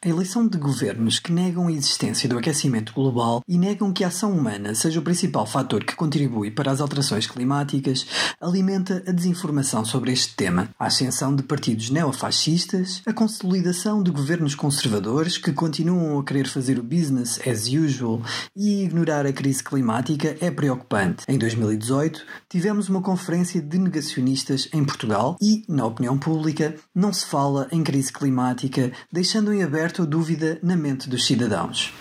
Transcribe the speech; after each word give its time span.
A 0.00 0.08
eleição 0.08 0.46
de 0.46 0.56
governos 0.56 1.18
que 1.18 1.32
negam 1.32 1.66
a 1.66 1.72
existência 1.72 2.28
do 2.28 2.38
aquecimento 2.38 2.92
global 2.92 3.42
e 3.48 3.58
negam 3.58 3.92
que 3.92 4.04
a 4.04 4.06
ação 4.06 4.30
humana 4.30 4.72
seja 4.72 5.00
o 5.00 5.02
principal 5.02 5.44
fator 5.44 5.82
que 5.82 5.96
contribui 5.96 6.52
para 6.52 6.70
as 6.70 6.80
alterações 6.80 7.26
climáticas 7.26 8.06
alimenta 8.40 9.02
a 9.08 9.10
desinformação 9.10 9.84
sobre 9.84 10.12
este 10.12 10.36
tema. 10.36 10.68
A 10.78 10.86
ascensão 10.86 11.34
de 11.34 11.42
partidos 11.42 11.90
neofascistas, 11.90 13.02
a 13.04 13.12
consolidação 13.12 14.00
de 14.00 14.12
governos 14.12 14.54
conservadores 14.54 15.36
que 15.36 15.52
continuam 15.52 16.20
a 16.20 16.24
querer 16.24 16.46
fazer 16.46 16.78
o 16.78 16.82
business 16.84 17.40
as 17.44 17.66
usual 17.66 18.22
e 18.54 18.84
ignorar 18.84 19.26
a 19.26 19.32
crise 19.32 19.64
climática 19.64 20.36
é 20.40 20.48
preocupante. 20.48 21.24
Em 21.26 21.36
2018, 21.36 22.24
tivemos 22.48 22.88
uma 22.88 23.02
conferência 23.02 23.60
de 23.60 23.76
negacionistas 23.76 24.68
em 24.72 24.84
Portugal 24.84 25.36
e, 25.42 25.64
na 25.68 25.84
opinião 25.84 26.16
pública, 26.16 26.76
não 26.94 27.12
se 27.12 27.26
fala 27.26 27.66
em 27.72 27.82
crise 27.82 28.12
climática, 28.12 28.92
deixando 29.10 29.52
em 29.52 29.64
aberto 29.64 29.87
aberto 29.88 30.02
a 30.02 30.04
dúvida 30.04 30.58
na 30.62 30.76
mente 30.76 31.08
dos 31.08 31.24
cidadãos. 31.24 31.94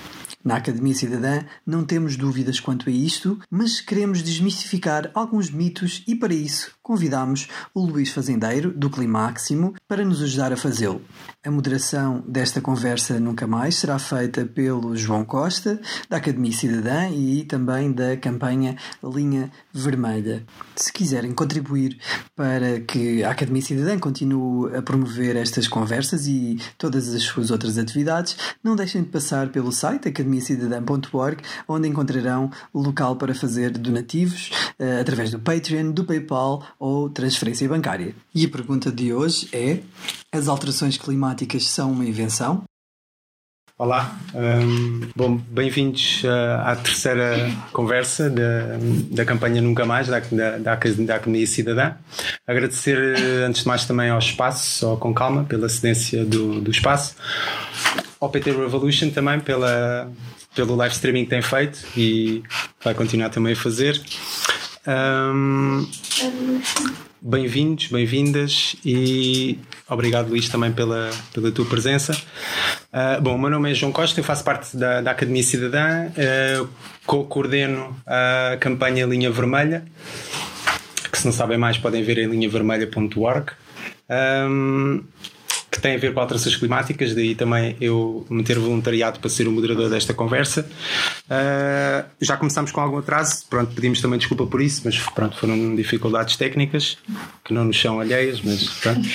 Na 0.43 0.57
Academia 0.57 0.93
Cidadã 0.93 1.45
não 1.65 1.85
temos 1.85 2.17
dúvidas 2.17 2.59
quanto 2.59 2.89
a 2.89 2.91
isto, 2.91 3.39
mas 3.49 3.79
queremos 3.79 4.21
desmistificar 4.21 5.09
alguns 5.13 5.49
mitos 5.49 6.03
e 6.05 6.13
para 6.13 6.33
isso 6.33 6.76
convidamos 6.87 7.49
o 7.73 7.81
Luís 7.81 8.11
Fazendeiro, 8.11 8.71
do 8.71 8.89
Climáximo, 8.89 9.73
para 9.89 10.05
nos 10.05 10.21
ajudar 10.23 10.53
a 10.53 10.57
fazê-lo. 10.57 11.01
A 11.45 11.51
moderação 11.51 12.23
desta 12.25 12.61
conversa 12.61 13.19
nunca 13.19 13.45
mais 13.45 13.75
será 13.75 13.99
feita 13.99 14.45
pelo 14.45 14.95
João 14.95 15.25
Costa, 15.25 15.81
da 16.09 16.15
Academia 16.15 16.53
Cidadã 16.53 17.09
e 17.09 17.43
também 17.43 17.91
da 17.91 18.15
campanha 18.15 18.77
Linha 19.03 19.51
Vermelha. 19.73 20.45
Se 20.77 20.93
quiserem 20.93 21.33
contribuir 21.33 21.99
para 22.33 22.79
que 22.79 23.21
a 23.21 23.31
Academia 23.31 23.61
Cidadã 23.61 23.99
continue 23.99 24.73
a 24.73 24.81
promover 24.81 25.35
estas 25.35 25.67
conversas 25.67 26.25
e 26.25 26.57
todas 26.77 27.13
as 27.13 27.23
suas 27.23 27.51
outras 27.51 27.77
atividades, 27.77 28.37
não 28.63 28.77
deixem 28.77 29.03
de 29.03 29.09
passar 29.09 29.49
pelo 29.49 29.73
site 29.73 30.07
academiacidadã.org, 30.07 31.41
onde 31.67 31.89
encontrarão 31.89 32.49
o 32.71 32.81
local 32.81 33.17
para 33.17 33.35
fazer 33.35 33.71
donativos 33.71 34.51
uh, 34.79 35.01
através 35.01 35.31
do 35.31 35.39
Patreon, 35.39 35.91
do 35.91 36.05
PayPal 36.05 36.63
ou 36.79 37.09
transferência 37.09 37.67
bancária. 37.67 38.15
E 38.33 38.45
a 38.45 38.49
pergunta 38.49 38.91
de 38.91 39.13
hoje 39.13 39.47
é: 39.51 39.79
as 40.31 40.47
alterações 40.47 40.97
climáticas 40.97 41.65
são 41.65 41.91
uma 41.91 42.05
invenção? 42.05 42.63
Olá, 43.79 44.17
um, 44.33 45.07
bom, 45.15 45.37
bem-vindos 45.37 46.23
uh, 46.23 46.61
à 46.65 46.75
terceira 46.75 47.51
conversa 47.71 48.27
da, 48.27 48.75
da 49.11 49.23
campanha 49.23 49.61
Nunca 49.61 49.85
Mais, 49.85 50.07
da, 50.07 50.19
da, 50.19 50.57
da, 50.57 50.73
Academia 50.73 51.45
Cidadã. 51.45 51.93
Agradecer, 52.47 52.97
antes 53.45 53.61
de 53.61 53.67
mais, 53.67 53.85
também 53.85 54.09
ao 54.09 54.17
espaço, 54.17 54.79
só 54.79 54.95
com 54.95 55.13
calma, 55.13 55.43
pela 55.43 55.69
cedência 55.69 56.25
do, 56.25 56.59
do 56.59 56.71
espaço, 56.71 57.15
ao 58.19 58.31
PT 58.31 58.49
Revolution 58.51 59.11
também 59.11 59.39
pela, 59.39 60.11
pelo 60.55 60.75
live 60.75 60.95
streaming 60.95 61.25
que 61.25 61.29
tem 61.29 61.41
feito 61.43 61.77
e 61.95 62.41
vai 62.83 62.95
continuar 62.95 63.29
também 63.29 63.53
a 63.53 63.55
fazer. 63.55 64.01
Um, 64.87 65.85
Bem-vindos, 67.19 67.87
bem-vindas 67.87 68.77
e 68.85 69.59
obrigado 69.89 70.29
Luís 70.29 70.47
também 70.47 70.71
pela, 70.71 71.09
pela 71.33 71.51
tua 71.51 71.65
presença. 71.65 72.13
Uh, 72.13 73.21
bom, 73.21 73.35
o 73.35 73.37
meu 73.37 73.49
nome 73.49 73.71
é 73.71 73.73
João 73.73 73.91
Costa, 73.91 74.19
eu 74.19 74.23
faço 74.23 74.45
parte 74.45 74.77
da, 74.77 75.01
da 75.01 75.11
Academia 75.11 75.43
Cidadã, 75.43 76.07
uh, 76.07 76.69
co-coordeno 77.05 77.99
a 78.05 78.55
campanha 78.57 79.05
Linha 79.05 79.29
Vermelha, 79.29 79.83
que 81.11 81.17
se 81.17 81.25
não 81.25 81.33
sabem 81.33 81.57
mais 81.57 81.77
podem 81.77 82.01
ver 82.01 82.19
em 82.19 82.27
linhavermelha.org. 82.27 83.51
Um, 84.09 85.03
que 85.77 85.81
tem 85.81 85.95
a 85.95 85.97
ver 85.97 86.13
com 86.13 86.19
alterações 86.19 86.55
climáticas, 86.55 87.13
daí 87.13 87.35
também 87.35 87.77
eu 87.79 88.25
me 88.29 88.43
ter 88.43 88.57
voluntariado 88.57 89.19
para 89.19 89.29
ser 89.29 89.47
o 89.47 89.51
moderador 89.51 89.89
desta 89.89 90.13
conversa. 90.13 90.67
Uh, 91.25 92.05
já 92.19 92.35
começámos 92.35 92.71
com 92.71 92.81
algum 92.81 92.97
atraso, 92.97 93.45
pronto, 93.49 93.73
pedimos 93.73 94.01
também 94.01 94.17
desculpa 94.17 94.45
por 94.47 94.59
isso, 94.59 94.81
mas 94.83 94.97
pronto, 94.97 95.37
foram 95.37 95.75
dificuldades 95.75 96.35
técnicas 96.35 96.97
que 97.45 97.53
não 97.53 97.65
nos 97.65 97.79
são 97.79 97.99
alheias, 97.99 98.41
mas 98.41 98.63
pronto. 98.81 99.07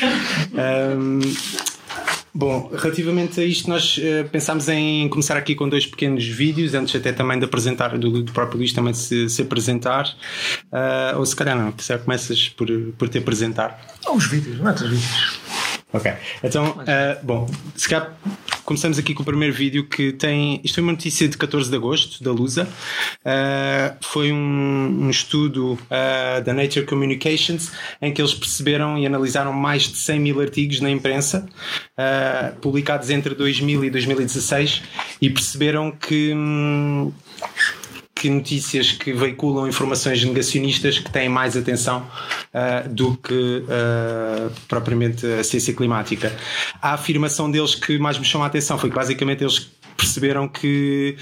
Bom, 2.34 2.71
relativamente 2.75 3.39
a 3.43 3.44
isto, 3.44 3.69
nós 3.69 3.99
uh, 3.99 4.27
pensámos 4.31 4.67
em 4.67 5.06
começar 5.11 5.37
aqui 5.37 5.55
com 5.55 5.69
dois 5.69 5.84
pequenos 5.84 6.27
vídeos, 6.27 6.73
antes 6.73 6.97
até 6.97 7.12
também 7.12 7.39
de 7.39 7.44
apresentar, 7.44 7.99
do, 7.99 8.23
do 8.23 8.33
próprio 8.33 8.56
Luís 8.56 8.73
também 8.73 8.94
se, 8.94 9.29
se 9.29 9.43
apresentar. 9.43 10.09
Uh, 10.73 11.19
ou 11.19 11.27
se 11.27 11.37
calhar 11.37 11.55
não, 11.55 11.75
se 11.77 11.89
calhar 11.89 12.03
começas 12.03 12.49
por, 12.49 12.69
por 12.97 13.11
te 13.11 13.19
apresentar. 13.19 13.79
Os 14.11 14.27
vídeos, 14.27 14.59
não 14.61 14.71
é 14.71 14.75
os 14.75 14.81
vídeos. 14.81 15.42
Ok, 15.93 16.11
então, 16.43 16.71
uh, 16.71 17.23
bom, 17.23 17.51
se 17.77 17.87
calhar 17.87 18.17
começamos 18.65 18.99
aqui 18.99 19.13
com 19.13 19.23
o 19.23 19.27
primeiro 19.27 19.53
vídeo 19.53 19.87
que 19.87 20.11
tem. 20.11 20.59
Isto 20.65 20.77
foi 20.77 20.83
uma 20.83 20.93
notícia 20.93 21.29
de 21.29 21.37
14 21.37 21.69
de 21.69 21.77
agosto, 21.77 22.25
da 22.25 22.33
Lusa. 22.33 22.67
Uh, 23.21 23.97
foi 24.01 24.33
um, 24.33 25.01
um 25.03 25.11
estudo 25.11 25.75
uh, 25.75 26.43
da 26.43 26.55
Nature 26.55 26.87
Communications 26.87 27.73
em 28.01 28.11
que 28.11 28.23
eles 28.23 28.33
perceberam 28.33 28.97
e 28.97 29.05
analisaram 29.05 29.53
mais 29.53 29.83
de 29.83 29.99
100 29.99 30.21
mil 30.21 30.41
artigos 30.41 30.81
na 30.81 30.91
imprensa, 30.91 31.47
publicados 32.63 33.11
entre 33.11 33.35
2000 33.35 33.85
e 33.85 33.91
2016, 33.91 34.83
e 35.21 35.29
perceberam 35.29 35.91
que. 35.91 36.33
Hum, 36.35 37.13
que 38.22 38.31
notícias 38.31 38.93
que 38.93 39.12
veiculam 39.12 39.66
informações 39.66 40.25
negacionistas 40.25 40.97
que 40.97 41.10
têm 41.10 41.28
mais 41.28 41.56
atenção 41.56 42.06
uh, 42.55 42.88
do 42.88 43.16
que 43.16 43.65
uh, 43.65 44.49
propriamente 44.69 45.27
a 45.27 45.43
ciência 45.43 45.75
climática. 45.75 46.32
A 46.81 46.93
afirmação 46.93 47.50
deles 47.50 47.75
que 47.75 47.99
mais 47.99 48.16
me 48.16 48.25
chamou 48.25 48.44
a 48.44 48.47
atenção 48.47 48.78
foi 48.78 48.91
que 48.91 48.94
basicamente 48.94 49.43
eles 49.43 49.69
perceberam 49.97 50.47
que, 50.47 51.16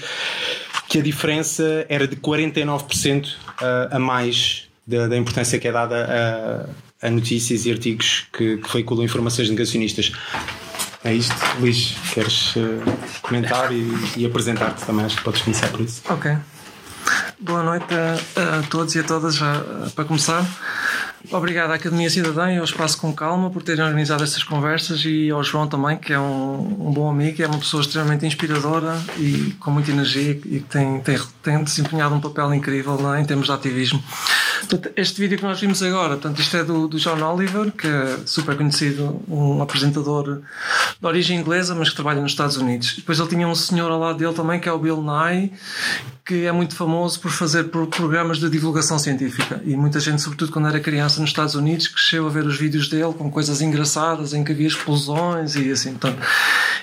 que 0.87 0.99
a 0.99 1.01
diferença 1.01 1.87
era 1.89 2.07
de 2.07 2.17
49% 2.17 3.29
uh, 3.29 3.33
a 3.89 3.97
mais 3.97 4.69
da, 4.85 5.07
da, 5.07 5.17
importância 5.17 5.57
que 5.57 5.67
é 5.67 5.71
dada 5.71 6.69
a, 7.01 7.07
a 7.07 7.09
notícias 7.09 7.65
e 7.65 7.71
artigos 7.71 8.27
que, 8.31 8.57
que 8.57 8.73
veiculam 8.73 9.03
informações 9.03 9.49
negacionistas. 9.49 10.11
É 11.03 11.11
isto, 11.11 11.33
Luís, 11.59 11.95
queres 12.13 12.55
uh, 12.57 12.79
comentar 13.23 13.71
e, 13.73 13.91
e 14.17 14.23
apresentar-te 14.23 14.85
também? 14.85 15.03
Acho 15.03 15.17
que 15.17 15.23
podes 15.23 15.41
começar 15.41 15.67
por 15.69 15.81
isso. 15.81 16.03
Ok. 16.07 16.37
Boa 17.43 17.63
noite 17.63 17.87
a, 17.91 18.59
a 18.59 18.63
todos 18.69 18.93
e 18.93 18.99
a 18.99 19.03
todas, 19.03 19.33
já, 19.33 19.63
para 19.95 20.05
começar. 20.05 20.45
Obrigado 21.31 21.71
à 21.71 21.73
Academia 21.73 22.07
Cidadã 22.07 22.51
e 22.51 22.59
ao 22.59 22.63
Espaço 22.63 22.99
com 22.99 23.11
Calma 23.13 23.49
por 23.49 23.63
terem 23.63 23.83
organizado 23.83 24.23
estas 24.23 24.43
conversas 24.43 25.03
e 25.05 25.31
ao 25.31 25.43
João 25.43 25.67
também, 25.67 25.97
que 25.97 26.13
é 26.13 26.19
um, 26.19 26.87
um 26.87 26.91
bom 26.91 27.09
amigo, 27.09 27.41
é 27.41 27.47
uma 27.47 27.57
pessoa 27.57 27.81
extremamente 27.81 28.27
inspiradora 28.27 28.95
e 29.17 29.55
com 29.59 29.71
muita 29.71 29.89
energia 29.89 30.33
e 30.33 30.35
que 30.35 30.59
tem, 30.69 30.99
tem, 31.01 31.19
tem 31.41 31.63
desempenhado 31.63 32.13
um 32.13 32.21
papel 32.21 32.53
incrível 32.53 32.95
né, 32.97 33.21
em 33.21 33.25
termos 33.25 33.47
de 33.47 33.53
ativismo. 33.53 34.03
Este 34.95 35.19
vídeo 35.19 35.37
que 35.37 35.43
nós 35.43 35.59
vimos 35.59 35.81
agora, 35.83 36.09
portanto, 36.09 36.39
isto 36.39 36.55
é 36.57 36.63
do, 36.63 36.87
do 36.87 36.97
John 36.97 37.21
Oliver, 37.21 37.71
que 37.71 37.87
é 37.87 38.17
super 38.25 38.55
conhecido, 38.55 39.21
um 39.27 39.61
apresentador 39.61 40.41
de 40.99 41.05
origem 41.05 41.39
inglesa, 41.39 41.73
mas 41.73 41.89
que 41.89 41.95
trabalha 41.95 42.21
nos 42.21 42.31
Estados 42.31 42.57
Unidos. 42.57 42.95
Depois 42.97 43.19
ele 43.19 43.29
tinha 43.29 43.47
um 43.47 43.55
senhor 43.55 43.91
ao 43.91 43.99
lado 43.99 44.17
dele 44.17 44.33
também, 44.33 44.59
que 44.59 44.69
é 44.69 44.71
o 44.71 44.79
Bill 44.79 45.01
Nye, 45.01 45.51
que 46.25 46.45
é 46.45 46.51
muito 46.51 46.75
famoso 46.75 47.19
por 47.19 47.31
fazer 47.31 47.65
programas 47.65 48.37
de 48.39 48.49
divulgação 48.49 48.97
científica. 48.99 49.61
E 49.65 49.75
muita 49.75 49.99
gente, 49.99 50.21
sobretudo 50.21 50.51
quando 50.51 50.67
era 50.67 50.79
criança 50.79 51.19
nos 51.19 51.31
Estados 51.31 51.55
Unidos, 51.55 51.87
cresceu 51.87 52.27
a 52.27 52.29
ver 52.29 52.45
os 52.45 52.57
vídeos 52.57 52.87
dele 52.87 53.13
com 53.13 53.29
coisas 53.29 53.61
engraçadas, 53.61 54.33
em 54.33 54.43
que 54.43 54.51
havia 54.51 54.67
explosões 54.67 55.55
e 55.55 55.71
assim. 55.71 55.91
Portanto, 55.91 56.21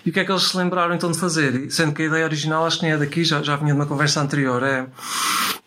e 0.05 0.11
o 0.11 0.13
que 0.13 0.21
é 0.21 0.25
que 0.25 0.31
eles 0.31 0.45
se 0.45 0.57
lembraram 0.57 0.95
então 0.95 1.11
de 1.11 1.19
fazer? 1.19 1.71
Sendo 1.71 1.93
que 1.93 2.03
a 2.03 2.07
ideia 2.07 2.25
original, 2.25 2.67
acho 2.67 2.79
que 2.79 2.85
nem 2.85 2.93
é 2.93 2.97
daqui, 2.97 3.25
já, 3.25 3.43
já 3.43 3.57
vinha 3.57 3.73
de 3.73 3.79
uma 3.79 3.87
conversa 3.87 4.21
anterior. 4.21 4.63
É, 4.63 4.87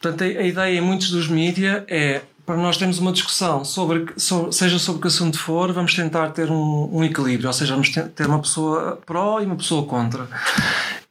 portanto, 0.01 0.23
a, 0.23 0.25
a 0.25 0.43
ideia 0.43 0.77
em 0.77 0.81
muitos 0.81 1.11
dos 1.11 1.27
mídias 1.27 1.83
é 1.87 2.21
para 2.45 2.57
nós 2.57 2.77
termos 2.77 2.99
uma 2.99 3.11
discussão 3.11 3.63
sobre, 3.63 4.07
sobre, 4.17 4.51
seja 4.51 4.79
sobre 4.79 5.01
que 5.01 5.07
assunto 5.07 5.37
for, 5.39 5.71
vamos 5.71 5.93
tentar 5.93 6.31
ter 6.31 6.49
um, 6.49 6.89
um 6.91 7.03
equilíbrio, 7.03 7.47
ou 7.47 7.53
seja, 7.53 7.73
vamos 7.73 7.89
ter 7.89 8.27
uma 8.27 8.39
pessoa 8.39 8.99
pró 9.05 9.39
e 9.41 9.45
uma 9.45 9.55
pessoa 9.55 9.85
contra. 9.85 10.27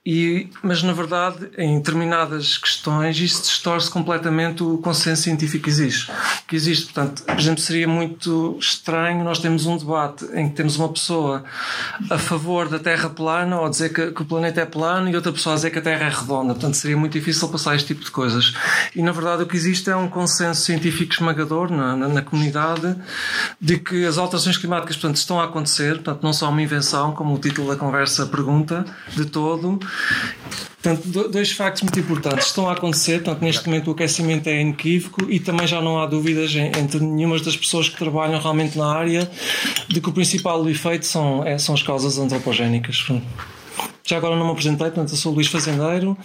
E, 0.04 0.48
mas 0.62 0.82
na 0.82 0.94
verdade, 0.94 1.50
em 1.58 1.76
determinadas 1.76 2.56
questões, 2.56 3.18
isso 3.18 3.42
distorce 3.42 3.90
completamente 3.90 4.62
o 4.62 4.78
consenso 4.78 5.24
científico 5.24 5.64
que 5.64 5.70
existe. 5.70 6.10
Que 6.48 6.56
existe, 6.56 6.86
portanto, 6.86 7.22
por 7.22 7.38
exemplo, 7.38 7.60
seria 7.60 7.86
muito 7.86 8.56
estranho 8.58 9.22
nós 9.22 9.40
termos 9.40 9.66
um 9.66 9.76
debate 9.76 10.24
em 10.32 10.48
que 10.48 10.54
temos 10.54 10.76
uma 10.76 10.88
pessoa 10.88 11.44
a 12.08 12.16
favor 12.16 12.66
da 12.66 12.78
Terra 12.78 13.10
plana 13.10 13.60
ou 13.60 13.68
dizer 13.68 13.92
que, 13.92 14.10
que, 14.10 14.22
o 14.22 14.24
planeta 14.24 14.62
é 14.62 14.64
plano 14.64 15.10
e 15.10 15.14
outra 15.14 15.32
pessoa 15.32 15.52
a 15.52 15.56
dizer 15.56 15.70
que 15.70 15.78
a 15.80 15.82
Terra 15.82 16.06
é 16.06 16.08
redonda. 16.08 16.54
Portanto, 16.54 16.74
seria 16.78 16.96
muito 16.96 17.12
difícil 17.12 17.46
passar 17.48 17.76
este 17.76 17.88
tipo 17.88 18.02
de 18.02 18.10
coisas. 18.10 18.54
E 18.96 19.02
na 19.02 19.12
verdade, 19.12 19.42
o 19.42 19.46
que 19.46 19.56
existe 19.56 19.90
é 19.90 19.96
um 19.96 20.08
consenso 20.08 20.62
científico 20.62 21.12
esmagador 21.12 21.70
na, 21.70 21.94
na, 21.94 22.08
na 22.08 22.22
comunidade 22.22 22.96
de 23.60 23.78
que 23.78 24.06
as 24.06 24.16
alterações 24.16 24.56
climáticas, 24.56 24.96
portanto, 24.96 25.16
estão 25.16 25.38
a 25.38 25.44
acontecer. 25.44 25.96
Portanto, 25.96 26.22
não 26.22 26.32
só 26.32 26.48
uma 26.48 26.62
invenção, 26.62 27.12
como 27.12 27.34
o 27.34 27.38
título 27.38 27.68
da 27.68 27.76
conversa 27.76 28.24
pergunta, 28.24 28.86
de 29.14 29.26
todo 29.26 29.78
Portanto, 30.82 31.28
dois 31.28 31.52
factos 31.52 31.82
muito 31.82 32.00
importantes 32.00 32.46
estão 32.46 32.68
a 32.68 32.72
acontecer. 32.72 33.22
Portanto, 33.22 33.42
neste 33.42 33.66
momento 33.66 33.88
o 33.88 33.90
aquecimento 33.90 34.48
é 34.48 34.62
inequívoco 34.62 35.30
e 35.30 35.38
também 35.38 35.66
já 35.66 35.80
não 35.80 35.98
há 35.98 36.06
dúvidas 36.06 36.54
entre 36.54 37.00
nenhuma 37.00 37.38
das 37.38 37.56
pessoas 37.56 37.88
que 37.88 37.98
trabalham 37.98 38.40
realmente 38.40 38.78
na 38.78 38.90
área 38.90 39.30
de 39.88 40.00
que 40.00 40.08
o 40.08 40.12
principal 40.12 40.66
efeito 40.68 41.04
são, 41.04 41.44
é, 41.46 41.58
são 41.58 41.74
as 41.74 41.82
causas 41.82 42.18
antropogénicas. 42.18 43.06
Já 44.04 44.16
agora 44.16 44.36
não 44.36 44.46
me 44.46 44.52
apresentei, 44.52 44.86
portanto, 44.86 45.10
eu 45.10 45.16
sou 45.16 45.32
Luís 45.32 45.46
Fazendeiro, 45.46 46.16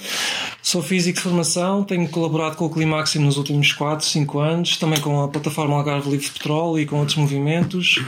sou 0.62 0.82
físico 0.82 1.18
de 1.18 1.24
formação, 1.24 1.84
tenho 1.84 2.08
colaborado 2.10 2.56
com 2.56 2.66
o 2.66 2.70
Climaxim 2.70 3.20
nos 3.20 3.38
últimos 3.38 3.74
4, 3.74 4.06
5 4.06 4.40
anos, 4.40 4.78
também 4.78 5.00
com 5.00 5.24
a 5.24 5.28
plataforma 5.28 5.76
Algarve 5.76 6.10
Livre 6.10 6.26
de 6.26 6.32
Petróleo 6.32 6.80
e 6.80 6.86
com 6.86 7.00
outros 7.00 7.18
movimentos, 7.18 8.04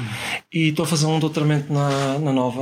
e 0.51 0.69
estou 0.69 0.83
a 0.83 0.87
fazer 0.87 1.05
um 1.05 1.19
doutoramento 1.19 1.71
na, 1.71 2.17
na 2.19 2.33
Nova, 2.33 2.61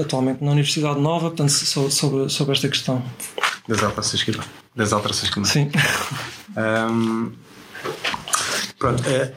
atualmente 0.00 0.42
na 0.42 0.52
Universidade 0.52 1.00
Nova, 1.00 1.28
portanto, 1.28 1.50
sobre, 1.50 2.28
sobre 2.30 2.52
esta 2.52 2.68
questão. 2.68 3.02
Das 3.68 3.82
alterações 3.82 4.22
climáticas. 4.22 4.64
Das 4.74 4.92
alterações 4.92 5.30
climáticas. 5.30 5.82
Sim. 5.82 5.94
Um, 6.56 7.32
pronto. 8.78 9.02
É, 9.08 9.32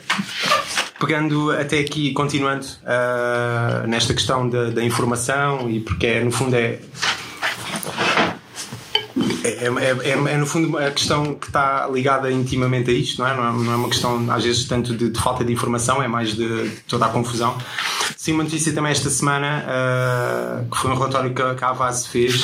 pegando 0.99 1.51
até 1.51 1.79
aqui, 1.79 2.11
continuando 2.11 2.65
uh, 2.65 3.87
nesta 3.87 4.13
questão 4.13 4.49
da, 4.49 4.83
informação, 4.83 5.69
e 5.69 5.79
porque 5.79 6.07
é, 6.07 6.23
no 6.23 6.31
fundo 6.31 6.55
é, 6.55 6.79
é, 9.43 10.09
é, 10.09 10.11
é, 10.11 10.37
no 10.37 10.45
fundo 10.45 10.77
a 10.77 10.91
questão 10.91 11.33
que 11.33 11.47
está 11.47 11.87
ligada 11.87 12.31
intimamente 12.31 12.91
a 12.91 12.93
isto, 12.93 13.21
não 13.21 13.27
é? 13.27 13.35
Não 13.35 13.73
é, 13.73 13.75
uma 13.75 13.89
questão, 13.89 14.29
às 14.31 14.43
vezes, 14.43 14.65
tanto 14.65 14.95
de, 14.95 15.09
de 15.09 15.19
falta 15.19 15.43
de 15.43 15.53
informação, 15.53 16.03
é 16.03 16.07
mais 16.07 16.35
de, 16.35 16.69
de, 16.69 16.75
toda 16.87 17.05
a 17.05 17.09
confusão. 17.09 17.57
Sim, 18.15 18.33
uma 18.33 18.43
notícia 18.43 18.73
também 18.73 18.91
esta 18.91 19.09
semana, 19.09 19.63
uh, 19.65 20.69
que 20.69 20.77
foi 20.77 20.91
um 20.91 20.95
relatório 20.95 21.33
que, 21.33 21.55
que 21.55 21.63
a 21.63 21.69
Avaz 21.69 22.07
fez, 22.07 22.43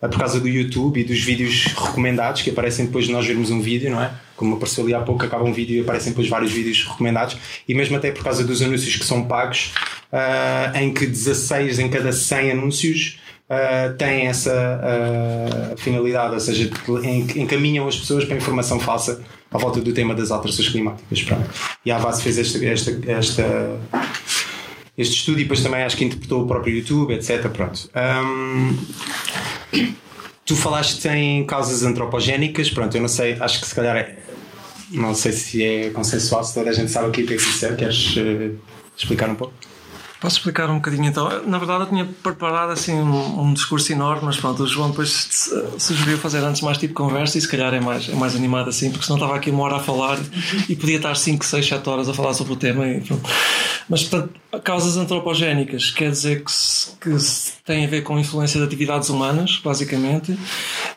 uh, 0.00 0.08
por 0.08 0.18
causa 0.18 0.38
do 0.38 0.48
YouTube 0.48 1.00
e 1.00 1.04
dos 1.04 1.20
vídeos 1.20 1.66
recomendados, 1.66 2.42
que 2.42 2.50
aparecem 2.50 2.86
depois 2.86 3.06
de 3.06 3.12
nós 3.12 3.26
vermos 3.26 3.50
um 3.50 3.60
vídeo, 3.60 3.90
não 3.90 4.00
é? 4.00 4.12
Como 4.36 4.56
apareceu 4.56 4.84
ali 4.84 4.94
há 4.94 5.00
pouco, 5.00 5.24
acaba 5.24 5.44
um 5.44 5.52
vídeo 5.52 5.76
e 5.76 5.80
aparecem 5.80 6.10
depois 6.12 6.28
vários 6.28 6.52
vídeos 6.52 6.84
recomendados, 6.84 7.36
e 7.68 7.74
mesmo 7.74 7.96
até 7.96 8.10
por 8.10 8.24
causa 8.24 8.42
dos 8.44 8.60
anúncios 8.62 8.96
que 8.96 9.04
são 9.04 9.24
pagos, 9.24 9.72
uh, 10.12 10.76
em 10.76 10.92
que 10.92 11.06
16 11.06 11.78
em 11.78 11.88
cada 11.88 12.12
100 12.12 12.52
anúncios 12.52 13.18
uh, 13.48 13.96
têm 13.96 14.26
essa 14.26 14.52
uh, 14.52 15.76
finalidade, 15.76 16.34
ou 16.34 16.40
seja, 16.40 16.70
encaminham 17.36 17.86
as 17.86 17.96
pessoas 17.96 18.24
para 18.24 18.36
informação 18.36 18.80
falsa 18.80 19.22
à 19.50 19.58
volta 19.58 19.80
do 19.80 19.92
tema 19.92 20.14
das 20.14 20.30
alterações 20.30 20.68
climáticas. 20.68 21.22
Pronto. 21.22 21.48
E 21.84 21.90
a 21.90 21.96
Avaz 21.96 22.20
fez 22.20 22.38
esta, 22.38 22.64
esta, 22.64 23.00
esta, 23.06 23.80
este 24.98 25.16
estudo 25.16 25.38
e 25.38 25.42
depois 25.44 25.62
também 25.62 25.82
acho 25.82 25.96
que 25.96 26.04
interpretou 26.04 26.42
o 26.42 26.46
próprio 26.46 26.76
YouTube, 26.76 27.14
etc. 27.14 27.48
Pronto. 27.48 27.88
Um, 27.94 28.76
tu 30.44 30.56
falaste 30.56 31.06
em 31.08 31.46
causas 31.46 31.84
antropogénicas, 31.84 32.68
pronto, 32.70 32.96
eu 32.96 33.00
não 33.00 33.08
sei, 33.08 33.36
acho 33.40 33.60
que 33.60 33.66
se 33.66 33.74
calhar 33.74 33.96
é, 33.96 34.16
não 34.94 35.14
sei 35.14 35.32
se 35.32 35.62
é 35.62 35.90
consensual, 35.90 36.44
se 36.44 36.54
toda 36.54 36.70
a 36.70 36.72
gente 36.72 36.90
sabe 36.90 37.08
o 37.08 37.10
que 37.10 37.22
é 37.22 37.26
que 37.26 37.34
isso 37.34 37.66
é, 37.66 37.74
queres 37.74 38.16
uh, 38.16 38.58
explicar 38.96 39.28
um 39.28 39.34
pouco? 39.34 39.54
Posso 40.24 40.38
explicar 40.38 40.70
um 40.70 40.76
bocadinho 40.76 41.04
então? 41.04 41.28
Na 41.46 41.58
verdade, 41.58 41.82
eu 41.82 41.86
tinha 41.88 42.06
preparado 42.22 42.70
assim 42.70 42.94
um, 42.94 43.42
um, 43.42 43.52
discurso 43.52 43.92
enorme, 43.92 44.22
mas 44.24 44.38
pronto, 44.38 44.62
o 44.62 44.66
João 44.66 44.88
depois 44.88 45.52
sugeriu 45.76 46.16
fazer 46.16 46.38
antes 46.38 46.62
mais 46.62 46.78
tipo 46.78 46.94
conversa 46.94 47.36
e 47.36 47.42
se 47.42 47.46
calhar 47.46 47.74
é 47.74 47.80
mais, 47.80 48.08
é 48.08 48.14
mais 48.14 48.34
animado 48.34 48.70
assim, 48.70 48.90
porque 48.90 49.04
senão 49.04 49.18
estava 49.18 49.36
aqui 49.36 49.50
uma 49.50 49.64
hora 49.64 49.76
a 49.76 49.80
falar 49.80 50.18
e 50.66 50.74
podia 50.74 50.96
estar 50.96 51.14
5, 51.14 51.44
6, 51.44 51.68
7 51.68 51.88
horas 51.90 52.08
a 52.08 52.14
falar 52.14 52.32
sobre 52.32 52.54
o 52.54 52.56
tema. 52.56 52.88
E, 52.88 53.02
mas, 53.86 54.04
portanto, 54.04 54.32
causas 54.62 54.96
antropogénicas 54.96 55.90
quer 55.90 56.10
dizer 56.10 56.44
que, 56.44 56.52
que 57.00 57.16
tem 57.64 57.84
a 57.84 57.88
ver 57.88 58.02
com 58.02 58.18
influência 58.18 58.60
de 58.60 58.66
atividades 58.66 59.08
humanas, 59.08 59.60
basicamente, 59.62 60.38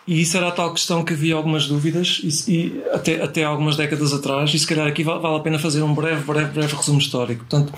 e 0.05 0.21
isso 0.21 0.37
era 0.37 0.49
a 0.49 0.51
tal 0.51 0.73
questão 0.73 1.03
que 1.03 1.13
havia 1.13 1.35
algumas 1.35 1.65
dúvidas, 1.65 2.21
e, 2.23 2.51
e 2.51 2.83
até, 2.91 3.23
até 3.23 3.43
algumas 3.43 3.75
décadas 3.75 4.13
atrás, 4.13 4.53
e 4.53 4.59
se 4.59 4.67
calhar 4.67 4.87
aqui 4.87 5.03
vale, 5.03 5.19
vale 5.19 5.37
a 5.37 5.39
pena 5.39 5.59
fazer 5.59 5.81
um 5.81 5.93
breve, 5.93 6.23
breve, 6.23 6.51
breve 6.51 6.75
resumo 6.75 6.99
histórico. 6.99 7.45
Portanto, 7.45 7.73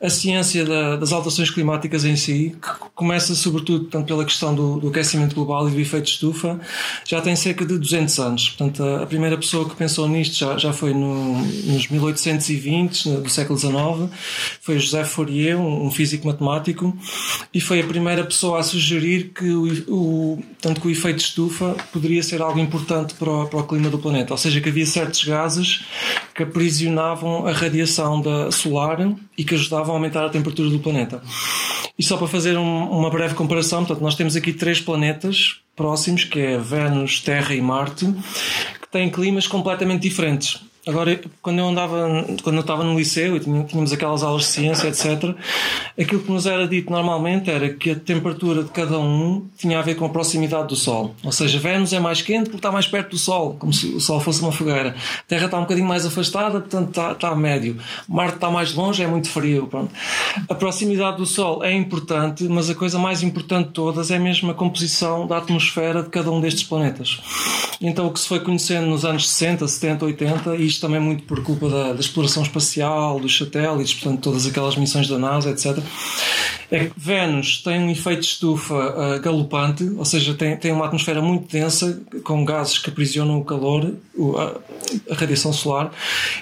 a 0.00 0.08
ciência 0.08 0.64
da, 0.64 0.96
das 0.96 1.12
alterações 1.12 1.50
climáticas 1.50 2.04
em 2.04 2.14
si, 2.14 2.56
que 2.62 2.68
começa 2.94 3.34
sobretudo 3.34 3.80
portanto, 3.80 4.06
pela 4.06 4.24
questão 4.24 4.54
do, 4.54 4.78
do, 4.78 4.88
aquecimento 4.88 5.34
global 5.34 5.68
e 5.68 5.72
do 5.72 5.80
efeito 5.80 6.04
de 6.04 6.10
estufa, 6.12 6.60
já 7.04 7.20
tem 7.20 7.34
cerca 7.34 7.66
de 7.66 7.76
200 7.76 8.18
anos. 8.20 8.48
Portanto, 8.50 8.84
a, 8.84 9.02
a 9.02 9.06
primeira 9.06 9.36
pessoa 9.36 9.68
que 9.68 9.74
pensou 9.74 10.08
nisto 10.08 10.36
já, 10.36 10.56
já 10.56 10.72
foi 10.72 10.94
no, 10.94 11.38
nos 11.38 11.88
1820 11.88 13.08
do 13.08 13.28
século 13.28 13.58
XIX, 13.58 13.74
foi 14.60 14.76
José 14.88 15.04
Fourier, 15.04 15.58
um, 15.58 15.90
físico 15.90 16.26
matemático, 16.26 16.96
e 17.52 17.60
foi 17.60 17.80
a 17.80 17.84
primeira 17.84 18.24
pessoa 18.24 18.60
a 18.60 18.62
sugerir 18.62 19.32
que 19.34 19.50
o, 19.50 19.66
o, 19.88 20.42
tanto 20.60 20.80
que 20.80 20.88
o 20.88 20.90
efeito 20.90 21.18
estufa 21.18 21.76
poderia 21.92 22.22
ser 22.22 22.40
algo 22.40 22.58
importante 22.58 23.14
para 23.14 23.30
o, 23.30 23.46
para 23.46 23.60
o 23.60 23.66
clima 23.66 23.90
do 23.90 23.98
planeta, 23.98 24.32
ou 24.32 24.38
seja, 24.38 24.60
que 24.60 24.68
havia 24.68 24.86
certos 24.86 25.24
gases 25.24 25.84
que 26.34 26.42
aprisionavam 26.42 27.46
a 27.46 27.52
radiação 27.52 28.20
da 28.20 28.50
solar 28.50 28.98
e 29.36 29.44
que 29.44 29.54
ajudavam 29.54 29.94
a 29.94 29.98
aumentar 29.98 30.24
a 30.24 30.30
temperatura 30.30 30.70
do 30.70 30.78
planeta. 30.78 31.22
E 31.98 32.02
só 32.02 32.16
para 32.16 32.28
fazer 32.28 32.56
um, 32.56 32.90
uma 32.90 33.10
breve 33.10 33.34
comparação, 33.34 33.80
portanto, 33.80 34.02
nós 34.02 34.14
temos 34.14 34.36
aqui 34.36 34.52
três 34.52 34.80
planetas 34.80 35.56
próximos, 35.74 36.24
que 36.24 36.38
é 36.38 36.58
Vênus, 36.58 37.20
Terra 37.20 37.54
e 37.54 37.60
Marte, 37.60 38.06
que 38.80 38.88
têm 38.90 39.10
climas 39.10 39.46
completamente 39.46 40.02
diferentes. 40.02 40.60
Agora, 40.88 41.20
quando 41.42 41.58
eu 41.58 41.68
andava, 41.68 42.24
quando 42.42 42.56
eu 42.56 42.62
estava 42.62 42.82
no 42.82 42.98
liceu 42.98 43.36
e 43.36 43.40
tínhamos 43.40 43.92
aquelas 43.92 44.22
aulas 44.22 44.44
de 44.44 44.48
ciência, 44.48 44.88
etc., 44.88 45.34
aquilo 46.00 46.22
que 46.22 46.32
nos 46.32 46.46
era 46.46 46.66
dito 46.66 46.90
normalmente 46.90 47.50
era 47.50 47.68
que 47.68 47.90
a 47.90 47.94
temperatura 47.94 48.64
de 48.64 48.70
cada 48.70 48.98
um 48.98 49.46
tinha 49.58 49.78
a 49.78 49.82
ver 49.82 49.96
com 49.96 50.06
a 50.06 50.08
proximidade 50.08 50.68
do 50.68 50.76
Sol. 50.76 51.14
Ou 51.22 51.30
seja, 51.30 51.58
Vênus 51.58 51.92
é 51.92 52.00
mais 52.00 52.22
quente 52.22 52.44
porque 52.44 52.56
está 52.56 52.72
mais 52.72 52.86
perto 52.86 53.10
do 53.10 53.18
Sol, 53.18 53.54
como 53.58 53.70
se 53.70 53.86
o 53.88 54.00
Sol 54.00 54.18
fosse 54.18 54.40
uma 54.40 54.50
fogueira. 54.50 54.96
A 55.18 55.22
Terra 55.28 55.44
está 55.44 55.58
um 55.58 55.62
bocadinho 55.62 55.86
mais 55.86 56.06
afastada, 56.06 56.58
portanto 56.58 56.88
está, 56.88 57.12
está 57.12 57.28
a 57.28 57.36
médio. 57.36 57.76
Marte 58.08 58.36
está 58.36 58.50
mais 58.50 58.72
longe, 58.72 59.02
é 59.02 59.06
muito 59.06 59.28
frio. 59.28 59.66
Pronto. 59.66 59.92
A 60.48 60.54
proximidade 60.54 61.18
do 61.18 61.26
Sol 61.26 61.62
é 61.62 61.74
importante, 61.74 62.44
mas 62.44 62.70
a 62.70 62.74
coisa 62.74 62.98
mais 62.98 63.22
importante 63.22 63.66
de 63.66 63.72
todas 63.74 64.10
é 64.10 64.18
mesmo 64.18 64.50
a 64.50 64.54
composição 64.54 65.26
da 65.26 65.36
atmosfera 65.36 66.02
de 66.02 66.08
cada 66.08 66.30
um 66.30 66.40
destes 66.40 66.64
planetas. 66.64 67.20
Então, 67.80 68.06
o 68.06 68.12
que 68.12 68.18
se 68.18 68.26
foi 68.26 68.40
conhecendo 68.40 68.86
nos 68.86 69.04
anos 69.04 69.28
60, 69.28 69.68
70, 69.68 70.04
80, 70.04 70.56
isto 70.56 70.77
isto 70.78 70.86
também 70.86 71.00
muito 71.00 71.24
por 71.24 71.42
culpa 71.42 71.68
da, 71.68 71.92
da, 71.92 72.00
exploração 72.00 72.42
espacial, 72.42 73.18
dos 73.18 73.36
satélites, 73.36 73.94
portanto, 73.94 74.22
todas 74.22 74.46
aquelas 74.46 74.76
missões 74.76 75.08
da 75.08 75.18
NASA, 75.18 75.50
etc. 75.50 75.78
É 76.70 76.84
que 76.86 76.92
Vênus 76.96 77.62
tem 77.62 77.80
um 77.80 77.90
efeito 77.90 78.20
de 78.20 78.26
estufa 78.26 78.74
uh, 78.74 79.20
galopante, 79.20 79.84
ou 79.96 80.04
seja, 80.04 80.34
tem, 80.34 80.56
tem 80.56 80.70
uma 80.70 80.86
atmosfera 80.86 81.20
muito 81.20 81.50
densa, 81.50 82.00
com 82.22 82.44
gases 82.44 82.78
que 82.78 82.90
aprisionam 82.90 83.38
o 83.38 83.44
calor, 83.44 83.92
o, 84.14 84.36
a, 84.36 84.54
a, 85.10 85.14
radiação 85.14 85.52
solar, 85.52 85.90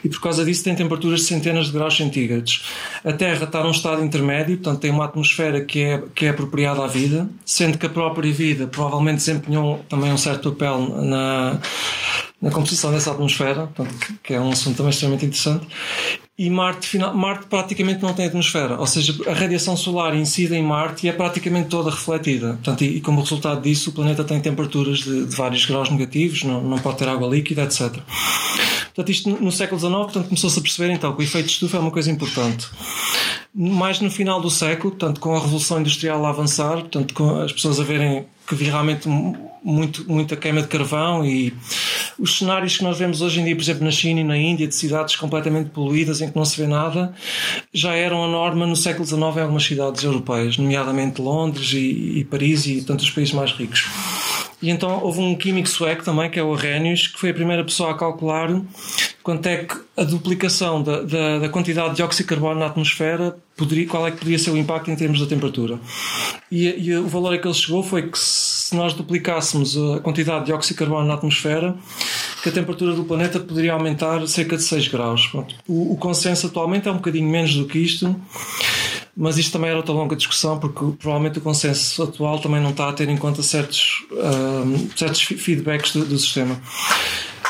e 0.05 0.09
por 0.09 0.21
causa 0.21 0.45
disso 0.45 0.63
tem 0.63 0.75
temperaturas 0.75 1.21
de 1.21 1.27
centenas 1.27 1.67
de 1.67 1.73
graus 1.73 1.97
centígrados. 1.97 2.65
A 3.05 3.13
Terra 3.13 3.45
está 3.45 3.63
num 3.63 3.71
estado 3.71 4.05
intermédio, 4.05 4.57
portanto, 4.59 4.81
tem 4.81 4.91
uma 4.91 5.07
atmosfera 5.07 5.65
que 5.65 5.81
é, 5.81 6.03
que 6.15 6.27
é 6.27 6.29
apropriada 6.31 6.85
à 6.85 6.87
vida, 6.87 7.29
sendo 7.45 7.79
que 7.79 7.87
a 7.87 7.91
própria 7.91 8.31
vida 8.33 8.67
provavelmente 8.67 9.19
desempenhou 9.19 9.85
também 9.89 10.13
um 10.13 10.19
certo 10.19 10.51
papel 10.53 10.81
na 11.03 11.59
na 12.41 12.51
composição 12.51 12.91
dessa 12.93 13.11
atmosfera, 13.11 13.67
portanto, 13.67 14.15
que 14.23 14.35
é 14.35 14.41
um 14.41 14.51
assunto 14.51 14.77
também 14.77 14.91
extremamente 14.91 15.25
interessante. 15.25 15.67
E 16.39 16.51
Marte, 16.51 16.87
final, 16.87 17.15
Marte 17.15 17.47
praticamente 17.47 18.03
não 18.03 18.13
tem 18.13 18.27
atmosfera, 18.27 18.79
ou 18.79 18.87
seja, 18.87 19.15
a 19.27 19.33
radiação 19.33 19.75
solar 19.75 20.15
incide 20.15 20.55
em 20.55 20.63
Marte 20.63 21.07
e 21.07 21.09
é 21.09 21.13
praticamente 21.13 21.71
toda 21.71 21.91
refletida. 21.91 22.49
Portanto, 22.49 22.85
e, 22.85 22.97
e 22.97 23.01
como 23.01 23.23
resultado 23.23 23.63
disso, 23.63 23.89
o 23.89 23.93
planeta 23.95 24.23
tem 24.23 24.39
temperaturas 24.39 24.99
de, 24.99 25.25
de 25.25 25.35
vários 25.35 25.65
graus 25.65 25.89
negativos, 25.89 26.45
não, 26.45 26.63
não 26.63 26.79
pode 26.79 26.99
ter 26.99 27.09
água 27.09 27.27
líquida, 27.27 27.63
etc. 27.63 27.91
Portanto, 28.87 29.11
isto 29.11 29.31
no, 29.31 29.41
no 29.41 29.53
século 29.53 29.81
XIX 29.81 30.27
começou-se 30.27 30.59
a 30.59 30.63
perceber 30.63 30.93
então 30.93 31.15
que 31.15 31.23
o 31.23 31.25
efeito 31.25 31.47
de 31.47 31.53
estufa 31.53 31.79
é 31.79 31.81
uma 31.81 31.91
coisa 31.91 32.11
importante 32.11 32.69
mais 33.59 34.01
no 34.01 34.11
final 34.11 34.39
do 34.39 34.51
século, 34.51 34.91
portanto, 34.91 35.19
com 35.19 35.35
a 35.35 35.41
Revolução 35.41 35.81
Industrial 35.81 36.23
a 36.27 36.29
avançar, 36.29 36.75
portanto, 36.75 37.15
com 37.15 37.41
as 37.41 37.53
pessoas 37.53 37.81
a 37.81 37.85
verem 37.85 38.27
que 38.47 38.55
havia 38.55 38.71
realmente 38.71 39.09
muito, 39.63 40.05
muita 40.11 40.37
queima 40.37 40.63
de 40.63 40.69
carvão 40.69 41.27
e 41.27 41.53
os 42.19 42.39
cenários 42.39 42.77
que 42.77 42.85
nós 42.85 42.99
vemos 42.99 43.21
hoje 43.21 43.41
em 43.41 43.45
dia, 43.45 43.57
por 43.57 43.63
exemplo, 43.63 43.85
na 43.85 43.91
China 43.91 44.21
e 44.21 44.25
na 44.25 44.39
Índia, 44.39 44.67
de 44.67 44.75
cidades 44.75 45.17
completamente 45.17 45.71
poluídas 45.71 46.21
em 46.21 46.31
que 46.31 46.37
não 46.37 46.45
se 46.45 46.57
vê 46.61 46.67
nada, 46.67 47.13
já 47.73 47.95
eram 47.95 48.25
a 48.25 48.29
norma 48.29 48.67
no 48.67 48.77
século 48.77 49.05
XIX 49.05 49.21
em 49.37 49.41
algumas 49.41 49.65
cidades 49.65 50.05
europeias, 50.05 50.57
nomeadamente 50.57 51.21
Londres 51.21 51.73
e, 51.73 52.21
e 52.21 52.25
Paris 52.25 52.67
e 52.67 52.83
tantos 52.83 53.11
países 53.11 53.35
mais 53.35 53.51
ricos. 53.53 53.87
E 54.63 54.71
então 54.71 55.03
houve 55.03 55.21
um 55.21 55.37
químico 55.37 55.69
sueco 55.69 56.05
também, 56.05 56.31
que 56.31 56.39
é 56.39 56.43
o 56.43 56.55
Arrhenius, 56.55 57.09
que 57.09 57.19
foi 57.19 57.31
a 57.31 57.35
primeira 57.35 57.63
pessoa 57.65 57.91
a 57.91 57.95
calcular 57.95 58.51
quanto 59.27 59.45
é 59.49 59.65
que 59.65 59.75
a 59.97 60.05
duplicação 60.05 60.81
da, 60.81 61.03
da, 61.03 61.39
da 61.41 61.49
quantidade 61.49 61.91
de 61.91 61.97
dióxido 61.97 62.23
de 62.23 62.29
carbono 62.29 62.61
na 62.61 62.67
atmosfera 62.67 63.37
poderia, 63.57 63.85
qual 63.89 64.07
é 64.07 64.13
que 64.13 64.19
poderia 64.19 64.39
ser 64.39 64.53
o 64.53 64.57
impacto 64.57 64.89
em 64.89 64.95
termos 64.95 65.19
da 65.19 65.27
temperatura. 65.27 65.81
E, 66.49 66.69
e 66.69 66.97
o 66.97 67.09
valor 67.09 67.35
a 67.35 67.39
que 67.39 67.45
ele 67.45 67.53
chegou 67.53 67.83
foi 67.83 68.09
que 68.09 68.17
se 68.17 68.77
nós 68.77 68.95
duplicássemos 68.95 69.77
a 69.77 69.99
quantidade 69.99 70.41
de 70.41 70.47
dióxido 70.47 70.75
de 70.75 70.79
carbono 70.79 71.09
na 71.09 71.15
atmosfera, 71.15 71.75
que 72.41 72.51
a 72.51 72.53
temperatura 72.53 72.95
do 72.95 73.03
planeta 73.03 73.41
poderia 73.41 73.73
aumentar 73.73 74.25
cerca 74.29 74.57
de 74.57 74.63
6 74.63 74.87
graus. 74.87 75.29
O, 75.67 75.95
o 75.95 75.97
consenso 75.97 76.47
atualmente 76.47 76.87
é 76.87 76.93
um 76.93 76.97
bocadinho 76.97 77.29
menos 77.29 77.53
do 77.57 77.67
que 77.67 77.81
isto, 77.81 78.15
mas 79.17 79.39
isto 79.39 79.53
também 79.53 79.71
era 79.71 79.79
outra 79.79 79.95
longa 79.95 80.15
discussão, 80.15 80.59
porque 80.59 80.79
provavelmente 80.99 81.39
o 81.39 81.41
consenso 81.41 82.03
atual 82.03 82.39
também 82.39 82.61
não 82.61 82.71
está 82.71 82.89
a 82.89 82.93
ter 82.93 83.09
em 83.09 83.17
conta 83.17 83.43
certos, 83.43 84.05
uh, 84.13 84.91
certos 84.97 85.23
feedbacks 85.23 85.93
do, 85.93 86.05
do 86.05 86.19
sistema. 86.19 86.61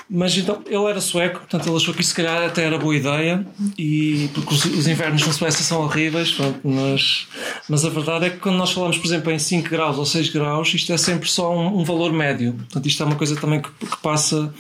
Mas 0.08 0.36
então, 0.38 0.62
ele 0.66 0.84
era 0.84 1.00
sueco, 1.00 1.40
portanto 1.40 1.66
ele 1.66 1.76
achou 1.76 1.92
que 1.92 2.00
isso 2.00 2.10
se 2.10 2.16
calhar 2.16 2.40
até 2.44 2.62
era 2.62 2.78
boa 2.78 2.94
ideia, 2.94 3.44
e, 3.76 4.30
porque 4.32 4.54
os, 4.54 4.64
os 4.64 4.86
invernos 4.86 5.26
na 5.26 5.32
Suécia 5.32 5.64
são 5.64 5.80
horríveis, 5.80 6.30
pronto, 6.30 6.60
mas, 6.62 7.26
mas 7.68 7.84
a 7.84 7.88
verdade 7.88 8.26
é 8.26 8.30
que 8.30 8.36
quando 8.36 8.56
nós 8.56 8.70
falamos, 8.70 8.96
por 8.98 9.06
exemplo, 9.06 9.32
em 9.32 9.38
5 9.38 9.68
graus 9.68 9.98
ou 9.98 10.06
6 10.06 10.28
graus, 10.28 10.72
isto 10.72 10.92
é 10.92 10.96
sempre 10.96 11.28
só 11.28 11.52
um, 11.52 11.80
um 11.80 11.84
valor 11.84 12.12
médio. 12.12 12.52
Portanto, 12.52 12.86
isto 12.86 13.02
é 13.02 13.06
uma 13.06 13.16
coisa 13.16 13.34
também 13.34 13.60
que, 13.60 13.68
que, 13.68 13.96
passa 13.96 14.54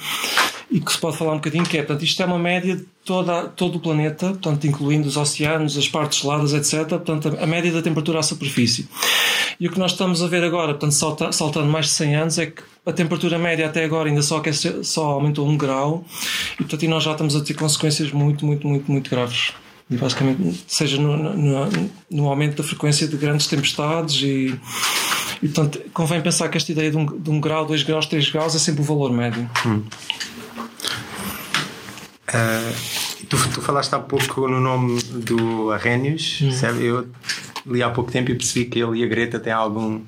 e 0.70 0.80
que 0.80 0.92
se 0.92 0.98
pode 0.98 1.16
falar 1.16 1.32
um 1.32 1.36
bocadinho, 1.36 1.64
que 1.64 1.78
é, 1.78 1.82
portanto, 1.82 2.02
isto 2.02 2.20
é 2.20 2.26
uma 2.26 2.38
média 2.38 2.76
de 2.76 2.84
toda, 3.04 3.44
todo 3.48 3.76
o 3.76 3.80
planeta, 3.80 4.28
portanto, 4.28 4.66
incluindo 4.66 5.06
os 5.06 5.16
oceanos, 5.16 5.78
as 5.78 5.88
partes 5.88 6.20
geladas, 6.20 6.52
etc. 6.52 6.88
Portanto, 6.88 7.36
a 7.40 7.46
média 7.46 7.70
da 7.70 7.80
temperatura 7.80 8.18
à 8.18 8.22
superfície. 8.22 8.88
E 9.60 9.68
o 9.68 9.70
que 9.70 9.78
nós 9.78 9.92
estamos 9.92 10.22
a 10.22 10.26
ver 10.26 10.42
agora, 10.42 10.72
portanto, 10.74 10.92
salta, 10.92 11.32
saltando 11.32 11.68
mais 11.68 11.86
de 11.86 11.92
100 11.92 12.16
anos, 12.16 12.38
é 12.38 12.46
que 12.46 12.62
a 12.84 12.92
temperatura 12.92 13.38
média 13.38 13.66
até 13.66 13.84
agora 13.84 14.08
ainda 14.08 14.22
só, 14.22 14.38
aquece, 14.38 14.82
só 14.82 15.04
aumentou 15.12 15.48
um 15.48 15.56
grau 15.56 16.04
e, 16.54 16.58
portanto, 16.58 16.82
e 16.82 16.88
nós 16.88 17.04
já 17.04 17.12
estamos 17.12 17.36
a 17.36 17.40
ter 17.40 17.54
consequências 17.54 18.10
muito, 18.10 18.44
muito, 18.44 18.66
muito, 18.66 18.90
muito 18.90 19.10
graves. 19.10 19.52
E 19.88 19.96
basicamente, 19.96 20.64
seja 20.66 21.00
no, 21.00 21.16
no, 21.16 21.90
no 22.10 22.28
aumento 22.28 22.56
da 22.56 22.64
frequência 22.64 23.06
de 23.06 23.16
grandes 23.16 23.46
tempestades 23.46 24.20
e, 24.20 24.58
e, 25.40 25.48
portanto, 25.48 25.80
convém 25.92 26.20
pensar 26.20 26.48
que 26.48 26.56
esta 26.56 26.72
ideia 26.72 26.90
de 26.90 26.96
um, 26.96 27.06
de 27.06 27.30
um 27.30 27.40
grau, 27.40 27.64
dois 27.64 27.84
graus, 27.84 28.06
três 28.06 28.28
graus 28.28 28.56
é 28.56 28.58
sempre 28.58 28.82
o 28.82 28.84
valor 28.84 29.12
médio. 29.12 29.48
Hum. 29.64 29.84
Uh, 32.28 33.26
tu, 33.28 33.36
tu, 33.50 33.62
falaste 33.62 33.94
há 33.94 34.00
pouco 34.00 34.48
no 34.48 34.60
nome 34.60 35.00
do 35.02 35.70
Arrhenius, 35.70 36.40
hum. 36.42 36.80
Eu 36.80 37.06
li 37.66 37.82
há 37.82 37.90
pouco 37.90 38.10
tempo 38.10 38.30
e 38.30 38.34
percebi 38.34 38.66
que 38.66 38.80
ele 38.80 38.98
e 38.98 39.04
a 39.04 39.06
Greta 39.06 39.38
têm 39.38 39.52
algum 39.52 40.00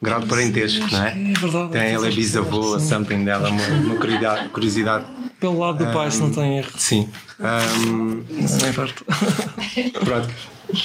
grau 0.00 0.20
de 0.20 0.26
parentesco, 0.26 0.86
não 0.90 1.04
é? 1.04 1.10
É 1.10 1.32
verdade. 1.38 1.72
Tem, 1.72 1.94
ele 1.94 2.06
é 2.06 2.10
bisavô, 2.10 2.78
something 2.78 3.24
dela, 3.24 3.48
uma, 3.50 3.66
uma 3.66 3.96
curiosidade, 3.96 4.48
curiosidade. 4.50 5.06
Pelo 5.38 5.58
lado 5.58 5.84
do 5.84 5.92
pai, 5.92 6.08
um, 6.08 6.10
se 6.10 6.20
não 6.20 6.30
tem 6.30 6.58
erro. 6.58 6.70
Sim. 6.76 7.08
Um, 7.38 8.24
não 8.28 8.68
é 8.68 8.72
perto. 8.72 9.04
Pronto. 10.04 10.28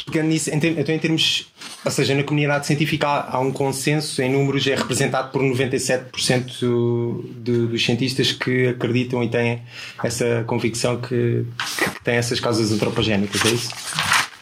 Pegando 0.06 0.28
nisso, 0.30 0.50
em, 0.50 0.56
então, 0.56 0.96
em 0.96 1.00
termos, 1.00 1.48
ou 1.86 1.92
seja, 1.92 2.16
na 2.16 2.24
comunidade 2.24 2.66
científica 2.66 3.08
há, 3.08 3.38
há 3.38 3.40
um 3.40 3.52
consenso, 3.52 4.20
em 4.22 4.32
números 4.32 4.66
é 4.66 4.74
representado 4.74 5.32
por 5.32 5.44
97% 5.44 7.24
de, 7.38 7.68
dos 7.68 7.86
cientistas 7.86 8.32
que 8.32 8.70
acreditam 8.70 9.24
e 9.24 9.30
têm 9.30 9.62
essa 10.04 10.44
convicção 10.48 11.00
que, 11.00 11.46
que 11.94 12.04
tem 12.04 12.16
essas 12.16 12.40
causas 12.40 12.72
antropogénicas, 12.72 13.46
é 13.46 13.50
isso? 13.50 13.70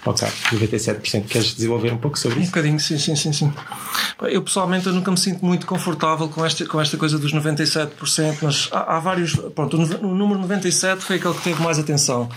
Ok, 0.05 0.27
97%. 0.51 1.27
Queres 1.27 1.55
desenvolver 1.55 1.93
um 1.93 1.97
pouco 1.97 2.19
sobre 2.19 2.39
isso? 2.39 2.47
Um 2.47 2.51
bocadinho, 2.51 2.79
sim, 2.79 2.97
sim, 2.97 3.15
sim, 3.15 3.31
sim. 3.31 3.53
Eu 4.23 4.41
pessoalmente 4.41 4.85
eu 4.87 4.93
nunca 4.93 5.09
me 5.09 5.17
sinto 5.17 5.45
muito 5.45 5.65
confortável 5.65 6.27
com 6.27 6.45
esta, 6.45 6.65
com 6.65 6.79
esta 6.81 6.97
coisa 6.97 7.17
dos 7.17 7.33
97%, 7.33 8.37
mas 8.41 8.69
há, 8.71 8.97
há 8.97 8.99
vários. 8.99 9.33
Pronto, 9.55 9.77
o, 9.77 10.05
o, 10.05 10.15
número 10.15 10.39
97 10.41 11.01
foi 11.01 11.15
aquele 11.15 11.33
que 11.35 11.41
teve 11.41 11.63
mais 11.63 11.79
atenção, 11.79 12.27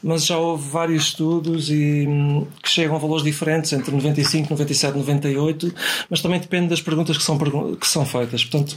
mas 0.00 0.24
já 0.24 0.38
houve 0.38 0.70
vários 0.70 1.04
estudos 1.04 1.68
e, 1.68 2.06
hum, 2.08 2.46
que 2.62 2.68
chegam 2.68 2.94
a 2.94 2.98
valores 2.98 3.24
diferentes, 3.24 3.72
entre 3.72 3.92
95, 3.92 4.50
97, 4.50 4.96
98, 4.96 5.74
mas 6.08 6.20
também 6.20 6.38
depende 6.38 6.68
das 6.68 6.80
perguntas 6.80 7.16
que 7.16 7.24
são, 7.24 7.36
que 7.38 7.88
são 7.88 8.06
feitas. 8.06 8.44
Portanto, 8.44 8.76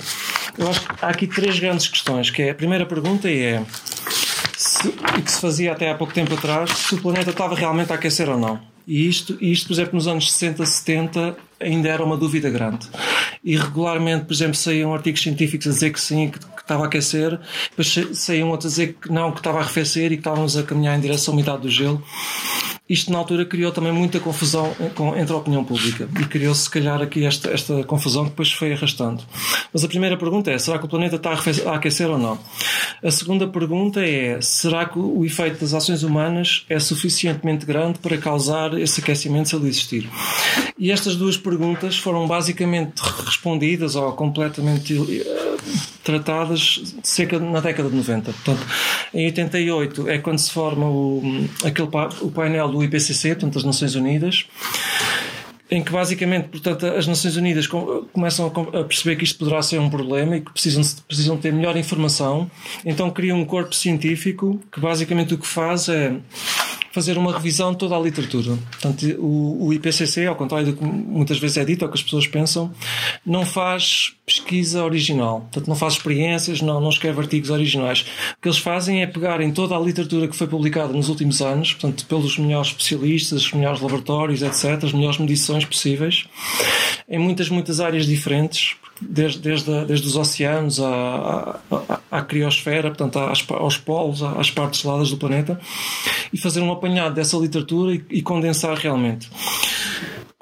eu 0.57 0.67
acho 0.67 0.81
que 0.81 1.05
há 1.05 1.09
aqui 1.09 1.27
três 1.27 1.59
grandes 1.59 1.87
questões, 1.87 2.31
que 2.31 2.41
é 2.41 2.49
a 2.49 2.55
primeira 2.55 2.85
pergunta 2.85 3.29
é 3.29 3.63
se, 4.63 4.91
que 4.91 5.31
se 5.31 5.41
fazia 5.41 5.71
até 5.71 5.91
há 5.91 5.95
pouco 5.95 6.13
tempo 6.13 6.33
atrás, 6.33 6.69
se 6.71 6.95
o 6.95 7.01
planeta 7.01 7.29
estava 7.29 7.55
realmente 7.55 7.91
a 7.91 7.95
aquecer 7.95 8.29
ou 8.29 8.37
não. 8.37 8.59
E 8.85 9.07
isto, 9.07 9.37
isto, 9.41 9.67
por 9.67 9.73
exemplo, 9.73 9.95
nos 9.95 10.07
anos 10.07 10.31
60, 10.33 10.65
70, 10.65 11.37
ainda 11.59 11.89
era 11.89 12.03
uma 12.03 12.17
dúvida 12.17 12.49
grande. 12.49 12.87
E 13.43 13.55
regularmente, 13.57 14.25
por 14.25 14.33
exemplo, 14.33 14.55
saíam 14.55 14.93
artigos 14.93 15.21
científicos 15.21 15.67
a 15.67 15.69
dizer 15.69 15.91
que 15.91 16.01
sim, 16.01 16.29
que 16.29 16.39
estava 16.63 16.83
a 16.83 16.87
aquecer, 16.87 17.39
depois 17.69 18.17
saíam 18.17 18.49
outros 18.49 18.67
a 18.67 18.69
dizer 18.69 18.97
que 19.01 19.11
não, 19.11 19.31
que 19.31 19.39
estava 19.39 19.59
a 19.59 19.61
arrefecer 19.61 20.11
e 20.11 20.15
que 20.15 20.21
estávamos 20.21 20.57
a 20.57 20.63
caminhar 20.63 20.97
em 20.97 21.01
direção 21.01 21.33
à 21.33 21.35
umidade 21.35 21.61
do 21.61 21.69
gelo. 21.69 22.03
Isto 22.89 23.13
na 23.13 23.17
altura 23.17 23.45
criou 23.45 23.71
também 23.71 23.93
muita 23.93 24.19
confusão 24.19 24.75
entre 25.17 25.33
a 25.33 25.37
opinião 25.37 25.63
pública 25.63 26.07
e 26.19 26.25
criou-se, 26.25 26.63
se 26.63 26.69
calhar, 26.69 27.01
aqui 27.01 27.25
esta, 27.25 27.49
esta 27.49 27.81
confusão 27.85 28.25
que 28.25 28.31
depois 28.31 28.51
foi 28.51 28.73
arrastando. 28.73 29.23
Mas 29.71 29.85
a 29.85 29.87
primeira 29.87 30.17
pergunta 30.17 30.51
é: 30.51 30.57
será 30.57 30.77
que 30.77 30.85
o 30.85 30.87
planeta 30.89 31.15
está 31.15 31.31
a 31.31 31.75
aquecer 31.75 32.09
ou 32.09 32.17
não? 32.17 32.37
A 33.01 33.09
segunda 33.09 33.47
pergunta 33.47 34.05
é: 34.05 34.39
será 34.41 34.85
que 34.85 34.99
o 34.99 35.23
efeito 35.23 35.61
das 35.61 35.73
ações 35.73 36.03
humanas 36.03 36.65
é 36.69 36.77
suficientemente 36.77 37.65
grande 37.65 37.99
para 37.99 38.17
causar 38.17 38.77
esse 38.77 38.99
aquecimento 38.99 39.49
se 39.49 39.55
ele 39.55 39.69
existir? 39.69 40.09
E 40.77 40.91
estas 40.91 41.15
duas 41.15 41.37
perguntas 41.37 41.97
foram 41.97 42.27
basicamente 42.27 42.99
respondidas 43.25 43.95
ou 43.95 44.11
completamente 44.11 44.93
uh, 44.93 45.92
tratadas 46.03 46.95
cerca 47.01 47.39
na 47.39 47.59
década 47.59 47.89
de 47.89 47.95
90. 47.95 48.33
Portanto, 48.33 48.67
em 49.13 49.25
88 49.25 50.09
é 50.09 50.17
quando 50.17 50.39
se 50.39 50.51
forma 50.51 50.89
o, 50.89 51.21
aquele, 51.63 51.89
o 52.21 52.31
painel 52.31 52.69
do 52.69 52.83
IPCC, 52.83 53.29
portanto, 53.29 53.53
das 53.53 53.63
Nações 53.63 53.95
Unidas 53.95 54.45
em 55.73 55.83
que 55.83 55.91
basicamente, 55.91 56.49
portanto, 56.49 56.85
as 56.85 57.07
Nações 57.07 57.35
Unidas 57.35 57.65
começam 57.67 58.45
a 58.47 58.83
perceber 58.83 59.15
que 59.15 59.23
isto 59.23 59.39
poderá 59.39 59.59
ser 59.61 59.79
um 59.79 59.89
problema 59.89 60.37
e 60.37 60.41
que 60.41 60.51
precisam, 60.51 60.83
precisam 61.07 61.35
ter 61.35 61.51
melhor 61.51 61.75
informação, 61.75 62.49
então 62.85 63.09
criam 63.09 63.39
um 63.39 63.45
corpo 63.45 63.73
científico 63.73 64.61
que 64.71 64.79
basicamente 64.79 65.33
o 65.33 65.37
que 65.37 65.47
faz 65.47 65.89
é 65.89 66.15
fazer 66.93 67.17
uma 67.17 67.33
revisão 67.33 67.71
de 67.71 67.79
toda 67.79 67.97
a 67.97 67.99
literatura. 67.99 68.55
Portanto, 68.71 69.03
o, 69.17 69.65
o 69.65 69.73
IPCC, 69.73 70.27
ao 70.27 70.35
contrário 70.35 70.67
do 70.67 70.73
que 70.73 70.85
muitas 70.85 71.39
vezes 71.39 71.57
é 71.57 71.65
dito, 71.65 71.83
ou 71.83 71.89
que 71.89 71.97
as 71.97 72.03
pessoas 72.03 72.27
pensam, 72.27 72.71
não 73.25 73.43
faz 73.43 74.13
pesquisa 74.23 74.85
original. 74.85 75.41
Portanto, 75.41 75.67
não 75.67 75.75
faz 75.75 75.93
experiências, 75.93 76.61
não, 76.61 76.79
não 76.79 76.89
escreve 76.89 77.19
artigos 77.19 77.49
originais. 77.49 78.01
O 78.37 78.41
que 78.43 78.47
eles 78.47 78.59
fazem 78.59 79.01
é 79.01 79.07
pegar 79.07 79.41
em 79.41 79.51
toda 79.51 79.75
a 79.75 79.79
literatura 79.79 80.27
que 80.27 80.35
foi 80.35 80.45
publicada 80.45 80.93
nos 80.93 81.09
últimos 81.09 81.41
anos, 81.41 81.73
portanto, 81.73 82.05
pelos 82.05 82.37
melhores 82.37 82.67
especialistas, 82.67 83.41
os 83.47 83.53
melhores 83.53 83.81
laboratórios, 83.81 84.43
etc., 84.43 84.83
as 84.83 84.93
melhores 84.93 85.17
medições 85.17 85.65
possíveis, 85.65 86.27
em 87.09 87.17
muitas, 87.17 87.49
muitas 87.49 87.79
áreas 87.79 88.05
diferentes, 88.05 88.75
desde, 89.09 89.39
desde, 89.39 89.85
desde 89.85 90.07
os 90.07 90.15
oceanos 90.15 90.79
à, 90.79 91.59
à, 91.71 91.99
à 92.11 92.21
criosfera, 92.21 92.89
portanto, 92.89 93.19
às, 93.19 93.45
aos 93.49 93.77
polos, 93.77 94.21
às 94.23 94.49
partes 94.49 94.81
geladas 94.81 95.09
do 95.09 95.17
planeta, 95.17 95.59
e 96.31 96.37
fazer 96.37 96.61
um 96.61 96.71
apanhado 96.71 97.15
dessa 97.15 97.37
literatura 97.37 97.95
e, 97.95 98.03
e 98.09 98.21
condensar 98.21 98.75
realmente. 98.77 99.29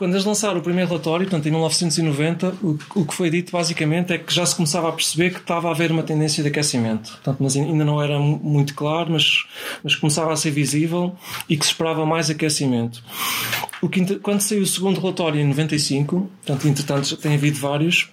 Quando 0.01 0.15
eles 0.15 0.25
lançaram 0.25 0.59
o 0.59 0.63
primeiro 0.63 0.89
relatório, 0.89 1.27
portanto, 1.27 1.45
em 1.45 1.51
1990, 1.51 2.55
o, 2.63 2.79
o, 2.95 3.05
que 3.05 3.13
foi 3.13 3.29
dito 3.29 3.51
basicamente 3.51 4.11
é 4.11 4.17
que 4.17 4.33
já 4.33 4.43
se 4.43 4.55
começava 4.55 4.89
a 4.89 4.91
perceber 4.91 5.29
que 5.29 5.37
estava 5.37 5.67
a 5.67 5.71
haver 5.71 5.91
uma 5.91 6.01
tendência 6.01 6.41
de 6.41 6.49
aquecimento. 6.49 7.11
Portanto, 7.11 7.37
mas 7.39 7.55
ainda 7.55 7.85
não 7.85 8.01
era 8.01 8.17
muito 8.17 8.73
claro, 8.73 9.11
mas, 9.11 9.45
mas 9.83 9.93
começava 9.93 10.33
a 10.33 10.35
ser 10.35 10.49
visível 10.49 11.15
e 11.47 11.55
que 11.55 11.63
se 11.63 11.71
esperava 11.71 12.03
mais 12.03 12.31
aquecimento. 12.31 13.03
O 13.79 13.87
que, 13.87 14.15
quando 14.15 14.41
saiu 14.41 14.63
o 14.63 14.65
segundo 14.65 14.99
relatório 14.99 15.39
em 15.39 15.45
95, 15.45 16.31
portanto, 16.43 16.67
entretanto, 16.67 17.07
já 17.07 17.17
tem 17.17 17.35
havido 17.35 17.59
vários, 17.59 18.09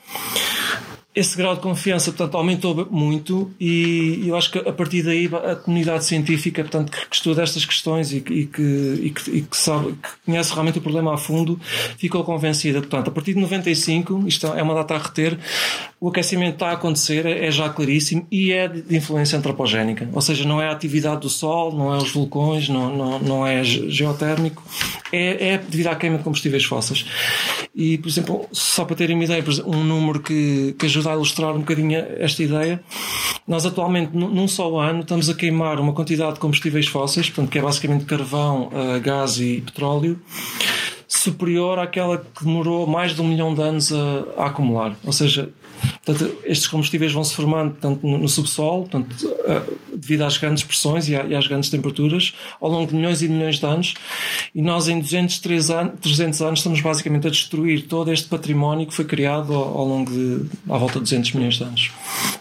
esse 1.19 1.37
grau 1.37 1.57
de 1.57 1.61
confiança, 1.61 2.13
portanto, 2.13 2.37
aumentou 2.37 2.87
muito 2.91 3.51
e 3.59 4.23
eu 4.29 4.37
acho 4.37 4.53
que 4.53 4.59
a 4.59 4.73
partir 4.73 5.03
daí 5.03 5.27
a 5.27 5.57
comunidade 5.57 6.05
científica, 6.05 6.63
portanto, 6.63 6.93
que 6.93 7.15
estuda 7.15 7.43
estas 7.43 7.65
questões 7.65 8.13
e, 8.13 8.21
que, 8.21 8.33
e, 8.33 8.47
que, 8.47 9.31
e 9.31 9.43
que, 9.43 9.57
sabe, 9.57 9.95
que 9.95 10.09
conhece 10.25 10.53
realmente 10.53 10.79
o 10.79 10.81
problema 10.81 11.13
a 11.13 11.17
fundo, 11.17 11.59
ficou 11.97 12.23
convencida. 12.23 12.79
Portanto, 12.79 13.09
a 13.09 13.11
partir 13.11 13.35
de 13.35 13.41
95, 13.41 14.29
isto 14.29 14.47
é 14.47 14.63
uma 14.63 14.75
data 14.75 14.95
a 14.95 14.99
reter, 14.99 15.37
o 16.01 16.09
aquecimento 16.09 16.55
está 16.55 16.69
a 16.69 16.73
acontecer, 16.73 17.27
é 17.27 17.51
já 17.51 17.69
claríssimo 17.69 18.25
e 18.31 18.53
é 18.53 18.69
de 18.69 18.97
influência 18.97 19.37
antropogénica. 19.37 20.09
Ou 20.13 20.21
seja, 20.21 20.45
não 20.47 20.63
é 20.63 20.69
a 20.69 20.71
atividade 20.71 21.23
do 21.23 21.29
Sol, 21.29 21.73
não 21.73 21.93
é 21.93 21.97
os 21.99 22.13
vulcões, 22.13 22.69
não, 22.69 22.97
não, 22.97 23.19
não 23.19 23.47
é 23.47 23.65
geotérmico, 23.65 24.63
é, 25.13 25.55
é 25.55 25.59
devido 25.59 25.89
à 25.89 25.97
queima 25.97 26.19
de 26.19 26.25
combustíveis 26.25 26.65
fósseis. 26.65 27.05
E, 27.75 27.99
por 27.99 28.09
exemplo, 28.09 28.49
só 28.53 28.85
para 28.85 28.95
terem 28.95 29.17
uma 29.17 29.25
ideia, 29.25 29.45
um 29.67 29.83
número 29.83 30.21
que, 30.21 30.75
que 30.79 30.87
ajuda 30.87 31.11
a 31.11 31.15
ilustrar 31.15 31.55
um 31.55 31.61
bocadinho 31.61 31.99
esta 32.19 32.45
ideia, 32.45 32.81
nós 33.47 33.67
atualmente, 33.67 34.17
num 34.17 34.47
só 34.47 34.79
ano, 34.79 35.01
estamos 35.01 35.29
a 35.29 35.35
queimar 35.35 35.81
uma 35.81 35.93
quantidade 35.93 36.35
de 36.35 36.41
combustíveis 36.41 36.87
fósseis, 36.87 37.29
portanto, 37.29 37.51
que 37.51 37.59
é 37.59 37.63
basicamente 37.63 38.05
carvão, 38.05 38.71
eh, 38.73 39.01
gás 39.01 39.41
e 39.41 39.63
petróleo, 39.63 40.21
superior 41.09 41.79
àquela 41.79 42.19
que 42.19 42.45
demorou 42.45 42.87
mais 42.87 43.15
de 43.15 43.23
um 43.23 43.27
milhão 43.27 43.55
de 43.55 43.63
anos 43.63 43.93
a, 43.93 44.43
a 44.43 44.47
acumular. 44.47 44.95
Ou 45.05 45.13
seja, 45.13 45.51
Portanto, 46.09 46.39
estes 46.43 46.67
combustíveis 46.67 47.13
vão 47.13 47.23
se 47.23 47.35
formando 47.35 47.77
tanto 47.79 48.07
no, 48.07 48.17
no 48.17 48.29
subsolo, 48.31 48.89
portanto, 48.89 49.13
uh, 49.27 49.79
devido 49.95 50.23
às 50.23 50.39
grandes 50.39 50.65
pressões 50.65 51.07
e, 51.07 51.15
às 51.15 51.47
grandes 51.47 51.69
temperaturas, 51.69 52.33
ao 52.59 52.71
longo 52.71 52.87
de 52.87 52.97
milhões 52.97 53.21
e 53.21 53.29
milhões 53.29 53.59
de 53.59 53.67
anos, 53.67 53.93
e 54.55 54.63
nós 54.63 54.89
em 54.89 54.99
200, 55.01 55.39
300 55.39 56.41
anos 56.41 56.61
estamos 56.61 56.81
basicamente 56.81 57.27
a 57.27 57.31
destruir 57.31 57.87
todo 57.87 58.11
este 58.11 58.27
património 58.27 58.87
que 58.87 58.95
foi 58.95 59.05
criado 59.05 59.53
ao, 59.53 59.81
ao 59.81 59.87
longo 59.87 60.11
de 60.11 60.47
à 60.71 60.79
volta 60.79 60.95
de 60.95 61.01
200 61.01 61.33
milhões 61.33 61.57
de 61.57 61.65
anos. 61.65 61.91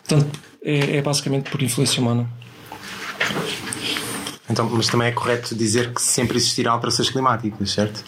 Portanto, 0.07 0.39
é, 0.63 0.95
é 0.95 1.01
basicamente 1.01 1.49
por 1.51 1.61
influência 1.61 2.01
humana. 2.01 2.25
Então, 4.49 4.69
mas 4.69 4.87
também 4.87 5.09
é 5.09 5.11
correto 5.11 5.53
dizer 5.53 5.93
que 5.93 6.01
sempre 6.01 6.37
existirão 6.37 6.71
alterações 6.71 7.09
climáticas, 7.09 7.71
certo? 7.71 8.01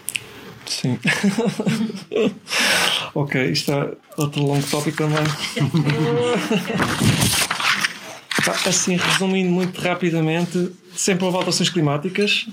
Sim. 0.65 0.97
ok, 3.13 3.51
isto 3.51 3.71
é 3.71 3.91
outro 4.17 4.43
longo 4.43 4.65
tópico 4.67 4.97
também. 4.97 5.19
Assim, 8.65 8.95
resumindo 8.95 9.51
muito 9.51 9.79
rapidamente, 9.79 10.71
sempre 10.95 11.25
houve 11.25 11.37
alterações 11.37 11.69
climáticas 11.69 12.47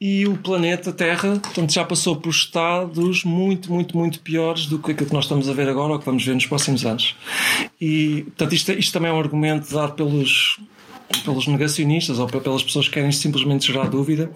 e 0.00 0.26
o 0.26 0.36
planeta 0.36 0.92
Terra 0.92 1.38
portanto, 1.38 1.72
já 1.72 1.84
passou 1.84 2.16
por 2.16 2.30
estados 2.30 3.24
muito, 3.24 3.72
muito, 3.72 3.96
muito 3.96 4.20
piores 4.20 4.66
do 4.66 4.78
que 4.78 4.92
aquilo 4.92 5.08
que 5.08 5.14
nós 5.14 5.24
estamos 5.24 5.48
a 5.48 5.52
ver 5.52 5.68
agora 5.68 5.94
ou 5.94 5.98
que 5.98 6.04
vamos 6.04 6.24
ver 6.24 6.34
nos 6.34 6.46
próximos 6.46 6.84
anos. 6.84 7.16
E, 7.80 8.22
portanto, 8.24 8.54
isto, 8.54 8.72
isto 8.72 8.92
também 8.92 9.10
é 9.10 9.14
um 9.14 9.18
argumento 9.18 9.72
dado 9.72 9.94
pelos, 9.94 10.58
pelos 11.24 11.46
negacionistas 11.46 12.18
ou 12.18 12.26
pelas 12.26 12.62
pessoas 12.62 12.88
que 12.88 12.94
querem 12.94 13.12
simplesmente 13.12 13.66
gerar 13.66 13.88
dúvida. 13.88 14.30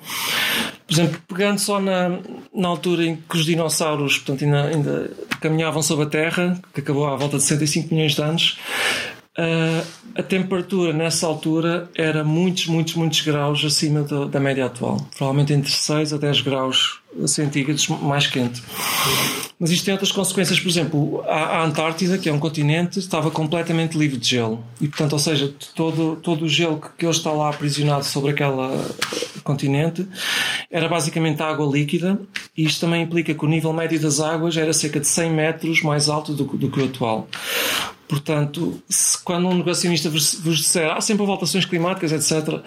Por 0.88 0.94
exemplo, 0.94 1.20
pegando 1.28 1.58
só 1.58 1.78
na, 1.78 2.18
na 2.52 2.68
altura 2.68 3.04
em 3.04 3.16
que 3.16 3.36
os 3.36 3.44
dinossauros 3.44 4.16
portanto, 4.16 4.42
ainda, 4.42 4.64
ainda 4.68 5.10
caminhavam 5.38 5.82
sobre 5.82 6.06
a 6.06 6.08
Terra, 6.08 6.58
que 6.72 6.80
acabou 6.80 7.06
à 7.06 7.14
volta 7.14 7.36
de 7.36 7.42
65 7.42 7.94
milhões 7.94 8.14
de 8.14 8.22
anos, 8.22 8.58
Uh, 9.38 9.86
a 10.16 10.22
temperatura 10.24 10.92
nessa 10.92 11.24
altura 11.24 11.88
era 11.94 12.24
muitos, 12.24 12.66
muitos, 12.66 12.96
muitos 12.96 13.20
graus 13.20 13.64
acima 13.64 14.02
do, 14.02 14.26
da 14.26 14.40
média 14.40 14.66
atual. 14.66 14.96
Provavelmente 15.16 15.52
entre 15.52 15.70
6 15.70 16.12
a 16.12 16.16
10 16.16 16.40
graus 16.40 16.98
centígrados 17.24 17.86
mais 17.86 18.26
quente. 18.26 18.60
Mas 19.60 19.70
isto 19.70 19.84
tem 19.84 19.92
outras 19.92 20.10
consequências. 20.10 20.58
Por 20.58 20.68
exemplo, 20.68 21.22
a, 21.24 21.58
a, 21.58 21.64
Antártida, 21.64 22.18
que 22.18 22.28
é 22.28 22.32
um 22.32 22.40
continente, 22.40 22.98
estava 22.98 23.30
completamente 23.30 23.96
livre 23.96 24.16
de 24.16 24.28
gelo. 24.28 24.64
E, 24.80 24.88
portanto, 24.88 25.12
ou 25.12 25.20
seja, 25.20 25.54
todo, 25.72 26.16
todo 26.16 26.44
o 26.44 26.48
gelo 26.48 26.80
que, 26.80 26.88
que 26.98 27.06
hoje 27.06 27.18
está 27.18 27.30
lá 27.30 27.50
aprisionado 27.50 28.04
sobre 28.04 28.32
aquele 28.32 28.50
continente 29.48 30.06
era 30.70 30.86
basicamente 30.88 31.42
água 31.42 31.66
líquida. 31.66 32.20
E 32.56 32.64
isto 32.64 32.80
também 32.80 33.02
implica 33.02 33.34
que 33.34 33.44
o 33.44 33.48
nível 33.48 33.72
médio 33.72 33.98
das 33.98 34.20
águas 34.20 34.56
era 34.56 34.72
cerca 34.72 35.00
de 35.00 35.06
100 35.06 35.30
metros 35.30 35.82
mais 35.82 36.08
alto 36.08 36.34
do, 36.34 36.44
do 36.44 36.70
que 36.70 36.80
o 36.80 36.84
atual. 36.84 37.26
Portanto, 38.06 38.82
se, 38.88 39.22
quando 39.22 39.48
um 39.48 39.54
negacionista 39.54 40.08
vos, 40.08 40.34
vos 40.34 40.58
disser 40.58 40.90
há 40.90 40.98
sempre 41.00 41.26
alterações 41.26 41.66
climáticas, 41.66 42.10
etc., 42.10 42.62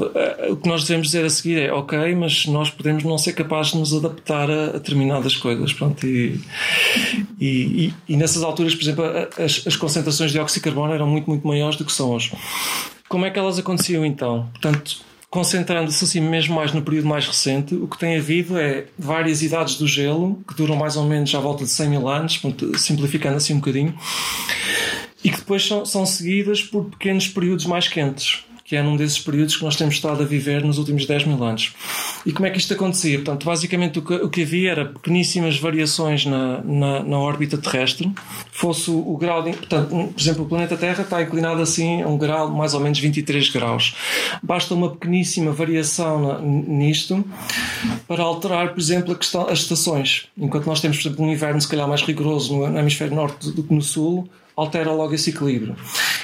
eh, 0.00 0.48
o 0.50 0.56
que 0.56 0.66
nós 0.66 0.84
devemos 0.84 1.08
dizer 1.08 1.26
a 1.26 1.30
seguir 1.30 1.60
é 1.60 1.72
ok, 1.72 2.14
mas 2.14 2.46
nós 2.46 2.70
podemos 2.70 3.04
não 3.04 3.18
ser 3.18 3.34
capazes 3.34 3.72
de 3.72 3.78
nos 3.78 3.92
adaptar 3.92 4.50
a, 4.50 4.64
a 4.64 4.72
determinadas 4.72 5.36
coisas. 5.36 5.74
Pronto, 5.74 6.06
e, 6.06 6.40
e, 7.38 7.48
e, 7.48 7.94
e, 8.08 8.16
nessas 8.16 8.42
alturas, 8.42 8.74
por 8.74 8.82
exemplo, 8.82 9.04
as, 9.38 9.66
as 9.66 9.76
concentrações 9.76 10.30
de 10.30 10.38
dióxido 10.38 10.62
de 10.62 10.64
carbono 10.64 10.94
eram 10.94 11.06
muito, 11.06 11.28
muito 11.28 11.46
maiores 11.46 11.76
do 11.76 11.84
que 11.84 11.92
são 11.92 12.10
hoje. 12.10 12.32
Como 13.10 13.26
é 13.26 13.30
que 13.30 13.38
elas 13.38 13.58
aconteciam 13.58 14.06
então? 14.06 14.48
Portanto, 14.52 15.02
concentrando-se 15.32 16.04
assim 16.04 16.20
mesmo 16.20 16.54
mais 16.54 16.74
no 16.74 16.82
período 16.82 17.08
mais 17.08 17.26
recente, 17.26 17.74
o 17.74 17.88
que 17.88 17.98
tem 17.98 18.18
havido 18.18 18.58
é 18.58 18.84
várias 18.98 19.42
idades 19.42 19.76
do 19.78 19.86
gelo, 19.88 20.38
que 20.46 20.54
duram 20.54 20.76
mais 20.76 20.94
ou 20.94 21.04
menos 21.04 21.34
à 21.34 21.40
volta 21.40 21.64
de 21.64 21.70
100 21.70 21.88
mil 21.88 22.06
anos, 22.06 22.38
simplificando 22.76 23.38
assim 23.38 23.54
um 23.54 23.56
bocadinho, 23.56 23.98
e 25.24 25.30
que 25.30 25.38
depois 25.38 25.66
são, 25.66 25.86
são 25.86 26.04
seguidas 26.04 26.62
por 26.62 26.84
pequenos 26.84 27.28
períodos 27.28 27.64
mais 27.64 27.88
quentes 27.88 28.44
que 28.72 28.76
é 28.76 28.82
num 28.82 28.96
desses 28.96 29.18
períodos 29.18 29.54
que 29.54 29.62
nós 29.62 29.76
temos 29.76 29.96
estado 29.96 30.22
a 30.22 30.24
viver 30.24 30.64
nos 30.64 30.78
últimos 30.78 31.04
10 31.04 31.26
mil 31.26 31.44
anos. 31.44 31.74
E 32.24 32.32
como 32.32 32.46
é 32.46 32.50
que 32.50 32.56
isto 32.56 32.72
acontecia? 32.72 33.18
Portanto, 33.18 33.44
basicamente 33.44 33.98
o 33.98 34.02
que, 34.02 34.14
o 34.14 34.30
que 34.30 34.44
havia 34.44 34.70
era 34.70 34.86
pequeníssimas 34.86 35.58
variações 35.58 36.24
na, 36.24 36.62
na, 36.62 37.02
na 37.02 37.18
órbita 37.18 37.58
terrestre, 37.58 38.10
fosse 38.50 38.90
o, 38.90 38.96
o, 38.96 39.14
grau 39.18 39.42
de. 39.42 39.52
Portanto, 39.52 39.90
por 39.90 40.18
exemplo, 40.18 40.44
o 40.44 40.48
planeta 40.48 40.74
Terra 40.74 41.02
está 41.02 41.20
inclinado 41.20 41.60
assim 41.60 42.00
a 42.00 42.08
um 42.08 42.16
grau 42.16 42.48
mais 42.48 42.72
ou 42.72 42.80
menos 42.80 42.98
23 42.98 43.50
graus. 43.50 43.94
Basta 44.42 44.72
uma 44.72 44.88
pequeníssima 44.88 45.52
variação 45.52 46.22
na, 46.22 46.40
nisto 46.40 47.22
para 48.08 48.22
alterar, 48.22 48.70
por 48.70 48.80
exemplo, 48.80 49.14
questão, 49.14 49.50
as 49.50 49.58
estações. 49.58 50.28
Enquanto 50.34 50.64
nós 50.64 50.80
temos, 50.80 50.96
por 50.96 51.08
exemplo, 51.08 51.26
um 51.26 51.30
inverno 51.30 51.60
se 51.60 51.68
calhar 51.68 51.86
mais 51.86 52.00
rigoroso 52.00 52.56
no 52.56 52.78
hemisfério 52.78 53.14
norte 53.14 53.50
do 53.50 53.62
que 53.62 53.74
no 53.74 53.82
sul, 53.82 54.26
altera 54.56 54.92
logo 54.92 55.14
esse 55.14 55.30
equilíbrio. 55.30 55.76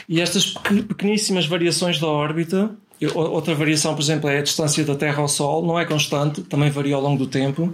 E 0.09 0.21
estas 0.21 0.47
pequeníssimas 0.47 1.47
variações 1.47 1.99
da 1.99 2.07
órbita, 2.07 2.71
outra 3.15 3.55
variação, 3.55 3.95
por 3.95 4.03
exemplo, 4.03 4.29
é 4.29 4.39
a 4.39 4.43
distância 4.43 4.85
da 4.85 4.95
Terra 4.95 5.21
ao 5.21 5.29
Sol, 5.29 5.65
não 5.65 5.79
é 5.79 5.85
constante, 5.85 6.43
também 6.43 6.71
varia 6.71 6.97
ao 6.97 7.03
longo 7.03 7.19
do 7.19 7.27
tempo. 7.27 7.73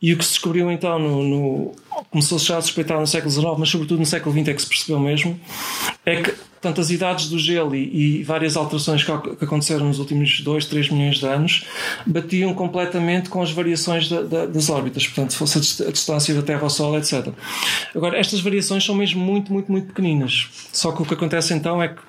E 0.00 0.12
o 0.12 0.18
que 0.18 0.24
se 0.24 0.32
descobriu 0.32 0.70
então 0.70 0.98
no, 0.98 1.22
no 1.22 1.72
começou-se 2.10 2.44
já 2.44 2.58
a 2.58 2.62
suspeitar 2.62 3.00
no 3.00 3.06
século 3.06 3.30
XIX, 3.30 3.54
mas 3.58 3.68
sobretudo 3.70 3.98
no 3.98 4.06
século 4.06 4.34
XX 4.34 4.48
é 4.48 4.54
que 4.54 4.62
se 4.62 4.68
percebeu 4.68 5.00
mesmo, 5.00 5.40
é 6.04 6.22
que 6.22 6.34
tanto 6.66 6.80
as 6.80 6.90
idades 6.90 7.28
do 7.28 7.38
gelo 7.38 7.76
e, 7.76 8.18
e 8.18 8.22
várias 8.24 8.56
alterações 8.56 9.04
que, 9.04 9.36
que, 9.36 9.44
aconteceram 9.44 9.86
nos 9.86 10.00
últimos 10.00 10.40
2, 10.40 10.64
3 10.64 10.90
milhões 10.90 11.18
de 11.18 11.26
anos 11.26 11.64
batiam 12.04 12.52
completamente 12.52 13.28
com 13.28 13.40
as 13.40 13.52
variações 13.52 14.08
da, 14.08 14.22
da, 14.22 14.46
das 14.46 14.68
órbitas, 14.68 15.06
portanto, 15.06 15.30
se 15.30 15.38
fosse 15.38 15.84
a, 15.84 15.90
distância 15.92 16.34
da 16.34 16.42
Terra 16.42 16.62
ao 16.62 16.70
Sol, 16.70 16.98
etc. 16.98 17.28
Agora, 17.94 18.18
estas 18.18 18.40
variações 18.40 18.84
são 18.84 18.96
mesmo 18.96 19.24
muito, 19.24 19.52
muito, 19.52 19.70
muito 19.70 19.86
pequeninas. 19.86 20.48
Só 20.72 20.90
que 20.90 21.02
o 21.02 21.06
que 21.06 21.14
acontece 21.14 21.54
então 21.54 21.80
é 21.80 21.88
que 21.88 22.00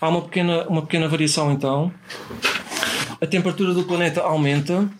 há 0.00 0.08
uma 0.08 0.22
pequena, 0.22 0.66
uma 0.68 0.82
pequena 0.82 1.06
variação 1.06 1.52
então, 1.52 1.92
a 3.20 3.26
temperatura 3.26 3.72
do 3.72 3.84
planeta 3.84 4.20
aumenta 4.20 4.90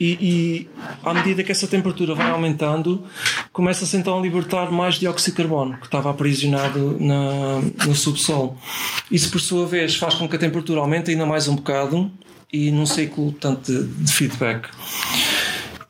e, 0.00 0.18
e, 0.20 0.68
à 1.04 1.12
medida 1.12 1.44
que 1.44 1.52
essa 1.52 1.68
temperatura 1.68 2.14
vai 2.14 2.30
aumentando, 2.30 3.04
começa-se 3.52 3.94
então 3.98 4.18
a 4.18 4.22
libertar 4.22 4.72
mais 4.72 4.94
dióxido 4.94 5.32
de 5.32 5.36
carbono 5.36 5.76
que 5.76 5.84
estava 5.84 6.10
aprisionado 6.10 6.96
na, 6.98 7.60
no 7.86 7.94
subsolo. 7.94 8.56
Isso, 9.10 9.30
por 9.30 9.40
sua 9.40 9.66
vez, 9.66 9.96
faz 9.96 10.14
com 10.14 10.26
que 10.26 10.36
a 10.36 10.38
temperatura 10.38 10.80
aumente 10.80 11.10
ainda 11.10 11.26
mais 11.26 11.48
um 11.48 11.56
bocado 11.56 12.10
e 12.50 12.70
num 12.70 12.86
ciclo 12.86 13.30
tanto 13.32 13.70
de, 13.70 13.86
de 13.86 14.12
feedback. 14.12 14.70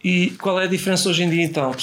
E 0.03 0.31
qual 0.31 0.59
é 0.59 0.65
a 0.65 0.69
diferença 0.69 1.09
hoje 1.09 1.23
em 1.23 1.31
dia 1.31 1.45
então? 1.45 1.75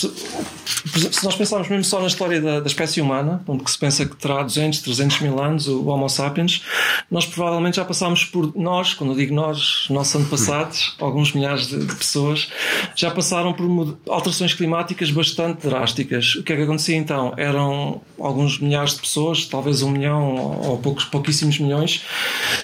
se 1.12 1.24
nós 1.24 1.36
pensarmos 1.36 1.70
mesmo 1.70 1.84
só 1.84 2.00
na 2.00 2.08
história 2.08 2.42
da, 2.42 2.60
da, 2.60 2.68
espécie 2.68 3.00
humana, 3.00 3.44
onde 3.48 3.64
que 3.64 3.70
se 3.70 3.78
pensa 3.78 4.06
que 4.06 4.16
terá 4.16 4.42
200, 4.42 4.80
300 4.80 5.20
mil 5.22 5.40
anos, 5.40 5.68
o 5.68 5.86
Homo 5.86 6.10
sapiens, 6.10 6.64
nós 7.12 7.26
provavelmente 7.26 7.76
já 7.76 7.86
passámos 7.86 8.26
por 8.26 8.56
nós, 8.56 8.94
quando 8.94 9.12
eu 9.12 9.18
digo 9.18 9.34
nós, 9.34 9.86
nossos 9.90 10.16
antepassados, 10.16 10.96
alguns 11.00 11.34
milhares 11.34 11.68
de, 11.68 11.86
de 11.86 11.96
pessoas, 11.96 12.50
já 12.96 13.12
passaram 13.12 13.54
por 13.54 13.98
alterações 14.10 14.54
climáticas 14.54 15.12
bastante 15.12 15.68
drásticas. 15.68 16.36
O 16.36 16.44
que 16.44 16.54
é 16.54 16.56
que 16.56 16.64
acontecia 16.64 16.96
então? 16.96 17.34
Eram 17.38 18.02
alguns 18.20 18.60
milhares 18.60 18.96
de 18.96 19.02
pessoas, 19.02 19.46
talvez 19.46 19.82
um 19.84 19.92
milhão 19.92 20.60
ou 20.62 20.78
poucos, 20.80 21.06
pouquíssimos 21.06 21.60
milhões, 21.60 22.04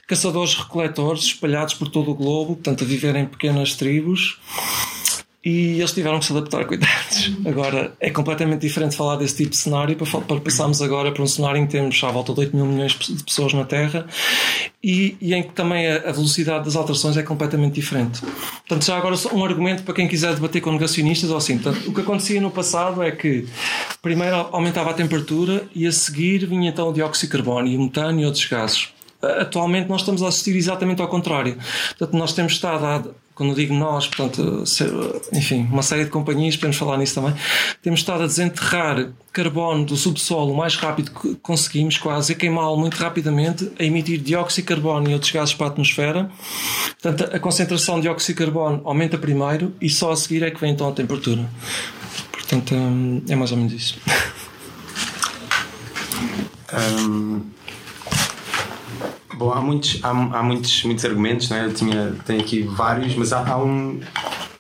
caçadores-recoletores 0.08 1.24
espalhados 1.24 1.74
por 1.74 1.88
todo 1.90 2.12
o 2.12 2.16
globo, 2.16 2.56
portanto 2.56 2.84
a 2.84 2.88
viver 2.88 3.16
em 3.16 3.26
pequenas 3.26 3.76
tribos 3.76 4.40
e 5.46 5.80
eles 5.80 5.92
tiveram 5.92 6.20
que 6.20 6.26
se 6.26 6.32
adaptar, 6.32 6.66
cuidados. 6.66 7.32
Agora, 7.46 7.94
é 8.00 8.10
completamente 8.10 8.62
diferente 8.62 8.96
falar 8.96 9.18
desse 9.18 9.36
tipo 9.36 9.50
de 9.50 9.58
cenário 9.58 9.96
para, 9.98 10.22
para 10.22 10.40
passarmos 10.40 10.82
agora 10.82 11.12
para 11.12 11.22
um 11.22 11.28
cenário 11.28 11.60
em 11.60 11.66
que 11.66 11.74
temos 11.74 12.02
à 12.02 12.10
volta 12.12 12.34
de 12.34 12.40
8 12.40 12.56
mil 12.56 12.66
milhões 12.66 12.94
de 12.94 13.24
pessoas 13.24 13.54
na 13.54 13.66
Terra 13.66 14.08
e, 14.82 15.18
e 15.20 15.34
em 15.34 15.44
que 15.44 15.52
também 15.52 15.86
a, 15.86 15.98
a, 15.98 16.12
velocidade 16.14 16.64
das 16.64 16.78
alterações 16.78 17.18
é 17.18 17.24
completamente 17.24 17.74
diferente. 17.74 18.22
Portanto, 18.22 18.86
já 18.86 18.98
agora 18.98 19.16
um 19.34 19.44
argumento 19.44 19.84
para 19.84 19.94
quem 19.94 20.08
quiser 20.08 20.34
debater 20.34 20.62
com 20.62 20.72
negacionistas 20.72 21.30
ou 21.30 21.36
assim. 21.36 21.58
Portanto, 21.58 21.90
o 21.90 21.94
que 21.94 22.00
acontecia 22.00 22.40
no 22.40 22.50
passado 22.50 23.04
é 23.04 23.12
que 23.12 23.46
primeiro 24.02 24.36
aumentava 24.52 24.92
a 24.92 24.94
temperatura 24.94 25.66
e 25.76 25.86
a 25.86 25.92
seguir 25.92 26.46
vinha 26.46 26.70
então 26.70 26.88
o 26.88 26.94
dióxido 26.94 27.30
de 27.30 27.38
carbono 27.38 27.68
e 27.68 27.76
o 27.76 27.82
metano 27.82 28.22
e 28.22 28.26
outros 28.26 28.46
gases 28.46 28.94
atualmente 29.24 29.88
nós 29.88 30.02
estamos 30.02 30.22
a 30.22 30.28
assistir 30.28 30.56
exatamente 30.56 31.02
ao 31.02 31.08
contrário. 31.08 31.58
Portanto, 31.98 32.18
nós 32.18 32.34
temos 32.34 32.54
estado 32.54 32.86
a, 32.86 33.04
quando 33.36 33.56
digo 33.56 33.74
nós, 33.74 34.08
portanto, 34.08 34.64
enfim, 35.32 35.68
uma 35.72 35.82
série 35.82 36.06
de 36.06 36.12
companhias, 36.12 36.56
podemos 36.56 36.78
falar 36.78 36.98
nisso 36.98 37.16
também, 37.16 37.34
temos 37.82 38.02
estado 38.02 38.24
a 38.24 38.28
desenterrar 38.28 39.10
carbono 39.32 39.86
do 39.86 39.96
subsolo 39.96 40.54
o 40.54 40.58
mais 40.58 40.76
rápido 40.76 41.12
que 41.12 41.36
conseguimos, 41.36 41.98
quase, 41.98 42.34
a 42.34 42.36
queimá-lo 42.36 42.78
muito 42.78 42.96
rapidamente, 42.96 43.72
a 43.80 43.84
emitir 43.84 44.20
dióxido 44.20 44.66
de 44.66 44.68
carbono 44.68 45.10
e 45.10 45.14
outros 45.14 45.32
gases 45.32 45.56
para 45.56 45.68
a 45.68 45.70
atmosfera. 45.70 46.30
Portanto, 47.02 47.36
a 47.36 47.40
concentração 47.40 47.96
de 47.96 48.04
dióxido 48.04 48.38
de 48.38 48.44
carbono 48.46 48.82
aumenta 48.86 49.18
primeiro 49.18 49.74
e 49.82 49.90
só 49.90 50.12
a 50.12 50.16
seguir 50.16 50.44
é 50.44 50.52
que 50.52 50.62
vem 50.62 50.72
então 50.72 50.88
a 50.88 50.92
temperatura. 50.92 51.50
Portanto, 52.32 52.76
hum, 52.76 53.24
é 53.28 53.36
mais 53.36 53.52
ou 53.52 53.58
menos 53.58 53.74
isso. 53.74 53.98
Um, 56.74 57.53
Bom, 59.36 59.52
há 59.52 59.62
muitos, 59.62 60.00
há, 60.04 60.10
há 60.10 60.44
muitos, 60.44 60.84
muitos 60.84 61.06
argumentos, 61.06 61.50
não 61.50 61.58
é? 61.58 61.66
Eu 61.66 61.74
tinha, 61.74 62.16
tenho 62.26 62.42
aqui 62.42 62.62
vários, 62.62 63.16
mas 63.16 63.34
há, 63.34 63.48
há 63.52 63.58
um 63.58 64.00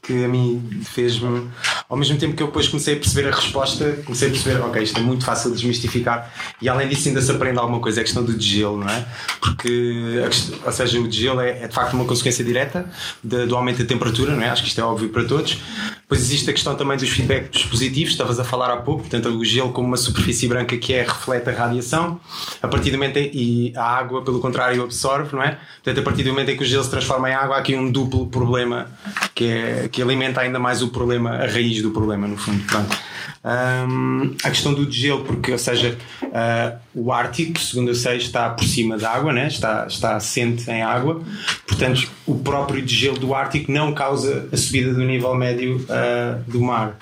que 0.04 0.26
a 0.26 0.28
mim 0.28 0.82
fez-me. 0.84 1.50
Ao 1.90 1.96
mesmo 1.96 2.18
tempo 2.18 2.36
que 2.36 2.44
eu 2.44 2.48
depois 2.48 2.68
comecei 2.68 2.96
a 2.96 2.98
perceber 2.98 3.30
a 3.30 3.32
resposta, 3.32 4.00
comecei 4.06 4.28
a 4.28 4.32
perceber, 4.32 4.62
ok, 4.62 4.84
isto 4.84 5.00
é 5.00 5.02
muito 5.02 5.24
fácil 5.24 5.50
de 5.50 5.56
desmistificar 5.56 6.32
e 6.62 6.68
além 6.68 6.90
disso 6.90 7.08
ainda 7.08 7.22
se 7.22 7.32
aprende 7.32 7.58
alguma 7.58 7.80
coisa, 7.80 8.00
é 8.00 8.02
a 8.02 8.04
questão 8.04 8.24
do 8.24 8.34
degelo, 8.34 8.78
não 8.78 8.90
é? 8.90 9.06
Porque, 9.40 10.22
questão, 10.26 10.60
ou 10.66 10.72
seja, 10.72 11.00
o 11.00 11.08
degelo 11.08 11.40
é, 11.40 11.64
é, 11.64 11.68
de 11.68 11.74
facto 11.74 11.94
uma 11.94 12.06
consequência 12.06 12.44
direta 12.44 12.86
de, 13.24 13.46
do 13.46 13.56
aumento 13.56 13.80
da 13.80 13.86
temperatura, 13.86 14.36
não 14.36 14.44
é? 14.44 14.50
Acho 14.50 14.64
que 14.64 14.68
isto 14.68 14.82
é 14.82 14.84
óbvio 14.84 15.10
para 15.10 15.24
todos. 15.24 15.58
Depois 16.02 16.20
existe 16.20 16.50
a 16.50 16.54
questão 16.54 16.76
também 16.76 16.98
dos 16.98 17.10
feedbacks 17.10 17.64
positivos, 17.66 18.12
estavas 18.12 18.40
a 18.40 18.44
falar 18.44 18.72
há 18.72 18.78
pouco, 18.78 19.02
portanto, 19.02 19.30
o 19.30 19.46
gelo 19.46 19.72
como 19.72 19.88
uma 19.88 19.98
superfície 19.98 20.48
branca 20.48 20.78
que 20.78 20.94
é 20.94 21.02
reflete 21.02 21.50
a 21.50 21.54
radiação, 21.54 22.20
a 22.62 22.68
partir 22.68 22.92
do 22.92 22.98
momento 22.98 23.18
em, 23.18 23.32
e 23.34 23.74
a 23.76 23.84
água, 23.84 24.22
pelo 24.22 24.40
contrário, 24.40 24.84
absorve, 24.84 25.36
não 25.36 25.42
é? 25.42 25.58
Portanto, 25.84 26.00
a 26.00 26.04
partir 26.04 26.24
do 26.24 26.30
momento 26.30 26.50
em 26.50 26.58
que 26.58 26.64
o 26.64 26.66
gelo 26.66 26.84
se 26.84 26.90
transforma 26.90 27.30
em 27.30 27.34
água, 27.34 27.56
há 27.56 27.60
aqui 27.60 27.76
um 27.76 27.90
duplo 27.90 28.28
problema 28.28 28.88
que, 29.34 29.46
é, 29.46 29.90
que 29.94 30.02
alimenta 30.02 30.42
ainda 30.42 30.58
mais 30.58 30.82
o 30.82 30.90
problema, 30.90 31.30
a 31.36 31.46
raiz 31.46 31.82
do 31.82 31.92
problema, 31.92 32.28
no 32.28 32.36
fundo. 32.36 32.64
Pronto. 32.66 32.98
Um, 33.46 34.36
a 34.44 34.50
questão 34.50 34.74
do 34.74 34.86
degelo, 34.88 35.24
porque, 35.24 35.52
ou 35.52 35.58
seja, 35.58 35.98
uh, 36.24 36.80
o 36.96 37.12
Ártico, 37.12 37.60
segundo 37.60 37.90
eu 37.90 37.96
sei, 37.96 38.18
está 38.18 38.50
por 38.50 38.64
cima 38.66 38.98
da 38.98 39.12
água, 39.12 39.32
né? 39.32 39.48
está, 39.48 39.86
está 39.86 40.16
assente 40.16 40.70
em 40.70 40.82
água, 40.82 41.22
portanto, 41.68 42.10
o 42.26 42.36
próprio 42.36 42.82
degelo 42.82 43.20
do 43.20 43.36
Ártico 43.36 43.72
não 43.72 43.94
causa 43.94 44.50
a 44.52 44.58
subida 44.58 44.94
do 44.94 45.04
nível 45.04 45.36
médio 45.36 45.78
uh, 45.78 46.42
do 46.52 46.60
mar, 46.60 46.98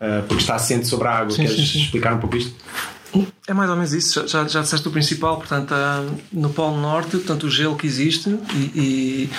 uh, 0.00 0.22
porque 0.26 0.42
está 0.42 0.54
assente 0.54 0.86
sobre 0.86 1.08
a 1.08 1.18
água. 1.18 1.32
Sim, 1.32 1.42
Queres 1.42 1.56
sim, 1.56 1.66
sim. 1.66 1.82
explicar 1.82 2.14
um 2.14 2.18
pouco 2.18 2.36
isto? 2.36 2.54
É 3.46 3.52
mais 3.52 3.68
ou 3.68 3.76
menos 3.76 3.92
isso, 3.92 4.26
já, 4.26 4.46
já 4.48 4.62
disseste 4.62 4.88
o 4.88 4.90
principal, 4.90 5.36
portanto, 5.36 5.72
ah, 5.74 6.02
no 6.32 6.48
Polo 6.50 6.80
Norte, 6.80 7.10
portanto, 7.18 7.44
o 7.44 7.50
gelo 7.50 7.76
que 7.76 7.86
existe 7.86 8.30
e, 8.54 8.70
e 8.74 9.30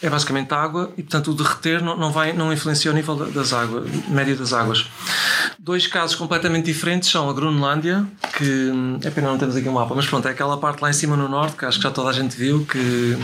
é 0.00 0.08
basicamente 0.08 0.52
água 0.54 0.92
e, 0.96 1.02
portanto, 1.02 1.32
o 1.32 1.34
derreter 1.34 1.82
não, 1.82 1.96
não, 1.96 2.12
vai, 2.12 2.32
não 2.32 2.52
influencia 2.52 2.90
o 2.90 2.94
nível 2.94 3.16
da- 3.16 3.24
das 3.24 3.52
águas, 3.52 3.84
das 4.38 4.52
águas. 4.52 4.86
Dois 5.58 5.86
casos 5.88 6.14
completamente 6.14 6.66
diferentes 6.66 7.10
são 7.10 7.28
a 7.28 7.32
Groenlândia, 7.32 8.06
que 8.36 8.44
hum, 8.44 9.00
é 9.02 9.10
pena 9.10 9.28
não 9.28 9.38
temos 9.38 9.56
aqui 9.56 9.68
um 9.68 9.72
mapa, 9.72 9.94
mas 9.94 10.06
pronto, 10.06 10.28
é 10.28 10.30
aquela 10.30 10.56
parte 10.58 10.80
lá 10.80 10.90
em 10.90 10.92
cima 10.92 11.16
no 11.16 11.28
norte 11.28 11.56
que 11.56 11.64
acho 11.64 11.78
que 11.78 11.84
já 11.84 11.90
toda 11.90 12.10
a 12.10 12.12
gente 12.12 12.36
viu 12.36 12.64
que 12.66 13.18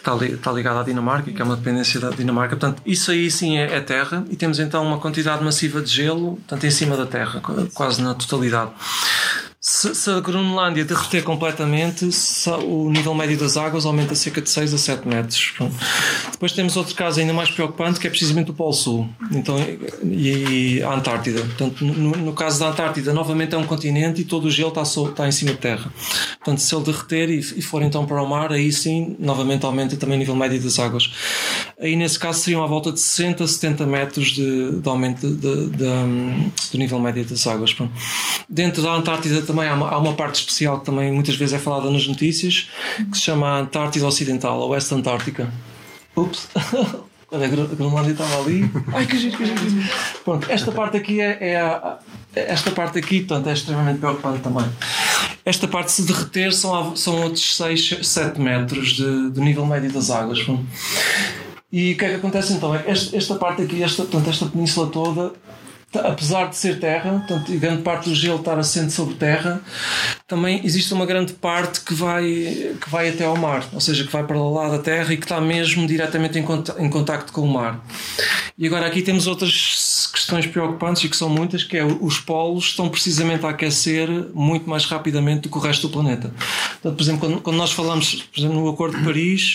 está, 0.00 0.14
li- 0.14 0.32
está 0.32 0.50
ligada 0.52 0.80
à 0.80 0.82
Dinamarca 0.82 1.30
que 1.30 1.40
é 1.40 1.44
uma 1.44 1.56
dependência 1.56 2.00
da 2.00 2.10
Dinamarca. 2.10 2.56
Portanto, 2.56 2.82
isso 2.84 3.10
aí 3.10 3.30
sim 3.30 3.58
é, 3.58 3.76
é 3.76 3.80
terra 3.80 4.24
e 4.30 4.36
temos 4.36 4.58
então 4.58 4.84
uma 4.84 4.98
quantidade 4.98 5.42
massiva 5.44 5.80
de 5.80 5.90
gelo, 5.90 6.36
portanto, 6.36 6.64
em 6.64 6.70
cima 6.70 6.96
da 6.96 7.06
terra, 7.06 7.40
qu- 7.40 7.68
quase 7.74 8.02
na 8.02 8.14
totalidade. 8.14 8.70
Se, 9.62 9.94
se 9.94 10.08
a 10.08 10.20
Groenlândia 10.20 10.86
derreter 10.86 11.22
completamente, 11.22 12.08
o 12.64 12.88
nível 12.90 13.14
médio 13.14 13.36
das 13.36 13.58
águas 13.58 13.84
aumenta 13.84 14.14
cerca 14.14 14.40
de 14.40 14.48
6 14.48 14.72
a 14.72 14.78
7 14.78 15.06
metros. 15.06 15.52
Depois 16.32 16.52
temos 16.52 16.76
outro 16.78 16.94
caso 16.94 17.20
ainda 17.20 17.34
mais 17.34 17.50
preocupante 17.50 18.00
que 18.00 18.06
é 18.06 18.10
precisamente 18.10 18.50
o 18.52 18.54
Polo 18.54 18.72
Sul 18.72 19.06
então, 19.30 19.56
e, 20.02 20.78
e 20.78 20.82
a 20.82 20.94
Antártida. 20.94 21.42
Portanto, 21.42 21.84
no, 21.84 22.12
no 22.16 22.32
caso 22.32 22.58
da 22.58 22.70
Antártida, 22.70 23.12
novamente 23.12 23.54
é 23.54 23.58
um 23.58 23.66
continente 23.66 24.22
e 24.22 24.24
todo 24.24 24.46
o 24.46 24.50
gelo 24.50 24.70
está, 24.70 24.82
sol- 24.86 25.10
está 25.10 25.28
em 25.28 25.32
cima 25.32 25.50
de 25.50 25.58
terra. 25.58 25.92
Portanto, 26.38 26.58
se 26.60 26.74
ele 26.74 26.84
derreter 26.84 27.28
e, 27.28 27.38
e 27.40 27.60
for 27.60 27.82
então 27.82 28.06
para 28.06 28.22
o 28.22 28.26
mar, 28.26 28.50
aí 28.52 28.72
sim, 28.72 29.14
novamente 29.18 29.66
aumenta 29.66 29.94
também 29.94 30.16
o 30.16 30.20
nível 30.20 30.34
médio 30.34 30.58
das 30.62 30.78
águas. 30.78 31.12
Aí 31.78 31.96
nesse 31.96 32.18
caso 32.18 32.40
seriam 32.40 32.64
à 32.64 32.66
volta 32.66 32.90
de 32.92 32.98
60 33.00 33.44
a 33.44 33.46
70 33.46 33.84
metros 33.86 34.28
de, 34.28 34.80
de 34.80 34.88
aumento 34.88 35.28
de- 35.28 35.66
de- 35.68 35.84
hum, 35.84 36.50
do 36.72 36.78
nível 36.78 36.98
médio 36.98 37.26
das 37.26 37.46
águas. 37.46 37.74
Pronto. 37.74 37.92
Dentro 38.48 38.82
da 38.82 38.94
Antártida 38.94 39.49
também 39.50 39.68
há 39.68 39.74
uma, 39.74 39.88
há 39.88 39.98
uma 39.98 40.14
parte 40.14 40.36
especial 40.36 40.80
que 40.80 40.86
também 40.86 41.12
muitas 41.12 41.34
vezes 41.36 41.54
é 41.54 41.58
falada 41.58 41.90
nas 41.90 42.06
notícias, 42.06 42.68
que 43.10 43.16
se 43.16 43.22
chama 43.24 43.58
Antártida 43.60 44.06
Ocidental, 44.06 44.62
a 44.62 44.66
West 44.66 44.90
Antártica. 44.92 45.52
Ups! 46.16 46.48
Olha, 47.32 47.46
a 47.46 47.48
Gro- 47.48 47.62
a 47.70 47.74
Groenlândia 47.74 48.12
estava 48.12 48.40
ali. 48.40 48.68
Ai, 48.92 49.06
que 49.06 49.16
giro, 49.18 49.36
que 49.36 49.46
giro. 49.46 49.88
Pronto, 50.24 50.50
esta 50.50 50.72
parte 50.72 50.96
aqui 50.96 51.20
é, 51.20 51.38
é 51.40 51.60
a- 51.60 51.98
esta 52.34 52.70
parte 52.72 52.98
aqui, 52.98 53.20
portanto, 53.20 53.48
é 53.48 53.52
extremamente 53.52 53.98
preocupante 54.00 54.40
também. 54.40 54.64
Esta 55.44 55.66
parte, 55.68 55.90
se 55.92 56.02
derreter, 56.02 56.52
são, 56.52 56.94
são 56.96 57.22
outros 57.22 57.56
6, 57.56 57.98
7 58.02 58.40
metros 58.40 58.92
de, 58.94 59.30
do 59.30 59.40
nível 59.40 59.64
médio 59.66 59.90
das 59.92 60.10
águas. 60.10 60.38
E 61.72 61.92
o 61.92 61.96
que 61.96 62.04
é 62.04 62.08
que 62.10 62.14
acontece 62.16 62.52
então? 62.52 62.74
É 62.74 62.82
esta, 62.86 63.16
esta 63.16 63.34
parte 63.36 63.62
aqui, 63.62 63.82
esta, 63.82 64.02
portanto, 64.02 64.28
esta 64.28 64.46
península 64.46 64.88
toda, 64.88 65.32
apesar 65.94 66.48
de 66.48 66.56
ser 66.56 66.78
terra, 66.78 67.10
portanto, 67.10 67.52
grande 67.58 67.82
parte 67.82 68.08
do 68.08 68.14
gelo 68.14 68.38
estar 68.38 68.58
assente 68.58 68.92
sobre 68.92 69.14
terra, 69.14 69.60
também 70.26 70.60
existe 70.64 70.92
uma 70.94 71.04
grande 71.04 71.32
parte 71.32 71.80
que 71.80 71.92
vai, 71.92 72.24
que 72.80 72.88
vai 72.88 73.08
até 73.08 73.24
ao 73.24 73.36
mar, 73.36 73.64
ou 73.72 73.80
seja, 73.80 74.04
que 74.04 74.12
vai 74.12 74.24
para 74.24 74.40
lá 74.40 74.68
da 74.68 74.78
terra 74.78 75.12
e 75.12 75.16
que 75.16 75.24
está 75.24 75.40
mesmo 75.40 75.86
diretamente 75.86 76.38
em, 76.38 76.42
conta, 76.42 76.76
em 76.78 76.88
contacto 76.88 77.32
com 77.32 77.40
o 77.40 77.52
mar. 77.52 77.84
E 78.56 78.66
agora 78.66 78.86
aqui 78.86 79.02
temos 79.02 79.26
outras 79.26 80.10
questões 80.12 80.46
preocupantes 80.46 81.02
e 81.04 81.08
que 81.08 81.16
são 81.16 81.28
muitas, 81.28 81.64
que 81.64 81.76
é 81.76 81.84
os 81.84 82.20
polos 82.20 82.66
estão 82.66 82.88
precisamente 82.88 83.44
a 83.44 83.50
aquecer 83.50 84.08
muito 84.32 84.68
mais 84.68 84.84
rapidamente 84.84 85.42
do 85.42 85.48
que 85.48 85.56
o 85.56 85.60
resto 85.60 85.88
do 85.88 85.92
planeta. 85.92 86.32
Portanto, 86.82 86.96
por 86.96 87.02
exemplo, 87.02 87.20
quando, 87.20 87.40
quando 87.40 87.56
nós 87.56 87.72
falamos 87.72 88.14
por 88.14 88.40
exemplo, 88.40 88.60
no 88.60 88.68
Acordo 88.68 88.98
de 88.98 89.04
Paris, 89.04 89.54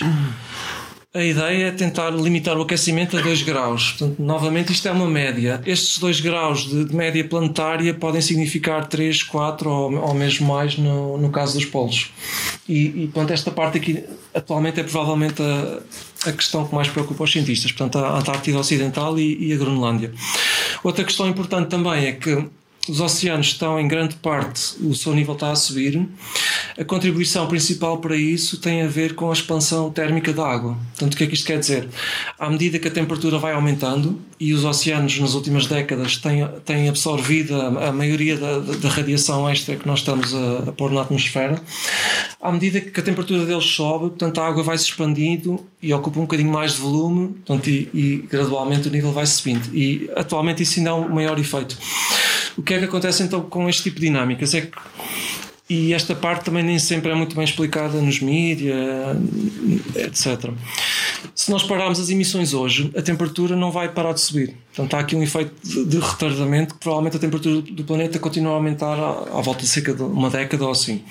a 1.14 1.24
ideia 1.24 1.68
é 1.68 1.70
tentar 1.70 2.10
limitar 2.10 2.58
o 2.58 2.62
aquecimento 2.62 3.16
a 3.16 3.22
2 3.22 3.42
graus. 3.42 3.92
Portanto, 3.92 4.22
novamente, 4.22 4.72
isto 4.72 4.86
é 4.86 4.92
uma 4.92 5.08
média. 5.08 5.62
Estes 5.64 5.98
2 5.98 6.20
graus 6.20 6.68
de, 6.68 6.94
média 6.94 7.24
planetária 7.24 7.94
podem 7.94 8.20
significar 8.20 8.86
3, 8.86 9.22
4 9.22 9.70
ou, 9.70 9.94
ou 9.94 10.14
mesmo 10.14 10.46
mais 10.46 10.76
no, 10.76 11.16
no 11.16 11.30
caso 11.30 11.54
dos 11.54 11.64
polos. 11.64 12.12
E, 12.68 13.04
e 13.04 13.06
portanto, 13.08 13.32
esta 13.32 13.50
parte 13.50 13.78
aqui 13.78 14.04
atualmente 14.34 14.80
é 14.80 14.82
provavelmente 14.82 15.40
a, 15.42 16.28
a 16.28 16.32
questão 16.32 16.66
que 16.66 16.74
mais 16.74 16.88
preocupa 16.88 17.24
os 17.24 17.32
cientistas. 17.32 17.72
Portanto, 17.72 17.98
a 17.98 18.18
Antártida 18.18 18.58
Ocidental 18.58 19.18
e, 19.18 19.48
e 19.48 19.52
a 19.54 19.56
Groenlândia. 19.56 20.12
Outra 20.84 21.02
questão 21.02 21.26
importante 21.26 21.68
também 21.68 22.06
é 22.06 22.12
que 22.12 22.46
os 22.88 23.00
oceanos 23.00 23.48
estão 23.48 23.80
em 23.80 23.88
grande 23.88 24.14
parte, 24.16 24.76
o 24.80 24.94
seu 24.94 25.12
nível 25.14 25.34
está 25.34 25.50
a 25.50 25.56
subir. 25.56 26.08
A 26.78 26.84
contribuição 26.84 27.46
principal 27.46 27.98
para 27.98 28.14
isso 28.14 28.58
tem 28.60 28.82
a 28.82 28.86
ver 28.86 29.14
com 29.14 29.30
a 29.30 29.32
expansão 29.32 29.90
térmica 29.90 30.30
da 30.30 30.46
água. 30.46 30.76
Portanto, 30.90 31.14
o 31.14 31.16
que 31.16 31.24
é 31.24 31.26
que 31.26 31.34
isto 31.34 31.46
quer 31.46 31.58
dizer? 31.58 31.88
À 32.38 32.50
medida 32.50 32.78
que 32.78 32.86
a 32.86 32.90
temperatura 32.90 33.38
vai 33.38 33.54
aumentando 33.54 34.20
e 34.38 34.52
os 34.52 34.62
oceanos 34.62 35.18
nas 35.18 35.32
últimas 35.32 35.66
décadas 35.66 36.18
têm, 36.18 36.46
têm 36.66 36.88
absorvido 36.90 37.54
a, 37.54 37.88
a 37.88 37.92
maioria 37.92 38.36
da, 38.36 38.58
da 38.58 38.88
radiação 38.90 39.48
extra 39.48 39.74
que 39.76 39.86
nós 39.86 40.00
estamos 40.00 40.34
a, 40.34 40.68
a 40.68 40.72
pôr 40.72 40.92
na 40.92 41.00
atmosfera, 41.00 41.58
à 42.40 42.52
medida 42.52 42.78
que 42.78 43.00
a 43.00 43.02
temperatura 43.02 43.46
deles 43.46 43.64
sobe, 43.64 44.10
portanto, 44.10 44.38
a 44.38 44.46
água 44.46 44.62
vai 44.62 44.76
se 44.76 44.84
expandindo 44.84 45.64
e 45.82 45.94
ocupa 45.94 46.18
um 46.18 46.22
bocadinho 46.22 46.52
mais 46.52 46.74
de 46.74 46.80
volume 46.80 47.28
portanto, 47.28 47.68
e, 47.68 47.88
e 47.94 48.26
gradualmente 48.30 48.88
o 48.88 48.90
nível 48.90 49.12
vai 49.12 49.24
subindo. 49.26 49.74
E 49.74 50.10
atualmente 50.14 50.62
isso 50.62 50.78
ainda 50.78 50.90
há 50.90 50.94
um 50.94 51.08
maior 51.08 51.38
efeito. 51.38 51.78
O 52.56 52.62
que 52.62 52.74
é 52.74 52.78
que 52.78 52.84
acontece 52.84 53.22
então 53.22 53.42
com 53.42 53.68
este 53.68 53.84
tipo 53.84 54.00
de 54.00 54.06
dinâmicas? 54.06 54.54
É 54.54 54.62
que 54.62 54.72
e 55.68 55.92
esta 55.92 56.14
parte 56.14 56.44
também 56.44 56.62
nem 56.62 56.78
sempre 56.78 57.10
é 57.10 57.14
muito 57.14 57.34
bem 57.34 57.44
explicada 57.44 58.00
nos 58.00 58.20
mídias, 58.20 59.16
etc. 59.96 60.50
Se 61.34 61.50
nós 61.50 61.64
pararmos 61.64 61.98
as 61.98 62.08
emissões 62.08 62.54
hoje, 62.54 62.92
a 62.96 63.02
temperatura 63.02 63.56
não 63.56 63.72
vai 63.72 63.88
parar 63.88 64.12
de 64.12 64.20
subir. 64.20 64.56
Portanto, 64.74 64.94
há 64.94 65.00
aqui 65.00 65.16
um 65.16 65.22
efeito 65.22 65.52
de, 65.86 65.98
retardamento 65.98 66.74
que 66.74 66.80
provavelmente 66.80 67.16
a 67.16 67.20
temperatura 67.20 67.62
do 67.62 67.82
planeta 67.82 68.18
continua 68.18 68.52
a 68.52 68.54
aumentar 68.56 68.94
à 68.94 69.40
volta 69.40 69.62
de 69.62 69.68
cerca 69.68 69.92
de 69.92 70.02
uma 70.02 70.30
década 70.30 70.64
ou 70.64 70.70
assim. 70.70 71.02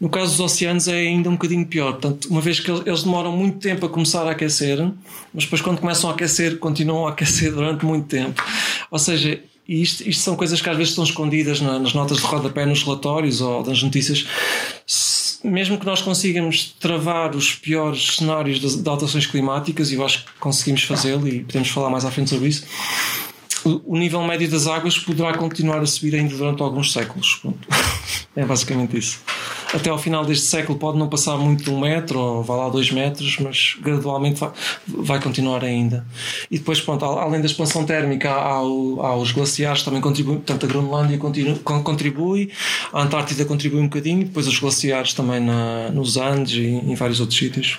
No 0.00 0.08
caso 0.08 0.32
dos 0.32 0.40
oceanos 0.40 0.88
é 0.88 0.96
ainda 0.96 1.28
um 1.28 1.32
bocadinho 1.32 1.66
pior. 1.66 1.92
Portanto, 1.92 2.28
uma 2.30 2.40
vez 2.40 2.60
que 2.60 2.70
eles 2.70 3.02
demoram 3.02 3.32
muito 3.32 3.58
tempo 3.58 3.84
a 3.84 3.88
começar 3.88 4.26
a 4.26 4.30
aquecer, 4.30 4.78
mas 5.34 5.44
depois 5.44 5.60
quando 5.60 5.80
começam 5.80 6.08
a 6.08 6.14
aquecer, 6.14 6.58
continuam 6.58 7.06
a 7.06 7.10
aquecer 7.10 7.52
durante 7.52 7.84
muito 7.84 8.06
tempo. 8.06 8.42
Ou 8.90 8.98
seja, 8.98 9.38
e 9.68 9.82
isto, 9.82 10.08
isto, 10.08 10.22
são 10.22 10.36
coisas 10.36 10.60
que 10.60 10.68
às 10.68 10.76
vezes 10.76 10.90
estão 10.90 11.04
escondidas 11.04 11.60
na, 11.60 11.78
nas 11.78 11.92
notas 11.92 12.18
de 12.18 12.24
rodapé 12.24 12.64
nos 12.64 12.82
relatórios 12.82 13.40
ou 13.40 13.62
das 13.62 13.82
notícias. 13.82 14.26
Mesmo 15.42 15.78
que 15.78 15.86
nós 15.86 16.00
consigamos 16.00 16.74
travar 16.78 17.34
os 17.34 17.54
piores 17.54 18.16
cenários 18.16 18.60
de, 18.60 18.82
de 18.82 18.88
alterações 18.88 19.26
climáticas, 19.26 19.90
e 19.90 19.94
eu 19.94 20.04
acho 20.04 20.24
que 20.24 20.30
conseguimos 20.38 20.82
fazê-lo 20.82 21.26
e 21.28 21.44
podemos 21.44 21.68
falar 21.68 21.90
mais 21.90 22.04
à 22.04 22.10
frente 22.10 22.30
sobre 22.30 22.48
isso, 22.48 22.64
o, 23.64 23.96
nível 23.96 24.22
médio 24.22 24.48
das 24.48 24.66
águas 24.66 24.98
poderá 24.98 25.34
continuar 25.34 25.80
a 25.80 25.86
subir 25.86 26.14
ainda 26.14 26.36
durante 26.36 26.62
alguns 26.62 26.92
séculos. 26.92 27.38
Pronto. 27.40 27.68
É 28.34 28.44
basicamente 28.44 28.96
isso. 28.96 29.20
Até 29.74 29.90
ao 29.90 29.98
final 29.98 30.24
deste 30.24 30.46
século 30.46 30.78
pode 30.78 30.98
não 30.98 31.08
passar 31.08 31.36
muito 31.36 31.64
de 31.64 31.70
um 31.70 31.80
metro 31.80 32.18
ou 32.18 32.42
vai 32.42 32.56
lá 32.56 32.68
dois 32.68 32.90
metros, 32.90 33.38
mas 33.38 33.76
gradualmente 33.80 34.38
vai, 34.38 34.50
vai 34.86 35.20
continuar 35.20 35.64
ainda. 35.64 36.06
E 36.50 36.58
depois, 36.58 36.80
pronto, 36.80 37.04
além 37.04 37.40
da 37.40 37.46
expansão 37.46 37.84
térmica, 37.84 38.30
há, 38.30 38.56
há 38.56 39.16
os 39.16 39.32
glaciares 39.32 39.82
também 39.82 40.00
contribuem, 40.00 40.38
portanto 40.38 40.64
a 40.64 40.68
Groenlândia 40.68 41.18
contribui, 41.18 42.52
a 42.92 43.02
Antártida 43.02 43.44
contribui 43.44 43.80
um 43.80 43.88
bocadinho, 43.88 44.24
depois 44.24 44.46
os 44.46 44.58
glaciares 44.58 45.14
também 45.14 45.40
na, 45.40 45.90
nos 45.90 46.16
Andes 46.16 46.54
e 46.54 46.66
em 46.66 46.94
vários 46.94 47.20
outros 47.20 47.38
sítios. 47.38 47.78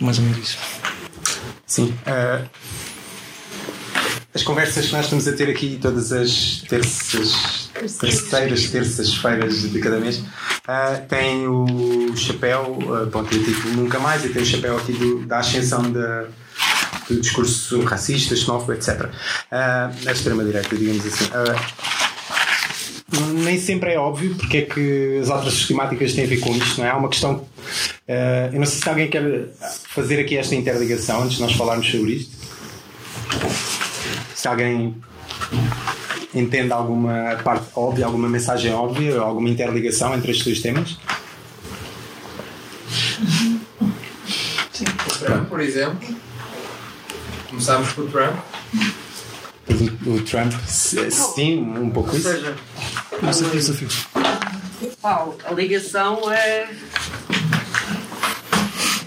Mais 0.00 0.18
ou 0.18 0.24
menos 0.24 0.38
isso. 0.38 0.58
Sim. 1.66 1.94
Uh, 2.06 2.48
as 4.32 4.42
conversas 4.44 4.86
que 4.86 4.92
nós 4.92 5.06
estamos 5.06 5.26
a 5.26 5.32
ter 5.32 5.50
aqui 5.50 5.78
todas 5.80 6.12
as 6.12 6.62
terças, 6.68 7.68
terceiras, 7.98 8.70
terças-feiras 8.70 9.70
de 9.70 9.78
cada 9.80 9.98
mês, 9.98 10.18
uh, 10.18 11.06
tem 11.08 11.48
o 11.48 12.16
chapéu, 12.16 12.78
uh, 12.80 13.06
bom, 13.06 13.24
tem 13.24 13.40
o 13.40 13.44
título 13.44 13.74
Nunca 13.74 13.98
Mais, 13.98 14.24
e 14.24 14.28
tem 14.28 14.42
o 14.42 14.46
chapéu 14.46 14.76
aqui 14.76 14.92
do, 14.92 15.26
da 15.26 15.38
ascensão 15.38 15.82
da, 15.90 16.26
do 17.08 17.20
discurso 17.20 17.82
racista, 17.82 18.36
xenófobo, 18.36 18.72
etc. 18.72 19.06
Uh, 19.06 20.04
da 20.04 20.12
extrema-direita, 20.12 20.76
digamos 20.76 21.04
assim. 21.04 21.24
nem 23.42 23.58
sempre 23.58 23.94
é 23.94 23.98
óbvio 23.98 24.36
porque 24.36 24.58
é 24.58 24.62
que 24.62 25.18
as 25.20 25.28
alterações 25.28 25.66
climáticas 25.66 26.12
têm 26.12 26.24
a 26.24 26.28
ver 26.28 26.38
com 26.38 26.54
isto, 26.54 26.78
não 26.78 26.86
é? 26.86 26.90
Há 26.90 26.96
uma 26.96 27.08
questão. 27.08 27.44
eu 28.52 28.60
não 28.60 28.66
sei 28.66 28.80
se 28.80 28.88
alguém 28.88 29.10
quer 29.10 29.48
fazer 29.88 30.20
aqui 30.20 30.36
esta 30.36 30.54
interligação 30.54 31.24
antes 31.24 31.34
de 31.34 31.42
nós 31.42 31.52
falarmos 31.54 31.90
sobre 31.90 32.12
isto 32.12 32.38
se 34.40 34.48
alguém 34.48 34.96
entende 36.34 36.72
alguma 36.72 37.38
parte 37.44 37.66
óbvia, 37.74 38.06
alguma 38.06 38.26
mensagem 38.26 38.72
óbvia, 38.72 39.20
alguma 39.20 39.50
interligação 39.50 40.14
entre 40.14 40.30
estes 40.30 40.46
dois 40.46 40.62
temas. 40.62 40.96
Sim, 44.72 44.84
o 44.84 45.18
Trump, 45.18 45.48
por 45.50 45.60
exemplo. 45.60 46.16
Começámos 47.50 47.92
com 47.92 48.00
o 48.00 48.08
Trump. 48.08 48.34
o 50.06 50.20
Trump 50.22 50.52
sim 50.66 51.60
um 51.60 51.90
pouco 51.90 52.16
isso. 52.16 52.28
Ou 53.22 53.32
seja, 53.34 53.50
desafio. 53.50 53.88
Paulo, 55.02 55.36
a 55.44 55.52
ligação 55.52 56.32
é. 56.32 56.70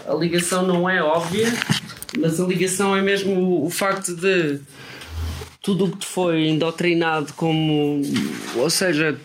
A 0.08 0.13
ligação 0.13 0.62
não 0.67 0.88
é 0.88 1.02
óbvia, 1.02 1.52
mas 2.19 2.39
a 2.39 2.46
ligação 2.46 2.96
é 2.96 3.02
mesmo 3.02 3.65
o 3.65 3.69
facto 3.72 4.15
de 4.15 4.62
tudo 5.63 5.86
o 5.86 5.91
que 5.91 5.99
te 5.99 6.06
foi 6.06 6.49
indoctrinado 6.49 7.34
como. 7.34 8.02
Ou 8.58 8.69
seja, 8.69 9.17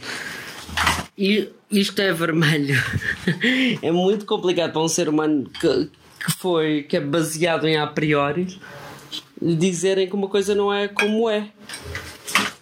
isto 1.70 2.00
é 2.00 2.12
vermelho. 2.12 2.80
é 3.82 3.90
muito 3.90 4.24
complicado 4.24 4.72
para 4.72 4.80
um 4.80 4.88
ser 4.88 5.08
humano 5.08 5.50
que, 5.60 5.90
que 6.24 6.32
foi. 6.38 6.84
que 6.88 6.96
é 6.96 7.00
baseado 7.00 7.66
em 7.66 7.76
a 7.76 7.86
priori 7.88 8.58
dizerem 9.40 10.08
que 10.08 10.14
uma 10.14 10.28
coisa 10.28 10.54
não 10.54 10.72
é 10.72 10.86
como 10.86 11.28
é. 11.28 11.50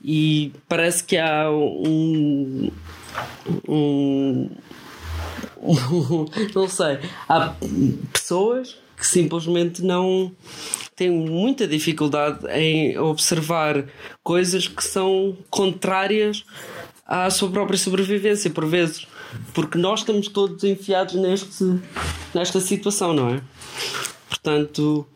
E 0.02 0.52
parece 0.66 1.04
que 1.04 1.18
há 1.18 1.50
um. 1.50 2.70
um, 3.68 4.50
não 6.54 6.66
sei. 6.66 6.98
Há 7.28 7.54
pessoas 8.10 8.78
que 8.96 9.06
simplesmente 9.06 9.82
não 9.82 10.32
têm 10.96 11.10
muita 11.10 11.68
dificuldade 11.68 12.46
em 12.52 12.98
observar 12.98 13.84
coisas 14.24 14.66
que 14.66 14.82
são 14.82 15.36
contrárias 15.50 16.44
à 17.06 17.28
sua 17.30 17.50
própria 17.50 17.78
sobrevivência, 17.78 18.50
por 18.50 18.66
vezes. 18.66 19.06
Porque 19.52 19.76
nós 19.76 20.00
estamos 20.00 20.28
todos 20.28 20.64
enfiados 20.64 21.14
neste, 21.14 21.64
nesta 22.34 22.58
situação, 22.60 23.12
não 23.12 23.28
é? 23.28 23.40
Portanto, 24.28 25.06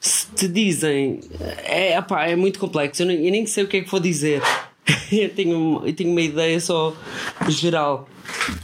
se 0.00 0.26
te 0.28 0.48
dizem. 0.48 1.20
É, 1.64 1.92
é 1.92 2.36
muito 2.36 2.58
complexo, 2.58 3.02
eu 3.02 3.06
nem, 3.06 3.24
eu 3.26 3.30
nem 3.30 3.46
sei 3.46 3.64
o 3.64 3.68
que 3.68 3.76
é 3.76 3.80
que 3.82 3.90
vou 3.90 4.00
dizer. 4.00 4.42
eu, 5.12 5.28
tenho, 5.28 5.82
eu 5.84 5.92
tenho 5.94 6.10
uma 6.10 6.22
ideia 6.22 6.58
só 6.58 6.96
geral. 7.48 8.08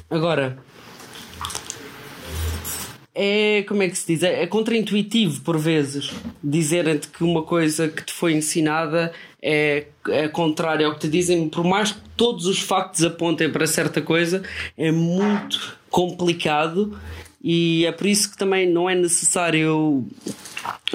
Agora, 0.09 0.59
é 3.15 3.63
como 3.69 3.83
é 3.83 3.89
que 3.89 3.97
se 3.97 4.07
diz? 4.07 4.23
É, 4.23 4.43
é 4.43 4.47
contraintuitivo 4.47 5.41
por 5.43 5.59
vezes 5.59 6.11
dizerem-te 6.43 7.09
que 7.09 7.23
uma 7.23 7.43
coisa 7.43 7.89
que 7.89 8.05
te 8.05 8.13
foi 8.13 8.33
ensinada 8.33 9.13
é, 9.41 9.87
é 10.09 10.29
contrária 10.29 10.87
ao 10.87 10.95
que 10.95 11.01
te 11.01 11.09
dizem, 11.09 11.49
por 11.49 11.65
mais 11.65 11.93
que 11.93 12.01
todos 12.17 12.47
os 12.47 12.61
factos 12.61 13.05
apontem 13.05 13.51
para 13.51 13.67
certa 13.67 14.01
coisa, 14.01 14.43
é 14.79 14.91
muito 14.91 15.77
complicado 15.91 16.99
e 17.43 17.85
é 17.85 17.93
por 17.93 18.07
isso 18.07 18.31
que 18.31 18.39
também 18.39 18.71
não 18.71 18.89
é 18.89 18.95
necessário 18.95 20.07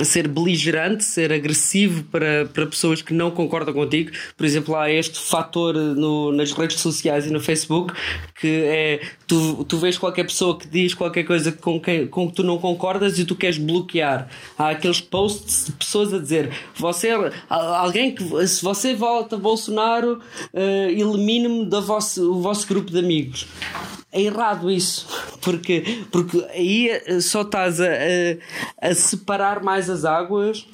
ser 0.04 0.28
beligerante, 0.28 1.04
ser 1.04 1.32
agressivo 1.34 2.04
para, 2.04 2.46
para 2.46 2.66
pessoas 2.66 3.02
que 3.02 3.14
não 3.14 3.32
concordam 3.32 3.74
contigo. 3.74 4.12
Por 4.36 4.46
exemplo, 4.46 4.76
há 4.76 4.92
este 4.92 5.20
fator 5.20 5.74
no, 5.74 6.32
nas 6.32 6.52
redes 6.52 6.80
sociais 6.80 7.26
e 7.26 7.32
no 7.32 7.40
Facebook 7.40 7.94
que 8.40 8.48
é 8.48 9.02
tu, 9.26 9.64
tu 9.64 9.78
vês 9.78 9.98
qualquer 9.98 10.24
pessoa 10.24 10.58
que 10.58 10.68
diz 10.68 10.94
qualquer 10.94 11.24
coisa 11.24 11.52
com, 11.52 11.80
quem, 11.80 12.08
com 12.08 12.30
que 12.30 12.36
tu 12.36 12.44
não 12.44 12.58
concordas 12.58 13.18
e 13.18 13.26
tu 13.26 13.36
queres 13.36 13.58
bloquear. 13.58 14.30
Há 14.58 14.70
aqueles 14.70 15.02
posts 15.02 15.66
de 15.66 15.72
pessoas 15.72 16.14
a 16.14 16.20
dizer 16.20 16.52
você, 16.76 17.10
alguém 17.50 18.14
que 18.14 18.48
se 18.48 18.64
você 18.64 18.94
volta 18.94 19.38
Bolsonaro, 19.38 20.22
uh, 20.54 20.90
elimine-me 20.90 21.66
do 21.66 21.82
vosso, 21.82 22.32
o 22.32 22.42
vosso 22.42 22.68
grupo 22.68 22.92
de 22.92 23.00
amigos 23.00 23.48
é 24.18 24.22
errado 24.22 24.70
isso, 24.70 25.08
porque, 25.42 26.04
porque 26.12 26.44
aí 26.50 26.90
eh, 26.90 27.20
só 27.22 27.42
estás 27.42 27.80
a, 27.80 27.86
a, 27.86 28.90
a, 28.90 28.96
separar 28.96 29.64
mais 29.64 29.90
as 29.90 30.06
águas, 30.06 30.66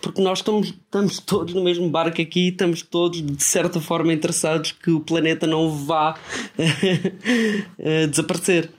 porque 0.00 0.20
nós 0.20 0.38
estamos, 0.38 0.68
estamos 0.68 1.18
todos 1.18 1.54
no 1.54 1.62
mesmo 1.62 1.88
barco 1.88 2.20
aqui, 2.20 2.48
estamos 2.48 2.82
todos 2.82 3.22
de 3.22 3.42
certa 3.42 3.80
forma 3.80 4.12
interessados 4.12 4.72
que 4.72 4.90
o 4.90 5.00
planeta 5.00 5.46
não 5.46 5.70
vá 5.70 6.16
desaparecer. 8.08 8.70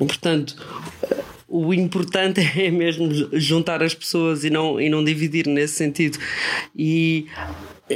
E, 0.00 0.04
portanto, 0.04 0.56
o 1.54 1.72
importante 1.72 2.40
é 2.58 2.70
mesmo 2.70 3.08
juntar 3.32 3.82
as 3.82 3.94
pessoas 3.94 4.44
e 4.44 4.50
não, 4.50 4.80
e 4.80 4.88
não 4.88 5.04
dividir 5.04 5.46
nesse 5.46 5.74
sentido. 5.74 6.18
E 6.76 7.26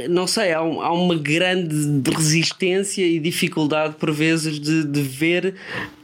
não 0.09 0.25
sei, 0.25 0.53
há, 0.53 0.61
um, 0.61 0.81
há, 0.81 0.93
uma 0.93 1.15
grande 1.15 2.09
resistência 2.09 3.05
e 3.05 3.19
dificuldade 3.19 3.95
por 3.95 4.11
vezes 4.11 4.59
de, 4.59 4.85
de 4.85 5.01
ver 5.01 5.55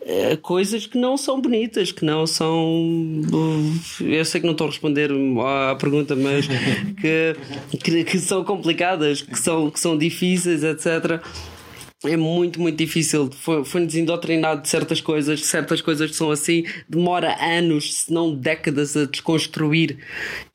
uh, 0.02 0.38
coisas 0.42 0.86
que 0.86 0.98
não 0.98 1.16
são 1.16 1.40
bonitas, 1.40 1.94
que 1.94 2.04
não 2.04 2.28
são. 2.28 2.66
Uh, 3.32 4.04
eu 4.04 4.26
sei 4.26 4.42
que 4.42 4.48
não 4.48 4.54
estou 4.54 4.68
a 4.68 4.70
responder 4.72 5.12
à 5.72 5.76
pergunta, 5.76 6.16
mas 6.16 6.48
que, 7.00 7.36
que, 7.80 8.04
que, 8.04 8.20
são 8.20 8.44
complicadas, 8.44 9.22
que 9.22 9.40
são, 9.40 9.70
que 9.70 9.80
são 9.80 9.98
difíceis, 9.98 10.64
etc 10.64 11.22
é 12.08 12.18
muito, 12.18 12.60
muito 12.60 12.78
difícil. 12.78 13.30
Foi-nos 13.66 13.96
indoctrinado 13.96 14.62
de 14.62 14.70
certas 14.70 15.02
coisas, 15.02 15.46
certas 15.46 15.82
coisas 15.82 16.12
que 16.12 16.16
são 16.16 16.32
assim, 16.32 16.64
demora 16.88 17.36
anos, 17.40 17.96
se 17.96 18.14
não 18.14 18.34
décadas, 18.34 18.96
a 18.96 19.06
desconstruir 19.06 19.98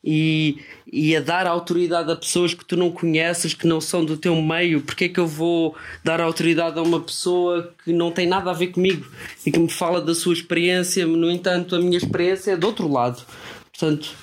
e, 0.02 0.58
e 0.90 1.16
a 1.16 1.20
dar 1.20 1.46
autoridade 1.46 2.10
a 2.10 2.16
pessoas 2.16 2.54
que 2.54 2.64
tu 2.64 2.76
não 2.76 2.90
conheces, 2.90 3.54
que 3.54 3.66
não 3.66 3.80
são 3.80 4.04
do 4.04 4.16
teu 4.16 4.34
meio. 4.40 4.80
Porque 4.80 5.04
é 5.04 5.08
que 5.08 5.20
eu 5.20 5.26
vou 5.26 5.76
dar 6.04 6.20
autoridade 6.20 6.78
a 6.78 6.82
uma 6.82 7.00
pessoa 7.00 7.74
que 7.84 7.92
não 7.92 8.10
tem 8.10 8.26
nada 8.26 8.50
a 8.50 8.54
ver 8.54 8.68
comigo 8.68 9.06
e 9.44 9.50
que 9.50 9.58
me 9.58 9.70
fala 9.70 10.00
da 10.00 10.14
sua 10.14 10.32
experiência? 10.32 11.06
No 11.06 11.30
entanto, 11.30 11.76
a 11.76 11.78
minha 11.80 11.98
experiência 11.98 12.52
é 12.52 12.56
do 12.56 12.66
outro 12.66 12.90
lado. 12.90 13.24
Portanto 13.72 14.14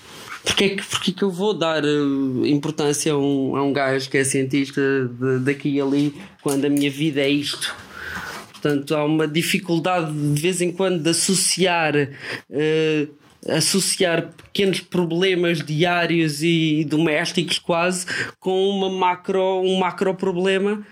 Porquê 0.48 0.70
que, 0.70 0.84
porquê 0.84 1.12
que 1.12 1.24
eu 1.24 1.30
vou 1.30 1.54
dar 1.54 1.84
uh, 1.84 2.46
importância 2.46 3.12
a 3.12 3.18
um, 3.18 3.58
a 3.58 3.62
um 3.62 3.74
gajo 3.74 4.10
que 4.10 4.18
é 4.18 4.24
cientista 4.24 4.82
de, 4.82 5.40
daqui 5.40 5.68
e 5.68 5.82
ali 5.82 6.16
quando 6.42 6.64
a 6.64 6.70
minha 6.70 6.90
vida 6.90 7.20
é 7.20 7.30
isto? 7.30 7.76
Portanto, 8.54 8.96
há 8.96 9.04
uma 9.04 9.28
dificuldade 9.28 10.12
de 10.12 10.42
vez 10.42 10.62
em 10.62 10.72
quando 10.72 11.04
de 11.04 11.10
associar. 11.10 11.94
Uh, 12.50 13.28
associar 13.50 14.34
pequenos 14.36 14.82
problemas 14.82 15.64
diários 15.64 16.44
e 16.44 16.84
domésticos 16.84 17.60
quase 17.60 18.06
com 18.40 18.68
uma 18.70 18.90
macro, 18.90 19.62
um 19.62 19.78
macro 19.78 20.14
problema 20.16 20.86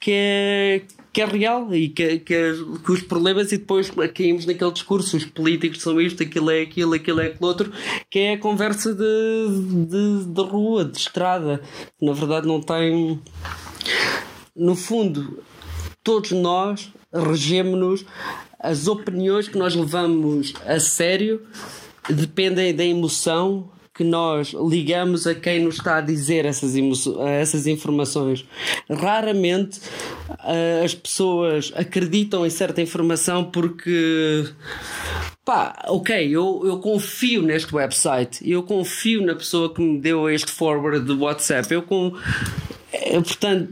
que 0.00 0.10
é, 0.12 0.82
que 1.12 1.20
é 1.20 1.24
real 1.24 1.74
e 1.74 1.88
que, 1.88 2.18
que, 2.20 2.52
que, 2.84 2.92
os 2.92 3.02
problemas 3.02 3.50
e 3.52 3.58
depois 3.58 3.90
caímos 4.14 4.46
naquele 4.46 4.70
discurso, 4.70 5.16
os 5.16 5.24
políticos 5.24 5.82
são 5.82 6.00
isto, 6.00 6.22
aquilo 6.22 6.50
é 6.50 6.62
aquilo, 6.62 6.94
aquilo 6.94 7.20
é 7.20 7.26
aquilo 7.26 7.48
outro, 7.48 7.72
que 8.08 8.18
é 8.18 8.32
a 8.34 8.38
conversa 8.38 8.94
de, 8.94 9.86
de, 9.86 10.24
de 10.26 10.42
rua, 10.42 10.84
de 10.84 10.98
estrada. 10.98 11.60
Na 12.00 12.12
verdade 12.12 12.46
não 12.46 12.60
tem. 12.60 13.20
No 14.54 14.76
fundo, 14.76 15.42
todos 16.02 16.30
nós 16.32 16.92
regemos-nos, 17.12 18.04
as 18.58 18.86
opiniões 18.86 19.48
que 19.48 19.58
nós 19.58 19.74
levamos 19.74 20.52
a 20.66 20.78
sério 20.78 21.42
dependem 22.08 22.74
da 22.74 22.84
emoção 22.84 23.70
que 24.00 24.04
nós 24.04 24.54
ligamos 24.54 25.26
a 25.26 25.34
quem 25.34 25.60
nos 25.60 25.74
está 25.74 25.98
a 25.98 26.00
dizer 26.00 26.46
essas, 26.46 26.74
essas 27.38 27.66
informações. 27.66 28.46
Raramente 28.88 29.78
uh, 30.30 30.82
as 30.82 30.94
pessoas 30.94 31.70
acreditam 31.76 32.46
em 32.46 32.48
certa 32.48 32.80
informação 32.80 33.44
porque 33.44 34.46
pá, 35.44 35.84
ok, 35.88 36.34
eu, 36.34 36.62
eu 36.64 36.78
confio 36.78 37.42
neste 37.42 37.74
website, 37.74 38.40
eu 38.50 38.62
confio 38.62 39.20
na 39.20 39.34
pessoa 39.34 39.74
que 39.74 39.82
me 39.82 39.98
deu 39.98 40.30
este 40.30 40.50
forward 40.50 41.04
do 41.04 41.20
WhatsApp, 41.20 41.74
eu 41.74 41.82
com. 41.82 42.16
Eh, 42.94 43.20
portanto, 43.20 43.70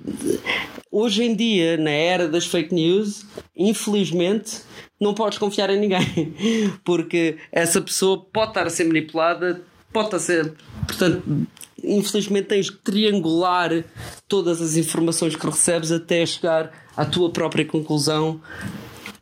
hoje 0.93 1.23
em 1.23 1.35
dia, 1.35 1.79
na 1.79 1.91
era 1.91 2.29
das 2.29 2.45
fake 2.45 2.75
news, 2.75 3.25
infelizmente, 3.57 4.59
não 5.01 5.15
podes 5.15 5.39
confiar 5.39 5.71
em 5.71 5.81
ninguém, 5.81 6.35
porque 6.85 7.39
essa 7.51 7.81
pessoa 7.81 8.27
pode 8.31 8.51
estar 8.51 8.67
a 8.67 8.71
ser 8.71 8.85
manipulada 8.85 9.65
pode 9.93 10.21
ser. 10.21 10.53
Portanto, 10.87 11.47
infelizmente 11.83 12.47
tens 12.47 12.71
que 12.71 12.79
triangular 12.79 13.85
todas 14.27 14.61
as 14.61 14.77
informações 14.77 15.37
que 15.37 15.47
recebes 15.47 15.93
até 15.93 16.25
chegar 16.25 16.73
à 16.97 17.05
tua 17.05 17.31
própria 17.31 17.65
conclusão 17.65 18.41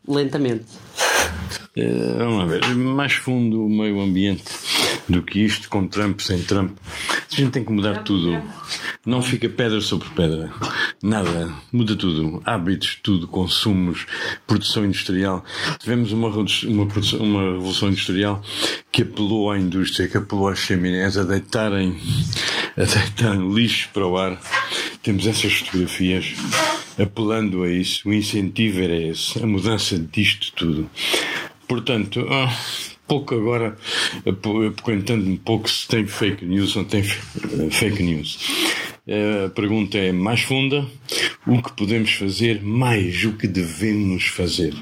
lentamente. 0.07 0.65
Uh, 1.77 2.17
vamos 2.17 2.37
lá 2.39 2.45
ver, 2.45 2.75
mais 2.75 3.13
fundo 3.13 3.63
o 3.63 3.69
meio 3.69 4.01
ambiente 4.01 4.43
do 5.07 5.21
que 5.21 5.39
isto, 5.39 5.69
com 5.69 5.87
Trump, 5.87 6.19
sem 6.21 6.41
Trump. 6.41 6.75
A 7.31 7.35
gente 7.35 7.51
tem 7.51 7.63
que 7.63 7.71
mudar 7.71 8.03
tudo. 8.03 8.41
Não 9.05 9.21
fica 9.21 9.47
pedra 9.47 9.79
sobre 9.79 10.09
pedra. 10.09 10.51
Nada. 11.03 11.53
Muda 11.71 11.95
tudo. 11.95 12.41
Hábitos, 12.43 12.97
tudo. 13.03 13.27
Consumos, 13.27 14.07
produção 14.47 14.85
industrial. 14.85 15.45
Tivemos 15.77 16.11
uma, 16.11 16.29
uma, 16.29 16.85
produção, 16.87 17.19
uma 17.19 17.53
revolução 17.53 17.89
industrial 17.89 18.41
que 18.91 19.03
apelou 19.03 19.51
à 19.51 19.59
indústria, 19.59 20.07
que 20.07 20.17
apelou 20.17 20.47
às 20.47 20.57
chaminés 20.57 21.15
a 21.15 21.23
deitarem, 21.23 21.95
a 22.75 22.83
deitarem 22.83 23.53
lixo 23.53 23.89
para 23.93 24.07
o 24.07 24.17
ar. 24.17 24.41
Temos 25.03 25.27
essas 25.27 25.53
fotografias 25.53 26.33
apelando 26.99 27.63
a 27.63 27.69
isso. 27.69 28.09
O 28.09 28.13
incentivo 28.13 28.81
era 28.81 28.95
esse. 28.95 29.41
A 29.41 29.45
mudança 29.45 29.97
disto 29.99 30.51
tudo. 30.53 30.89
Portanto, 31.67 32.25
oh, 32.29 32.87
pouco 33.07 33.35
agora, 33.35 33.77
apontando 34.25 35.29
um 35.29 35.37
pouco 35.37 35.69
se 35.69 35.87
tem 35.87 36.05
fake 36.05 36.45
news 36.45 36.75
ou 36.75 36.83
não 36.83 36.89
tem 36.89 37.03
fake 37.03 38.03
news. 38.03 38.39
A 39.45 39.49
pergunta 39.49 39.97
é 39.97 40.11
mais 40.11 40.41
funda: 40.41 40.85
o 41.45 41.61
que 41.61 41.73
podemos 41.73 42.11
fazer, 42.11 42.61
mais 42.61 43.23
o 43.23 43.33
que 43.33 43.47
devemos 43.47 44.27
fazer. 44.27 44.73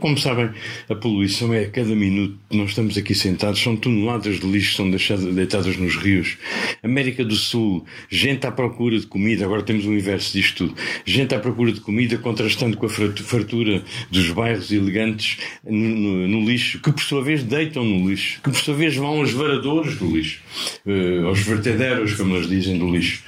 Como 0.00 0.18
sabem, 0.18 0.50
a 0.88 0.94
poluição 0.94 1.52
é 1.54 1.64
a 1.64 1.70
cada 1.70 1.94
minuto. 1.94 2.38
Nós 2.50 2.70
estamos 2.70 2.96
aqui 2.96 3.14
sentados, 3.14 3.60
são 3.60 3.76
toneladas 3.76 4.40
de 4.40 4.46
lixo 4.46 4.70
que 4.70 4.76
são 4.76 4.90
deixadas, 4.90 5.34
deitadas 5.34 5.76
nos 5.76 5.96
rios. 5.96 6.36
América 6.82 7.24
do 7.24 7.34
Sul, 7.34 7.84
gente 8.10 8.46
à 8.46 8.52
procura 8.52 8.98
de 8.98 9.06
comida, 9.06 9.44
agora 9.44 9.62
temos 9.62 9.86
o 9.86 9.92
inverso 9.92 10.32
disto 10.32 10.58
tudo. 10.58 10.74
Gente 11.04 11.34
à 11.34 11.38
procura 11.38 11.72
de 11.72 11.80
comida, 11.80 12.18
contrastando 12.18 12.76
com 12.76 12.86
a 12.86 12.88
fartura 12.88 13.82
dos 14.10 14.30
bairros 14.30 14.72
elegantes 14.72 15.38
no, 15.64 15.72
no, 15.72 16.28
no 16.28 16.44
lixo, 16.44 16.80
que 16.80 16.90
por 16.90 17.02
sua 17.02 17.22
vez 17.22 17.42
deitam 17.42 17.84
no 17.84 18.08
lixo, 18.08 18.40
que 18.42 18.50
por 18.50 18.58
sua 18.58 18.74
vez 18.74 18.96
vão 18.96 19.06
aos 19.06 19.32
varadores 19.32 19.96
do 19.96 20.16
lixo, 20.16 20.40
uh, 20.84 21.26
aos 21.26 21.40
vertedeiros, 21.40 22.14
como 22.14 22.34
eles 22.34 22.48
dizem, 22.48 22.78
do 22.78 22.90
lixo. 22.90 23.22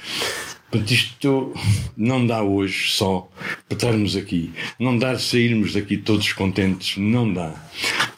Portanto, 0.71 0.91
isto 0.91 1.53
não 1.97 2.25
dá 2.25 2.41
hoje 2.41 2.91
só 2.91 3.29
para 3.67 3.75
estarmos 3.75 4.15
aqui. 4.15 4.51
Não 4.79 4.97
dá 4.97 5.19
sairmos 5.19 5.73
daqui 5.73 5.97
todos 5.97 6.31
contentes. 6.31 6.95
Não 6.95 7.31
dá. 7.31 7.53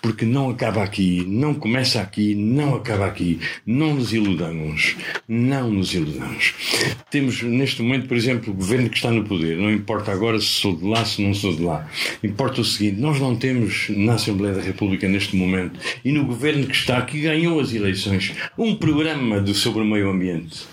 Porque 0.04 0.24
não 0.24 0.52
acaba 0.52 0.84
aqui, 0.84 1.26
não 1.28 1.56
começa 1.56 2.00
aqui, 2.00 2.36
não 2.36 2.76
acaba 2.76 3.08
aqui. 3.08 3.39
Não 3.66 3.96
nos 3.96 4.13
iludamos. 4.13 4.96
Não 5.28 5.72
nos 5.72 5.96
iludamos. 5.96 6.54
Temos 7.10 7.42
neste 7.42 7.82
momento, 7.82 8.08
por 8.08 8.16
exemplo, 8.16 8.54
o 8.54 8.56
governo 8.56 8.88
que 8.88 8.98
está 8.98 9.10
no 9.10 9.24
poder. 9.24 9.58
Não 9.58 9.72
importa 9.72 10.12
agora 10.12 10.39
se 10.39 10.46
sou 10.46 10.76
de 10.76 10.86
lá, 10.86 11.04
se 11.04 11.24
não 11.24 11.34
sou 11.34 11.56
de 11.56 11.63
lá. 11.63 11.89
Importa 12.24 12.62
o 12.62 12.66
seguinte: 12.66 13.02
nós 13.02 13.20
não 13.20 13.36
temos 13.36 13.88
na 13.89 14.13
Assembleia 14.13 14.54
da 14.54 14.62
República 14.62 15.08
neste 15.08 15.36
momento 15.36 15.80
e 16.06 16.12
no 16.12 16.24
governo 16.26 16.68
que 16.68 16.76
está, 16.76 17.02
que 17.02 17.20
ganhou 17.20 17.60
as 17.60 17.74
eleições, 17.74 18.34
um 18.56 18.76
programa 18.76 19.44
sobre 19.56 19.82
o 19.82 19.86
meio 19.86 20.12
ambiente 20.12 20.73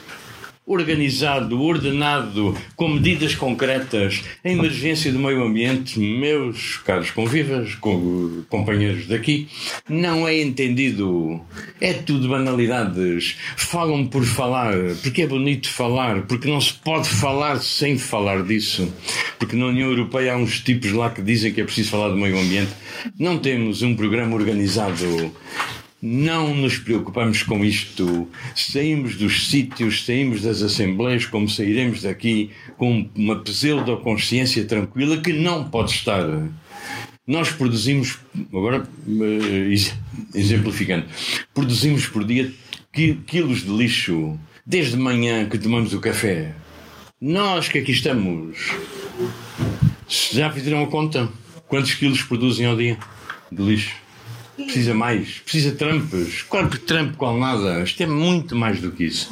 organizado, 0.71 1.61
ordenado, 1.61 2.57
com 2.77 2.89
medidas 2.89 3.35
concretas, 3.35 4.23
a 4.45 4.49
emergência 4.49 5.13
do 5.13 5.19
meio 5.19 5.43
ambiente, 5.43 5.99
meus 5.99 6.77
caros 6.79 7.11
convivas, 7.11 7.75
com, 7.75 8.45
companheiros 8.49 9.09
daqui, 9.09 9.49
não 9.89 10.29
é 10.29 10.41
entendido. 10.41 11.41
É 11.81 11.93
tudo 11.93 12.29
banalidades. 12.29 13.37
Falam 13.57 14.07
por 14.07 14.25
falar, 14.25 14.75
porque 15.03 15.23
é 15.23 15.27
bonito 15.27 15.69
falar, 15.69 16.23
porque 16.23 16.49
não 16.49 16.61
se 16.61 16.73
pode 16.73 17.09
falar 17.09 17.59
sem 17.59 17.99
falar 17.99 18.45
disso. 18.45 18.93
Porque 19.41 19.57
na 19.57 19.67
União 19.67 19.91
Europeia 19.91 20.35
há 20.35 20.37
uns 20.37 20.61
tipos 20.61 20.93
lá 20.93 21.11
que 21.11 21.21
dizem 21.21 21.53
que 21.53 21.61
é 21.61 21.65
preciso 21.65 21.91
falar 21.91 22.11
do 22.11 22.17
meio 22.17 22.39
ambiente. 22.39 22.71
Não 23.19 23.39
temos 23.39 23.83
um 23.83 23.97
programa 23.97 24.37
organizado 24.37 25.33
não 26.03 26.55
nos 26.55 26.79
preocupamos 26.79 27.43
com 27.43 27.65
isto. 27.65 28.29
Saímos 28.55 29.17
dos 29.17 29.49
sítios, 29.49 30.05
saímos 30.05 30.43
das 30.43 30.63
assembleias, 30.63 31.27
como 31.27 31.49
sairemos 31.49 32.03
daqui, 32.03 32.51
com 32.79 33.09
uma 33.15 33.37
pseudo-consciência 33.41 34.65
tranquila 34.65 35.19
que 35.19 35.33
não 35.33 35.69
pode 35.69 35.93
estar. 35.93 36.25
Nós 37.27 37.51
produzimos, 37.51 38.19
agora 38.49 38.89
eh, 39.09 39.75
exemplificando, 40.35 41.07
produzimos 41.55 42.07
por 42.07 42.25
dia 42.25 42.51
quilos 43.27 43.63
de 43.63 43.71
lixo, 43.71 44.39
desde 44.67 44.97
manhã 44.97 45.49
que 45.49 45.59
tomamos 45.59 45.93
o 45.93 46.01
café. 46.01 46.55
Nós 47.21 47.69
que 47.69 47.79
aqui 47.79 47.93
estamos, 47.93 48.57
já 50.09 50.51
fizeram 50.51 50.83
a 50.83 50.87
conta? 50.87 51.29
Quantos 51.69 51.95
quilos 51.95 52.23
produzem 52.23 52.67
ao 52.67 52.77
dia 52.77 52.99
de 53.53 53.63
lixo? 53.63 54.00
Precisa 54.65 54.95
mais. 54.95 55.39
Precisa 55.39 55.73
trampos. 55.73 56.43
Qual 56.43 56.69
trampo, 56.69 57.17
qual 57.17 57.39
nada. 57.39 57.83
Isto 57.83 58.03
é 58.03 58.07
muito 58.07 58.55
mais 58.57 58.81
do 58.81 58.91
que 58.91 59.05
isso. 59.05 59.31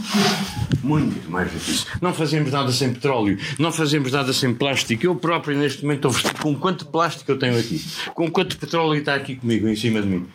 Muito 0.82 1.30
mais 1.30 1.50
do 1.50 1.58
que 1.58 1.70
isso. 1.70 1.86
Não 2.00 2.12
fazemos 2.14 2.50
nada 2.52 2.72
sem 2.72 2.92
petróleo. 2.92 3.38
Não 3.58 3.72
fazemos 3.72 4.12
nada 4.12 4.32
sem 4.32 4.54
plástico. 4.54 5.04
Eu 5.04 5.16
próprio, 5.16 5.56
neste 5.56 5.82
momento, 5.82 5.98
estou 5.98 6.10
vestido 6.10 6.40
com 6.40 6.54
quanto 6.54 6.86
plástico 6.86 7.30
eu 7.30 7.38
tenho 7.38 7.58
aqui. 7.58 7.82
Com 8.14 8.30
quanto 8.30 8.58
petróleo 8.58 8.98
está 8.98 9.14
aqui 9.14 9.36
comigo, 9.36 9.68
em 9.68 9.76
cima 9.76 10.00
de 10.00 10.08
mim. 10.08 10.26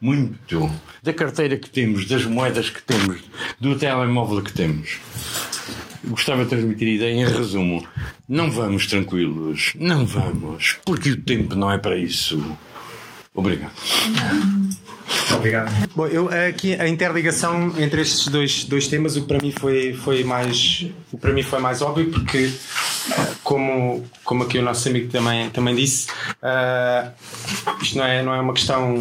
Muito. 0.00 0.70
Da 1.02 1.12
carteira 1.12 1.56
que 1.56 1.70
temos, 1.70 2.06
das 2.06 2.24
moedas 2.24 2.70
que 2.70 2.82
temos, 2.82 3.20
do 3.60 3.76
telemóvel 3.76 4.42
que 4.42 4.52
temos. 4.52 4.98
Gostava 6.04 6.44
de 6.44 6.50
transmitir 6.50 6.88
a 6.88 6.92
ideia 6.92 7.14
em 7.14 7.26
resumo. 7.26 7.86
Não 8.28 8.50
vamos 8.50 8.86
tranquilos. 8.86 9.72
Não 9.78 10.06
vamos. 10.06 10.78
Porque 10.84 11.10
o 11.10 11.20
tempo 11.20 11.54
não 11.54 11.70
é 11.70 11.78
para 11.78 11.98
isso. 11.98 12.56
Obrigado. 13.34 13.72
Obrigado. 15.34 15.70
Bom, 15.94 16.06
eu 16.06 16.28
aqui 16.48 16.74
a 16.74 16.88
interligação 16.88 17.74
entre 17.78 18.02
estes 18.02 18.28
dois, 18.28 18.64
dois 18.64 18.88
temas, 18.88 19.16
o 19.16 19.22
que 19.22 19.28
para 19.28 19.38
mim 19.40 19.52
foi, 19.52 19.92
foi 19.92 20.24
mais 20.24 20.86
o 21.12 21.18
para 21.18 21.32
mim 21.32 21.42
foi 21.42 21.58
mais 21.60 21.82
óbvio 21.82 22.10
porque 22.10 22.52
como, 23.42 24.04
como 24.24 24.42
aqui 24.42 24.58
o 24.58 24.62
nosso 24.62 24.88
amigo 24.88 25.10
também, 25.10 25.48
também 25.50 25.74
disse, 25.74 26.08
uh, 26.42 27.10
isto 27.88 27.98
não 27.98 28.04
é, 28.04 28.22
não 28.22 28.34
é 28.34 28.40
uma 28.40 28.52
questão 28.52 28.96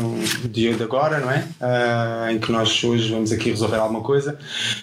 de, 0.45 0.73
de 0.73 0.83
agora, 0.83 1.19
não 1.19 1.29
é? 1.29 1.47
Uh, 1.59 2.31
em 2.31 2.39
que 2.39 2.51
nós 2.51 2.83
hoje 2.83 3.11
vamos 3.11 3.31
aqui 3.31 3.49
resolver 3.49 3.77
alguma 3.77 4.01
coisa. 4.01 4.37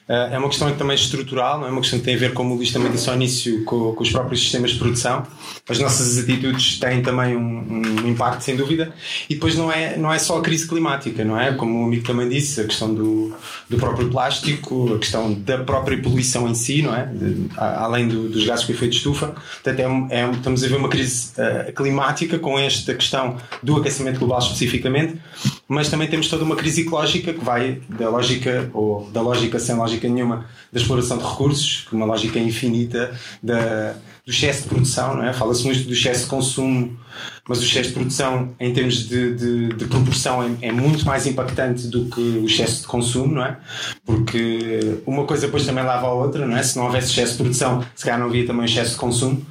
Uh, 0.09 0.35
é 0.35 0.39
uma 0.39 0.49
questão 0.49 0.73
também 0.77 0.95
estrutural, 0.95 1.59
não 1.59 1.67
é 1.67 1.71
uma 1.71 1.81
questão 1.81 1.99
que 1.99 2.05
tem 2.05 2.15
a 2.15 2.19
ver, 2.19 2.35
como 2.35 2.55
o 2.55 2.57
Luís 2.57 2.73
também 2.73 2.93
disse 2.93 3.09
ao 3.09 3.17
início, 3.17 3.65
com, 3.65 3.95
com 3.95 4.03
os 4.03 4.11
próprios 4.11 4.41
sistemas 4.43 4.73
de 4.73 4.79
produção. 4.79 5.27
As 5.69 5.79
nossas 5.79 6.19
atitudes 6.19 6.79
têm 6.79 7.03
também 7.03 7.37
um, 7.37 8.03
um, 8.03 8.09
impacto, 8.09 8.43
sem 8.43 8.57
dúvida. 8.57 8.93
E 9.29 9.35
depois 9.35 9.57
não 9.57 9.73
é, 9.73 9.97
não 9.97 10.13
é 10.13 10.19
só 10.19 10.39
a 10.39 10.43
crise 10.43 10.69
climática, 10.69 11.25
não 11.25 11.41
é? 11.41 11.55
Como 11.55 11.83
o 11.83 11.87
amigo 11.87 12.07
também 12.07 12.29
disse, 12.29 12.61
a 12.61 12.65
questão 12.65 12.93
do, 12.93 13.35
do 13.69 13.79
próprio 13.79 14.11
plástico, 14.11 14.95
a 14.95 14.99
questão 14.99 15.33
da 15.33 15.59
própria 15.59 15.97
poluição 16.01 16.47
em 16.49 16.55
si, 16.55 16.83
não 16.83 16.95
é? 16.95 17.07
De, 17.07 17.49
além 17.57 18.09
do, 18.09 18.29
dos 18.29 18.45
gases 18.45 18.65
com 18.67 18.73
efeito 18.73 18.93
de 18.93 18.99
estufa. 18.99 19.29
Portanto, 19.63 20.11
é, 20.11 20.21
é, 20.21 20.31
estamos 20.31 20.63
a 20.63 20.69
ver 20.69 20.77
uma 20.77 20.89
crise 20.89 21.31
uh, 21.39 21.73
climática 21.73 22.39
com 22.39 22.59
esta 22.59 22.95
questão 22.95 23.37
do 23.63 23.77
aquecimento 23.77 23.94
global 24.19 24.39
especificamente, 24.39 25.17
mas 25.69 25.89
também 25.89 26.09
temos 26.09 26.29
toda 26.29 26.45
uma 26.45 26.57
crise 26.57 26.83
ecológica 26.83 27.33
que 27.33 27.45
vai 27.45 27.81
da 27.89 28.09
lógica, 28.09 28.71
ou 28.73 29.11
da 29.11 29.21
lógica 29.21 29.59
sem 29.59 29.75
lógica 29.75 30.09
nenhuma, 30.09 30.47
da 30.73 30.81
exploração 30.81 31.19
de 31.19 31.25
recursos, 31.25 31.87
uma 31.93 32.07
lógica 32.07 32.39
infinita 32.39 33.13
da, 33.43 33.95
do 34.25 34.33
excesso 34.33 34.63
de 34.63 34.69
produção, 34.69 35.17
não 35.17 35.25
é? 35.25 35.33
Fala-se 35.33 35.65
muito 35.65 35.85
do 35.85 35.93
excesso 35.93 36.25
de 36.25 36.31
consumo, 36.31 36.99
mas 37.47 37.61
o 37.61 37.63
excesso 37.63 37.89
de 37.91 37.95
produção, 37.95 38.55
em 38.59 38.73
termos 38.73 39.07
de, 39.07 39.35
de, 39.35 39.69
de 39.69 39.85
proporção, 39.85 40.43
é, 40.43 40.69
é, 40.69 40.73
muito 40.73 41.05
mais 41.05 41.27
impactante 41.27 41.89
do 41.89 42.07
que 42.07 42.21
o 42.21 42.47
excesso 42.47 42.83
de 42.83 42.87
consumo, 42.87 43.35
não 43.35 43.45
é? 43.45 43.59
Porque 44.05 44.99
uma 45.07 45.25
coisa 45.25 45.47
depois 45.47 45.67
também 45.67 45.85
leva 45.85 46.07
à 46.07 46.13
outra, 46.13 46.47
não 46.47 46.57
é? 46.57 46.63
Se 46.63 46.77
não 46.77 46.87
houvesse 46.87 47.11
excesso 47.11 47.33
de 47.33 47.39
produção, 47.39 47.85
se 47.95 48.05
calhar 48.05 48.19
não 48.19 48.27
havia 48.27 48.47
também 48.47 48.65
excesso 48.65 48.93
de 48.93 48.97
consumo. 48.97 49.45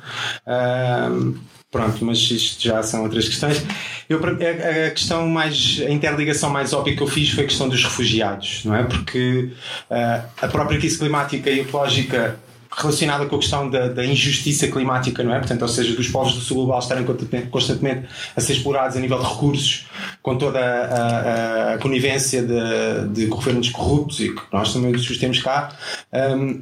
Pronto, 1.73 2.05
mas 2.05 2.19
isto 2.19 2.63
já 2.63 2.81
são 2.83 3.01
outras 3.01 3.27
questões. 3.27 3.61
Eu, 4.07 4.19
a, 4.19 4.91
questão 4.91 5.27
mais, 5.27 5.81
a 5.85 5.89
interligação 5.89 6.51
mais 6.51 6.71
óbvia 6.71 6.95
que 6.95 7.01
eu 7.01 7.07
fiz 7.07 7.31
foi 7.31 7.45
a 7.45 7.47
questão 7.47 7.67
dos 7.67 7.83
refugiados, 7.83 8.63
não 8.63 8.75
é? 8.75 8.83
Porque 8.83 9.51
uh, 9.89 10.23
a 10.39 10.47
própria 10.47 10.77
crise 10.77 10.99
climática 10.99 11.49
e 11.49 11.61
ecológica 11.61 12.39
relacionada 12.75 13.25
com 13.25 13.35
a 13.35 13.39
questão 13.39 13.69
da, 13.69 13.87
da, 13.87 14.05
injustiça 14.05 14.67
climática, 14.67 15.23
não 15.23 15.33
é? 15.33 15.39
Portanto, 15.39 15.61
ou 15.61 15.67
seja, 15.67 15.95
dos 15.95 16.07
povos 16.07 16.33
do 16.33 16.41
sul 16.41 16.57
global 16.57 16.79
estarem 16.79 17.05
constantemente 17.49 18.07
a 18.35 18.41
ser 18.41 18.53
explorados 18.53 18.97
a 18.97 18.99
nível 18.99 19.19
de 19.19 19.25
recursos, 19.25 19.87
com 20.21 20.37
toda 20.37 20.59
a, 20.59 21.71
a, 21.71 21.73
a 21.75 21.77
conivência 21.77 22.41
de, 22.41 23.09
de, 23.09 23.25
governos 23.27 23.69
corruptos 23.69 24.19
e 24.19 24.29
que 24.29 24.41
nós 24.51 24.73
também 24.73 24.91
os 24.91 25.17
temos 25.17 25.41
cá. 25.41 25.71
Um, 26.11 26.61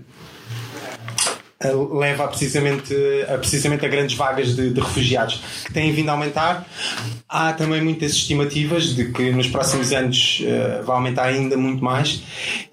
leva 1.69 2.25
a 2.25 2.27
precisamente, 2.27 2.93
a 3.27 3.37
precisamente 3.37 3.85
a 3.85 3.89
grandes 3.89 4.15
vagas 4.15 4.55
de, 4.55 4.71
de, 4.71 4.79
refugiados 4.79 5.41
que 5.65 5.73
têm 5.73 5.91
vindo 5.91 6.09
a 6.09 6.13
aumentar. 6.13 6.67
Há 7.27 7.53
também 7.53 7.81
muitas 7.81 8.11
estimativas 8.13 8.95
de 8.95 9.11
que 9.11 9.31
nos 9.31 9.47
próximos 9.47 9.91
anos 9.93 10.41
uh, 10.41 10.83
vai 10.83 10.95
aumentar 10.95 11.25
ainda 11.25 11.55
muito 11.55 11.83
mais 11.83 12.21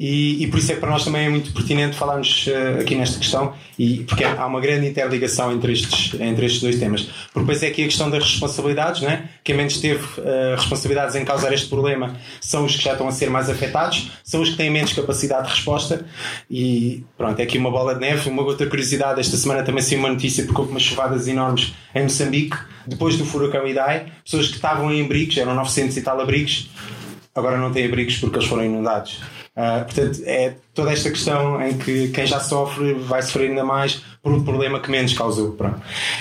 e, 0.01 0.43
e, 0.43 0.47
por 0.49 0.59
isso 0.59 0.73
é 0.73 0.75
que 0.75 0.81
para 0.81 0.91
nós 0.91 1.05
também 1.05 1.27
é 1.27 1.29
muito 1.29 1.53
pertinente 1.53 1.97
falarmos 1.97 2.47
uh, 2.47 2.81
aqui 2.81 2.95
nesta 2.95 3.19
questão 3.19 3.55
e 3.79 4.05
porque 4.05 4.25
há 4.25 4.47
uma 4.47 4.61
grande 4.61 4.87
interligação 4.89 5.53
entre 5.53 5.73
estes, 5.73 6.19
entre 6.21 6.47
estes 6.47 6.61
dois 6.61 6.79
temas. 6.79 7.03
Porque 7.33 7.41
depois 7.41 7.63
é 7.63 7.69
aqui 7.69 7.83
a 7.83 7.87
questão 7.87 8.11
das 8.11 8.25
responsabilidades, 8.25 9.03
não 9.03 9.11
é? 9.11 9.29
Quem 9.49 9.57
menos 9.57 9.79
teve 9.79 10.05
uh, 10.21 10.57
responsabilidades 10.57 11.15
em 11.15 11.25
causar 11.25 11.55
este 11.55 11.71
problema 11.71 12.15
são 12.39 12.67
os 12.67 12.77
que 12.77 12.85
já 12.85 12.93
estão 12.93 13.09
a 13.09 13.13
ser 13.13 13.31
mais 13.31 13.49
afetados, 13.49 14.11
são 14.23 14.43
os 14.43 14.51
que 14.51 14.59
têm 14.59 14.69
menos 14.69 14.93
capacidade 14.93 15.45
de 15.45 15.55
resposta. 15.55 16.05
E 16.51 17.03
pronto, 17.17 17.41
é 17.41 17.45
aqui 17.45 17.57
uma 17.57 17.71
bola 17.71 17.95
de 17.95 18.01
neve, 18.03 18.29
uma 18.29 18.43
outra 18.43 18.67
curiosidade, 18.67 19.19
esta 19.19 19.39
semana 19.39 19.63
também 19.63 19.81
saiu 19.81 20.01
uma 20.01 20.11
notícia 20.11 20.45
porque 20.45 20.61
houve 20.61 20.73
umas 20.73 20.83
chuvadas 20.83 21.27
enormes 21.27 21.73
em 21.95 22.03
Moçambique, 22.03 22.59
depois 22.87 23.17
do 23.17 23.25
furacão 23.25 23.67
Idai, 23.67 24.13
pessoas 24.23 24.49
que 24.49 24.57
estavam 24.57 24.93
em 24.93 25.03
abrigos, 25.03 25.39
eram 25.39 25.55
900 25.55 25.97
e 25.97 26.03
tal 26.03 26.21
abrigos, 26.21 26.69
agora 27.39 27.57
não 27.57 27.73
têm 27.73 27.87
abrigos 27.87 28.17
porque 28.19 28.37
eles 28.37 28.49
foram 28.49 28.65
inundados. 28.65 29.21
Uh, 29.57 29.85
portanto, 29.85 30.23
é 30.25 30.55
toda 30.73 30.93
esta 30.93 31.11
questão 31.11 31.61
em 31.61 31.77
que 31.77 32.09
quem 32.09 32.27
já 32.27 32.39
sofre 32.39 32.95
vai 32.95 33.23
sofrer 33.23 33.51
ainda 33.51 33.65
mais 33.65 34.01
por 34.23 34.33
um 34.33 34.45
problema 34.45 34.79
que 34.79 34.91
menos 34.91 35.13
causou. 35.13 35.57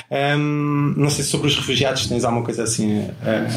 Um, 0.10 0.94
não 0.98 1.10
sei 1.10 1.24
se 1.24 1.30
sobre 1.30 1.48
os 1.48 1.56
refugiados 1.56 2.08
tens 2.08 2.24
alguma 2.24 2.44
coisa 2.44 2.64
assim 2.64 3.08
a, 3.22 3.48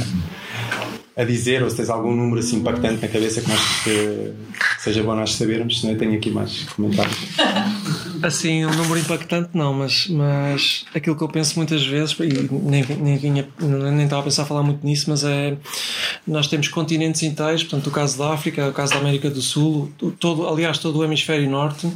a, 1.21 1.25
dizer 1.25 1.63
ou 1.63 1.71
se 1.71 1.77
tens 1.77 1.91
algum 1.91 2.15
número 2.15 2.41
assim 2.41 2.57
impactante 2.57 3.03
na 3.03 3.09
cabeça 3.09 3.41
que 3.41 3.49
nós 3.49 3.61
te, 3.85 4.33
seja 4.79 5.03
bom 5.03 5.15
nós 5.15 5.35
sabermos, 5.35 5.81
senão 5.81 5.95
eu 5.95 5.99
tenho 5.99 6.15
aqui 6.15 6.31
mais 6.31 6.65
comentários. 6.77 7.17
Assim, 8.23 8.67
um 8.67 8.75
número 8.75 8.99
impactante 8.99 9.49
não, 9.55 9.73
mas, 9.73 10.07
mas 10.09 10.85
aquilo 10.95 11.17
que 11.17 11.23
eu 11.23 11.29
penso 11.29 11.57
muitas 11.57 11.87
vezes, 11.87 12.15
e 12.21 12.51
nem, 12.53 12.85
nem, 12.85 13.17
vinha, 13.17 13.49
nem 13.59 14.05
estava 14.05 14.21
a 14.21 14.25
pensar 14.25 14.43
a 14.43 14.45
falar 14.45 14.63
muito 14.63 14.85
nisso, 14.85 15.09
mas 15.09 15.25
é 15.25 15.57
nós 16.27 16.47
temos 16.47 16.69
continentes 16.69 17.23
inteiros, 17.23 17.63
portanto 17.63 17.87
o 17.87 17.91
caso 17.91 18.19
da 18.19 18.35
África, 18.35 18.69
o 18.69 18.75
caso 18.75 18.93
da 18.93 18.99
América 18.99 19.31
do 19.31 19.41
Sul, 19.41 19.91
todo, 20.19 20.47
aliás 20.47 20.77
todo 20.77 20.99
o 20.99 21.05
hemisfério 21.05 21.49
norte, 21.49 21.91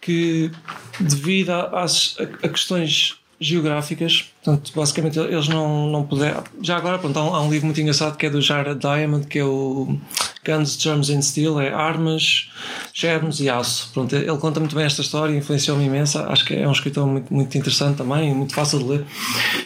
que 0.00 0.50
devido 0.98 1.50
às, 1.50 2.16
a, 2.18 2.46
a 2.46 2.48
questões 2.48 3.14
geográficas. 3.42 4.32
Portanto, 4.44 4.72
basicamente 4.74 5.18
eles 5.20 5.46
não, 5.46 5.86
não 5.86 6.02
puderam. 6.04 6.42
Já 6.60 6.76
agora, 6.76 6.98
pronto, 6.98 7.16
há, 7.16 7.40
um, 7.40 7.48
livro 7.48 7.66
muito 7.66 7.80
engraçado 7.80 8.16
que 8.16 8.26
é 8.26 8.30
do 8.30 8.42
Jared 8.42 8.80
Diamond, 8.80 9.28
que 9.28 9.38
é 9.38 9.44
o 9.44 9.96
Guns, 10.44 10.76
Germs 10.80 11.10
and 11.10 11.22
Steel, 11.22 11.60
é 11.60 11.72
armas, 11.72 12.50
germes 12.92 13.38
e 13.38 13.48
aço. 13.48 13.90
Pronto, 13.94 14.16
ele 14.16 14.36
conta 14.38 14.58
muito 14.58 14.74
bem 14.74 14.84
esta 14.84 15.00
história, 15.00 15.32
influenciou-me 15.36 15.84
imensa. 15.84 16.26
Acho 16.26 16.44
que 16.44 16.54
é 16.54 16.66
um 16.66 16.72
escritor 16.72 17.06
muito, 17.06 17.32
muito 17.32 17.56
interessante 17.56 17.98
também, 17.98 18.34
muito 18.34 18.52
fácil 18.52 18.80
de 18.80 18.84
ler. 18.84 19.06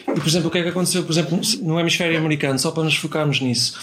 E, 0.08 0.20
por 0.20 0.28
exemplo, 0.28 0.48
o 0.48 0.50
que 0.50 0.58
é 0.58 0.62
que 0.62 0.68
aconteceu, 0.68 1.02
por 1.04 1.12
exemplo, 1.12 1.40
no 1.62 1.80
hemisfério 1.80 2.18
americano, 2.18 2.58
só 2.58 2.70
para 2.70 2.82
nos 2.84 2.96
focarmos 2.96 3.40
nisso. 3.40 3.78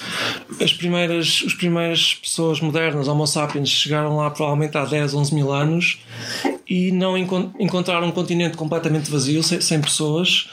As 0.61 0.73
primeiras, 0.73 1.43
as 1.47 1.55
primeiras 1.55 2.13
pessoas 2.13 2.61
modernas, 2.61 3.07
Homo 3.07 3.25
sapiens, 3.25 3.69
chegaram 3.69 4.15
lá 4.15 4.29
provavelmente 4.29 4.77
há 4.77 4.85
10, 4.85 5.15
11 5.15 5.33
mil 5.33 5.51
anos 5.51 5.97
e 6.69 6.91
não 6.91 7.17
encontraram 7.17 8.07
um 8.07 8.11
continente 8.11 8.55
completamente 8.55 9.11
vazio, 9.11 9.43
sem, 9.43 9.59
sem 9.59 9.81
pessoas, 9.81 10.49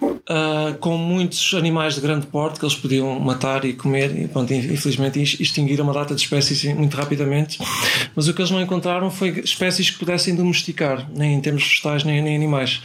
uh, 0.00 0.76
com 0.78 0.96
muitos 0.96 1.54
animais 1.54 1.94
de 1.94 2.00
grande 2.00 2.26
porte 2.26 2.58
que 2.58 2.64
eles 2.64 2.74
podiam 2.74 3.18
matar 3.18 3.64
e 3.64 3.72
comer, 3.72 4.16
e 4.16 4.28
pronto, 4.28 4.52
infelizmente 4.52 5.20
extinguiram 5.40 5.84
uma 5.84 5.92
data 5.92 6.14
de 6.14 6.20
espécies 6.20 6.64
muito 6.74 6.96
rapidamente. 6.96 7.58
Mas 8.14 8.28
o 8.28 8.34
que 8.34 8.40
eles 8.40 8.50
não 8.50 8.60
encontraram 8.60 9.10
foi 9.10 9.40
espécies 9.40 9.90
que 9.90 9.98
pudessem 9.98 10.34
domesticar, 10.34 11.08
nem 11.14 11.34
em 11.34 11.40
termos 11.40 11.62
vegetais, 11.62 12.04
nem, 12.04 12.22
nem 12.22 12.36
animais. 12.36 12.80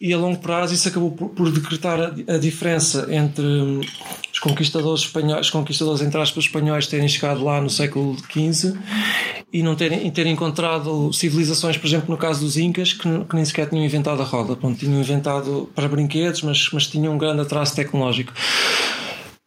E 0.00 0.12
a 0.12 0.18
longo 0.18 0.38
prazo 0.38 0.74
isso 0.74 0.88
acabou 0.88 1.10
por, 1.10 1.30
por 1.30 1.50
decretar 1.50 2.00
a, 2.00 2.34
a 2.34 2.38
diferença 2.38 3.08
entre 3.10 3.44
os 4.32 4.38
conquistadores 4.38 5.02
espanhóis, 5.02 5.46
os 5.46 5.50
conquistadores 5.50 6.00
entre 6.00 6.20
aspas 6.20 6.44
espanhóis 6.44 6.86
terem 6.86 7.08
chegado 7.08 7.44
lá 7.44 7.60
no 7.60 7.70
século 7.70 8.16
XV 8.30 8.76
e 9.52 9.62
não 9.62 9.74
terem, 9.74 10.10
terem 10.10 10.32
encontrado 10.32 11.12
civilizações, 11.12 11.76
por 11.76 11.86
exemplo, 11.86 12.10
no 12.10 12.16
caso 12.16 12.40
dos 12.40 12.56
Incas, 12.56 12.94
que, 12.94 13.24
que 13.24 13.36
nem 13.36 13.44
sequer 13.44 13.68
tinham 13.68 13.84
inventado 13.84 14.22
a 14.22 14.24
roda. 14.24 14.56
Pronto, 14.56 14.78
tinham 14.78 14.98
inventado 14.98 15.68
para 15.74 15.88
brinquedos, 15.88 16.42
mas, 16.42 16.70
mas 16.72 16.86
tinham 16.86 17.12
um 17.12 17.18
grande 17.18 17.42
atraso 17.42 17.74
tecnológico. 17.74 18.32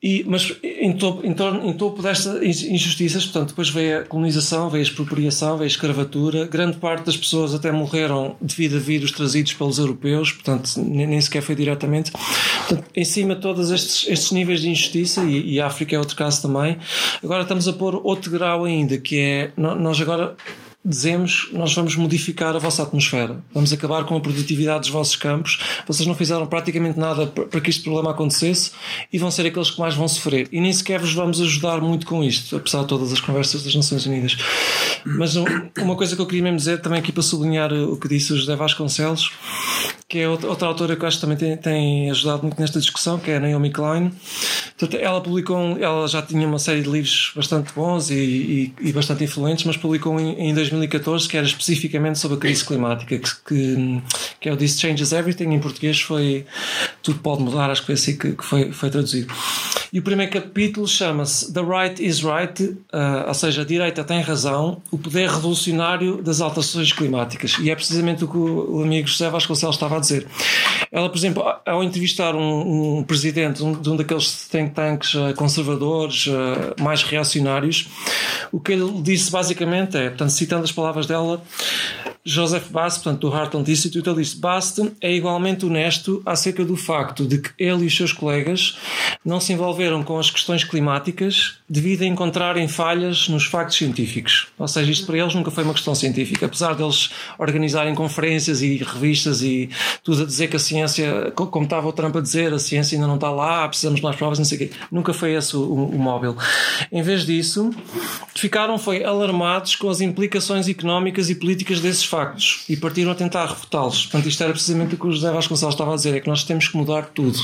E, 0.05 0.23
mas 0.27 0.55
em 0.63 0.93
topo, 0.93 1.25
em, 1.25 1.33
torno, 1.33 1.67
em 1.67 1.73
topo 1.73 2.03
destas 2.03 2.61
injustiças, 2.61 3.25
portanto, 3.25 3.49
depois 3.49 3.69
veio 3.69 4.01
a 4.01 4.03
colonização, 4.03 4.69
veio 4.69 4.83
a 4.83 4.87
expropriação, 4.87 5.57
veio 5.57 5.63
a 5.63 5.65
escravatura. 5.65 6.45
Grande 6.45 6.77
parte 6.77 7.07
das 7.07 7.17
pessoas 7.17 7.55
até 7.55 7.71
morreram 7.71 8.35
devido 8.39 8.75
a 8.75 8.79
vírus 8.79 9.11
trazidos 9.11 9.53
pelos 9.53 9.79
europeus, 9.79 10.31
portanto, 10.31 10.69
nem, 10.77 11.07
nem 11.07 11.19
sequer 11.19 11.41
foi 11.41 11.55
diretamente. 11.55 12.11
Portanto, 12.11 12.83
em 12.95 13.03
cima 13.03 13.33
de 13.33 13.41
todos 13.41 13.71
estes, 13.71 14.07
estes 14.07 14.31
níveis 14.31 14.61
de 14.61 14.69
injustiça, 14.69 15.23
e, 15.23 15.53
e 15.53 15.59
a 15.59 15.65
África 15.65 15.95
é 15.95 15.97
outro 15.97 16.15
caso 16.15 16.39
também, 16.39 16.77
agora 17.23 17.41
estamos 17.41 17.67
a 17.67 17.73
pôr 17.73 17.99
outro 18.03 18.29
grau 18.29 18.63
ainda, 18.63 18.99
que 18.99 19.19
é 19.19 19.51
nós 19.57 19.99
agora 19.99 20.35
dizemos 20.85 21.49
nós 21.51 21.73
vamos 21.73 21.95
modificar 21.95 22.55
a 22.55 22.59
vossa 22.59 22.83
atmosfera, 22.83 23.43
vamos 23.53 23.73
acabar 23.73 24.05
com 24.05 24.15
a 24.15 24.21
produtividade 24.21 24.81
dos 24.81 24.89
vossos 24.89 25.15
campos, 25.15 25.59
vocês 25.87 26.07
não 26.07 26.13
fizeram 26.13 26.45
praticamente 26.45 26.99
nada 26.99 27.25
para 27.25 27.59
que 27.59 27.69
este 27.69 27.83
problema 27.83 28.11
acontecesse 28.11 28.71
e 29.11 29.17
vão 29.17 29.31
ser 29.31 29.47
aqueles 29.47 29.71
que 29.71 29.79
mais 29.79 29.95
vão 29.95 30.07
sofrer. 30.07 30.47
E 30.51 30.61
nem 30.61 30.71
sequer 30.71 30.99
vos 30.99 31.13
vamos 31.13 31.41
ajudar 31.41 31.81
muito 31.81 32.05
com 32.05 32.23
isto, 32.23 32.55
apesar 32.55 32.81
de 32.81 32.87
todas 32.87 33.11
as 33.11 33.19
conversas 33.19 33.63
das 33.63 33.73
Nações 33.73 34.05
Unidas. 34.05 34.37
Mas 35.05 35.35
uma 35.35 35.95
coisa 35.95 36.15
que 36.15 36.21
eu 36.21 36.25
queria 36.25 36.43
mesmo 36.43 36.57
dizer, 36.57 36.81
também 36.81 36.99
aqui 36.99 37.11
para 37.11 37.23
sublinhar 37.23 37.73
o 37.73 37.97
que 37.97 38.07
disse 38.07 38.33
o 38.33 38.37
José 38.37 38.55
Vasconcelos, 38.55 39.31
que 40.07 40.19
é 40.19 40.29
outra 40.29 40.67
autora 40.67 40.95
que 40.95 41.03
eu 41.03 41.07
acho 41.07 41.17
que 41.17 41.21
também 41.21 41.37
tem, 41.37 41.57
tem 41.57 42.11
ajudado 42.11 42.43
muito 42.43 42.59
nesta 42.61 42.79
discussão, 42.79 43.17
que 43.17 43.31
é 43.31 43.37
a 43.37 43.39
Naomi 43.39 43.71
Klein. 43.71 44.11
Portanto, 44.77 45.01
ela 45.01 45.19
publicou, 45.19 45.77
ela 45.79 46.07
já 46.07 46.21
tinha 46.21 46.47
uma 46.47 46.59
série 46.59 46.83
de 46.83 46.89
livros 46.89 47.31
bastante 47.35 47.73
bons 47.73 48.11
e, 48.11 48.15
e, 48.15 48.73
e 48.81 48.93
bastante 48.93 49.23
influentes, 49.23 49.65
mas 49.65 49.77
publicou 49.77 50.19
em, 50.19 50.49
em 50.49 50.53
2014 50.53 51.27
que 51.27 51.37
era 51.37 51.45
especificamente 51.45 52.19
sobre 52.19 52.37
a 52.37 52.39
crise 52.39 52.63
climática, 52.63 53.17
que, 53.17 53.35
que, 53.47 54.01
que 54.41 54.49
é 54.49 54.53
o 54.53 54.57
This 54.57 54.79
Changes 54.79 55.11
Everything, 55.11 55.53
em 55.53 55.59
português 55.59 55.99
foi 55.99 56.45
Tudo 57.01 57.19
Pode 57.19 57.41
Mudar, 57.41 57.71
acho 57.71 57.81
que 57.81 57.87
foi 57.87 57.95
assim 57.95 58.17
que, 58.17 58.33
que 58.33 58.45
foi, 58.45 58.71
foi 58.71 58.91
traduzido. 58.91 59.33
E 59.95 59.99
o 59.99 60.01
primeiro 60.01 60.29
capítulo 60.29 60.85
chama-se 60.87 61.53
The 61.53 61.61
Right 61.61 62.05
is 62.05 62.21
Right, 62.21 62.63
uh, 62.63 63.27
ou 63.27 63.33
seja, 63.33 63.61
a 63.61 63.65
direita 63.65 64.03
tem 64.03 64.19
razão, 64.19 64.81
o 64.91 64.97
poder 64.97 65.29
revolucionário 65.29 66.21
das 66.21 66.41
alterações 66.41 66.91
climáticas. 66.91 67.55
E 67.61 67.71
é 67.71 67.75
precisamente 67.75 68.25
o 68.25 68.27
que 68.27 68.37
o, 68.37 68.81
amigo 68.83 69.07
José 69.07 69.29
Vasconcelos 69.29 69.77
estava 69.77 69.94
a 69.97 69.99
dizer. 69.99 70.27
Ela, 70.91 71.09
por 71.09 71.17
exemplo, 71.17 71.43
ao 71.65 71.83
entrevistar 71.83 72.35
um, 72.35 72.99
um 72.99 73.03
presidente 73.03 73.63
um, 73.63 73.73
de 73.73 73.89
um 73.89 73.95
daqueles 73.95 74.47
think 74.47 74.71
tanks 74.73 75.13
uh, 75.13 75.33
conservadores, 75.35 76.27
uh, 76.27 76.81
mais 76.81 77.03
reacionários, 77.03 77.87
o 78.51 78.59
que 78.59 78.71
ele 78.71 79.01
disse 79.01 79.31
basicamente 79.31 79.97
é, 79.97 80.09
portanto, 80.09 80.29
citando 80.29 80.63
as 80.63 80.71
palavras 80.71 81.05
dela, 81.05 81.41
Joseph 82.27 82.69
Bast, 82.69 83.03
portanto, 83.03 83.21
do 83.21 83.35
Heartland 83.35 83.71
Institute, 83.71 84.09
ele 84.09 84.23
disse: 84.23 84.37
Bast 84.37 84.81
é 84.99 85.13
igualmente 85.13 85.63
honesto 85.63 86.23
acerca 86.25 86.65
do 86.65 86.75
facto 86.75 87.23
de 87.23 87.37
que 87.37 87.51
ele 87.59 87.83
e 87.83 87.87
os 87.87 87.95
seus 87.95 88.11
colegas 88.11 88.77
não 89.23 89.39
se 89.39 89.53
envolveram 89.53 90.03
com 90.03 90.17
as 90.17 90.31
questões 90.31 90.63
climáticas 90.63 91.57
devido 91.67 92.03
a 92.03 92.05
encontrarem 92.05 92.67
falhas 92.67 93.27
nos 93.27 93.45
factos 93.45 93.77
científicos. 93.77 94.47
Ou 94.57 94.67
seja, 94.67 94.91
isto 94.91 95.05
para 95.05 95.17
eles 95.17 95.33
nunca 95.33 95.51
foi 95.51 95.63
uma 95.63 95.73
questão 95.73 95.93
científica. 95.93 96.45
Apesar 96.45 96.73
deles 96.73 97.11
organizarem 97.37 97.93
conferências 97.93 98.61
e 98.61 98.77
revistas 98.77 99.41
e 99.41 99.69
tudo 100.03 100.23
a 100.23 100.25
dizer 100.25 100.47
que 100.47 100.55
a 100.55 100.59
ciência, 100.59 101.31
como 101.35 101.65
estava 101.65 101.87
o 101.87 101.93
Trump 101.93 102.15
a 102.15 102.21
dizer, 102.21 102.53
a 102.53 102.59
ciência 102.59 102.95
ainda 102.95 103.07
não 103.07 103.15
está 103.15 103.31
lá, 103.31 103.67
precisamos 103.67 103.99
de 103.99 104.03
mais 104.03 104.15
provas, 104.15 104.39
não 104.39 104.45
sei 104.45 104.57
o 104.57 104.59
quê. 104.59 104.71
Nunca 104.91 105.13
foi 105.13 105.33
esse 105.33 105.55
o, 105.55 105.61
o, 105.61 105.99
móvel. 105.99 106.35
Em 106.91 107.01
vez 107.01 107.25
disso, 107.25 107.71
ficaram 108.35 108.77
foi 108.77 109.03
alarmados 109.03 109.75
com 109.75 109.89
as 109.89 110.01
implicações 110.01 110.67
económicas 110.67 111.29
e 111.29 111.35
políticas 111.35 111.79
desses 111.79 112.03
factos 112.15 112.63
e 112.69 112.77
partiram 112.77 113.11
a 113.11 113.15
tentar 113.15 113.45
refutá-los. 113.45 114.03
Portanto, 114.03 114.29
isto 114.29 114.41
era 114.41 114.53
precisamente 114.53 114.95
o 114.95 114.97
que 114.97 115.07
o 115.07 115.11
José 115.11 115.31
Vasconcelos 115.31 115.75
estava 115.75 115.91
a 115.91 115.95
dizer: 115.95 116.15
é 116.15 116.19
que 116.21 116.29
nós 116.29 116.43
temos 116.43 116.69
que 116.69 116.77
mudar 116.77 117.07
tudo. 117.07 117.37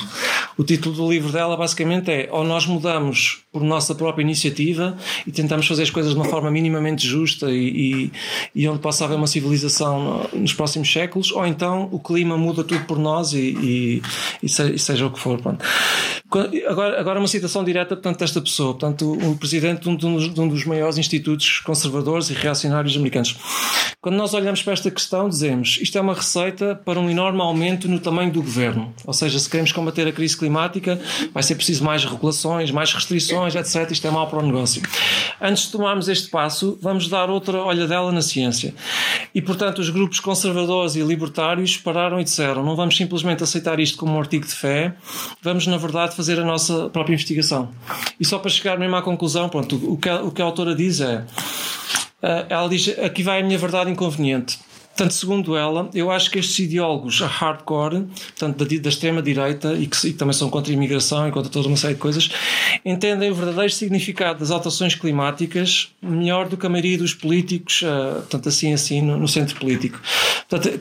O 0.58 0.64
título 0.64 0.96
do 0.96 1.12
livro 1.12 1.32
dela 1.32 1.58
basicamente 1.58 2.10
é: 2.10 2.30
ou 2.32 2.44
nós 2.44 2.66
mudamos 2.66 3.44
por 3.52 3.64
nossa 3.64 3.94
própria 3.94 4.24
iniciativa 4.24 4.96
e 5.28 5.32
tentamos 5.32 5.68
fazer 5.68 5.84
as 5.84 5.90
coisas 5.90 6.14
de 6.14 6.18
uma 6.18 6.26
forma 6.26 6.50
minimamente 6.50 7.06
justa 7.06 7.52
e, 7.52 8.12
e, 8.56 8.62
e 8.64 8.68
onde 8.68 8.80
possa 8.80 9.04
haver 9.04 9.16
uma 9.16 9.28
civilização 9.28 10.30
nos 10.34 10.54
próximos 10.54 10.92
séculos, 10.92 11.32
ou 11.32 11.46
então 11.46 11.90
o 11.92 12.00
clima 12.00 12.38
muda 12.38 12.64
tudo 12.64 12.86
por 12.86 12.98
nós 12.98 13.34
e, 13.34 14.02
e 14.42 14.50
seja, 14.50 15.06
o 15.06 15.12
que 15.12 15.20
for. 15.20 15.42
Pronto. 15.42 15.64
Agora, 16.68 17.00
agora 17.00 17.20
uma 17.20 17.28
citação 17.28 17.64
direta 17.64 17.96
portanto, 17.96 18.20
desta 18.20 18.40
pessoa, 18.40 18.74
portanto, 18.74 19.12
o 19.12 19.36
presidente 19.36 19.82
de 19.82 20.06
um, 20.06 20.18
de 20.18 20.40
um 20.40 20.48
dos 20.48 20.64
maiores 20.66 20.98
institutos 20.98 21.60
conservadores 21.60 22.30
e 22.30 22.34
reacionários 22.34 22.96
americanos. 22.96 23.36
Quando 24.00 24.16
nós 24.16 24.34
olhamos 24.34 24.64
para 24.64 24.74
esta 24.74 24.90
questão, 24.90 25.28
dizemos 25.28 25.78
isto 25.82 25.98
é 25.98 26.02
uma 26.02 26.14
receita 26.14 26.74
para 26.86 27.00
um 27.00 27.10
enorme 27.10 27.42
aumento 27.42 27.88
no 27.88 28.00
tamanho 28.00 28.32
do 28.32 28.42
governo. 28.42 28.94
Ou 29.06 29.14
seja, 29.14 29.38
se 29.38 29.50
queremos 29.50 29.72
combater 29.72 30.08
a 30.08 30.12
crise 30.12 30.38
climática, 30.38 31.00
vai 31.34 31.44
ser 31.44 31.56
preciso 31.56 31.84
mais 31.84 32.04
regulações, 32.06 32.72
mais 32.72 32.94
restrições, 32.94 33.41
etc. 33.48 33.90
Isto 33.92 34.08
é 34.08 34.12
mau 34.12 34.28
para 34.28 34.40
o 34.40 34.42
negócio. 34.42 34.82
Antes 35.42 35.66
de 35.66 35.72
tomarmos 35.72 36.08
este 36.08 36.30
passo, 36.30 36.78
vamos 36.82 37.08
dar 37.08 37.30
outra 37.30 37.64
olhadela 37.64 38.12
na 38.12 38.22
ciência. 38.22 38.74
E, 39.34 39.42
portanto, 39.42 39.80
os 39.80 39.90
grupos 39.90 40.20
conservadores 40.20 40.96
e 40.96 41.02
libertários 41.02 41.78
pararam 41.78 42.20
e 42.20 42.24
disseram: 42.24 42.64
não 42.64 42.76
vamos 42.76 42.96
simplesmente 42.96 43.44
aceitar 43.44 43.80
isto 43.80 43.98
como 43.98 44.14
um 44.14 44.20
artigo 44.20 44.46
de 44.46 44.54
fé, 44.54 44.94
vamos, 45.42 45.68
na 45.68 45.78
verdade, 45.78 46.16
fazer 46.16 46.40
a 46.40 46.46
nossa 46.46 46.90
própria 46.90 47.14
investigação. 47.14 47.70
E 48.20 48.26
só 48.26 48.40
para 48.40 48.50
chegar 48.50 48.78
mesmo 48.78 48.96
à 48.96 49.02
conclusão, 49.02 49.50
pronto, 49.50 49.76
o 49.92 49.98
que 49.98 50.10
a, 50.10 50.22
o 50.22 50.32
que 50.32 50.42
a 50.42 50.46
autora 50.46 50.76
diz 50.76 51.02
é 51.02 51.26
Uh, 52.22 52.46
ela 52.50 52.70
diz: 52.70 52.88
aqui 53.00 53.24
vai 53.24 53.42
a 53.42 53.44
minha 53.44 53.58
verdade 53.58 53.90
inconveniente. 53.90 54.60
Portanto, 55.02 55.14
segundo 55.14 55.58
ela, 55.58 55.90
eu 55.96 56.12
acho 56.12 56.30
que 56.30 56.38
estes 56.38 56.60
ideólogos 56.60 57.22
hardcore, 57.22 58.02
portanto, 58.04 58.64
da, 58.64 58.78
da 58.78 58.90
extrema-direita, 58.90 59.74
e 59.74 59.88
que, 59.88 60.08
e 60.08 60.14
também 60.14 60.32
são 60.32 60.48
contra 60.48 60.72
a 60.72 60.76
imigração 60.76 61.28
e 61.28 61.32
contra 61.32 61.52
toda 61.52 61.68
uma 61.68 61.76
série 61.76 61.96
de 61.96 62.00
coisas, 62.00 62.30
entendem 62.86 63.32
o 63.32 63.34
verdadeiro 63.34 63.74
significado 63.74 64.38
das 64.38 64.52
alterações 64.52 64.94
climáticas 64.94 65.90
melhor 66.04 66.48
do 66.48 66.56
que 66.56 66.68
a 66.68 66.70
maioria 66.70 67.00
dos 67.00 67.16
políticos, 67.16 67.82
uh, 67.82 68.18
portanto, 68.18 68.50
assim, 68.50 68.74
assim, 68.74 69.02
no, 69.02 69.18
no 69.18 69.28
centro 69.28 69.56
político. 69.56 70.00
Portanto, 70.48 70.80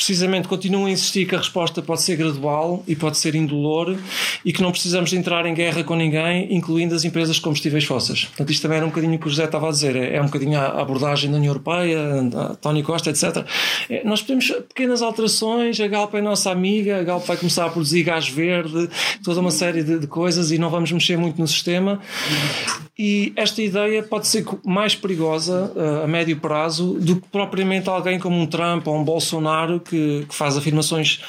precisamente 0.00 0.48
continuam 0.48 0.86
a 0.86 0.90
insistir 0.90 1.26
que 1.26 1.34
a 1.34 1.38
resposta 1.38 1.82
pode 1.82 2.00
ser 2.00 2.16
gradual 2.16 2.82
e 2.88 2.96
pode 2.96 3.18
ser 3.18 3.34
indolor 3.34 3.98
e 4.42 4.50
que 4.50 4.62
não 4.62 4.72
precisamos 4.72 5.12
entrar 5.12 5.44
em 5.44 5.52
guerra 5.52 5.84
com 5.84 5.94
ninguém, 5.94 6.54
incluindo 6.54 6.94
as 6.94 7.04
empresas 7.04 7.36
de 7.36 7.42
combustíveis 7.42 7.84
fósseis. 7.84 8.24
Portanto, 8.24 8.50
isto 8.50 8.62
também 8.62 8.78
era 8.78 8.86
um 8.86 8.88
bocadinho 8.88 9.16
o 9.16 9.18
que 9.18 9.26
o 9.26 9.28
José 9.28 9.44
estava 9.44 9.68
a 9.68 9.70
dizer, 9.70 9.96
é, 9.96 10.18
um 10.22 10.24
bocadinho 10.24 10.58
a 10.58 10.80
abordagem 10.80 11.30
da 11.30 11.36
União 11.36 11.50
Europeia, 11.50 11.98
a 12.34 12.54
Tony 12.54 12.82
Costa, 12.82 13.10
etc. 13.10 13.44
É, 13.90 14.02
nós 14.02 14.22
podemos 14.22 14.48
pequenas 14.68 15.02
alterações, 15.02 15.78
a 15.78 15.86
Galp 15.86 16.14
é 16.14 16.22
nossa 16.22 16.50
amiga, 16.50 16.98
a 16.98 17.02
Galp 17.02 17.26
vai 17.26 17.36
começar 17.36 17.66
a 17.66 17.68
produzir 17.68 18.02
gás 18.02 18.26
verde, 18.26 18.88
toda 19.22 19.38
uma 19.40 19.50
série 19.50 19.84
de, 19.84 19.98
de 19.98 20.06
coisas 20.06 20.50
e 20.50 20.56
não 20.56 20.70
vamos 20.70 20.90
mexer 20.90 21.18
muito 21.18 21.38
no 21.38 21.46
sistema 21.46 22.00
E 23.02 23.32
esta 23.34 23.62
ideia 23.62 24.02
pode 24.02 24.26
ser 24.26 24.44
mais 24.62 24.94
perigosa 24.94 25.72
uh, 25.74 26.04
a 26.04 26.06
médio 26.06 26.38
prazo 26.38 26.98
do 27.00 27.16
que 27.16 27.26
propriamente 27.28 27.88
alguém 27.88 28.18
como 28.18 28.38
um 28.38 28.46
Trump 28.46 28.86
ou 28.86 28.94
um 28.94 29.02
Bolsonaro 29.02 29.80
que, 29.80 30.26
que 30.28 30.34
faz 30.34 30.54
afirmações 30.54 31.22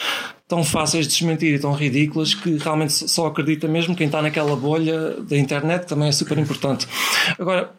tão 0.49 0.65
fáceis 0.65 1.07
de 1.07 1.13
desmentir 1.13 1.55
e 1.55 1.59
tão 1.59 1.71
ridículas 1.71 2.33
que 2.33 2.57
realmente 2.57 2.91
só 3.09 3.27
acredita 3.27 3.69
mesmo 3.69 3.95
quem 3.95 4.07
está 4.07 4.21
naquela 4.21 4.53
bolha 4.53 5.11
da 5.21 5.37
internet, 5.37 5.83
que 5.83 5.87
também 5.87 6.09
é 6.09 6.11
super 6.11 6.37
importante. 6.37 6.85
Agora, 7.39 7.71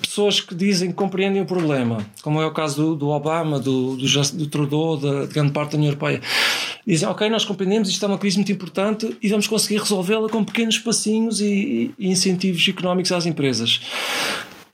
pessoas 0.00 0.40
que 0.40 0.54
dizem 0.54 0.90
que 0.90 0.94
compreendem 0.94 1.42
o 1.42 1.46
problema, 1.46 2.04
como 2.22 2.40
é 2.40 2.46
o 2.46 2.50
caso 2.52 2.76
do, 2.76 2.96
do 2.96 3.08
Obama, 3.08 3.58
do, 3.58 3.96
do, 3.96 4.06
do 4.06 4.46
Trudeau, 4.46 4.96
da, 4.96 5.26
de 5.26 5.34
grande 5.34 5.52
parte 5.52 5.72
da 5.72 5.78
União 5.78 5.90
Europeia, 5.90 6.20
dizem, 6.86 7.08
ok, 7.08 7.28
nós 7.28 7.44
compreendemos, 7.44 7.88
isto 7.88 8.04
é 8.04 8.08
uma 8.08 8.18
crise 8.18 8.36
muito 8.36 8.52
importante 8.52 9.16
e 9.22 9.28
vamos 9.28 9.46
conseguir 9.46 9.78
resolvê-la 9.78 10.28
com 10.28 10.44
pequenos 10.44 10.78
passinhos 10.78 11.40
e, 11.40 11.94
e, 11.98 12.10
incentivos 12.10 12.66
económicos 12.68 13.12
às 13.12 13.26
empresas. 13.26 13.80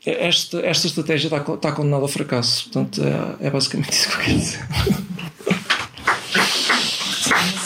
Esta, 0.04 0.60
esta 0.60 0.86
estratégia 0.88 1.28
está, 1.28 1.54
está 1.54 1.72
condenada 1.72 2.02
ao 2.02 2.08
fracasso. 2.08 2.64
Portanto, 2.64 3.00
é, 3.02 3.46
é 3.46 3.50
basicamente 3.50 3.92
isso 3.92 4.08
que 4.08 4.14
eu 4.14 4.20
quero 4.20 4.38
dizer. 4.38 4.60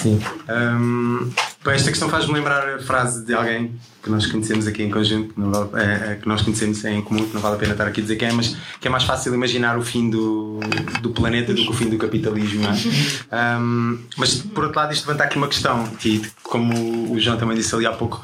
Sim. 0.03 0.21
Um, 0.49 1.33
esta 1.71 1.91
questão 1.91 2.09
faz-me 2.09 2.35
lembrar 2.35 2.77
a 2.77 2.79
frase 2.79 3.25
de 3.25 3.35
alguém 3.35 3.73
que 4.07 4.11
nós 4.13 4.25
conhecemos 4.25 4.69
aqui 4.69 4.85
em 4.85 4.91
conjunto, 4.91 5.35
é, 5.77 6.13
é, 6.13 6.15
que, 6.15 6.29
nós 6.29 6.41
conhecemos 6.41 6.85
em 6.85 7.03
comum, 7.03 7.27
que 7.27 7.35
não 7.35 7.41
vale 7.41 7.57
a 7.57 7.59
pena 7.59 7.73
estar 7.73 7.89
aqui 7.89 8.01
a 8.01 8.03
dizer 8.05 8.15
quem 8.15 8.29
é, 8.29 8.33
mas 8.33 8.57
que 8.81 8.87
é 8.87 8.91
mais 8.91 9.03
fácil 9.03 9.35
imaginar 9.35 9.77
o 9.77 9.83
fim 9.83 10.09
do, 10.09 10.61
do 11.03 11.11
planeta 11.11 11.53
do 11.53 11.61
que 11.61 11.69
o 11.69 11.73
fim 11.73 11.89
do 11.89 11.99
capitalismo. 11.99 12.63
É? 12.65 13.59
Um, 13.59 13.99
mas 14.17 14.37
por 14.37 14.63
outro 14.63 14.79
lado, 14.79 14.93
isto 14.93 15.09
levanta 15.09 15.25
aqui 15.25 15.37
uma 15.37 15.49
questão, 15.49 15.89
que, 15.99 16.23
como 16.45 17.13
o 17.13 17.19
João 17.19 17.37
também 17.37 17.57
disse 17.57 17.75
ali 17.75 17.85
há 17.85 17.93
pouco, 17.93 18.23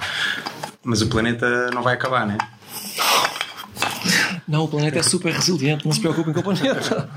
mas 0.84 1.02
o 1.02 1.08
planeta 1.08 1.68
não 1.74 1.82
vai 1.82 1.94
acabar, 1.94 2.26
não 2.26 2.34
é? 2.34 2.38
Não, 4.46 4.64
o 4.64 4.68
planeta 4.68 4.98
é 4.98 5.02
super 5.02 5.32
resiliente, 5.32 5.84
não 5.84 5.92
se 5.92 6.00
preocupem 6.00 6.32
com 6.32 6.40
o 6.40 6.42
planeta. 6.42 7.08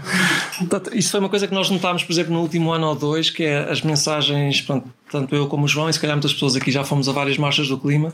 Isso 0.94 1.12
foi 1.12 1.20
uma 1.20 1.30
coisa 1.30 1.48
que 1.48 1.54
nós 1.54 1.70
notámos, 1.70 2.04
por 2.04 2.12
exemplo, 2.14 2.34
no 2.34 2.40
último 2.40 2.72
ano 2.72 2.88
ou 2.88 2.96
dois, 2.96 3.30
que 3.30 3.44
é 3.44 3.70
as 3.70 3.82
mensagens, 3.82 4.62
pronto, 4.62 4.90
tanto 5.12 5.36
eu 5.36 5.48
como 5.48 5.66
o 5.66 5.68
João, 5.68 5.90
e 5.90 5.94
se 5.94 6.00
calhar 6.00 6.16
muitas 6.16 6.34
pessoas 6.34 6.56
aqui 6.56 6.72
já 6.72 6.84
fomos 6.84 7.08
a 7.08 7.12
várias 7.12 7.38
marchas 7.38 7.68
do 7.68 7.78
clima, 7.78 8.14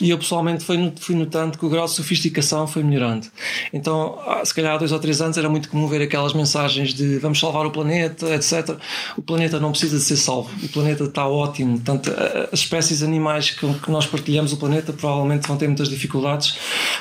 e 0.00 0.10
eu 0.10 0.18
pessoalmente 0.18 0.64
fui, 0.64 1.14
notando 1.14 1.58
que 1.58 1.64
o 1.64 1.68
grau 1.68 1.84
de 1.86 1.92
sofisticação 1.92 2.66
foi 2.66 2.82
melhorando. 2.82 3.26
Então, 3.72 4.18
se 4.44 4.54
calhar 4.54 4.74
há 4.74 4.78
dois 4.78 4.92
ou 4.92 4.98
três 4.98 5.20
anos 5.20 5.36
era 5.36 5.48
muito 5.48 5.68
comum 5.68 5.86
ver 5.86 6.02
aquelas 6.02 6.32
mensagens 6.32 6.94
de 6.94 7.18
vamos 7.18 7.38
salvar 7.38 7.66
o 7.66 7.70
planeta, 7.70 8.34
etc. 8.34 8.76
O 9.16 9.22
planeta 9.22 9.60
não 9.60 9.70
precisa 9.70 9.98
de 9.98 10.02
ser 10.02 10.16
salvo, 10.16 10.50
o 10.62 10.68
planeta 10.68 11.04
está 11.04 11.26
ótimo. 11.26 11.76
Portanto, 11.78 12.12
as 12.52 12.60
espécies 12.60 13.02
animais 13.02 13.50
que, 13.50 13.74
que 13.74 13.90
nós 13.90 14.06
partilhamos 14.06 14.52
o 14.52 14.56
planeta 14.56 14.92
provavelmente 14.92 15.46
vão 15.46 15.56
ter 15.56 15.66
muitas 15.66 15.88
dificuldades, 15.88 16.56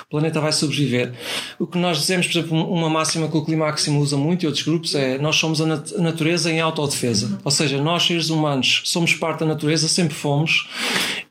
o 0.05 0.09
planeta 0.09 0.39
vai 0.41 0.51
sobreviver. 0.51 1.13
O 1.57 1.67
que 1.67 1.77
nós 1.77 1.99
dizemos, 1.99 2.27
por 2.27 2.37
exemplo, 2.37 2.73
uma 2.73 2.89
máxima 2.89 3.27
que 3.27 3.37
o 3.37 3.45
Climáximo 3.45 3.99
usa 3.99 4.17
muito 4.17 4.43
e 4.43 4.47
outros 4.47 4.63
grupos 4.65 4.95
é 4.95 5.17
nós 5.17 5.35
somos 5.35 5.61
a 5.61 5.65
natureza 5.97 6.51
em 6.51 6.59
autodefesa. 6.59 7.39
Ou 7.43 7.51
seja, 7.51 7.81
nós 7.81 8.03
seres 8.03 8.29
humanos 8.29 8.81
somos 8.85 9.13
parte 9.13 9.28
parte 9.29 9.41
da 9.41 9.45
natureza, 9.45 9.87
sempre 9.87 10.15
fomos, 10.15 10.67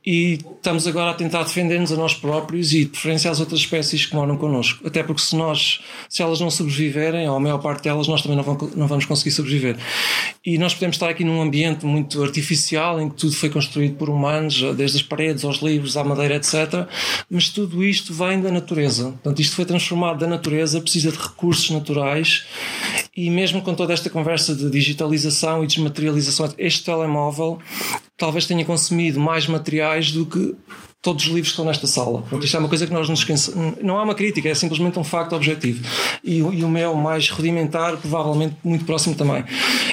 e 0.05 0.39
estamos 0.57 0.87
agora 0.87 1.11
a 1.11 1.15
tentar 1.15 1.43
defender-nos 1.43 1.93
a 1.93 1.97
nós 1.97 2.15
próprios 2.15 2.73
e 2.73 2.85
de 2.85 2.91
preferência 2.91 3.31
às 3.31 3.41
outras 3.41 3.61
espécies 3.61 4.07
que 4.07 4.15
moram 4.15 4.37
connosco. 4.37 4.87
Até 4.87 5.03
porque 5.03 5.21
se 5.21 5.37
nós, 5.37 5.81
se 6.09 6.23
elas 6.23 6.41
não 6.41 6.51
sobreviverem, 6.51 7.29
ou 7.29 7.37
a 7.37 7.41
maior 7.41 7.59
parte 7.59 7.85
delas, 7.85 8.09
nós 8.09 8.23
também 8.23 8.37
não 8.37 8.45
vamos, 8.45 8.75
não 8.75 8.87
vamos 8.87 9.05
conseguir 9.05 9.33
sobreviver. 9.33 9.77
E 10.45 10.57
nós 10.57 10.73
podemos 10.73 10.97
estar 10.97 11.09
aqui 11.09 11.25
num 11.25 11.43
ambiente 11.43 11.85
muito 11.85 12.23
artificial, 12.23 13.01
em 13.01 13.11
que 13.11 13.17
tudo 13.17 13.35
foi 13.35 13.51
construído 13.51 13.97
por 13.97 14.09
humanos, 14.09 14.63
desde 14.77 14.99
as 14.99 15.03
paredes 15.03 15.45
aos 15.45 15.59
livros, 15.59 15.97
à 15.97 16.05
madeira, 16.05 16.37
etc. 16.37 16.87
Mas 17.31 17.49
tudo 17.49 17.85
isto 17.85 18.15
vem 18.15 18.41
da 18.41 18.51
natureza. 18.51 19.11
Portanto, 19.11 19.41
isto 19.41 19.57
foi 19.57 19.65
transformado 19.65 20.21
da 20.21 20.27
natureza, 20.27 20.81
precisa 20.81 21.11
de 21.11 21.19
recursos 21.19 21.71
naturais 21.71 22.45
e 23.17 23.29
mesmo 23.31 23.61
com 23.63 23.75
toda 23.75 23.93
esta 23.93 24.09
conversa 24.09 24.55
de 24.55 24.71
digitalização 24.71 25.65
e 25.65 25.67
desmaterialização, 25.67 26.55
este 26.57 26.85
telemóvel 26.85 27.59
talvez 28.17 28.47
tenha 28.47 28.65
consumido 28.65 29.21
mais 29.21 29.47
materiais 29.89 30.13
do 30.13 30.27
que 30.27 30.55
todos 31.01 31.25
os 31.25 31.31
livros 31.31 31.49
que 31.49 31.53
estão 31.53 31.65
nesta 31.65 31.87
sala. 31.87 32.21
Portanto, 32.23 32.45
isto 32.45 32.57
é 32.57 32.61
uma 32.61 32.69
coisa 32.69 32.87
que 32.87 32.93
nós 32.93 33.09
nos 33.09 33.21
esquecemos. 33.21 33.79
Não 33.81 33.99
há 33.99 34.03
uma 34.03 34.15
crítica, 34.15 34.49
é 34.49 34.55
simplesmente 34.55 34.99
um 34.99 35.05
facto 35.05 35.35
objetivo. 35.35 35.83
E, 36.25 36.39
e, 36.39 36.43
o 36.43 36.69
meu 36.69 36.95
mais 36.95 37.31
rudimentar, 37.31 37.97
provavelmente 37.97 38.57
muito 38.65 38.85
próximo 38.85 39.15
também. 39.15 39.45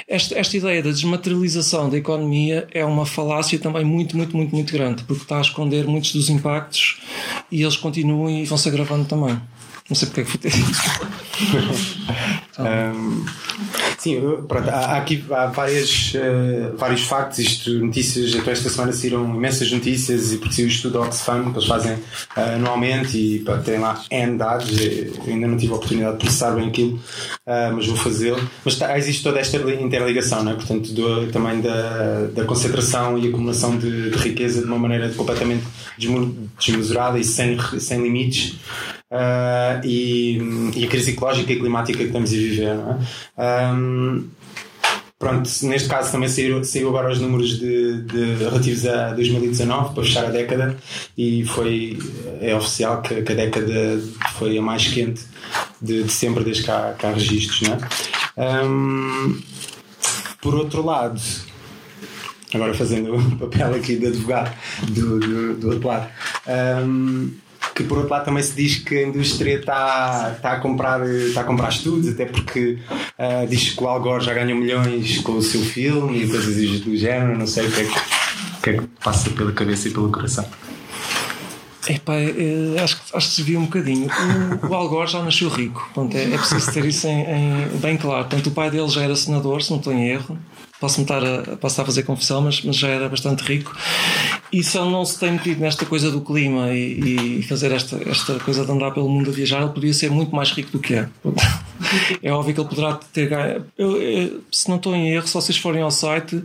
Esta, 0.08 0.36
esta 0.36 0.56
ideia 0.56 0.82
da 0.82 0.90
desmaterialização 0.90 1.88
da 1.88 1.96
economia 1.96 2.66
é 2.72 2.84
uma 2.84 3.06
falácia 3.06 3.58
também 3.58 3.84
muito, 3.84 4.16
muito, 4.16 4.36
muito, 4.36 4.54
muito 4.54 4.72
grande, 4.72 5.04
porque 5.04 5.22
está 5.22 5.38
a 5.38 5.40
esconder 5.40 5.86
muitos 5.86 6.12
dos 6.12 6.28
impactos 6.28 7.00
e 7.50 7.62
eles 7.62 7.76
continuam 7.76 8.28
e 8.28 8.44
vão 8.44 8.58
se 8.58 8.68
agravando 8.68 9.04
também. 9.04 9.40
Não 9.88 9.94
sei 9.94 10.08
porque 10.08 10.22
é 10.22 10.24
que 10.24 10.30
fui 10.30 10.40
ter 10.40 10.52
um, 12.58 13.24
sim, 14.06 14.20
pronto, 14.46 14.68
há, 14.70 14.96
aqui 14.96 15.24
há 15.30 15.46
várias, 15.46 16.14
uh, 16.14 16.76
vários 16.76 17.02
factos, 17.02 17.40
isto, 17.40 17.72
notícias, 17.72 18.36
até 18.36 18.52
esta 18.52 18.68
semana 18.68 18.92
saíram 18.92 19.24
imensas 19.34 19.70
notícias 19.72 20.32
e 20.32 20.38
porque 20.38 20.62
o 20.62 20.68
estudo 20.68 21.00
Oxfam 21.00 21.50
que 21.50 21.58
eles 21.58 21.66
fazem 21.66 21.94
uh, 21.94 22.54
anualmente 22.54 23.18
e 23.18 23.40
pá, 23.40 23.58
tem 23.58 23.78
lá 23.78 24.00
N 24.10 24.38
dados, 24.38 24.70
eu 24.80 25.12
ainda 25.26 25.48
não 25.48 25.56
tive 25.56 25.72
a 25.72 25.76
oportunidade 25.76 26.12
de 26.12 26.18
processar 26.20 26.52
bem 26.52 26.68
aquilo, 26.68 26.94
uh, 26.94 27.74
mas 27.74 27.86
vou 27.86 27.96
fazê-lo. 27.96 28.40
Mas 28.64 28.76
tá, 28.76 28.96
existe 28.96 29.24
toda 29.24 29.40
esta 29.40 29.56
interligação, 29.56 30.44
não 30.44 30.52
é? 30.52 30.54
portanto, 30.54 30.92
do, 30.92 31.26
também 31.32 31.60
da, 31.60 32.28
da 32.32 32.44
concentração 32.44 33.18
e 33.18 33.28
acumulação 33.28 33.76
de, 33.76 34.10
de 34.10 34.16
riqueza 34.18 34.60
de 34.60 34.66
uma 34.66 34.78
maneira 34.78 35.08
completamente 35.10 35.64
desmesurada 36.58 37.18
e 37.18 37.24
sem, 37.24 37.58
sem 37.80 38.02
limites. 38.02 38.56
Uh, 39.08 39.78
e, 39.84 40.38
e, 40.74 40.84
a 40.84 40.88
crise 40.88 41.12
ecológica 41.12 41.52
e 41.52 41.60
climática 41.60 41.98
que 41.98 42.06
estamos 42.06 42.28
a 42.30 42.36
viver. 42.36 42.74
Não 42.74 42.90
é? 43.38 43.72
Um, 43.72 43.95
pronto, 45.18 45.48
neste 45.62 45.88
caso 45.88 46.12
também 46.12 46.28
saiu, 46.28 46.62
saiu 46.64 46.88
agora 46.88 47.12
os 47.12 47.20
números 47.20 47.58
de, 47.58 48.02
de, 48.02 48.34
relativos 48.34 48.86
a 48.86 49.12
2019 49.12 49.94
para 49.94 50.04
fechar 50.04 50.24
a 50.26 50.30
década 50.30 50.76
e 51.16 51.44
foi 51.44 51.98
é 52.40 52.54
oficial 52.54 53.02
que, 53.02 53.22
que 53.22 53.32
a 53.32 53.34
década 53.34 54.00
foi 54.34 54.58
a 54.58 54.62
mais 54.62 54.86
quente 54.88 55.22
de, 55.80 56.04
de 56.04 56.12
sempre 56.12 56.44
desde 56.44 56.64
que 56.64 56.70
há, 56.70 56.94
que 56.98 57.06
há 57.06 57.12
registros. 57.12 57.62
Não 57.62 57.74
é? 57.74 58.64
Um, 58.64 59.40
por 60.40 60.54
outro 60.54 60.84
lado, 60.84 61.20
agora 62.54 62.74
fazendo 62.74 63.16
o 63.16 63.36
papel 63.38 63.74
aqui 63.74 63.96
de 63.96 64.06
advogado 64.08 64.54
do, 64.88 65.18
do, 65.18 65.54
do 65.56 65.70
outro 65.70 65.88
lado. 65.88 66.08
Um, 66.46 67.30
que 67.76 67.84
por 67.84 67.98
outro 67.98 68.10
lado 68.10 68.24
também 68.24 68.42
se 68.42 68.54
diz 68.56 68.76
que 68.76 68.96
a 68.96 69.02
indústria 69.02 69.58
está, 69.58 70.32
está, 70.34 70.52
a, 70.52 70.60
comprar, 70.60 71.06
está 71.06 71.42
a 71.42 71.44
comprar 71.44 71.68
estudos, 71.68 72.08
até 72.08 72.24
porque 72.24 72.78
uh, 73.18 73.46
diz 73.46 73.74
que 73.74 73.84
o 73.84 73.86
Al 73.86 74.00
Gore 74.00 74.24
já 74.24 74.32
ganhou 74.32 74.58
milhões 74.58 75.18
com 75.18 75.32
o 75.32 75.42
seu 75.42 75.60
filme 75.60 76.22
e 76.22 76.28
coisas 76.28 76.56
do 76.80 76.96
género, 76.96 77.38
não 77.38 77.46
sei 77.46 77.66
o 77.66 77.70
que 77.70 77.80
é 77.82 77.84
que, 77.84 77.98
o 77.98 78.62
que, 78.62 78.70
é 78.70 78.72
que 78.78 78.86
passa 79.04 79.28
pela 79.28 79.52
cabeça 79.52 79.88
e 79.88 79.90
pelo 79.90 80.10
coração. 80.10 80.46
Epá, 81.86 82.14
é, 82.14 82.80
acho, 82.82 82.98
acho 83.12 83.28
que 83.28 83.34
se 83.34 83.42
viu 83.42 83.60
um 83.60 83.66
bocadinho. 83.66 84.08
O, 84.62 84.68
o 84.68 84.74
Al 84.74 84.88
Gore 84.88 85.10
já 85.10 85.22
nasceu 85.22 85.50
rico, 85.50 85.88
Pronto, 85.92 86.16
é, 86.16 86.32
é 86.32 86.38
preciso 86.38 86.72
ter 86.72 86.84
isso 86.86 87.06
em, 87.06 87.20
em, 87.20 87.68
bem 87.76 87.98
claro. 87.98 88.24
Portanto, 88.24 88.46
o 88.46 88.52
pai 88.52 88.70
dele 88.70 88.88
já 88.88 89.02
era 89.02 89.14
senador, 89.14 89.62
se 89.62 89.70
não 89.70 89.76
estou 89.76 89.92
em 89.92 90.08
erro, 90.08 90.38
posso 90.80 91.00
estar 91.00 91.24
a, 91.24 91.56
posso 91.56 91.72
estar 91.72 91.82
a 91.82 91.86
fazer 91.86 92.02
confusão, 92.02 92.42
mas, 92.42 92.62
mas 92.62 92.76
já 92.76 92.88
era 92.88 93.08
bastante 93.08 93.42
rico. 93.42 93.76
E 94.52 94.62
se 94.62 94.78
ele 94.78 94.90
não 94.90 95.04
se 95.04 95.18
tem 95.18 95.32
metido 95.32 95.60
nesta 95.60 95.84
coisa 95.84 96.10
do 96.10 96.20
clima 96.20 96.72
e, 96.72 97.38
e, 97.40 97.42
fazer 97.42 97.72
esta, 97.72 98.00
esta 98.08 98.38
coisa 98.40 98.64
de 98.64 98.70
andar 98.70 98.90
pelo 98.92 99.08
mundo 99.08 99.30
a 99.30 99.32
viajar, 99.32 99.62
ele 99.62 99.72
podia 99.72 99.92
ser 99.92 100.10
muito 100.10 100.34
mais 100.34 100.50
rico 100.50 100.70
do 100.72 100.78
que 100.78 100.94
é. 100.94 101.08
É 102.22 102.32
óbvio 102.32 102.54
que 102.54 102.60
ele 102.60 102.68
poderá 102.68 102.94
ter 103.12 103.28
ganho. 103.28 103.64
Eu, 103.76 104.00
eu, 104.00 104.40
se 104.50 104.68
não 104.68 104.76
estou 104.76 104.94
em 104.94 105.10
erro, 105.10 105.26
se 105.26 105.34
vocês 105.34 105.58
forem 105.58 105.82
ao 105.82 105.90
site, 105.90 106.42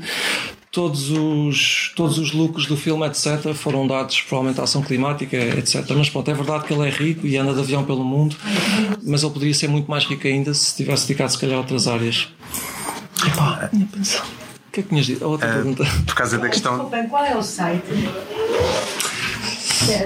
todos 0.71 1.11
os, 1.11 1.91
todos 1.95 2.17
os 2.17 2.31
lucros 2.31 2.65
do 2.65 2.77
filme, 2.77 3.05
etc., 3.05 3.53
foram 3.53 3.85
dados 3.85 4.21
provavelmente 4.21 4.59
à 4.59 4.63
ação 4.63 4.81
climática, 4.81 5.35
etc. 5.35 5.85
Mas 5.95 6.09
pronto, 6.09 6.31
é 6.31 6.33
verdade 6.33 6.65
que 6.65 6.73
ele 6.73 6.87
é 6.87 6.89
rico 6.89 7.27
e 7.27 7.37
anda 7.37 7.53
de 7.53 7.59
avião 7.59 7.83
pelo 7.83 8.03
mundo, 8.03 8.35
mas 9.03 9.21
ele 9.21 9.33
poderia 9.33 9.53
ser 9.53 9.67
muito 9.67 9.91
mais 9.91 10.05
rico 10.05 10.25
ainda 10.25 10.53
se 10.53 10.75
tivesse 10.75 11.07
dedicado, 11.07 11.31
se 11.31 11.37
calhar, 11.37 11.57
a 11.57 11.59
outras 11.59 11.87
áreas. 11.87 12.27
Epá, 13.25 13.69
minha 13.71 13.87
pensão. 13.87 14.21
O 14.67 14.71
que 14.71 14.79
é 14.79 14.83
que 14.83 14.89
tinhas 14.89 15.05
dito? 15.05 15.25
A 15.25 15.27
outra 15.27 15.49
uh, 15.49 15.53
pergunta. 15.53 15.83
Por 16.05 16.15
causa 16.15 16.37
da 16.37 16.49
questão. 16.49 16.73
Desculpem, 16.73 17.07
qual 17.09 17.25
é 17.25 17.35
o 17.35 17.43
site? 17.43 17.83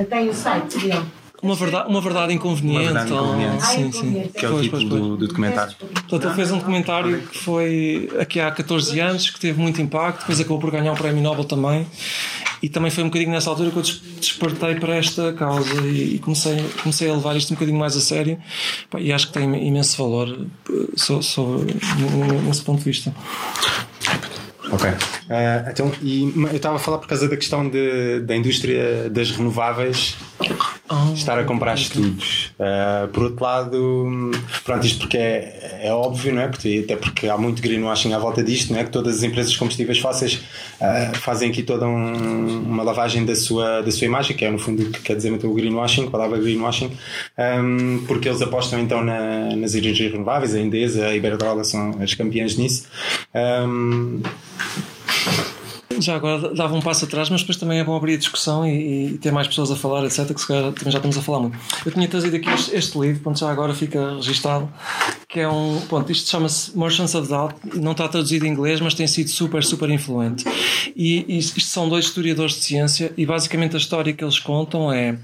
Tem 0.10 0.30
o 0.30 0.34
site 0.34 0.78
dele. 0.80 1.06
Uma 1.46 1.56
verdade, 1.56 1.90
uma 1.90 2.02
verdade 2.02 2.34
inconveniente. 2.34 2.92
Uma 2.92 3.04
verdade 3.04 3.14
inconveniente. 3.14 3.58
Ah, 3.64 3.66
sim, 3.68 3.92
sim. 3.92 4.32
Que 4.36 4.46
é 4.46 4.50
o 4.50 4.62
título 4.62 4.90
do, 4.90 5.18
do, 5.18 5.28
documentário. 5.28 5.76
Portanto, 5.78 6.26
ele 6.26 6.34
fez 6.34 6.52
um 6.52 6.58
documentário 6.58 7.22
que 7.22 7.38
foi 7.38 8.10
aqui 8.20 8.40
há 8.40 8.50
14 8.50 9.00
anos, 9.00 9.30
que 9.30 9.40
teve 9.40 9.62
muito 9.62 9.80
impacto, 9.80 10.22
depois 10.22 10.40
acabou 10.40 10.60
por 10.60 10.72
ganhar 10.72 10.92
um 10.92 10.96
prémio 10.96 11.22
Nobel 11.22 11.46
também. 11.46 11.86
E 12.64 12.70
também 12.70 12.90
foi 12.90 13.04
um 13.04 13.08
bocadinho 13.08 13.30
nessa 13.30 13.48
altura 13.48 13.70
que 13.70 13.78
eu 13.78 13.84
despertei 13.84 14.76
para 14.76 14.96
esta 14.96 15.34
causa 15.34 15.82
e 15.86 16.18
comecei, 16.18 16.66
comecei 16.82 17.12
a 17.12 17.14
levar 17.14 17.36
isto 17.36 17.52
um 17.52 17.56
bocadinho 17.56 17.78
mais 17.78 17.96
a 17.96 18.02
sério. 18.02 18.40
E 18.98 19.14
acho 19.14 19.28
que 19.28 19.34
tem 19.34 19.68
imenso 19.68 19.98
valor 20.04 20.48
nesse 22.48 22.64
ponto 22.64 22.80
de 22.80 22.86
vista. 22.86 23.14
Ok. 24.72 24.90
Uh, 24.90 25.70
então, 25.70 25.92
e 26.02 26.34
eu 26.36 26.56
estava 26.56 26.78
a 26.78 26.80
falar 26.80 26.98
por 26.98 27.08
causa 27.08 27.28
da 27.28 27.38
questão 27.38 27.70
de, 27.70 28.22
da 28.22 28.36
indústria 28.36 29.10
das 29.10 29.32
renováveis. 29.32 30.18
Oh, 30.88 31.14
estar 31.14 31.40
a 31.40 31.44
comprar 31.44 31.72
ok. 31.72 31.82
estudos. 31.84 32.54
Uh, 32.60 33.08
por 33.08 33.24
outro 33.24 33.44
lado, 33.44 34.32
pronto, 34.64 34.86
isto 34.86 35.00
porque 35.00 35.18
é, 35.18 35.80
é 35.86 35.92
óbvio, 35.92 36.32
não 36.32 36.44
é? 36.44 36.48
Porque, 36.48 36.82
até 36.86 36.96
porque 36.96 37.28
há 37.28 37.36
muito 37.38 37.60
greenwashing 37.60 38.14
à 38.14 38.20
volta 38.20 38.44
disto, 38.44 38.72
não 38.72 38.80
é? 38.80 38.84
Que 38.84 38.92
todas 38.92 39.18
as 39.18 39.24
empresas 39.24 39.52
de 39.52 39.58
combustíveis 39.58 39.98
fósseis 39.98 40.44
uh, 40.80 41.18
fazem 41.18 41.50
aqui 41.50 41.64
toda 41.64 41.88
um- 41.88 42.62
uma 42.66 42.84
lavagem 42.84 43.26
da 43.26 43.36
sua, 43.36 43.82
da 43.82 43.92
sua 43.92 44.06
imagem, 44.06 44.38
que 44.38 44.46
é 44.46 44.52
no 44.52 44.60
fundo 44.60 44.84
o 44.84 44.92
que 44.92 45.00
quer 45.02 45.16
dizer 45.16 45.32
então 45.32 45.50
o 45.50 45.56
greenwashing, 45.56 46.06
a 46.06 46.12
palavra 46.12 46.38
greenwashing, 46.38 46.92
um, 47.60 48.04
porque 48.06 48.30
eles 48.30 48.42
apostam 48.44 48.80
então 48.80 49.04
na- 49.04 49.56
nas 49.56 49.74
energias 49.74 50.12
renováveis, 50.12 50.54
a 50.54 50.60
Endesa, 50.60 51.08
a 51.08 51.16
Iberdrola 51.16 51.64
são 51.64 52.00
as 52.00 52.14
campeãs 52.14 52.56
nisso. 52.58 52.84
Um, 53.34 54.22
Já 56.00 56.16
agora 56.16 56.54
dava 56.54 56.76
um 56.76 56.82
passo 56.82 57.06
atrás, 57.06 57.30
mas 57.30 57.42
depois 57.42 57.58
também 57.58 57.80
é 57.80 57.84
bom 57.84 57.96
abrir 57.96 58.16
a 58.16 58.18
discussão 58.18 58.66
e, 58.66 59.14
e 59.14 59.18
ter 59.18 59.32
mais 59.32 59.48
pessoas 59.48 59.72
a 59.72 59.76
falar, 59.76 60.06
etc. 60.06 60.34
Que 60.34 60.42
se 60.42 60.48
calhar 60.48 60.72
também 60.74 60.92
já 60.92 60.98
estamos 60.98 61.18
a 61.18 61.22
falar 61.22 61.40
muito. 61.40 61.58
Eu 61.86 61.92
tinha 61.92 62.08
trazido 62.08 62.36
aqui 62.36 62.50
este, 62.50 62.76
este 62.76 63.00
livro, 63.00 63.22
pronto, 63.22 63.40
já 63.40 63.50
agora 63.50 63.74
fica 63.74 64.16
registado, 64.16 64.72
que 65.28 65.40
é 65.40 65.50
um. 65.50 65.82
Pronto, 65.88 66.12
isto 66.12 66.30
chama-se 66.30 66.78
Merchants 66.78 67.16
of 67.16 67.28
Doubt, 67.28 67.56
não 67.76 67.92
está 67.92 68.08
traduzido 68.08 68.46
em 68.46 68.50
inglês, 68.50 68.80
mas 68.80 68.94
tem 68.94 69.08
sido 69.08 69.30
super, 69.30 69.64
super 69.64 69.90
influente. 69.90 70.46
E, 70.96 71.26
e 71.28 71.38
isto 71.38 71.60
são 71.62 71.90
dois 71.90 72.06
historiadores 72.06 72.56
de 72.56 72.62
ciência 72.62 73.14
e 73.18 73.26
basicamente 73.26 73.76
a 73.76 73.80
história 73.80 74.14
que 74.14 74.24
eles 74.24 74.40
contam 74.40 74.92
é 74.92 75.18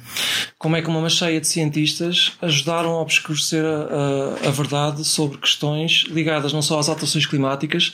como 0.57 0.75
é 0.75 0.81
que 0.81 0.87
uma 0.89 1.09
cheia 1.09 1.39
de 1.41 1.47
cientistas 1.47 2.33
ajudaram 2.41 2.91
a 2.91 3.01
obscurecer 3.01 3.63
a, 3.65 4.45
a, 4.45 4.47
a 4.47 4.51
verdade 4.51 5.03
sobre 5.05 5.37
questões 5.37 6.05
ligadas 6.09 6.53
não 6.53 6.61
só 6.61 6.79
às 6.79 6.89
alterações 6.89 7.25
climáticas, 7.25 7.93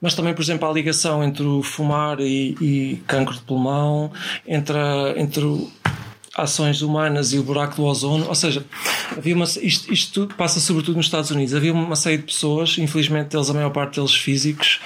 mas 0.00 0.14
também, 0.14 0.34
por 0.34 0.42
exemplo, 0.42 0.68
à 0.68 0.72
ligação 0.72 1.22
entre 1.22 1.44
o 1.44 1.62
fumar 1.62 2.17
e, 2.22 2.56
e 2.60 3.02
cancro 3.06 3.34
de 3.34 3.40
pulmão, 3.40 4.10
entre, 4.46 4.76
a- 4.76 5.14
entre 5.16 5.44
o- 5.44 5.70
ações 6.36 6.82
humanas 6.82 7.32
e 7.32 7.38
o 7.38 7.42
buraco 7.42 7.74
do 7.76 7.84
ozono, 7.84 8.26
ou 8.28 8.34
seja, 8.34 8.64
havia 9.16 9.34
uma, 9.34 9.44
isto, 9.44 9.92
isto 9.92 10.28
passa 10.36 10.60
sobretudo 10.60 10.96
nos 10.96 11.06
Estados 11.06 11.30
Unidos. 11.32 11.52
Havia 11.52 11.72
uma 11.72 11.96
série 11.96 12.18
de 12.18 12.22
pessoas, 12.24 12.78
infelizmente 12.78 13.36
eles, 13.36 13.50
a 13.50 13.54
maior 13.54 13.70
parte 13.70 13.96
deles 13.96 14.14
físicos, 14.14 14.78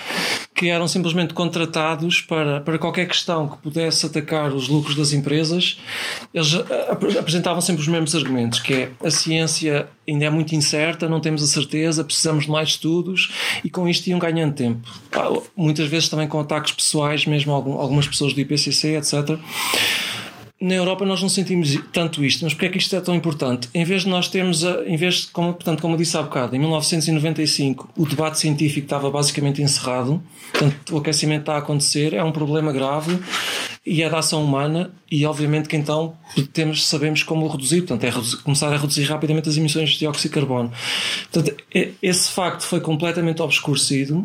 que 0.54 0.68
eram 0.68 0.86
simplesmente 0.86 1.32
contratados 1.34 2.20
para, 2.20 2.60
para 2.60 2.78
qualquer 2.78 3.06
questão 3.08 3.48
que 3.48 3.56
pudesse 3.58 4.04
atacar 4.06 4.52
os 4.52 4.68
lucros 4.68 4.94
das 4.94 5.12
empresas, 5.12 5.78
eles 6.32 6.54
ap- 6.54 7.18
apresentavam 7.18 7.60
sempre 7.60 7.80
os 7.82 7.88
mesmos 7.88 8.14
argumentos, 8.14 8.60
que 8.60 8.74
é 8.74 8.90
a 9.02 9.10
ciência 9.10 9.88
ainda 10.06 10.24
é 10.26 10.30
muito 10.30 10.54
incerta, 10.54 11.08
não 11.08 11.20
temos 11.20 11.42
a 11.42 11.46
certeza, 11.46 12.04
precisamos 12.04 12.44
de 12.44 12.50
mais 12.50 12.70
estudos 12.70 13.32
e 13.64 13.70
com 13.70 13.88
isto 13.88 14.06
iam 14.08 14.18
ganhando 14.18 14.54
tempo. 14.54 14.86
Muitas 15.56 15.88
vezes 15.88 16.08
também 16.08 16.28
com 16.28 16.38
ataques 16.38 16.72
pessoais, 16.72 17.24
mesmo 17.26 17.52
algum- 17.52 17.78
algumas 17.80 18.06
pessoas 18.06 18.32
do 18.34 18.40
IPCC, 18.40 18.96
etc. 18.96 19.38
Na 20.62 20.74
Europa 20.74 21.04
nós 21.04 21.20
não 21.20 21.28
sentimos 21.28 21.76
tanto 21.92 22.24
isto, 22.24 22.44
mas 22.44 22.54
porque 22.54 22.66
é 22.66 22.68
que 22.68 22.78
isto 22.78 22.94
é 22.94 23.00
tão 23.00 23.16
importante? 23.16 23.68
Em 23.74 23.84
vez 23.84 24.02
de 24.02 24.08
nós 24.08 24.28
termos, 24.28 24.64
a, 24.64 24.84
em 24.86 24.96
vez 24.96 25.22
de, 25.22 25.26
como, 25.32 25.52
portanto, 25.54 25.80
como 25.82 25.94
eu 25.94 25.98
disse 25.98 26.16
há 26.16 26.22
bocado, 26.22 26.54
em 26.54 26.58
1995 26.60 27.90
o 27.96 28.06
debate 28.06 28.38
científico 28.38 28.84
estava 28.84 29.10
basicamente 29.10 29.60
encerrado, 29.60 30.22
portanto 30.52 30.94
o 30.94 30.98
aquecimento 30.98 31.40
está 31.40 31.56
a 31.56 31.58
acontecer, 31.58 32.14
é 32.14 32.22
um 32.22 32.30
problema 32.30 32.72
grave 32.72 33.18
e 33.84 34.00
é 34.02 34.08
da 34.08 34.18
ação 34.20 34.44
humana 34.44 34.92
e 35.10 35.26
obviamente 35.26 35.68
que 35.68 35.76
então 35.76 36.14
temos, 36.52 36.86
sabemos 36.86 37.22
como 37.24 37.48
reduzir, 37.48 37.80
portanto 37.80 38.04
é 38.04 38.10
reduzir- 38.10 38.36
começar 38.42 38.72
a 38.72 38.76
reduzir 38.76 39.02
rapidamente 39.04 39.48
as 39.48 39.56
emissões 39.56 39.90
de 39.90 39.98
dióxido 39.98 40.30
de 40.30 40.34
carbono. 40.34 40.72
Portanto, 41.32 41.56
e- 41.74 41.92
esse 42.00 42.30
facto 42.30 42.62
foi 42.62 42.80
completamente 42.80 43.42
obscurecido 43.42 44.24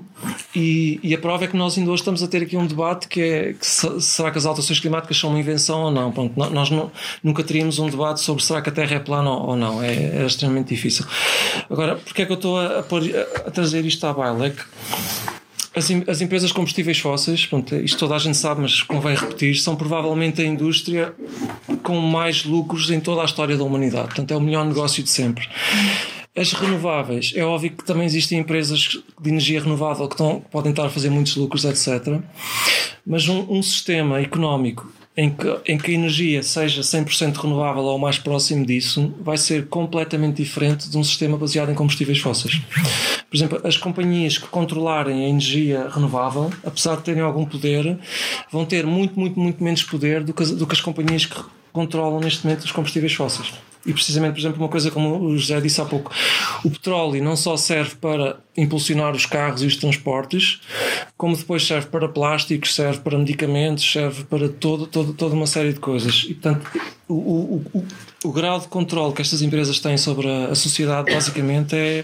e, 0.55 0.99
e 1.01 1.13
a 1.13 1.17
prova 1.17 1.45
é 1.45 1.47
que 1.47 1.57
nós 1.57 1.75
ainda 1.77 1.89
hoje 1.89 2.01
estamos 2.01 2.21
a 2.21 2.27
ter 2.27 2.43
aqui 2.43 2.55
um 2.55 2.67
debate 2.67 3.07
que 3.07 3.19
é 3.19 3.53
que 3.53 3.65
se- 3.65 3.99
será 3.99 4.29
que 4.31 4.37
as 4.37 4.45
alterações 4.45 4.79
climáticas 4.79 5.17
são 5.17 5.31
uma 5.31 5.39
invenção 5.39 5.81
ou 5.85 5.91
não? 5.91 6.11
Pronto, 6.11 6.33
nós 6.51 6.69
não- 6.69 6.91
nunca 7.23 7.43
teríamos 7.43 7.79
um 7.79 7.89
debate 7.89 8.21
sobre 8.21 8.43
será 8.43 8.61
que 8.61 8.69
a 8.69 8.71
Terra 8.71 8.95
é 8.95 8.99
plana 8.99 9.31
ou 9.31 9.55
não. 9.55 9.81
É, 9.81 10.21
é 10.21 10.25
extremamente 10.25 10.69
difícil. 10.69 11.03
Agora, 11.69 11.95
porque 11.95 12.21
é 12.21 12.25
que 12.25 12.31
eu 12.31 12.35
estou 12.35 12.59
a, 12.59 12.79
a 12.79 13.47
a 13.47 13.51
trazer 13.51 13.83
isto 13.85 14.05
à 14.05 14.13
baila? 14.13 14.45
É 14.45 14.49
que 14.51 14.61
as, 15.77 15.89
as 16.07 16.21
empresas 16.21 16.49
de 16.49 16.55
combustíveis 16.55 16.97
fósseis, 16.99 17.45
pronto, 17.45 17.75
isto 17.75 17.99
toda 17.99 18.15
a 18.15 18.19
gente 18.19 18.35
sabe, 18.35 18.61
mas 18.61 18.81
convém 18.81 19.15
repetir, 19.15 19.55
são 19.55 19.75
provavelmente 19.75 20.41
a 20.41 20.45
indústria 20.45 21.13
com 21.83 21.99
mais 21.99 22.43
lucros 22.43 22.89
em 22.89 22.99
toda 22.99 23.21
a 23.21 23.25
história 23.25 23.55
da 23.55 23.63
humanidade. 23.63 24.07
Portanto, 24.07 24.31
é 24.31 24.35
o 24.35 24.41
melhor 24.41 24.65
negócio 24.65 25.03
de 25.03 25.09
sempre. 25.09 25.47
As 26.35 26.51
renováveis, 26.53 27.33
é 27.35 27.43
óbvio 27.43 27.71
que 27.71 27.83
também 27.83 28.05
existem 28.05 28.39
empresas 28.39 28.99
de 29.19 29.29
energia 29.29 29.61
renovável 29.61 30.07
que, 30.07 30.13
estão, 30.13 30.39
que 30.39 30.49
podem 30.49 30.71
estar 30.71 30.85
a 30.85 30.89
fazer 30.89 31.09
muitos 31.09 31.35
lucros, 31.35 31.65
etc. 31.65 32.19
Mas 33.05 33.27
um, 33.27 33.45
um 33.49 33.61
sistema 33.61 34.19
económico 34.19 34.91
em 35.17 35.31
que, 35.31 35.59
em 35.65 35.79
que 35.79 35.89
a 35.89 35.93
energia 35.95 36.43
seja 36.43 36.81
100% 36.81 37.35
renovável 37.37 37.81
ou 37.81 37.97
mais 37.97 38.19
próximo 38.19 38.63
disso, 38.63 39.11
vai 39.19 39.35
ser 39.35 39.65
completamente 39.65 40.43
diferente 40.43 40.87
de 40.87 40.95
um 40.95 41.03
sistema 41.03 41.35
baseado 41.35 41.71
em 41.71 41.75
combustíveis 41.75 42.19
fósseis. 42.19 42.61
Por 43.27 43.35
exemplo, 43.35 43.59
as 43.63 43.75
companhias 43.75 44.37
que 44.37 44.47
controlarem 44.47 45.25
a 45.25 45.29
energia 45.29 45.89
renovável, 45.89 46.51
apesar 46.63 46.97
de 46.97 47.03
terem 47.03 47.23
algum 47.23 47.45
poder, 47.45 47.97
vão 48.51 48.63
ter 48.63 48.85
muito, 48.85 49.19
muito, 49.19 49.39
muito 49.39 49.63
menos 49.63 49.81
poder 49.81 50.23
do 50.23 50.33
que 50.33 50.45
do 50.45 50.67
que 50.67 50.73
as 50.73 50.81
companhias 50.81 51.25
que 51.25 51.35
controlam 51.73 52.19
neste 52.19 52.45
momento 52.45 52.63
os 52.63 52.71
combustíveis 52.71 53.13
fósseis. 53.13 53.53
E 53.87 53.93
precisamente, 53.93 54.33
por 54.33 54.39
exemplo, 54.39 54.61
uma 54.61 54.69
coisa 54.69 54.91
como 54.91 55.17
o 55.17 55.37
José 55.37 55.61
disse 55.61 55.79
há 55.79 55.85
pouco, 55.85 56.11
o 56.63 56.69
petróleo 56.69 57.23
não 57.23 57.37
só 57.37 57.55
serve 57.55 57.95
para 57.95 58.37
impulsionar 58.57 59.15
os 59.15 59.25
carros 59.25 59.63
e 59.63 59.65
os 59.65 59.77
transportes, 59.77 60.59
como 61.15 61.37
depois 61.37 61.65
serve 61.65 61.87
para 61.87 62.09
plásticos, 62.09 62.75
serve 62.75 62.99
para 62.99 63.17
medicamentos, 63.17 63.89
serve 63.89 64.25
para 64.25 64.49
todo, 64.49 64.85
todo, 64.87 65.13
toda 65.13 65.33
uma 65.33 65.47
série 65.47 65.71
de 65.71 65.79
coisas. 65.79 66.25
E, 66.27 66.33
portanto, 66.33 66.69
o, 67.07 67.13
o, 67.13 67.65
o, 67.73 67.85
o 68.25 68.31
grau 68.31 68.59
de 68.59 68.67
controle 68.67 69.13
que 69.13 69.21
estas 69.21 69.41
empresas 69.41 69.79
têm 69.79 69.97
sobre 69.97 70.27
a, 70.27 70.47
a 70.47 70.55
sociedade, 70.55 71.13
basicamente, 71.13 71.75
é, 71.75 72.03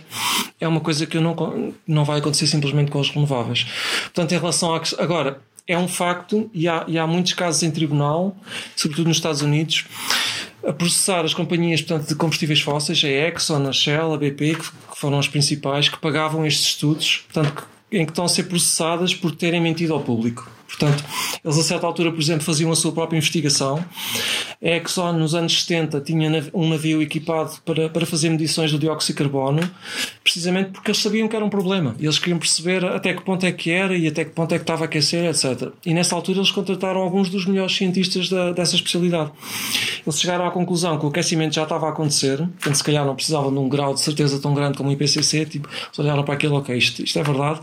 é 0.62 0.68
uma 0.68 0.80
coisa 0.80 1.06
que 1.06 1.20
não, 1.20 1.74
não 1.86 2.06
vai 2.06 2.20
acontecer 2.20 2.48
simplesmente 2.48 2.92
com 2.92 3.00
as 3.02 3.10
renováveis. 3.10 3.66
Portanto, 4.04 4.32
em 4.32 4.38
relação 4.38 4.74
a. 4.74 4.82
Agora, 5.00 5.42
é 5.68 5.78
um 5.78 5.88
facto, 5.88 6.50
e 6.54 6.68
há, 6.68 6.84
e 6.88 6.98
há 6.98 7.08
muitos 7.08 7.34
casos 7.34 7.64
em 7.64 7.72
tribunal, 7.72 8.36
sobretudo 8.76 9.08
nos 9.08 9.18
Estados 9.18 9.42
Unidos, 9.42 9.86
a 10.66 10.72
processar 10.72 11.26
as 11.26 11.34
companhias 11.34 11.82
portanto, 11.82 12.08
de 12.08 12.16
combustíveis 12.16 12.62
fósseis, 12.62 13.04
a 13.04 13.08
Exxon, 13.08 13.68
a 13.68 13.72
Shell, 13.72 14.14
a 14.14 14.18
BP, 14.18 14.56
que 14.56 14.98
foram 14.98 15.20
as 15.20 15.28
principais, 15.28 15.90
que 15.90 15.98
pagavam 15.98 16.46
estes 16.46 16.68
estudos, 16.68 17.26
portanto, 17.32 17.68
em 17.92 18.06
que 18.06 18.12
estão 18.12 18.26
a 18.26 18.30
ser 18.30 18.44
processadas 18.44 19.14
por 19.14 19.36
terem 19.36 19.62
mentido 19.62 19.94
ao 19.94 20.02
público. 20.02 20.50
Portanto, 20.78 21.04
eles 21.46 21.58
a 21.58 21.64
certa 21.64 21.86
altura, 21.86 22.12
por 22.12 22.20
exemplo, 22.20 22.44
faziam 22.44 22.72
a 22.72 22.76
sua 22.76 22.92
própria 22.92 23.18
investigação. 23.18 23.84
A 24.62 24.70
Exxon, 24.78 25.14
nos 25.14 25.36
anos 25.36 25.64
70, 25.66 26.02
tinha 26.02 26.50
um 26.54 26.68
navio 26.70 27.02
equipado 27.02 27.52
para, 27.66 27.90
para 27.90 28.06
fazer 28.06 28.30
medições 28.30 28.72
do 28.72 28.80
dióxido 28.80 29.16
de 29.16 29.24
carbono, 29.24 29.70
precisamente 30.24 30.72
porque 30.72 30.90
eles 30.92 31.02
sabiam 31.02 31.28
que 31.28 31.36
era 31.36 31.44
um 31.46 31.50
problema. 31.50 31.96
Eles 32.00 32.18
queriam 32.18 32.40
perceber 32.40 32.84
até 32.86 33.14
que 33.14 33.22
ponto 33.22 33.46
é 33.46 33.52
que 33.52 33.70
era 33.70 33.96
e 33.96 34.08
até 34.08 34.24
que 34.26 34.32
ponto 34.32 34.52
é 34.54 34.58
que 34.58 34.64
estava 34.64 34.84
a 34.84 34.86
aquecer, 34.86 35.26
etc. 35.26 35.70
E 35.86 35.94
nessa 35.94 36.16
altura 36.16 36.40
eles 36.40 36.50
contrataram 36.52 37.02
alguns 37.02 37.30
dos 37.30 37.46
melhores 37.46 37.76
cientistas 37.76 38.30
da- 38.30 38.52
dessa 38.52 38.76
especialidade. 38.76 39.32
Eles 40.06 40.20
chegaram 40.20 40.46
à 40.48 40.52
conclusão 40.52 40.98
que 40.98 41.06
o 41.06 41.10
aquecimento 41.10 41.54
já 41.56 41.64
estava 41.64 41.86
a 41.88 41.90
acontecer, 41.90 42.38
portanto, 42.38 42.76
se 42.76 42.84
calhar 42.84 43.06
não 43.06 43.16
precisavam 43.16 43.52
de 43.52 43.60
um 43.60 43.70
grau 43.70 43.94
de 43.94 44.02
certeza 44.02 44.40
tão 44.40 44.54
grande 44.54 44.78
como 44.78 44.90
o 44.90 44.92
IPCC, 44.94 45.46
tipo, 45.46 45.70
olharam 45.98 46.24
para 46.24 46.34
aquilo, 46.34 46.56
ok, 46.56 46.76
isto, 46.78 47.04
isto 47.04 47.20
é 47.20 47.24
verdade, 47.24 47.60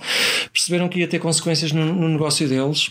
perceberam 0.52 0.88
que 0.88 1.00
ia 1.00 1.08
ter 1.08 1.18
consequências 1.18 1.72
no, 1.72 1.84
no 1.94 2.08
negócio 2.08 2.46
deles, 2.48 2.90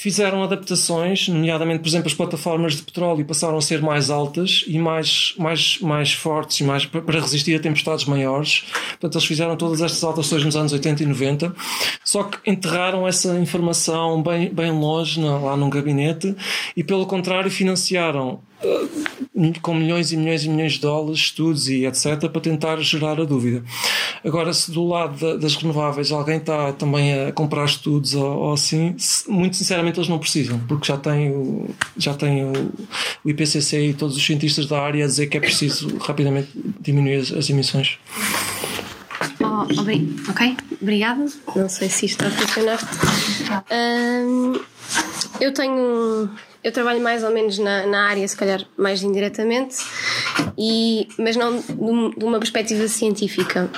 fizeram 0.00 0.44
adaptações, 0.44 1.26
nomeadamente, 1.26 1.80
por 1.80 1.88
exemplo, 1.88 2.06
as 2.06 2.14
plataformas 2.14 2.76
de 2.76 2.82
petróleo 2.82 3.24
passaram 3.24 3.58
a 3.58 3.60
ser 3.60 3.82
mais 3.82 4.10
altas 4.10 4.64
e 4.68 4.78
mais, 4.78 5.34
mais, 5.36 5.78
mais 5.80 6.12
fortes 6.12 6.60
e 6.60 6.64
mais 6.64 6.86
pa- 6.86 7.00
para 7.00 7.18
resistir 7.20 7.56
a 7.56 7.58
tempestades 7.60 8.04
maiores. 8.04 8.64
Portanto, 8.90 9.16
eles 9.16 9.26
fizeram 9.26 9.56
todas 9.56 9.80
estas 9.82 10.04
alterações 10.04 10.44
nos 10.44 10.54
anos 10.54 10.72
80 10.72 11.02
e 11.02 11.06
90, 11.06 11.52
só 12.04 12.22
que 12.22 12.38
enterraram 12.48 13.08
essa 13.08 13.36
informação 13.40 14.22
bem, 14.22 14.48
bem 14.54 14.70
longe 14.70 15.20
lá 15.20 15.56
num 15.56 15.68
gabinete 15.68 16.32
e, 16.76 16.84
pelo 16.84 17.04
contrário, 17.04 17.50
financiaram 17.50 18.40
eh, 18.62 19.52
com 19.62 19.74
milhões 19.74 20.10
e 20.12 20.16
milhões 20.16 20.44
e 20.44 20.48
milhões 20.48 20.72
de 20.74 20.80
dólares, 20.80 21.18
estudos 21.20 21.68
e 21.68 21.86
etc., 21.86 22.28
para 22.28 22.40
tentar 22.40 22.76
gerar 22.80 23.20
a 23.20 23.24
dúvida. 23.24 23.62
Agora, 24.24 24.52
se 24.52 24.72
do 24.72 24.84
lado 24.84 25.16
da- 25.18 25.36
das 25.36 25.54
renováveis 25.54 26.10
alguém 26.10 26.38
está 26.38 26.72
também 26.72 27.14
a 27.26 27.32
comprar 27.32 27.64
estudos 27.66 28.14
ou, 28.16 28.26
ou 28.36 28.52
assim, 28.52 28.96
muito 29.28 29.56
sinceramente 29.56 29.87
eles 29.96 30.08
não 30.08 30.18
precisam, 30.18 30.58
porque 30.68 30.86
já 30.86 30.96
têm, 30.98 31.30
o, 31.30 31.70
já 31.96 32.12
têm 32.14 32.44
o, 32.44 32.52
o 33.24 33.30
IPCC 33.30 33.88
e 33.88 33.94
todos 33.94 34.16
os 34.16 34.24
cientistas 34.24 34.66
da 34.66 34.80
área 34.80 35.04
a 35.04 35.06
dizer 35.08 35.26
que 35.28 35.36
é 35.36 35.40
preciso 35.40 35.96
rapidamente 35.98 36.50
diminuir 36.80 37.16
as, 37.16 37.32
as 37.32 37.48
emissões. 37.48 37.98
Oh, 39.40 39.66
ok, 40.30 40.56
obrigada. 40.80 41.24
Não 41.56 41.68
sei 41.68 41.88
se 41.88 42.06
isto 42.06 42.24
está 42.24 42.26
a 42.26 42.30
funcionar. 42.46 42.78
Ahm, 43.70 44.60
eu 45.40 45.52
tenho. 45.52 46.28
Eu 46.62 46.72
trabalho 46.72 47.00
mais 47.00 47.22
ou 47.22 47.30
menos 47.32 47.56
na, 47.58 47.86
na 47.86 48.08
área, 48.08 48.26
se 48.26 48.36
calhar 48.36 48.64
mais 48.76 49.02
indiretamente, 49.02 49.76
e, 50.58 51.08
mas 51.18 51.36
não 51.36 51.56
de 51.60 51.72
um- 51.78 52.10
uma 52.22 52.38
perspectiva 52.38 52.86
científica. 52.88 53.70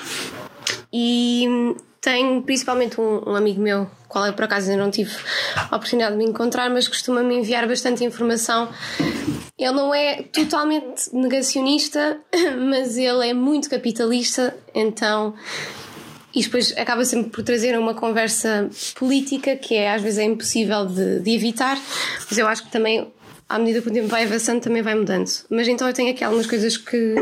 E 0.92 1.46
tenho 2.00 2.42
principalmente 2.42 2.98
um, 3.00 3.30
um 3.30 3.34
amigo 3.36 3.60
meu, 3.60 3.88
qual 4.10 4.26
eu 4.26 4.32
por 4.34 4.44
acaso 4.44 4.70
ainda 4.70 4.82
não 4.82 4.90
tive 4.90 5.14
a 5.56 5.76
oportunidade 5.76 6.12
de 6.12 6.18
me 6.18 6.28
encontrar, 6.28 6.68
mas 6.68 6.88
costuma 6.88 7.22
me 7.22 7.36
enviar 7.36 7.66
bastante 7.66 8.04
informação. 8.04 8.68
Ele 9.56 9.72
não 9.72 9.94
é 9.94 10.22
totalmente 10.24 11.14
negacionista, 11.14 12.18
mas 12.68 12.98
ele 12.98 13.28
é 13.28 13.32
muito 13.32 13.70
capitalista, 13.70 14.54
então 14.74 15.34
e 16.34 16.42
depois 16.42 16.72
acaba 16.76 17.04
sempre 17.04 17.30
por 17.30 17.42
trazer 17.42 17.76
uma 17.78 17.94
conversa 17.94 18.70
política 18.94 19.56
que 19.56 19.74
é 19.74 19.92
às 19.92 20.02
vezes 20.02 20.18
é 20.18 20.24
impossível 20.24 20.86
de, 20.86 21.20
de 21.20 21.30
evitar, 21.34 21.76
mas 22.28 22.38
eu 22.38 22.46
acho 22.46 22.64
que 22.64 22.70
também 22.70 23.12
à 23.50 23.58
medida 23.58 23.82
que 23.82 23.88
o 23.88 23.92
tempo 23.92 24.06
vai 24.06 24.22
avançando 24.22 24.60
também 24.60 24.80
vai 24.80 24.94
mudando. 24.94 25.28
Mas 25.50 25.66
então 25.66 25.88
eu 25.88 25.92
tenho 25.92 26.12
aqui 26.12 26.22
algumas 26.22 26.46
coisas 26.46 26.76
que, 26.76 27.14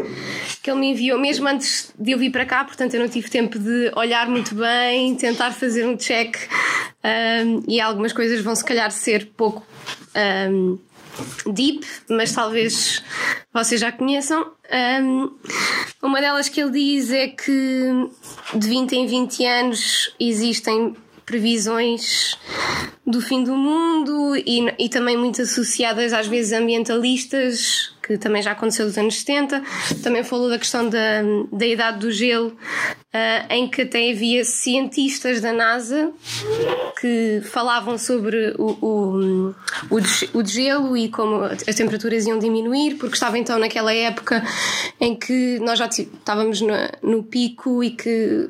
que 0.63 0.71
ele 0.71 0.79
me 0.79 0.91
enviou, 0.91 1.19
mesmo 1.19 1.49
antes 1.49 1.91
de 1.99 2.11
eu 2.13 2.19
vir 2.19 2.31
para 2.31 2.45
cá, 2.45 2.65
portanto 2.65 2.93
eu 2.93 3.01
não 3.01 3.09
tive 3.09 3.31
tempo 3.31 3.59
de 3.59 3.91
olhar 3.97 4.29
muito 4.29 4.55
bem, 4.55 5.15
tentar 5.15 5.53
fazer 5.53 5.87
um 5.87 5.97
check 5.97 6.37
um, 7.09 7.63
e 7.67 7.81
algumas 7.81 8.13
coisas 8.13 8.41
vão 8.43 8.55
se 8.55 8.65
calhar 8.65 8.91
ser 8.91 9.31
pouco 9.37 9.67
um, 10.51 10.79
deep, 11.53 11.87
mas 12.09 12.33
talvez 12.33 13.03
vocês 13.53 13.81
já 13.81 13.91
conheçam. 13.91 14.53
Um, 15.03 15.31
uma 16.03 16.21
delas 16.21 16.49
que 16.49 16.61
ele 16.61 16.73
diz 16.73 17.11
é 17.11 17.29
que 17.29 18.09
de 18.55 18.69
20 18.69 18.93
em 18.93 19.07
20 19.07 19.47
anos 19.47 20.15
existem 20.21 20.95
previsões 21.25 22.39
do 23.07 23.21
fim 23.21 23.45
do 23.45 23.55
mundo 23.55 24.35
e, 24.37 24.75
e 24.79 24.89
também 24.89 25.17
muito 25.17 25.43
associadas 25.43 26.13
às 26.13 26.27
vezes 26.27 26.53
ambientalistas, 26.53 27.93
que 28.09 28.17
também 28.17 28.41
já 28.41 28.53
aconteceu 28.53 28.87
nos 28.87 28.97
anos 28.97 29.17
70. 29.17 29.63
Também 30.03 30.25
falou 30.25 30.49
da 30.49 30.59
questão 30.59 30.89
da, 30.89 31.23
da 31.53 31.67
idade 31.67 31.99
do 31.99 32.11
gelo, 32.11 32.49
uh, 32.49 33.53
em 33.53 33.69
que 33.69 33.83
até 33.83 34.11
havia 34.11 34.43
cientistas 34.47 35.43
da 35.43 35.53
NASA 35.53 36.11
que 36.99 37.43
falavam 37.45 37.99
sobre 37.99 38.55
o, 38.59 38.71
o, 38.81 39.55
o, 39.91 40.39
o 40.39 40.45
gelo 40.47 40.97
e 40.97 41.11
como 41.11 41.45
as 41.45 41.75
temperaturas 41.75 42.27
iam 42.27 42.39
diminuir, 42.39 42.95
porque 42.95 43.15
estava 43.15 43.39
então 43.39 43.59
naquela 43.59 43.93
época 43.93 44.43
em 44.99 45.15
que 45.15 45.59
nós 45.59 45.79
já 45.79 45.87
estávamos 45.87 46.63
no, 46.63 46.75
no 47.03 47.23
pico 47.23 47.85
e 47.85 47.91
que 47.91 48.49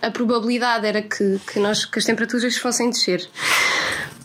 a 0.00 0.10
probabilidade 0.10 0.86
era 0.86 1.02
que, 1.02 1.38
que, 1.52 1.58
nós, 1.58 1.84
que 1.84 1.98
as 1.98 2.04
temperaturas 2.06 2.56
fossem 2.56 2.88
descer. 2.88 3.28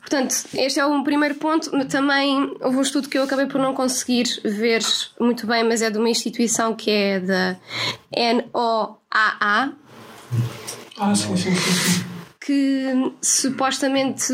Portanto, 0.06 0.36
este 0.54 0.80
é 0.80 0.86
um 0.86 1.04
primeiro 1.04 1.34
ponto. 1.36 1.72
Também 1.88 2.56
houve 2.62 2.78
um 2.78 2.82
estudo 2.82 3.10
que 3.10 3.18
eu 3.18 3.24
acabei 3.24 3.48
por 3.48 3.60
não 3.60 3.74
conseguir 3.74 4.26
ver 4.44 4.84
muito 5.20 5.48
bem, 5.48 5.64
mas 5.64 5.82
é 5.82 5.90
de 5.90 5.98
uma 5.98 6.10
instituição 6.10 6.76
que 6.76 6.92
é 6.92 7.20
da 7.20 7.58
NOAA. 8.16 9.74
Ah, 11.00 11.16
sim, 11.16 11.36
sim, 11.36 11.56
sim. 11.56 12.06
Que 12.40 13.12
supostamente 13.20 14.32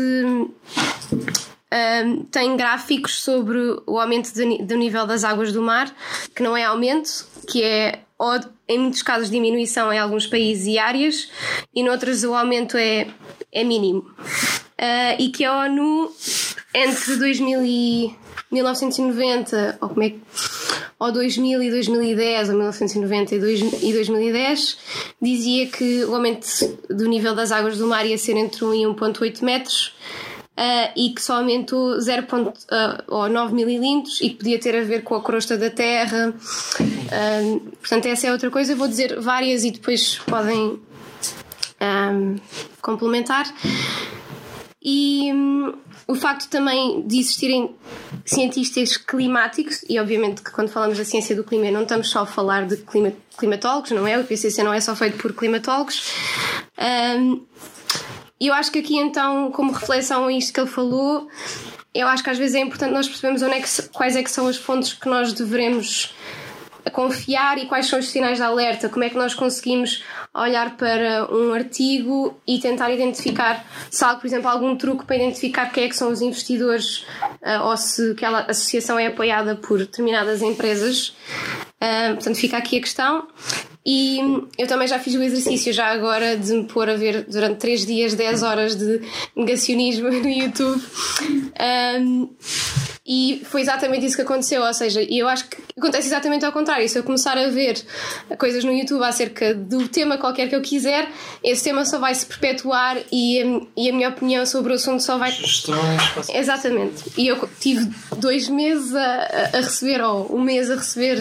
um, 1.72 2.24
tem 2.30 2.54
gráficos 2.54 3.22
sobre 3.22 3.58
o 3.86 3.98
aumento 3.98 4.30
do 4.34 4.76
nível 4.76 5.06
das 5.06 5.24
águas 5.24 5.54
do 5.54 5.62
mar, 5.62 5.90
que 6.36 6.42
não 6.42 6.54
é 6.54 6.64
aumento, 6.64 7.26
que 7.48 7.62
é 7.62 8.00
ou 8.18 8.38
em 8.68 8.78
muitos 8.78 9.02
casos 9.02 9.28
diminuição 9.28 9.92
em 9.92 9.98
alguns 9.98 10.28
países 10.28 10.66
e 10.66 10.78
áreas, 10.78 11.28
e 11.74 11.82
noutros 11.82 12.22
o 12.22 12.34
aumento 12.34 12.76
é, 12.76 13.08
é 13.52 13.62
mínimo. 13.62 14.00
Uh, 14.80 15.14
e 15.18 15.28
que 15.28 15.44
a 15.44 15.64
ONU, 15.64 16.10
entre 16.74 17.16
2000 17.16 17.64
e 17.64 18.14
1990, 18.50 19.78
ou 19.80 19.88
como 19.88 20.02
é 20.02 20.10
que 20.10 20.20
ou 20.98 21.10
2000 21.10 21.62
e 21.62 21.70
2010, 21.70 22.50
ou 22.50 22.54
1990 22.54 23.34
e 23.34 23.92
2010, 23.92 24.78
dizia 25.20 25.66
que 25.66 26.04
o 26.04 26.14
aumento 26.14 26.46
do 26.88 27.06
nível 27.06 27.34
das 27.34 27.50
águas 27.50 27.76
do 27.76 27.88
mar 27.88 28.06
ia 28.06 28.16
ser 28.16 28.36
entre 28.36 28.64
1 28.64 28.74
e 28.74 28.78
1,8 28.84 29.42
metros 29.42 29.92
uh, 30.56 30.92
e 30.96 31.10
que 31.10 31.20
só 31.20 31.38
aumentou 31.38 31.98
0,9 31.98 33.50
uh, 33.50 33.54
mililitros 33.54 34.20
e 34.20 34.30
que 34.30 34.36
podia 34.36 34.60
ter 34.60 34.76
a 34.76 34.84
ver 34.84 35.02
com 35.02 35.16
a 35.16 35.22
crosta 35.22 35.58
da 35.58 35.70
Terra. 35.70 36.32
Uh, 36.80 37.60
portanto, 37.80 38.06
essa 38.06 38.28
é 38.28 38.32
outra 38.32 38.48
coisa. 38.48 38.76
vou 38.76 38.86
dizer 38.86 39.20
várias 39.20 39.64
e 39.64 39.72
depois 39.72 40.18
podem 40.18 40.78
um, 41.82 42.36
complementar. 42.80 43.46
E 44.84 45.32
um, 45.32 45.74
o 46.08 46.14
facto 46.14 46.48
também 46.48 47.06
de 47.06 47.20
existirem 47.20 47.74
cientistas 48.24 48.96
climáticos, 48.96 49.84
e 49.88 49.98
obviamente 49.98 50.42
que 50.42 50.50
quando 50.50 50.70
falamos 50.70 50.98
da 50.98 51.04
ciência 51.04 51.36
do 51.36 51.44
clima 51.44 51.70
não 51.70 51.82
estamos 51.82 52.10
só 52.10 52.20
a 52.20 52.26
falar 52.26 52.66
de 52.66 52.76
clima, 52.78 53.12
climatólogos, 53.38 53.92
não 53.92 54.06
é? 54.06 54.18
O 54.18 54.22
IPCC 54.22 54.62
não 54.62 54.72
é 54.72 54.80
só 54.80 54.96
feito 54.96 55.18
por 55.18 55.32
climatólogos. 55.32 56.12
Um, 56.78 57.44
eu 58.40 58.52
acho 58.52 58.72
que 58.72 58.80
aqui, 58.80 58.96
então, 58.96 59.52
como 59.52 59.70
reflexão 59.70 60.26
a 60.26 60.32
isto 60.32 60.52
que 60.52 60.58
ele 60.58 60.68
falou, 60.68 61.28
eu 61.94 62.08
acho 62.08 62.24
que 62.24 62.30
às 62.30 62.38
vezes 62.38 62.56
é 62.56 62.60
importante 62.60 62.92
nós 62.92 63.06
percebermos 63.06 63.40
onde 63.42 63.54
é 63.54 63.60
que, 63.60 63.82
quais 63.90 64.16
é 64.16 64.22
que 64.22 64.30
são 64.30 64.48
as 64.48 64.56
fontes 64.56 64.92
que 64.92 65.08
nós 65.08 65.32
devemos 65.32 66.12
confiar 66.90 67.58
e 67.58 67.66
quais 67.66 67.86
são 67.86 67.98
os 67.98 68.08
sinais 68.08 68.38
de 68.38 68.44
alerta, 68.44 68.88
como 68.88 69.04
é 69.04 69.10
que 69.10 69.16
nós 69.16 69.34
conseguimos 69.34 70.02
olhar 70.34 70.76
para 70.76 71.28
um 71.32 71.52
artigo 71.52 72.36
e 72.46 72.58
tentar 72.58 72.90
identificar 72.90 73.64
se 73.90 74.04
há, 74.04 74.14
por 74.14 74.26
exemplo, 74.26 74.48
algum 74.48 74.76
truque 74.76 75.04
para 75.04 75.16
identificar 75.16 75.66
quem 75.66 75.84
é 75.84 75.88
que 75.88 75.96
são 75.96 76.10
os 76.10 76.20
investidores 76.20 77.06
uh, 77.42 77.64
ou 77.64 77.76
se 77.76 78.12
aquela 78.12 78.40
associação 78.40 78.98
é 78.98 79.06
apoiada 79.06 79.56
por 79.56 79.78
determinadas 79.78 80.42
empresas. 80.42 81.08
Uh, 81.82 82.14
portanto, 82.14 82.36
fica 82.36 82.56
aqui 82.56 82.78
a 82.78 82.80
questão. 82.80 83.28
E 83.84 84.20
eu 84.56 84.68
também 84.68 84.86
já 84.86 84.98
fiz 84.98 85.14
o 85.14 85.22
exercício, 85.22 85.72
já 85.72 85.86
agora, 85.86 86.36
de 86.36 86.52
me 86.52 86.64
pôr 86.64 86.88
a 86.88 86.94
ver 86.94 87.24
durante 87.24 87.58
3 87.58 87.84
dias, 87.84 88.14
10 88.14 88.42
horas 88.42 88.76
de 88.76 89.00
negacionismo 89.34 90.08
no 90.22 90.28
YouTube. 90.28 90.82
Um, 92.00 92.30
e 93.04 93.42
foi 93.44 93.60
exatamente 93.60 94.06
isso 94.06 94.14
que 94.14 94.22
aconteceu. 94.22 94.62
Ou 94.62 94.72
seja, 94.72 95.02
eu 95.02 95.28
acho 95.28 95.48
que 95.48 95.56
acontece 95.76 96.06
exatamente 96.06 96.44
ao 96.44 96.52
contrário. 96.52 96.88
Se 96.88 96.98
eu 96.98 97.02
começar 97.02 97.36
a 97.36 97.48
ver 97.48 97.82
coisas 98.38 98.62
no 98.62 98.72
YouTube 98.72 99.02
acerca 99.02 99.54
do 99.54 99.88
tema 99.88 100.16
qualquer 100.18 100.48
que 100.48 100.54
eu 100.54 100.62
quiser, 100.62 101.08
esse 101.42 101.64
tema 101.64 101.84
só 101.84 101.98
vai 101.98 102.14
se 102.14 102.24
perpetuar 102.24 102.96
e 103.10 103.42
a, 103.42 103.60
e 103.76 103.90
a 103.90 103.92
minha 103.92 104.08
opinião 104.08 104.46
sobre 104.46 104.72
o 104.72 104.76
assunto 104.76 105.02
só 105.02 105.18
vai. 105.18 105.32
Exatamente. 106.32 107.04
E 107.16 107.26
eu 107.26 107.48
tive 107.58 107.90
dois 108.18 108.48
meses 108.48 108.94
a, 108.94 109.50
a 109.52 109.60
receber, 109.60 110.00
ou 110.00 110.36
um 110.36 110.40
mês 110.40 110.70
a 110.70 110.76
receber 110.76 111.18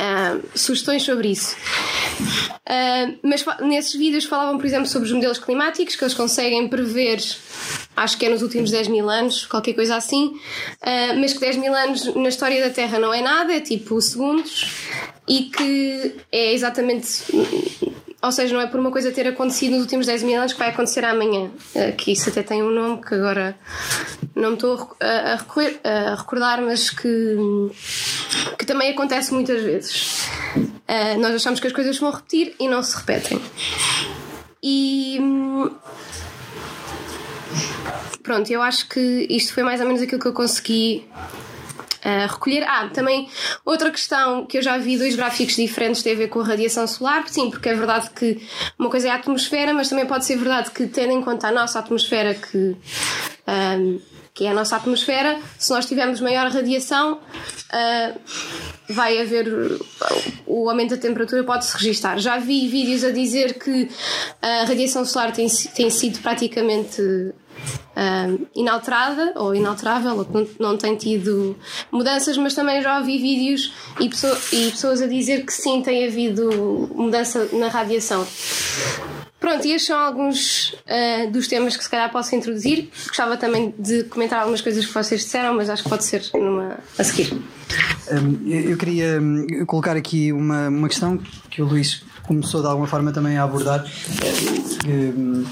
uh, 0.00 0.58
sugestões 0.58 1.02
sobre 1.02 1.28
isso. 1.28 1.56
Uh, 2.60 3.18
mas 3.22 3.44
nesses 3.60 3.94
vídeos 3.94 4.24
falavam, 4.24 4.56
por 4.56 4.66
exemplo, 4.66 4.86
sobre 4.86 5.06
os 5.06 5.12
modelos 5.12 5.38
climáticos 5.38 5.96
que 5.96 6.04
eles 6.04 6.14
conseguem 6.14 6.68
prever, 6.68 7.20
acho 7.96 8.16
que 8.16 8.26
é 8.26 8.28
nos 8.28 8.42
últimos 8.42 8.70
10 8.70 8.88
mil 8.88 9.10
anos, 9.10 9.46
qualquer 9.46 9.74
coisa 9.74 9.96
assim, 9.96 10.26
uh, 10.26 11.20
mas 11.20 11.32
que 11.32 11.40
10 11.40 11.56
mil 11.56 11.74
anos 11.74 12.14
na 12.14 12.28
história 12.28 12.62
da 12.62 12.70
Terra 12.70 12.98
não 12.98 13.12
é 13.12 13.20
nada, 13.20 13.52
é 13.52 13.60
tipo 13.60 14.00
segundos, 14.00 14.72
e 15.28 15.44
que 15.44 16.14
é 16.32 16.52
exatamente 16.52 17.24
ou 18.22 18.30
seja, 18.30 18.52
não 18.54 18.60
é 18.60 18.66
por 18.66 18.78
uma 18.78 18.90
coisa 18.90 19.10
ter 19.10 19.26
acontecido 19.26 19.72
nos 19.72 19.82
últimos 19.82 20.06
10 20.06 20.22
mil 20.24 20.38
anos 20.38 20.52
que 20.52 20.58
vai 20.58 20.68
acontecer 20.68 21.04
amanhã. 21.04 21.50
Eh, 21.74 21.92
que 21.92 22.12
isso 22.12 22.28
até 22.28 22.42
tem 22.42 22.62
um 22.62 22.70
nome 22.70 23.02
que 23.02 23.14
agora 23.14 23.56
não 24.34 24.50
me 24.50 24.54
estou 24.54 24.96
a, 25.00 25.38
a 25.84 26.14
recordar, 26.14 26.60
mas 26.60 26.90
que, 26.90 27.36
que 28.58 28.66
também 28.66 28.90
acontece 28.90 29.32
muitas 29.32 29.62
vezes. 29.62 30.28
Eh, 30.86 31.16
nós 31.16 31.34
achamos 31.34 31.60
que 31.60 31.66
as 31.66 31.72
coisas 31.72 31.98
vão 31.98 32.10
repetir 32.10 32.54
e 32.60 32.68
não 32.68 32.82
se 32.82 32.96
repetem. 32.96 33.40
E. 34.62 35.18
Pronto, 38.22 38.50
eu 38.52 38.60
acho 38.60 38.86
que 38.86 39.26
isto 39.30 39.54
foi 39.54 39.62
mais 39.62 39.80
ou 39.80 39.86
menos 39.86 40.02
aquilo 40.02 40.20
que 40.20 40.28
eu 40.28 40.34
consegui 40.34 41.08
recolher. 42.02 42.64
Ah, 42.64 42.88
também 42.92 43.28
outra 43.64 43.90
questão 43.90 44.46
que 44.46 44.58
eu 44.58 44.62
já 44.62 44.78
vi 44.78 44.96
dois 44.96 45.14
gráficos 45.16 45.56
diferentes 45.56 46.02
tem 46.02 46.12
a 46.14 46.16
ver 46.16 46.28
com 46.28 46.40
a 46.40 46.44
radiação 46.44 46.86
solar. 46.86 47.28
Sim, 47.28 47.50
porque 47.50 47.68
é 47.68 47.74
verdade 47.74 48.10
que 48.10 48.40
uma 48.78 48.90
coisa 48.90 49.08
é 49.08 49.10
a 49.10 49.16
atmosfera, 49.16 49.74
mas 49.74 49.88
também 49.88 50.06
pode 50.06 50.24
ser 50.24 50.36
verdade 50.36 50.70
que, 50.70 50.86
tendo 50.86 51.12
em 51.12 51.22
conta 51.22 51.48
a 51.48 51.52
nossa 51.52 51.78
atmosfera, 51.78 52.34
que. 52.34 52.76
Um, 53.48 54.00
que 54.32 54.46
é 54.46 54.50
a 54.50 54.54
nossa 54.54 54.76
atmosfera, 54.76 55.38
se 55.58 55.70
nós 55.70 55.84
tivermos 55.86 56.20
maior 56.20 56.48
radiação, 56.50 57.14
uh, 57.14 58.20
vai 58.88 59.20
haver 59.20 59.46
o, 59.48 59.86
o 60.46 60.70
aumento 60.70 60.90
da 60.90 60.96
temperatura 60.96 61.44
pode-se 61.44 61.76
registar. 61.76 62.18
Já 62.18 62.38
vi 62.38 62.68
vídeos 62.68 63.04
a 63.04 63.10
dizer 63.10 63.58
que 63.58 63.88
a 64.40 64.64
radiação 64.64 65.04
solar 65.04 65.32
tem, 65.32 65.48
tem 65.74 65.90
sido 65.90 66.20
praticamente 66.20 67.02
inalterada 68.54 69.34
ou 69.36 69.54
inalterável, 69.54 70.16
ou 70.16 70.26
não, 70.32 70.48
não 70.58 70.76
tem 70.76 70.96
tido 70.96 71.56
mudanças, 71.90 72.36
mas 72.36 72.54
também 72.54 72.82
já 72.82 72.98
ouvi 72.98 73.18
vídeos 73.18 73.74
e, 73.98 74.08
pessoa, 74.08 74.38
e 74.52 74.70
pessoas 74.70 75.02
a 75.02 75.06
dizer 75.06 75.44
que 75.44 75.52
sim, 75.52 75.82
tem 75.82 76.06
havido 76.06 76.90
mudança 76.94 77.48
na 77.52 77.68
radiação. 77.68 78.26
Pronto, 79.40 79.66
e 79.66 79.72
estes 79.72 79.86
são 79.86 79.98
alguns 79.98 80.74
uh, 80.84 81.30
dos 81.32 81.48
temas 81.48 81.74
que 81.74 81.82
se 81.82 81.88
calhar 81.88 82.12
posso 82.12 82.34
introduzir. 82.36 82.90
Gostava 83.06 83.38
também 83.38 83.74
de 83.78 84.04
comentar 84.04 84.40
algumas 84.40 84.60
coisas 84.60 84.84
que 84.84 84.92
vocês 84.92 85.22
disseram, 85.22 85.54
mas 85.54 85.70
acho 85.70 85.82
que 85.82 85.88
pode 85.88 86.04
ser 86.04 86.22
numa 86.34 86.78
a 86.98 87.04
seguir. 87.04 87.32
Um, 88.12 88.46
eu 88.46 88.76
queria 88.76 89.18
hum, 89.18 89.64
colocar 89.66 89.96
aqui 89.96 90.30
uma, 90.30 90.68
uma 90.68 90.88
questão 90.88 91.18
que 91.48 91.62
o 91.62 91.64
Luís 91.64 92.02
começou 92.30 92.60
de 92.60 92.68
alguma 92.68 92.86
forma 92.86 93.10
também 93.10 93.36
a 93.36 93.42
abordar, 93.42 93.84
é, 93.84 94.32
que, 94.78 94.88
hum, 94.88 95.44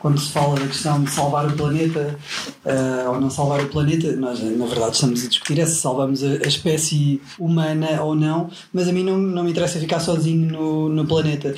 quando 0.00 0.18
se 0.18 0.32
fala 0.32 0.54
da 0.54 0.66
questão 0.66 1.04
de 1.04 1.10
salvar 1.10 1.46
o 1.46 1.52
planeta 1.52 2.18
uh, 2.64 3.10
ou 3.10 3.20
não 3.20 3.28
salvar 3.28 3.60
o 3.60 3.68
planeta, 3.68 4.16
nós 4.16 4.40
na 4.40 4.64
verdade 4.64 4.94
estamos 4.94 5.22
a 5.22 5.28
discutir 5.28 5.60
é 5.60 5.66
se 5.66 5.76
salvamos 5.76 6.24
a, 6.24 6.28
a 6.28 6.48
espécie 6.48 7.20
humana 7.38 8.02
ou 8.02 8.14
não, 8.14 8.48
mas 8.72 8.88
a 8.88 8.92
mim 8.92 9.04
não, 9.04 9.18
não 9.18 9.44
me 9.44 9.50
interessa 9.50 9.78
ficar 9.78 10.00
sozinho 10.00 10.50
no, 10.50 10.88
no 10.88 11.06
planeta. 11.06 11.54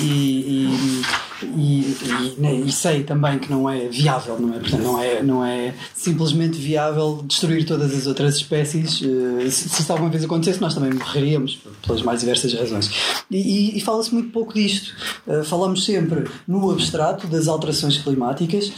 E, 0.00 0.06
e, 0.06 0.66
e, 0.66 1.02
e, 1.42 2.72
sei 2.72 3.02
também 3.02 3.38
que 3.38 3.50
não 3.50 3.68
é 3.68 3.88
viável, 3.88 4.38
não 4.38 4.54
é? 4.54 4.58
Portanto, 4.58 4.82
não 4.82 5.00
é, 5.00 5.22
não 5.22 5.44
é 5.44 5.74
simplesmente 5.94 6.56
viável 6.58 7.22
destruir 7.24 7.66
todas 7.66 7.94
as 7.94 8.06
outras 8.06 8.36
espécies. 8.36 9.00
Uh, 9.00 9.50
se, 9.50 9.82
isso 9.82 9.92
alguma 9.92 10.08
vez 10.10 10.24
acontecesse, 10.24 10.60
nós 10.60 10.74
também 10.74 10.92
morreríamos 10.92 11.58
pelas 11.86 12.02
mais 12.02 12.20
diversas 12.20 12.52
razões. 12.54 12.90
E, 13.30 13.80
fala-se 13.80 14.12
muito 14.14 14.30
pouco 14.30 14.54
disto. 14.54 14.94
Uh, 15.26 15.44
falamos 15.44 15.84
sempre 15.84 16.24
no 16.48 16.70
abstrato 16.70 17.26
das 17.26 17.48
alterações 17.48 17.98
climáticas, 17.98 18.72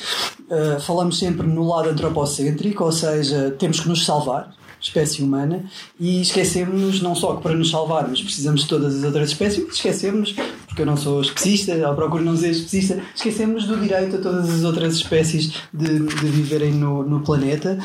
uh, 0.50 0.80
falamos 0.80 1.18
sempre 1.18 1.46
no 1.46 1.66
lado 1.66 1.90
antropocêntrico, 1.90 2.82
ou 2.84 2.92
seja, 2.92 3.54
temos 3.58 3.80
que 3.80 3.88
nos 3.88 4.04
salvar, 4.04 4.52
espécie 4.80 5.22
humana, 5.22 5.64
e 5.98 6.20
esquecemos 6.22 7.00
não 7.00 7.14
só 7.14 7.36
que 7.36 7.42
para 7.42 7.54
nos 7.54 7.70
salvarmos 7.70 8.22
precisamos 8.22 8.62
de 8.62 8.68
todas 8.68 8.96
as 8.96 9.04
outras 9.04 9.30
espécies, 9.30 9.64
mas 9.64 9.76
esquecemos, 9.76 10.34
porque 10.66 10.82
eu 10.82 10.86
não 10.86 10.96
sou 10.96 11.20
especista, 11.20 11.86
ao 11.86 11.94
procuro 11.94 12.24
não 12.24 12.36
ser 12.36 12.50
especista, 12.50 13.00
esquecemos 13.14 13.64
do 13.66 13.76
direito 13.76 14.16
a 14.16 14.18
todas 14.20 14.48
as 14.48 14.64
outras 14.64 14.94
espécies 14.94 15.52
de, 15.72 15.98
de 15.98 16.26
viverem 16.26 16.72
no, 16.72 17.02
no 17.02 17.20
planeta 17.20 17.78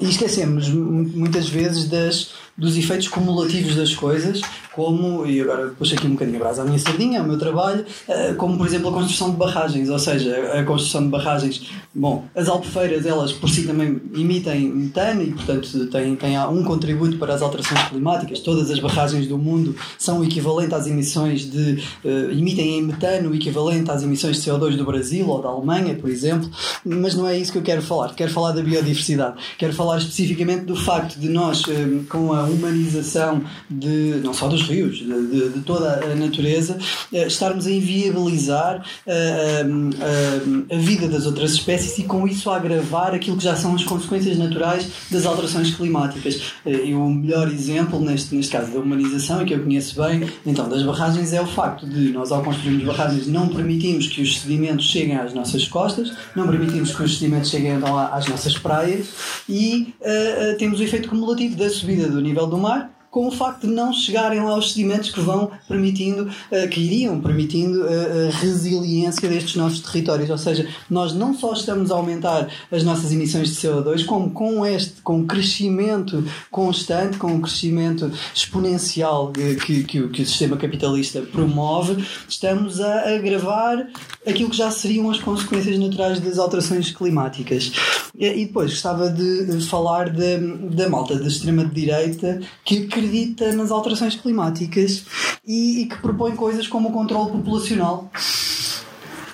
e 0.00 0.08
esquecemos 0.08 0.68
muitas 0.68 1.48
vezes 1.48 1.88
das, 1.88 2.30
dos 2.56 2.76
efeitos 2.76 3.08
cumulativos 3.08 3.74
das 3.76 3.94
coisas 3.94 4.40
como, 4.76 5.26
e 5.26 5.40
agora 5.40 5.68
puxo 5.68 5.94
aqui 5.94 6.06
um 6.06 6.10
bocadinho 6.10 6.36
a 6.36 6.40
brasa 6.40 6.60
à 6.60 6.64
minha 6.66 6.78
sardinha, 6.78 7.20
ao 7.20 7.26
meu 7.26 7.38
trabalho, 7.38 7.82
eh, 8.06 8.34
como 8.34 8.58
por 8.58 8.66
exemplo 8.66 8.90
a 8.90 8.92
construção 8.92 9.30
de 9.30 9.36
barragens, 9.36 9.88
ou 9.88 9.98
seja, 9.98 10.36
a 10.52 10.62
construção 10.64 11.02
de 11.02 11.08
barragens, 11.08 11.70
bom, 11.94 12.26
as 12.34 12.46
albufeiras 12.46 13.06
elas 13.06 13.32
por 13.32 13.48
si 13.48 13.66
também 13.66 13.98
emitem 14.14 14.68
metano 14.68 15.22
e 15.22 15.32
portanto 15.32 15.86
têm, 15.86 16.14
têm 16.14 16.38
um 16.40 16.62
contributo 16.62 17.16
para 17.16 17.32
as 17.32 17.40
alterações 17.40 17.82
climáticas, 17.84 18.40
todas 18.40 18.70
as 18.70 18.78
barragens 18.78 19.26
do 19.26 19.38
mundo 19.38 19.74
são 19.98 20.22
equivalentes 20.22 20.74
às 20.74 20.86
emissões 20.86 21.50
de, 21.50 21.82
uh, 22.04 22.30
emitem 22.30 22.78
em 22.78 22.82
metano 22.82 23.34
equivalente 23.34 23.90
às 23.90 24.02
emissões 24.02 24.42
de 24.42 24.50
CO2 24.50 24.76
do 24.76 24.84
Brasil 24.84 25.26
ou 25.26 25.40
da 25.40 25.48
Alemanha, 25.48 25.94
por 25.94 26.10
exemplo, 26.10 26.50
mas 26.84 27.14
não 27.14 27.26
é 27.26 27.38
isso 27.38 27.50
que 27.50 27.56
eu 27.56 27.62
quero 27.62 27.80
falar, 27.80 28.14
quero 28.14 28.30
falar 28.30 28.52
da 28.52 28.60
biodiversidade, 28.60 29.36
quero 29.56 29.72
falar 29.72 29.96
especificamente 29.96 30.66
do 30.66 30.76
facto 30.76 31.18
de 31.18 31.30
nós, 31.30 31.62
uh, 31.62 32.04
com 32.10 32.34
a 32.34 32.45
humanização 32.46 33.42
de, 33.70 34.20
não 34.22 34.32
só 34.32 34.48
dos 34.48 34.62
rios, 34.62 34.98
de, 34.98 35.26
de, 35.26 35.48
de 35.50 35.60
toda 35.60 36.04
a 36.04 36.14
natureza, 36.14 36.78
uh, 37.12 37.16
estarmos 37.26 37.66
a 37.66 37.70
inviabilizar 37.70 38.84
uh, 39.06 40.72
a 40.72 40.76
vida 40.76 41.08
das 41.08 41.26
outras 41.26 41.52
espécies 41.52 41.98
e 41.98 42.04
com 42.04 42.26
isso 42.26 42.50
a 42.50 42.56
agravar 42.56 43.14
aquilo 43.14 43.36
que 43.36 43.44
já 43.44 43.56
são 43.56 43.74
as 43.74 43.84
consequências 43.84 44.36
naturais 44.38 44.88
das 45.10 45.26
alterações 45.26 45.74
climáticas. 45.74 46.54
e 46.64 46.94
o 46.94 47.08
melhor 47.08 47.48
exemplo, 47.48 48.00
neste, 48.00 48.34
neste 48.34 48.52
caso 48.52 48.72
da 48.72 48.78
humanização, 48.78 49.42
e 49.42 49.44
que 49.44 49.54
eu 49.54 49.62
conheço 49.62 50.00
bem, 50.00 50.28
então, 50.44 50.68
das 50.68 50.82
barragens, 50.82 51.32
é 51.32 51.40
o 51.40 51.46
facto 51.46 51.86
de 51.86 52.10
nós, 52.10 52.32
ao 52.32 52.42
construirmos 52.42 52.84
barragens, 52.84 53.26
não 53.26 53.48
permitimos 53.48 54.06
que 54.06 54.22
os 54.22 54.40
sedimentos 54.40 54.86
cheguem 54.86 55.16
às 55.16 55.34
nossas 55.34 55.66
costas, 55.66 56.12
não 56.34 56.46
permitimos 56.46 56.94
que 56.94 57.02
os 57.02 57.18
sedimentos 57.18 57.50
cheguem 57.50 57.72
então, 57.72 57.98
às 57.98 58.26
nossas 58.26 58.56
praias 58.58 59.06
e 59.48 59.94
uh, 60.00 60.58
temos 60.58 60.80
o 60.80 60.82
efeito 60.82 61.08
cumulativo 61.08 61.56
da 61.56 61.68
subida 61.68 62.08
do 62.08 62.20
nível 62.20 62.35
do 62.44 62.58
mar 62.58 62.90
com 63.16 63.28
o 63.28 63.30
facto 63.30 63.66
de 63.66 63.72
não 63.72 63.94
chegarem 63.94 64.42
lá 64.42 64.58
os 64.58 64.74
sedimentos 64.74 65.08
que 65.08 65.22
vão 65.22 65.50
permitindo, 65.66 66.24
uh, 66.24 66.68
que 66.68 66.80
iriam 66.80 67.18
permitindo 67.18 67.82
a, 67.84 67.90
eh, 67.90 68.28
a 68.28 68.36
resiliência 68.36 69.26
destes 69.26 69.56
nossos 69.56 69.80
territórios. 69.80 70.28
Ou 70.28 70.36
seja, 70.36 70.68
nós 70.90 71.14
não 71.14 71.32
só 71.32 71.54
estamos 71.54 71.90
a 71.90 71.94
aumentar 71.94 72.46
as 72.70 72.84
nossas 72.84 73.10
emissões 73.12 73.48
de 73.48 73.54
CO2, 73.54 74.04
como 74.04 74.28
com 74.32 74.66
este, 74.66 75.00
com 75.00 75.22
o 75.22 75.24
crescimento 75.24 76.22
constante, 76.50 77.16
com 77.16 77.34
o 77.34 77.40
crescimento 77.40 78.12
exponencial 78.34 79.32
que, 79.32 79.54
que, 79.82 80.08
que 80.08 80.22
o 80.22 80.26
sistema 80.26 80.58
capitalista 80.58 81.22
promove, 81.22 82.04
estamos 82.28 82.82
a 82.82 83.14
agravar 83.14 83.88
aquilo 84.26 84.50
que 84.50 84.56
já 84.58 84.70
seriam 84.70 85.10
as 85.10 85.18
consequências 85.18 85.78
naturais 85.78 86.20
das 86.20 86.38
alterações 86.38 86.90
climáticas. 86.90 87.72
E 88.18 88.44
depois 88.44 88.72
gostava 88.72 89.08
de 89.08 89.60
falar 89.62 90.10
da 90.10 90.88
malta 90.90 91.16
da 91.16 91.26
extrema-direita 91.26 92.40
que 92.64 92.86
acredita 93.06 93.52
nas 93.52 93.70
alterações 93.70 94.16
climáticas 94.16 95.04
e, 95.46 95.82
e 95.82 95.86
que 95.86 95.96
propõe 95.98 96.34
coisas 96.34 96.66
como 96.66 96.88
o 96.88 96.92
controle 96.92 97.30
populacional. 97.30 98.10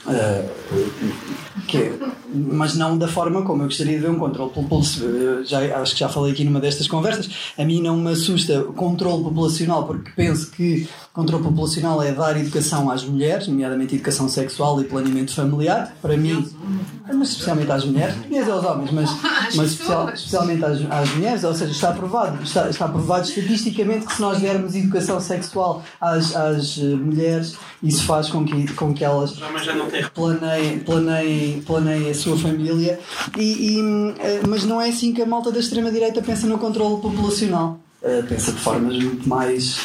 Uh, 0.05 1.63
que 1.67 1.79
é, 1.79 1.99
mas 2.35 2.75
não 2.75 2.97
da 2.97 3.09
forma 3.09 3.43
como 3.43 3.63
eu 3.63 3.67
gostaria 3.67 3.95
de 3.95 4.01
ver 4.01 4.11
um 4.11 4.19
controle 4.19 4.51
populacional. 4.51 5.45
Já, 5.45 5.81
acho 5.81 5.95
que 5.95 6.01
já 6.01 6.09
falei 6.09 6.33
aqui 6.33 6.45
numa 6.45 6.61
destas 6.61 6.89
conversas. 6.89 7.29
A 7.59 7.65
mim 7.65 7.83
não 7.83 7.97
me 7.97 8.13
assusta 8.13 8.61
o 8.61 8.73
controle 8.73 9.23
populacional, 9.23 9.87
porque 9.87 10.11
penso 10.17 10.51
que 10.51 10.89
controle 11.13 11.45
populacional 11.45 12.03
é 12.03 12.13
dar 12.13 12.39
educação 12.39 12.91
às 12.91 13.05
mulheres, 13.05 13.47
nomeadamente 13.47 13.95
educação 13.95 14.29
sexual 14.29 14.81
e 14.81 14.85
planeamento 14.85 15.35
familiar. 15.35 15.95
Para 16.01 16.17
mim, 16.17 16.49
mas 17.13 17.31
especialmente 17.31 17.71
às 17.71 17.85
mulheres, 17.85 18.17
mulheres 18.17 18.49
aos 18.49 18.65
homens, 18.65 18.91
mas, 18.91 19.11
mas 19.55 19.73
especial, 19.73 20.09
especialmente 20.11 20.65
às, 20.65 20.91
às, 20.91 21.15
mulheres, 21.15 21.45
ou 21.45 21.55
seja, 21.55 21.73
está 21.73 21.93
provado, 21.93 22.43
está, 22.43 22.69
está 22.69 22.89
provado 22.89 23.29
estatisticamente 23.29 24.07
que 24.07 24.15
se 24.15 24.21
nós 24.21 24.39
dermos 24.41 24.75
educação 24.75 25.21
sexual 25.21 25.83
às, 26.01 26.35
às 26.35 26.79
eh, 26.79 26.83
mulheres, 26.83 27.57
isso 27.83 28.05
faz 28.05 28.29
com 28.29 28.45
que, 28.45 28.73
com 28.75 28.95
que 28.95 29.05
elas 29.05 29.35
planeiem, 30.15 30.79
planeiem, 30.81 31.63
planeiem 31.63 32.11
sua 32.23 32.37
família, 32.37 32.99
e, 33.37 33.43
e, 33.43 33.81
eh, 34.19 34.41
mas 34.49 34.65
não 34.65 34.81
é 34.81 34.89
assim 34.89 35.13
que 35.13 35.21
a 35.23 35.27
malta 35.27 35.51
da 35.51 35.61
extrema-direita 35.61 36.23
pensa 36.23 36.47
no 36.47 36.59
controle 36.59 37.01
populacional. 37.01 37.81
Uh, 38.03 38.27
pensa 38.27 38.51
de 38.51 38.59
formas 38.59 38.97
muito 38.97 39.29
mais 39.29 39.79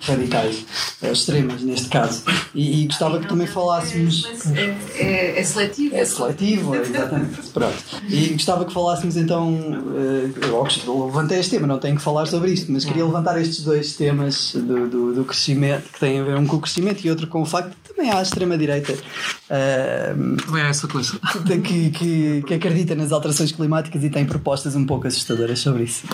radicais, 0.00 0.64
eh, 1.02 1.12
extremas 1.12 1.62
neste 1.62 1.88
caso. 1.88 2.22
E, 2.54 2.82
e 2.82 2.86
gostava 2.86 3.18
que 3.18 3.28
também 3.28 3.46
falássemos. 3.46 4.28
É, 4.54 4.76
é, 4.94 5.40
é, 5.40 5.44
seletivo. 5.44 5.94
É 5.96 6.04
seletivo, 6.04 6.74
exatamente. 6.74 7.48
Pronto. 7.52 7.76
E 8.08 8.28
gostava 8.28 8.64
que 8.64 8.72
falássemos 8.72 9.16
então. 9.16 9.58
Eh, 9.96 10.46
eu 10.86 11.06
levantei 11.06 11.38
este 11.38 11.52
tema, 11.52 11.66
não 11.66 11.78
tenho 11.78 11.96
que 11.96 12.02
falar 12.02 12.26
sobre 12.26 12.52
isto, 12.52 12.70
mas 12.72 12.84
queria 12.84 13.04
levantar 13.04 13.40
estes 13.40 13.62
dois 13.62 13.94
temas 13.94 14.52
do, 14.54 14.88
do, 14.88 15.14
do 15.14 15.24
crescimento, 15.24 15.90
que 15.92 16.00
têm 16.00 16.20
a 16.20 16.24
ver 16.24 16.36
um 16.36 16.46
com 16.46 16.56
o 16.56 16.60
crescimento 16.60 17.04
e 17.04 17.10
outro 17.10 17.26
com 17.26 17.42
o 17.42 17.46
facto 17.46 17.70
que 17.70 17.94
também 17.94 18.10
há 18.10 18.18
a 18.18 18.22
extrema-direita. 18.22 18.92
Uh, 18.92 20.36
também 20.44 20.62
há 20.62 20.68
essa 20.68 20.88
coisa. 20.88 21.18
Que, 21.62 21.90
que, 21.90 22.42
que 22.46 22.54
acredita 22.54 22.94
nas 22.94 23.12
alterações 23.12 23.52
climáticas 23.52 24.02
e 24.02 24.10
tem 24.10 24.24
propostas 24.24 24.74
um 24.74 24.86
pouco 24.86 25.06
assustadoras 25.06 25.58
sobre 25.58 25.84
isso. 25.84 26.04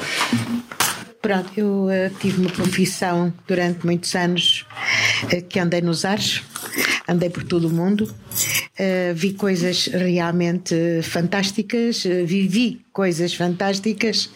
Pronto, 1.26 1.50
eu 1.56 1.86
uh, 1.86 2.14
tive 2.20 2.40
uma 2.40 2.50
profissão 2.50 3.34
durante 3.48 3.84
muitos 3.84 4.14
anos 4.14 4.64
uh, 5.24 5.42
que 5.48 5.58
andei 5.58 5.80
nos 5.80 6.04
ares, 6.04 6.44
andei 7.08 7.28
por 7.28 7.42
todo 7.42 7.66
o 7.66 7.70
mundo, 7.70 8.14
uh, 8.78 9.14
vi 9.14 9.32
coisas 9.34 9.86
realmente 9.86 10.74
fantásticas, 11.02 12.04
vivi 12.24 12.86
coisas 12.96 13.34
fantásticas 13.34 14.30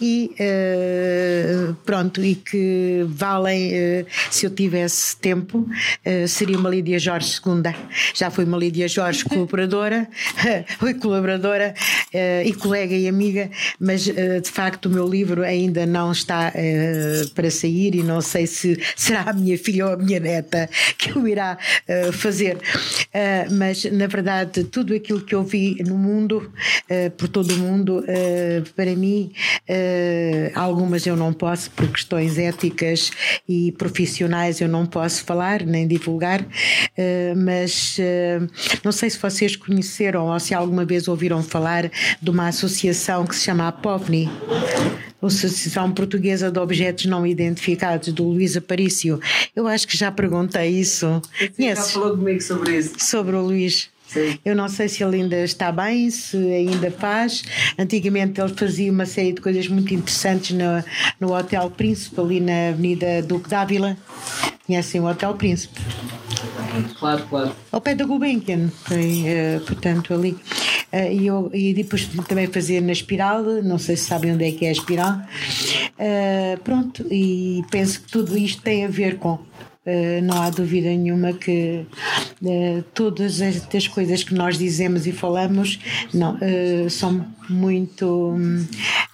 e 0.00 0.30
uh, 0.40 1.74
pronto, 1.84 2.24
e 2.24 2.34
que 2.36 3.04
valem, 3.06 3.70
uh, 3.74 4.06
se 4.30 4.46
eu 4.46 4.50
tivesse 4.50 5.14
tempo, 5.18 5.58
uh, 5.58 6.26
seria 6.26 6.56
uma 6.56 6.70
Lídia 6.70 6.98
Jorge 6.98 7.34
segunda. 7.34 7.74
Já 8.14 8.30
fui 8.30 8.46
uma 8.46 8.56
Lídia 8.56 8.88
Jorge 8.88 9.24
colaboradora, 9.28 10.08
fui 10.78 10.94
colaboradora 10.94 11.74
e 12.44 12.54
colega 12.54 12.94
e 12.94 13.06
amiga, 13.06 13.50
mas 13.78 14.04
de 14.04 14.50
facto 14.50 14.86
o 14.86 14.90
meu 14.90 15.06
livro 15.06 15.42
ainda 15.42 15.84
não 15.84 16.10
está 16.10 16.52
para 17.34 17.50
sair 17.50 17.94
e 17.94 18.02
não 18.02 18.22
sei 18.22 18.46
se 18.46 18.80
será 18.96 19.22
a 19.22 19.32
minha 19.34 19.58
filha 19.58 19.86
ou 19.86 19.92
a 19.92 19.96
minha 19.96 20.18
neta 20.18 20.70
que 20.96 21.16
o 21.18 21.28
irá 21.28 21.58
fazer. 22.12 22.56
mas 23.50 23.77
na 23.84 24.06
verdade, 24.06 24.64
tudo 24.64 24.94
aquilo 24.94 25.20
que 25.20 25.34
eu 25.34 25.42
vi 25.42 25.82
no 25.86 25.96
mundo, 25.96 26.52
por 27.16 27.28
todo 27.28 27.52
o 27.52 27.58
mundo, 27.58 27.98
uh, 27.98 28.70
para 28.74 28.94
mim, 28.96 29.30
uh, 29.68 30.50
algumas 30.54 31.06
eu 31.06 31.16
não 31.16 31.32
posso, 31.32 31.70
por 31.70 31.88
questões 31.88 32.38
éticas 32.38 33.10
e 33.48 33.72
profissionais, 33.72 34.60
eu 34.60 34.68
não 34.68 34.86
posso 34.86 35.24
falar 35.24 35.64
nem 35.64 35.86
divulgar, 35.86 36.40
uh, 36.42 37.36
mas 37.36 37.98
não 38.84 38.92
sei 38.92 39.10
se 39.10 39.18
vocês 39.18 39.56
conheceram 39.56 40.26
ou 40.26 40.40
se 40.40 40.54
alguma 40.54 40.84
vez 40.84 41.08
ouviram 41.08 41.42
falar 41.42 41.90
de 42.20 42.30
uma 42.30 42.48
associação 42.48 43.26
que 43.26 43.34
se 43.34 43.44
chama 43.44 43.68
APOVNI. 43.68 44.28
Associação 45.26 45.92
Portuguesa 45.92 46.50
de 46.50 46.58
Objetos 46.58 47.06
Não 47.06 47.26
Identificados, 47.26 48.12
do 48.12 48.24
Luís 48.24 48.56
Aparício. 48.56 49.20
Eu 49.54 49.66
acho 49.66 49.86
que 49.88 49.96
já 49.96 50.12
perguntei 50.12 50.68
isso. 50.68 51.20
Já 51.58 51.76
falou 51.76 52.16
comigo 52.16 52.40
sobre 52.40 52.78
isso. 52.78 52.94
Sobre 52.98 53.34
o 53.34 53.42
Luís. 53.42 53.90
Sim. 54.08 54.38
Eu 54.42 54.56
não 54.56 54.68
sei 54.68 54.88
se 54.88 55.04
ele 55.04 55.16
ainda 55.16 55.44
está 55.44 55.70
bem, 55.70 56.10
se 56.10 56.36
ainda 56.36 56.90
faz. 56.90 57.42
Antigamente 57.78 58.40
ele 58.40 58.54
fazia 58.54 58.90
uma 58.90 59.04
série 59.04 59.34
de 59.34 59.40
coisas 59.40 59.68
muito 59.68 59.92
interessantes 59.92 60.56
no, 60.56 60.82
no 61.20 61.36
Hotel 61.36 61.70
Príncipe, 61.70 62.18
ali 62.18 62.40
na 62.40 62.70
Avenida 62.70 63.22
Duque 63.22 63.50
d'Ávila. 63.50 63.96
conhecem 64.66 65.00
o 65.00 65.04
Hotel 65.04 65.34
Príncipe. 65.34 65.78
Claro, 66.98 67.26
claro. 67.28 67.52
Ao 67.70 67.80
pé 67.80 67.94
da 67.94 68.04
Gulbenkian, 68.04 68.66
uh, 68.66 69.60
portanto, 69.66 70.14
ali. 70.14 70.38
Uh, 70.92 71.12
e, 71.12 71.26
eu, 71.26 71.50
e 71.52 71.74
depois 71.74 72.06
também 72.26 72.46
fazer 72.46 72.80
na 72.80 72.92
espiral, 72.92 73.42
não 73.62 73.78
sei 73.78 73.96
se 73.96 74.04
sabem 74.04 74.32
onde 74.32 74.44
é 74.44 74.52
que 74.52 74.64
é 74.64 74.70
a 74.70 74.72
espiral. 74.72 75.20
Uh, 75.98 76.58
pronto, 76.62 77.06
e 77.10 77.62
penso 77.70 78.00
que 78.00 78.10
tudo 78.10 78.36
isto 78.38 78.62
tem 78.62 78.84
a 78.84 78.88
ver 78.88 79.18
com 79.18 79.38
Uh, 79.88 80.20
não 80.22 80.42
há 80.42 80.50
dúvida 80.50 80.88
nenhuma 80.88 81.32
que 81.32 81.86
uh, 82.42 82.84
todas 82.92 83.40
estas 83.40 83.88
coisas 83.88 84.22
que 84.22 84.34
nós 84.34 84.58
dizemos 84.58 85.06
e 85.06 85.12
falamos 85.12 85.78
não, 86.12 86.34
uh, 86.34 86.90
são 86.90 87.24
muito, 87.48 88.36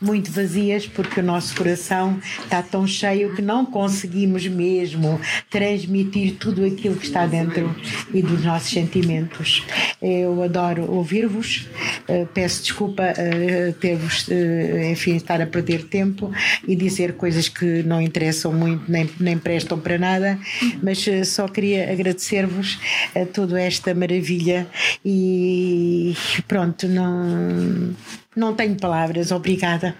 muito 0.00 0.30
vazias 0.30 0.86
porque 0.86 1.20
o 1.20 1.22
nosso 1.22 1.54
coração 1.54 2.18
está 2.42 2.62
tão 2.62 2.86
cheio 2.86 3.34
que 3.34 3.42
não 3.42 3.64
conseguimos 3.64 4.46
mesmo 4.46 5.20
transmitir 5.50 6.36
tudo 6.36 6.64
aquilo 6.64 6.96
que 6.96 7.06
está 7.06 7.26
dentro 7.26 7.74
e 8.12 8.22
dos 8.22 8.44
nossos 8.44 8.70
sentimentos. 8.70 9.64
Eu 10.00 10.42
adoro 10.42 10.90
ouvir-vos, 10.90 11.68
eh, 12.08 12.26
peço 12.32 12.62
desculpa 12.62 13.02
uh, 13.02 13.72
ter-vos, 13.74 14.28
uh, 14.28 14.92
enfim, 14.92 15.16
estar 15.16 15.40
a 15.40 15.46
perder 15.46 15.84
tempo 15.84 16.30
e 16.66 16.76
dizer 16.76 17.14
coisas 17.14 17.48
que 17.48 17.82
não 17.82 18.00
interessam 18.00 18.52
muito 18.52 18.90
nem, 18.90 19.08
nem 19.18 19.38
prestam 19.38 19.78
para 19.78 19.98
nada, 19.98 20.38
mas 20.82 21.04
só 21.26 21.48
queria 21.48 21.90
agradecer-vos 21.90 22.78
a 23.14 23.24
toda 23.24 23.60
esta 23.60 23.94
maravilha 23.94 24.66
e 25.04 26.14
pronto, 26.46 26.86
não 26.88 27.94
não 28.36 28.54
tenho 28.54 28.76
palavras, 28.76 29.30
obrigada. 29.30 29.94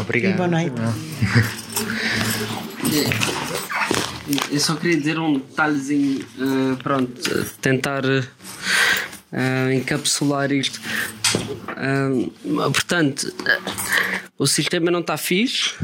Obrigado. 0.00 0.34
E 0.34 0.36
boa 0.36 0.48
noite. 0.48 0.74
Eu 4.50 4.60
só 4.60 4.74
queria 4.76 4.98
dizer 4.98 5.18
um 5.18 5.38
detalhezinho, 5.38 6.24
uh, 6.38 6.76
pronto, 6.82 7.44
tentar 7.62 8.04
uh, 8.04 9.72
encapsular 9.72 10.52
isto. 10.52 10.78
Uh, 11.68 12.30
portanto, 12.70 13.32
o 14.38 14.46
sistema 14.46 14.90
não 14.90 15.00
está 15.00 15.16
fixe, 15.16 15.74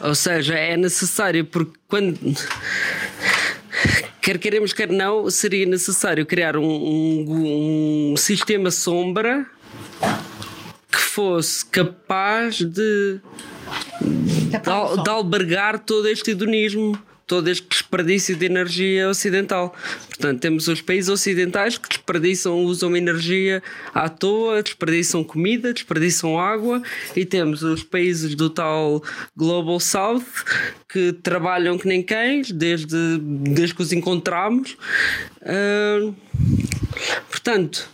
ou 0.00 0.14
seja, 0.14 0.54
é 0.54 0.76
necessário 0.76 1.44
porque 1.44 1.72
quando 1.88 2.18
quer 4.20 4.38
queremos, 4.38 4.72
quer 4.72 4.88
não, 4.88 5.28
seria 5.30 5.66
necessário 5.66 6.24
criar 6.24 6.56
um, 6.56 6.64
um, 6.64 8.12
um 8.12 8.16
sistema 8.16 8.70
sombra 8.70 9.46
fosse 11.16 11.64
capaz 11.64 12.58
de, 12.58 13.20
de, 14.02 15.02
de 15.02 15.08
albergar 15.10 15.78
todo 15.78 16.06
este 16.06 16.32
hedonismo, 16.32 16.92
todo 17.26 17.48
este 17.48 17.66
desperdício 17.66 18.36
de 18.36 18.44
energia 18.44 19.08
ocidental. 19.08 19.74
Portanto, 20.08 20.40
temos 20.40 20.68
os 20.68 20.82
países 20.82 21.08
ocidentais 21.08 21.78
que 21.78 21.88
desperdiçam, 21.88 22.62
usam 22.62 22.94
energia 22.94 23.62
à 23.94 24.10
toa, 24.10 24.62
desperdiçam 24.62 25.24
comida, 25.24 25.72
desperdiçam 25.72 26.38
água, 26.38 26.82
e 27.16 27.24
temos 27.24 27.62
os 27.62 27.82
países 27.82 28.34
do 28.34 28.50
tal 28.50 29.02
Global 29.34 29.80
South 29.80 30.44
que 30.86 31.14
trabalham 31.14 31.78
que 31.78 31.88
nem 31.88 32.02
cães 32.02 32.52
desde, 32.52 33.16
desde 33.18 33.74
que 33.74 33.80
os 33.80 33.90
encontramos. 33.90 34.76
Uh, 35.40 36.14
portanto, 37.30 37.88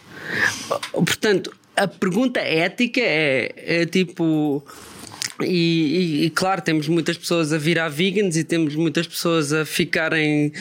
portanto, 0.93 1.62
a 1.77 1.87
pergunta 1.89 2.41
ética 2.41 3.01
é, 3.01 3.83
é 3.83 3.87
tipo 3.87 4.63
e, 5.43 6.23
e, 6.23 6.25
e, 6.27 6.31
claro, 6.31 6.61
temos 6.63 6.89
muitas 6.89 7.17
pessoas 7.17 7.53
a 7.53 7.59
virar 7.59 7.89
vegans 7.89 8.37
e 8.37 8.45
temos 8.45 8.75
muitas 8.75 9.07
pessoas 9.07 9.53
a 9.53 9.65
ficarem. 9.65 10.53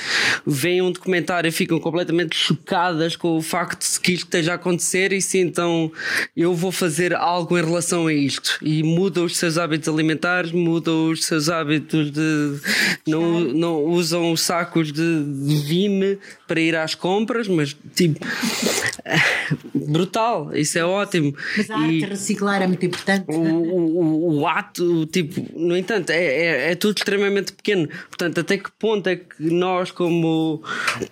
veem 0.46 0.82
um 0.82 0.92
documentário 0.92 1.48
e 1.48 1.52
ficam 1.52 1.80
completamente 1.80 2.36
chocadas 2.36 3.16
com 3.16 3.38
o 3.38 3.42
facto 3.42 3.86
de 3.92 4.00
que 4.00 4.14
isto 4.14 4.26
esteja 4.26 4.54
a 4.54 4.56
acontecer 4.56 5.14
e 5.14 5.22
sim, 5.22 5.40
então 5.40 5.92
eu 6.36 6.54
vou 6.54 6.72
fazer 6.72 7.14
algo 7.14 7.58
em 7.58 7.64
relação 7.64 8.08
a 8.08 8.14
isto. 8.14 8.58
E 8.62 8.84
muda 8.84 9.22
os 9.22 9.38
seus 9.38 9.58
hábitos 9.58 9.90
alimentares, 9.90 10.52
muda 10.52 10.92
os 10.92 11.26
seus 11.26 11.50
hábitos 11.50 12.12
de. 12.12 12.60
não, 13.08 13.40
não 13.42 13.84
usam 13.86 14.32
os 14.32 14.42
sacos 14.42 14.92
de, 14.92 15.24
de 15.24 15.56
vime 15.66 16.18
para 16.48 16.60
ir 16.60 16.76
às 16.76 16.96
compras, 16.96 17.48
mas 17.48 17.76
tipo. 17.96 18.20
brutal, 19.74 20.52
isso 20.56 20.78
é 20.78 20.86
ótimo. 20.86 21.36
Mas 21.58 21.70
a 21.70 21.78
arte 21.78 21.98
e, 21.98 22.06
reciclar 22.06 22.62
é 22.62 22.68
muito 22.68 22.86
importante. 22.86 23.26
O, 23.28 23.42
o, 23.42 24.40
o 24.40 24.48
ato 24.48 24.71
tipo, 25.12 25.46
no 25.58 25.76
entanto, 25.76 26.10
é, 26.10 26.24
é, 26.24 26.72
é, 26.72 26.76
tudo 26.76 26.98
extremamente 26.98 27.54
pequeno. 27.54 27.88
Portanto, 28.08 28.40
até 28.40 28.58
que 28.58 28.72
ponto 28.72 29.08
é 29.08 29.16
que 29.16 29.44
nós, 29.50 29.92
como 29.92 30.64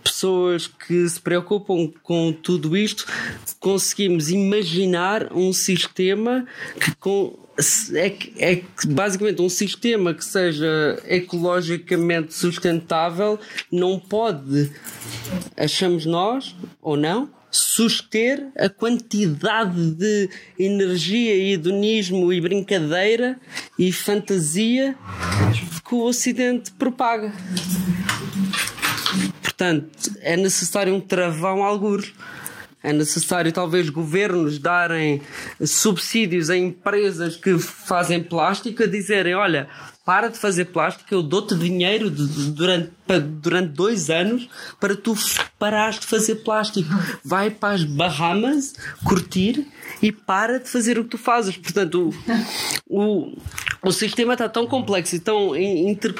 pessoas 0.03 0.67
que 0.67 1.07
se 1.07 1.19
preocupam 1.19 1.91
com 2.03 2.31
tudo 2.33 2.75
isto, 2.75 3.05
conseguimos 3.59 4.29
imaginar 4.29 5.31
um 5.33 5.53
sistema 5.53 6.45
que 6.79 6.95
com 6.95 7.37
é, 7.93 8.15
é 8.37 8.63
basicamente 8.87 9.41
um 9.41 9.49
sistema 9.49 10.13
que 10.13 10.23
seja 10.23 10.97
ecologicamente 11.05 12.33
sustentável 12.33 13.37
não 13.69 13.99
pode, 13.99 14.71
achamos 15.57 16.05
nós 16.05 16.55
ou 16.81 16.95
não, 16.95 17.29
suster 17.51 18.47
a 18.57 18.69
quantidade 18.69 19.91
de 19.91 20.29
energia 20.57 21.35
e 21.35 21.53
hedonismo 21.53 22.31
e 22.31 22.39
brincadeira 22.39 23.39
e 23.77 23.91
fantasia 23.91 24.95
que 25.87 25.95
o 25.95 26.03
Ocidente 26.03 26.71
propaga. 26.71 27.33
Portanto, 29.41 29.89
é 30.21 30.37
necessário 30.37 30.93
um 30.93 31.01
travão 31.01 31.63
algures. 31.63 32.13
É 32.81 32.93
necessário, 32.93 33.51
talvez, 33.51 33.89
governos 33.89 34.57
darem 34.57 35.21
subsídios 35.65 36.49
a 36.49 36.55
empresas 36.55 37.35
que 37.35 37.59
fazem 37.59 38.23
plástico 38.23 38.83
a 38.83 38.87
dizerem: 38.87 39.35
olha, 39.35 39.67
para 40.09 40.29
de 40.29 40.39
fazer 40.39 40.65
plástico, 40.65 41.13
eu 41.13 41.21
dou-te 41.21 41.53
dinheiro 41.53 42.09
durante, 42.09 42.91
durante 43.41 43.73
dois 43.73 44.09
anos 44.09 44.49
para 44.79 44.95
tu 44.95 45.15
parares 45.59 45.99
de 45.99 46.07
fazer 46.07 46.37
plástico. 46.37 46.89
Vai 47.23 47.51
para 47.51 47.75
as 47.75 47.83
Bahamas 47.83 48.73
curtir 49.03 49.67
e 50.01 50.11
para 50.11 50.59
de 50.59 50.69
fazer 50.69 50.97
o 50.97 51.03
que 51.03 51.11
tu 51.11 51.17
fazes. 51.17 51.57
Portanto, 51.57 52.13
o, 52.87 53.01
o, 53.01 53.37
o 53.81 53.91
sistema 53.91 54.33
está 54.33 54.49
tão 54.49 54.67
complexo 54.67 55.15
e 55.15 55.19
tão 55.19 55.55
inter, 55.55 56.13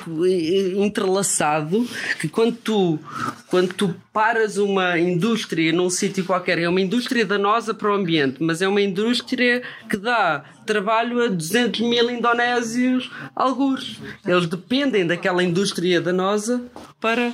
entrelaçado 0.78 1.88
que 2.20 2.28
quando 2.28 2.56
tu, 2.56 3.00
quando 3.48 3.74
tu 3.74 3.96
paras 4.14 4.58
uma 4.58 4.98
indústria 4.98 5.74
num 5.74 5.90
sítio 5.90 6.26
qualquer, 6.26 6.60
é 6.60 6.70
uma 6.70 6.82
indústria 6.82 7.26
danosa 7.26 7.74
para 7.74 7.92
o 7.92 7.94
ambiente, 7.94 8.38
mas 8.42 8.62
é 8.62 8.68
uma 8.68 8.82
indústria 8.82 9.62
que 9.90 9.98
dá 9.98 10.44
trabalho 10.66 11.22
a 11.24 11.28
200 11.28 11.82
mil 11.82 12.10
indonésios, 12.10 13.10
alguns. 13.36 14.00
Eles 14.26 14.46
dependem 14.46 15.06
daquela 15.06 15.44
indústria 15.44 16.00
danosa 16.00 16.64
para 17.00 17.34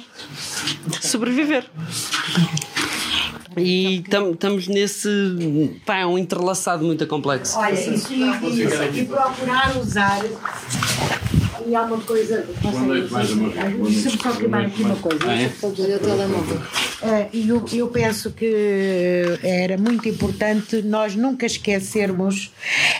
sobreviver. 1.01 1.65
E 3.58 4.03
estamos 4.03 4.68
nesse. 4.68 5.10
Pá, 5.86 5.97
é 5.97 6.06
um 6.06 6.18
entrelaçado 6.18 6.84
muito 6.84 7.06
complexo. 7.08 7.58
Olha, 7.58 7.74
isso, 7.74 8.14
e, 8.14 9.01
e 9.01 9.06
procurar 9.06 9.78
usar. 9.78 10.22
E 11.66 11.76
há 11.76 11.82
uma 11.84 11.99
coisa. 12.01 12.45
Deixa-me 13.84 14.22
só 14.22 14.32
queimar 14.34 14.66
aqui 14.66 14.84
uma 14.84 14.95
coisa. 14.95 15.26
Ah, 15.26 15.41
é? 15.41 15.47
o 15.47 15.72
telemóvel. 15.99 16.58
Uh, 16.58 17.30
eu, 17.34 17.66
eu 17.74 17.88
penso 17.88 18.32
que 18.32 19.39
era 19.41 19.78
muito 19.78 20.08
importante 20.08 20.82
nós 20.82 21.16
nunca 21.16 21.45
esquecermos. 21.45 22.51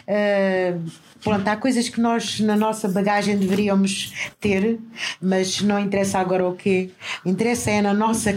Uh, 0.08 1.05
Pronto, 1.26 1.48
há 1.48 1.58
coisas 1.58 1.90
que 1.90 2.00
nós 2.00 2.40
na 2.40 2.56
nossa 2.56 2.88
bagagem 2.88 3.36
deveríamos 3.36 4.14
ter, 4.40 4.78
mas 5.20 5.60
não 5.60 5.80
interessa 5.80 6.20
agora 6.20 6.48
o 6.48 6.56
quê. 6.56 6.92
Interessa 7.26 7.72
é 7.72 7.82
na 7.82 7.96
nossa 7.96 8.32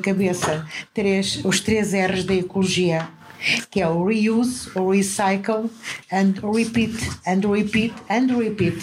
cabeça 0.00 0.64
três, 0.94 1.44
os 1.44 1.58
três 1.58 1.92
R's 1.92 2.22
da 2.22 2.34
ecologia 2.34 3.08
que 3.70 3.80
é 3.80 3.88
o 3.88 4.04
reuse, 4.04 4.70
o 4.74 4.90
recycle 4.90 5.70
and 6.12 6.34
repeat, 6.42 6.94
and 7.26 7.40
repeat, 7.48 7.94
and 8.08 8.36
repeat. 8.36 8.78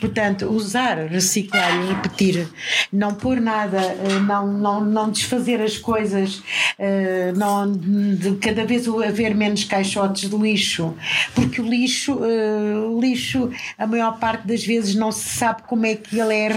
Portanto, 0.00 0.46
usar, 0.46 1.06
reciclar 1.06 1.70
e 1.82 1.88
repetir, 1.92 2.48
não 2.92 3.14
pôr 3.14 3.40
nada, 3.40 3.78
eh, 3.78 4.18
não, 4.20 4.46
não, 4.46 4.84
não 4.84 5.10
desfazer 5.10 5.60
as 5.60 5.78
coisas, 5.78 6.42
eh, 6.78 7.32
não, 7.36 7.70
de 7.72 8.36
cada 8.36 8.64
vez 8.64 8.86
haver 8.88 9.34
menos 9.34 9.64
caixotes 9.64 10.28
de 10.28 10.36
lixo, 10.36 10.94
porque 11.34 11.60
o 11.60 11.68
lixo, 11.68 12.20
eh, 12.24 12.78
o 12.78 13.00
lixo, 13.00 13.50
a 13.78 13.86
maior 13.86 14.18
parte 14.18 14.46
das 14.46 14.64
vezes 14.64 14.94
não 14.94 15.12
se 15.12 15.28
sabe 15.28 15.62
como 15.62 15.86
é 15.86 15.94
que 15.94 16.18
ele 16.18 16.34
é 16.34 16.48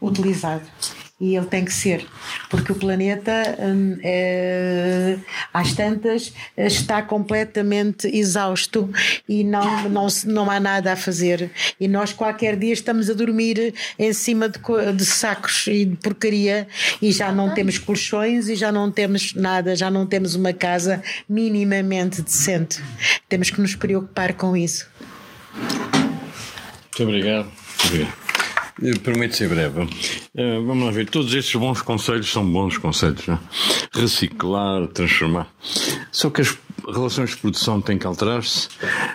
reutilizado 0.00 0.64
e 1.20 1.36
ele 1.36 1.46
tem 1.46 1.64
que 1.64 1.72
ser, 1.72 2.04
porque 2.50 2.72
o 2.72 2.74
planeta 2.74 3.56
hum, 3.60 3.96
é, 4.02 5.16
às 5.52 5.72
tantas 5.72 6.32
está 6.56 7.02
completamente 7.02 8.08
exausto 8.08 8.90
e 9.28 9.44
não, 9.44 9.88
não, 9.88 10.06
não 10.26 10.50
há 10.50 10.58
nada 10.58 10.92
a 10.92 10.96
fazer. 10.96 11.52
E 11.78 11.86
nós 11.86 12.12
qualquer 12.12 12.56
dia 12.56 12.72
estamos 12.72 13.08
a 13.08 13.14
dormir 13.14 13.74
em 13.96 14.12
cima 14.12 14.48
de, 14.48 14.58
de 14.92 15.04
sacos 15.04 15.68
e 15.68 15.84
de 15.84 15.96
porcaria 15.96 16.66
e 17.00 17.12
já 17.12 17.30
não 17.30 17.54
temos 17.54 17.78
colchões 17.78 18.48
e 18.48 18.56
já 18.56 18.72
não 18.72 18.90
temos 18.90 19.34
nada, 19.34 19.76
já 19.76 19.90
não 19.90 20.06
temos 20.06 20.34
uma 20.34 20.52
casa 20.52 21.00
minimamente 21.28 22.22
decente. 22.22 22.82
Temos 23.28 23.50
que 23.50 23.60
nos 23.60 23.76
preocupar 23.76 24.34
com 24.34 24.56
isso. 24.56 24.88
Muito 25.54 27.02
obrigado. 27.02 27.52
obrigado. 27.86 28.23
Prometo 29.02 29.36
ser 29.36 29.48
breve. 29.48 29.82
Uh, 29.82 30.64
vamos 30.66 30.84
lá 30.84 30.90
ver. 30.90 31.08
Todos 31.08 31.32
estes 31.32 31.54
bons 31.54 31.80
conselhos 31.80 32.30
são 32.30 32.44
bons 32.50 32.76
conselhos. 32.76 33.26
Não? 33.26 33.34
É? 33.34 33.38
Reciclar, 34.00 34.88
transformar. 34.88 35.48
Só 36.10 36.28
que 36.28 36.40
as 36.40 36.58
relações 36.92 37.30
de 37.30 37.36
produção 37.36 37.80
têm 37.80 37.98
que 37.98 38.06
alterar-se, 38.06 38.68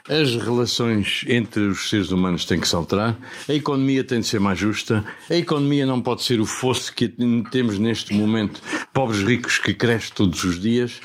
as 0.08 0.36
relações 0.36 1.24
entre 1.28 1.62
os 1.64 1.90
seres 1.90 2.12
humanos 2.12 2.46
têm 2.46 2.60
que 2.60 2.68
se 2.68 2.76
alterar, 2.76 3.18
a 3.48 3.54
economia 3.54 4.04
tem 4.04 4.20
de 4.22 4.28
ser 4.28 4.40
mais 4.40 4.58
justa, 4.58 5.06
a 5.30 5.36
economia 5.36 5.86
não 5.86 6.02
pode 6.02 6.24
ser 6.24 6.40
o 6.40 6.46
fosso 6.46 6.94
que 6.94 7.14
temos 7.52 7.78
neste 7.78 8.14
momento, 8.14 8.62
pobres 8.94 9.22
ricos 9.22 9.58
que 9.60 9.74
cresce 9.74 10.12
todos 10.12 10.44
os 10.44 10.60
dias, 10.60 11.00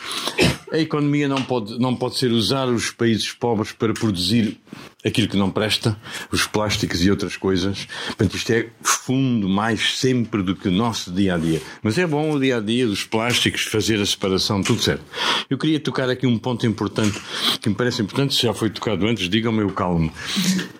a 0.74 0.78
economia 0.78 1.28
não 1.28 1.40
pode, 1.40 1.78
não 1.78 1.94
pode 1.94 2.18
ser 2.18 2.32
usar 2.32 2.66
os 2.66 2.90
países 2.90 3.30
pobres 3.30 3.70
para 3.70 3.94
produzir 3.94 4.58
aquilo 5.04 5.28
que 5.28 5.36
não 5.36 5.48
presta, 5.48 5.96
os 6.32 6.48
plásticos 6.48 7.04
e 7.04 7.10
outras 7.10 7.36
coisas. 7.36 7.86
Portanto, 8.06 8.36
isto 8.36 8.52
é 8.52 8.66
fundo 8.82 9.48
mais 9.48 9.98
sempre 9.98 10.42
do 10.42 10.56
que 10.56 10.66
o 10.66 10.72
nosso 10.72 11.12
dia 11.12 11.36
a 11.36 11.38
dia. 11.38 11.62
Mas 11.80 11.96
é 11.96 12.04
bom 12.04 12.32
o 12.32 12.40
dia 12.40 12.56
a 12.56 12.60
dia 12.60 12.88
dos 12.88 13.04
plásticos, 13.04 13.62
fazer 13.62 14.00
a 14.00 14.06
separação, 14.06 14.62
tudo 14.64 14.82
certo. 14.82 15.04
Eu 15.48 15.56
queria 15.56 15.78
tocar 15.78 16.10
aqui 16.10 16.26
um 16.26 16.38
ponto 16.38 16.66
importante 16.66 17.20
que 17.60 17.68
me 17.68 17.74
parece 17.76 18.02
importante, 18.02 18.34
se 18.34 18.42
já 18.42 18.52
foi 18.52 18.68
tocado 18.68 19.06
antes, 19.06 19.28
digam-me 19.28 19.60
eu 19.60 19.70
calmo. 19.70 20.12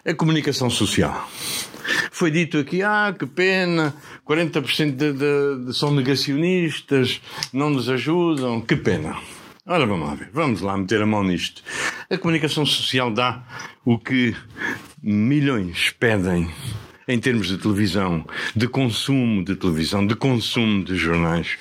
A 0.04 0.12
comunicação 0.12 0.68
social. 0.68 1.30
Foi 2.10 2.32
dito 2.32 2.58
aqui, 2.58 2.82
ah, 2.82 3.14
que 3.16 3.26
pena, 3.26 3.94
40% 4.26 4.96
de, 4.96 5.12
de, 5.12 5.66
de, 5.66 5.76
são 5.76 5.94
negacionistas, 5.94 7.20
não 7.52 7.70
nos 7.70 7.88
ajudam, 7.88 8.60
que 8.60 8.74
pena. 8.74 9.16
Ora, 9.66 9.86
vamos 9.86 10.06
lá 10.06 10.14
ver, 10.14 10.28
vamos 10.30 10.60
lá 10.60 10.76
meter 10.76 11.00
a 11.00 11.06
mão 11.06 11.24
nisto. 11.24 11.62
A 12.10 12.18
comunicação 12.18 12.66
social 12.66 13.10
dá 13.10 13.42
o 13.82 13.98
que 13.98 14.36
milhões 15.02 15.88
pedem 15.98 16.50
em 17.08 17.18
termos 17.18 17.48
de 17.48 17.56
televisão, 17.56 18.26
de 18.54 18.68
consumo 18.68 19.42
de 19.42 19.56
televisão, 19.56 20.06
de 20.06 20.14
consumo 20.14 20.84
de 20.84 20.94
jornais. 20.96 21.56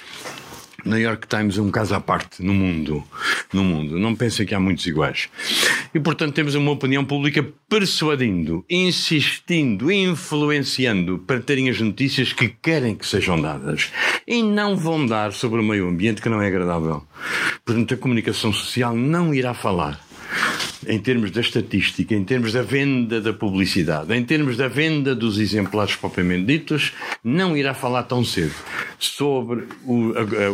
New 0.85 0.99
York 0.99 1.27
Times 1.27 1.57
é 1.57 1.61
um 1.61 1.71
caso 1.71 1.95
à 1.95 1.99
parte 1.99 2.43
no 2.43 2.53
mundo. 2.53 3.03
No 3.53 3.63
mundo. 3.63 3.97
Não 3.97 4.15
pensem 4.15 4.45
que 4.45 4.53
há 4.53 4.59
muitos 4.59 4.85
iguais. 4.85 5.29
E, 5.93 5.99
portanto, 5.99 6.33
temos 6.33 6.55
uma 6.55 6.71
opinião 6.71 7.05
pública 7.05 7.45
persuadindo, 7.69 8.65
insistindo, 8.69 9.91
influenciando 9.91 11.19
para 11.19 11.39
terem 11.39 11.69
as 11.69 11.79
notícias 11.79 12.33
que 12.33 12.49
querem 12.49 12.95
que 12.95 13.07
sejam 13.07 13.41
dadas. 13.41 13.91
E 14.27 14.43
não 14.43 14.75
vão 14.75 15.05
dar 15.05 15.31
sobre 15.31 15.59
o 15.59 15.63
meio 15.63 15.87
ambiente 15.87 16.21
que 16.21 16.29
não 16.29 16.41
é 16.41 16.47
agradável. 16.47 17.03
Portanto, 17.65 17.93
a 17.93 17.97
comunicação 17.97 18.51
social 18.51 18.95
não 18.95 19.33
irá 19.33 19.53
falar 19.53 19.99
em 20.87 20.99
termos 20.99 21.31
da 21.31 21.41
estatística, 21.41 22.13
em 22.13 22.23
termos 22.23 22.53
da 22.53 22.61
venda 22.61 23.21
da 23.21 23.33
publicidade, 23.33 24.13
em 24.13 24.23
termos 24.23 24.57
da 24.57 24.67
venda 24.67 25.15
dos 25.15 25.39
exemplares 25.39 25.95
propriamente 25.95 26.45
ditos, 26.45 26.93
não 27.23 27.55
irá 27.55 27.73
falar 27.73 28.03
tão 28.03 28.23
cedo 28.23 28.53
sobre 28.99 29.67
o, 29.85 30.13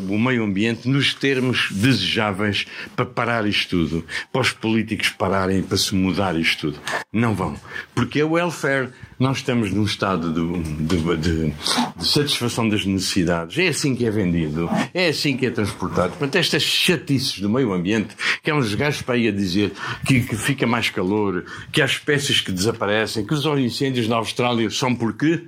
o 0.10 0.20
meio 0.20 0.44
ambiente 0.44 0.88
nos 0.88 1.14
termos 1.14 1.70
desejáveis 1.72 2.66
para 2.96 3.06
parar 3.06 3.48
isto 3.48 3.70
tudo, 3.70 4.06
para 4.32 4.42
os 4.42 4.52
políticos 4.52 5.10
pararem, 5.10 5.62
para 5.62 5.78
se 5.78 5.94
mudar 5.96 6.36
isto 6.36 6.72
tudo. 6.72 6.80
Não 7.12 7.34
vão. 7.34 7.56
Porque 7.94 8.20
é 8.20 8.26
o 8.26 8.32
welfare 8.32 8.90
nós 9.20 9.38
estamos 9.38 9.72
num 9.72 9.84
estado 9.84 10.32
de, 10.32 10.64
de, 10.86 11.18
de, 11.18 11.54
de, 11.98 12.06
satisfação 12.06 12.70
das 12.70 12.86
necessidades. 12.86 13.58
É 13.58 13.68
assim 13.68 13.96
que 13.96 14.06
é 14.06 14.10
vendido, 14.10 14.70
é 14.94 15.10
assim 15.10 15.36
que 15.36 15.46
é 15.46 15.52
transportado. 15.52 16.12
Portanto, 16.12 16.38
estas 16.38 16.64
chatices 16.64 17.40
do 17.40 17.50
meio 17.50 17.74
ambiente, 17.74 18.16
que 18.42 18.50
há 18.50 18.56
uns 18.56 18.74
gajos 18.76 19.02
para 19.02 19.16
aí 19.16 19.28
a 19.28 19.32
dizer 19.32 19.74
que, 20.06 20.22
que 20.22 20.36
fica 20.38 20.66
mais 20.66 20.90
calor, 20.90 21.44
que 21.72 21.82
há 21.82 21.86
espécies 21.86 22.40
que 22.40 22.52
desaparecem, 22.52 23.26
que 23.26 23.34
os 23.34 23.46
incêndios 23.46 24.08
na 24.08 24.16
Austrália 24.16 24.70
são 24.70 24.96
porque 24.96 25.44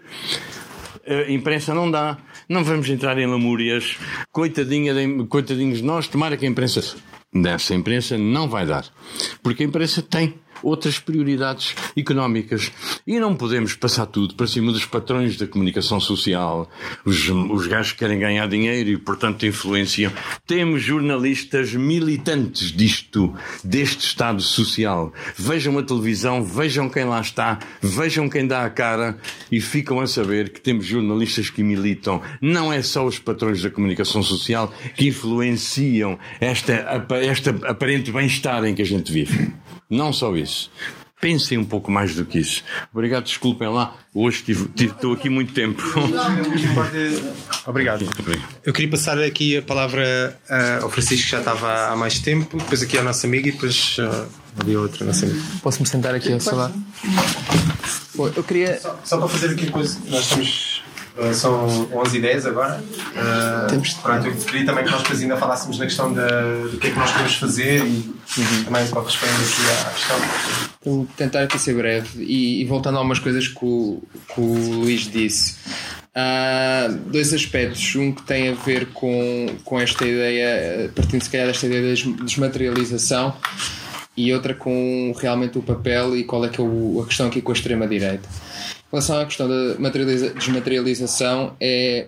a 1.08 1.32
imprensa 1.32 1.74
não 1.74 1.90
dá. 1.90 2.18
Não 2.50 2.64
vamos 2.64 2.90
entrar 2.90 3.18
em 3.18 3.26
lamúrias. 3.26 3.98
Coitadinha 4.32 4.94
de, 4.94 5.26
coitadinhos 5.28 5.78
de 5.78 5.84
nós, 5.86 6.08
tomara 6.08 6.36
que 6.36 6.46
a 6.46 6.50
imprensa 6.50 6.98
dessa 7.34 7.74
imprensa 7.74 8.18
não 8.18 8.50
vai 8.50 8.66
dar. 8.66 8.86
Porque 9.42 9.64
a 9.64 9.66
imprensa 9.66 10.02
tem 10.02 10.36
outras 10.64 11.00
prioridades 11.00 11.76
económicas. 11.96 12.72
E 13.06 13.20
não 13.20 13.36
podemos 13.36 13.74
passar 13.76 14.06
tudo 14.06 14.36
para 14.36 14.48
cima 14.48 14.72
dos 14.72 14.86
patrões 14.86 15.38
da 15.38 15.48
comunicação 15.48 16.00
social, 16.00 16.70
os, 17.06 17.30
os 17.30 17.68
gajos 17.68 17.94
que 17.94 18.00
querem 18.00 18.20
ganhar 18.20 18.48
dinheiro 18.48 18.90
e, 18.90 18.98
portanto, 18.98 19.46
influenciam. 19.46 20.12
Temos 20.46 20.82
jornalistas 20.82 21.74
militantes 21.74 22.72
disto, 22.72 23.34
deste 23.64 24.06
Estado 24.06 24.42
social. 24.42 25.14
Vejam 25.36 25.78
a 25.78 25.84
televisão, 25.84 26.44
vejam 26.44 26.90
quem 26.90 27.06
lá 27.06 27.22
está, 27.22 27.60
vejam 27.82 28.30
quem 28.30 28.48
dá 28.48 28.66
a 28.66 28.70
cara 28.70 29.18
e 29.52 29.60
ficam 29.60 30.00
a 30.00 30.08
saber 30.08 30.50
que 30.50 30.62
temos 30.62 30.86
jornalistas 30.86 31.50
que 31.50 31.64
militam. 31.64 32.22
Não 32.42 32.72
é 32.72 32.82
só 32.82 33.06
os 33.06 33.20
patrões 33.20 33.62
da 33.62 33.70
comunicação 33.70 34.24
social 34.24 34.74
que 34.96 35.08
influenciam 35.08 36.18
esta, 36.40 36.74
esta 37.22 37.52
aparente 37.68 38.12
bem-estar 38.12 38.64
em 38.66 38.74
que 38.76 38.82
a 38.82 38.86
gente 38.86 39.12
vive. 39.12 39.54
Não 39.92 40.14
só 40.14 40.34
isso. 40.38 40.72
Pensem 41.20 41.58
um 41.58 41.66
pouco 41.66 41.92
mais 41.92 42.16
do 42.16 42.26
que 42.26 42.40
isso. 42.40 42.64
Obrigado, 42.92 43.26
desculpem 43.26 43.68
lá. 43.68 43.96
Hoje 44.12 44.44
estou 44.76 45.14
aqui 45.14 45.30
muito 45.30 45.54
tempo. 45.54 45.84
Obrigado. 47.68 48.08
Eu 48.66 48.74
queria 48.74 48.90
passar 48.90 49.20
aqui 49.20 49.58
a 49.58 49.62
palavra 49.62 50.40
uh, 50.50 50.84
ao 50.84 50.90
Francisco, 50.90 51.26
que 51.26 51.32
já 51.32 51.40
estava 51.40 51.90
há 51.90 51.96
mais 51.96 52.20
tempo, 52.20 52.58
depois 52.58 52.82
aqui 52.82 52.98
ao 52.98 53.04
nosso 53.04 53.26
amigo 53.28 53.50
e 53.50 53.52
depois 53.52 53.98
uh, 54.00 54.28
havia 54.60 54.80
outro 54.80 55.06
nosso 55.06 55.26
amigo. 55.26 55.40
Posso-me 55.62 55.88
sentar 55.88 56.16
aqui 56.16 56.34
ao 56.34 56.40
seu 56.40 56.56
lado? 56.56 56.74
Eu 58.36 58.44
queria. 58.44 58.80
Só, 58.80 59.00
só, 59.04 59.18
para 59.18 59.28
fazer 59.28 59.52
aqui 59.52 59.70
coisa, 59.70 60.00
nós 60.08 60.24
estamos 60.24 60.82
são 61.34 61.88
11 61.94 62.18
e 62.18 62.22
10 62.22 62.46
agora. 62.46 62.80
Uh, 62.80 63.68
Temos 63.70 63.94
pronto, 63.94 64.28
eu 64.28 64.36
queria 64.36 64.66
também 64.66 64.84
que 64.84 64.92
nós 64.92 65.02
depois 65.02 65.22
ainda 65.22 65.38
falássemos 65.38 65.78
na 65.80 65.86
questão 65.86 66.14
da, 66.14 66.28
do 66.72 66.78
que 66.78 66.88
é 66.88 66.92
que 66.92 67.00
nós 67.00 67.12
queremos 67.12 67.36
fazer 67.36 67.86
e 67.86 68.14
uhum. 68.38 68.64
também 68.66 68.88
para 68.88 69.02
responder 69.02 69.32
aqui 69.32 69.88
à 69.88 69.90
questão. 69.92 70.18
Vou 70.84 71.08
tentar 71.16 71.44
aqui 71.44 71.60
ser 71.60 71.76
breve 71.76 72.24
e, 72.24 72.62
e 72.62 72.66
voltando 72.66 72.96
a 72.96 72.98
algumas 73.00 73.20
coisas 73.20 73.48
que 73.48 73.64
o, 73.66 74.02
que 74.34 74.42
o 74.42 74.80
Luís 74.82 75.02
disse. 75.02 75.56
Há 76.14 76.90
dois 77.08 77.34
aspectos. 77.34 77.96
Um 77.96 78.12
que 78.12 78.24
tem 78.24 78.50
a 78.50 78.54
ver 78.54 78.88
com, 78.88 79.48
com 79.64 79.80
esta 79.80 80.06
ideia, 80.06 80.92
partindo 80.96 81.24
se 81.24 81.30
calhar 81.30 81.48
desta 81.48 81.66
ideia 81.68 81.96
da 81.96 82.24
desmaterialização, 82.24 83.34
e 84.16 84.34
outra 84.34 84.54
com 84.54 85.14
realmente 85.18 85.58
o 85.58 85.62
papel 85.62 86.18
e 86.18 86.24
qual 86.24 86.44
é 86.44 86.50
que 86.50 86.60
é 86.60 86.64
o, 86.64 87.02
a 87.02 87.08
questão 87.08 87.28
aqui 87.28 87.42
com 87.42 87.52
a 87.52 87.56
extrema-direita. 87.56 88.28
Relação 88.92 89.20
à 89.20 89.26
questão 89.26 89.48
da 89.48 89.90
desmaterialização, 90.36 91.56
é 91.60 92.08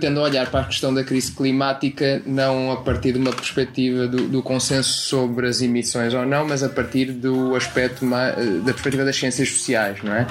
tendo 0.00 0.20
a 0.20 0.22
olhar 0.22 0.50
para 0.50 0.60
a 0.60 0.64
questão 0.64 0.92
da 0.92 1.04
crise 1.04 1.32
climática 1.32 2.22
não 2.24 2.72
a 2.72 2.76
partir 2.76 3.12
de 3.12 3.18
uma 3.18 3.32
perspectiva 3.32 4.06
do, 4.06 4.28
do, 4.28 4.42
consenso 4.42 4.90
sobre 5.08 5.46
as 5.46 5.60
emissões 5.60 6.14
ou 6.14 6.24
não, 6.24 6.46
mas 6.46 6.62
a 6.62 6.68
partir 6.68 7.12
do 7.12 7.54
aspecto 7.54 8.06
da 8.08 8.72
perspectiva 8.72 9.04
das 9.04 9.16
ciências 9.16 9.50
sociais, 9.50 10.02
não 10.02 10.14
é? 10.14 10.26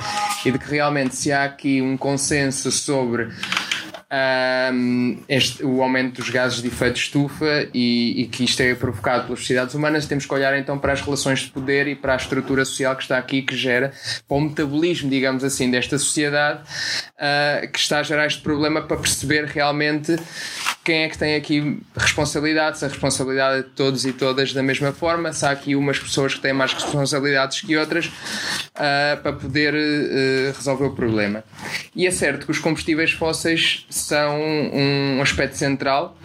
E 0.46 0.52
de 0.52 0.58
que 0.58 0.70
realmente 0.70 1.16
se 1.16 1.32
há 1.32 1.44
aqui 1.44 1.82
um 1.82 1.98
consenso 1.98 2.72
sobre 2.72 3.30
um, 4.12 5.18
este, 5.28 5.64
o 5.64 5.82
aumento 5.82 6.22
dos 6.22 6.30
gases 6.30 6.62
de 6.62 6.68
efeito 6.68 6.94
de 6.94 7.00
estufa 7.00 7.68
e, 7.74 8.22
e, 8.22 8.28
que 8.28 8.44
isto 8.44 8.62
é 8.62 8.74
provocado 8.76 9.26
pelas 9.26 9.40
sociedades 9.40 9.74
humanas, 9.74 10.06
temos 10.06 10.26
que 10.26 10.34
olhar 10.34 10.58
então 10.58 10.78
para 10.78 10.94
as 10.94 11.02
relações 11.02 11.40
de 11.40 11.50
poder 11.50 11.88
e 11.88 11.96
para 11.96 12.14
a 12.14 12.16
estrutura 12.16 12.64
social 12.66 12.96
que 12.96 13.04
está 13.04 13.18
aqui, 13.18 13.42
que 13.42 13.56
gera, 13.56 13.92
para 14.28 14.38
o 14.38 14.42
metabolismo, 14.42 15.10
digamos 15.10 15.44
assim, 15.44 15.70
desta 15.72 15.98
sociedade, 15.98 16.62
uh, 16.62 17.68
que 17.72 17.80
está 17.80 18.00
a 18.00 18.04
gerar 18.04 18.28
este 18.28 18.42
problema 18.42 18.82
para 18.82 18.98
perceber 18.98 19.46
realmente 19.46 20.16
quem 20.84 21.04
é 21.04 21.10
que 21.10 21.18
tem 21.18 21.36
aqui 21.36 21.82
responsabilidade, 21.98 22.78
se 22.78 22.86
a 22.86 22.88
responsabilidade 22.88 23.64
de 23.64 23.70
todos 23.72 24.06
e 24.06 24.14
todas 24.14 24.54
da 24.54 24.62
mesma 24.62 24.92
forma, 24.92 25.34
se 25.34 25.44
há 25.44 25.50
aqui 25.50 25.76
umas 25.76 25.98
pessoas 25.98 26.36
que 26.36 26.42
têm 26.42 26.54
mais 26.54 26.74
responsabilidades 26.74 27.62
que 27.62 27.76
outras 27.76 28.06
uh, 28.06 29.22
para 29.24 29.34
poder 29.34 29.74
uh, 29.74 30.54
resolver 30.56 30.86
o 30.86 30.92
problema. 30.92 31.44
E 31.96 32.06
é 32.06 32.12
certo 32.12 32.46
que 32.46 32.52
os 32.52 32.60
combustíveis 32.60 33.12
fósseis 33.12 33.88
são 33.98 34.40
um 34.40 35.22
aspecto 35.22 35.58
central 35.58 36.18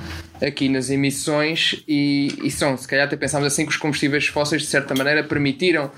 aqui 0.43 0.69
nas 0.69 0.91
emissões 0.91 1.83
e, 1.87 2.39
e, 2.43 2.51
são, 2.51 2.77
se 2.77 2.89
calhar 2.89 3.07
até 3.07 3.17
pensámos 3.17 3.47
assim 3.47 3.65
que 3.65 3.71
os 3.71 3.77
combustíveis 3.77 4.27
fósseis 4.27 4.63
de 4.63 4.69
certa 4.69 4.95
maneira 4.95 5.23
permitiram 5.23 5.91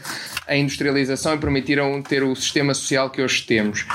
a 0.47 0.57
industrialização 0.57 1.35
e 1.35 1.39
permitiram 1.39 2.03
ter 2.03 2.23
o 2.23 2.35
sistema 2.35 2.75
social 2.75 3.11
que 3.11 3.23
hoje 3.23 3.43
temos. 3.47 3.87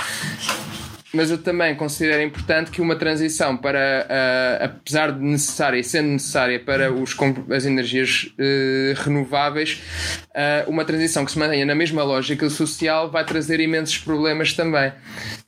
mas 1.13 1.31
eu 1.31 1.37
também 1.37 1.75
considero 1.75 2.21
importante 2.21 2.71
que 2.71 2.81
uma 2.81 2.95
transição 2.95 3.57
para, 3.57 4.07
uh, 4.07 4.65
apesar 4.65 5.11
de 5.11 5.23
necessária 5.23 5.79
e 5.79 5.83
sendo 5.83 6.09
necessária 6.09 6.59
para 6.59 6.91
os, 6.93 7.15
as 7.51 7.65
energias 7.65 8.31
uh, 8.39 9.01
renováveis, 9.03 9.81
uh, 10.29 10.69
uma 10.69 10.85
transição 10.85 11.25
que 11.25 11.31
se 11.31 11.39
mantenha 11.39 11.65
na 11.65 11.75
mesma 11.75 12.03
lógica 12.03 12.49
social 12.49 13.11
vai 13.11 13.25
trazer 13.25 13.59
imensos 13.59 13.97
problemas 13.97 14.53
também 14.53 14.91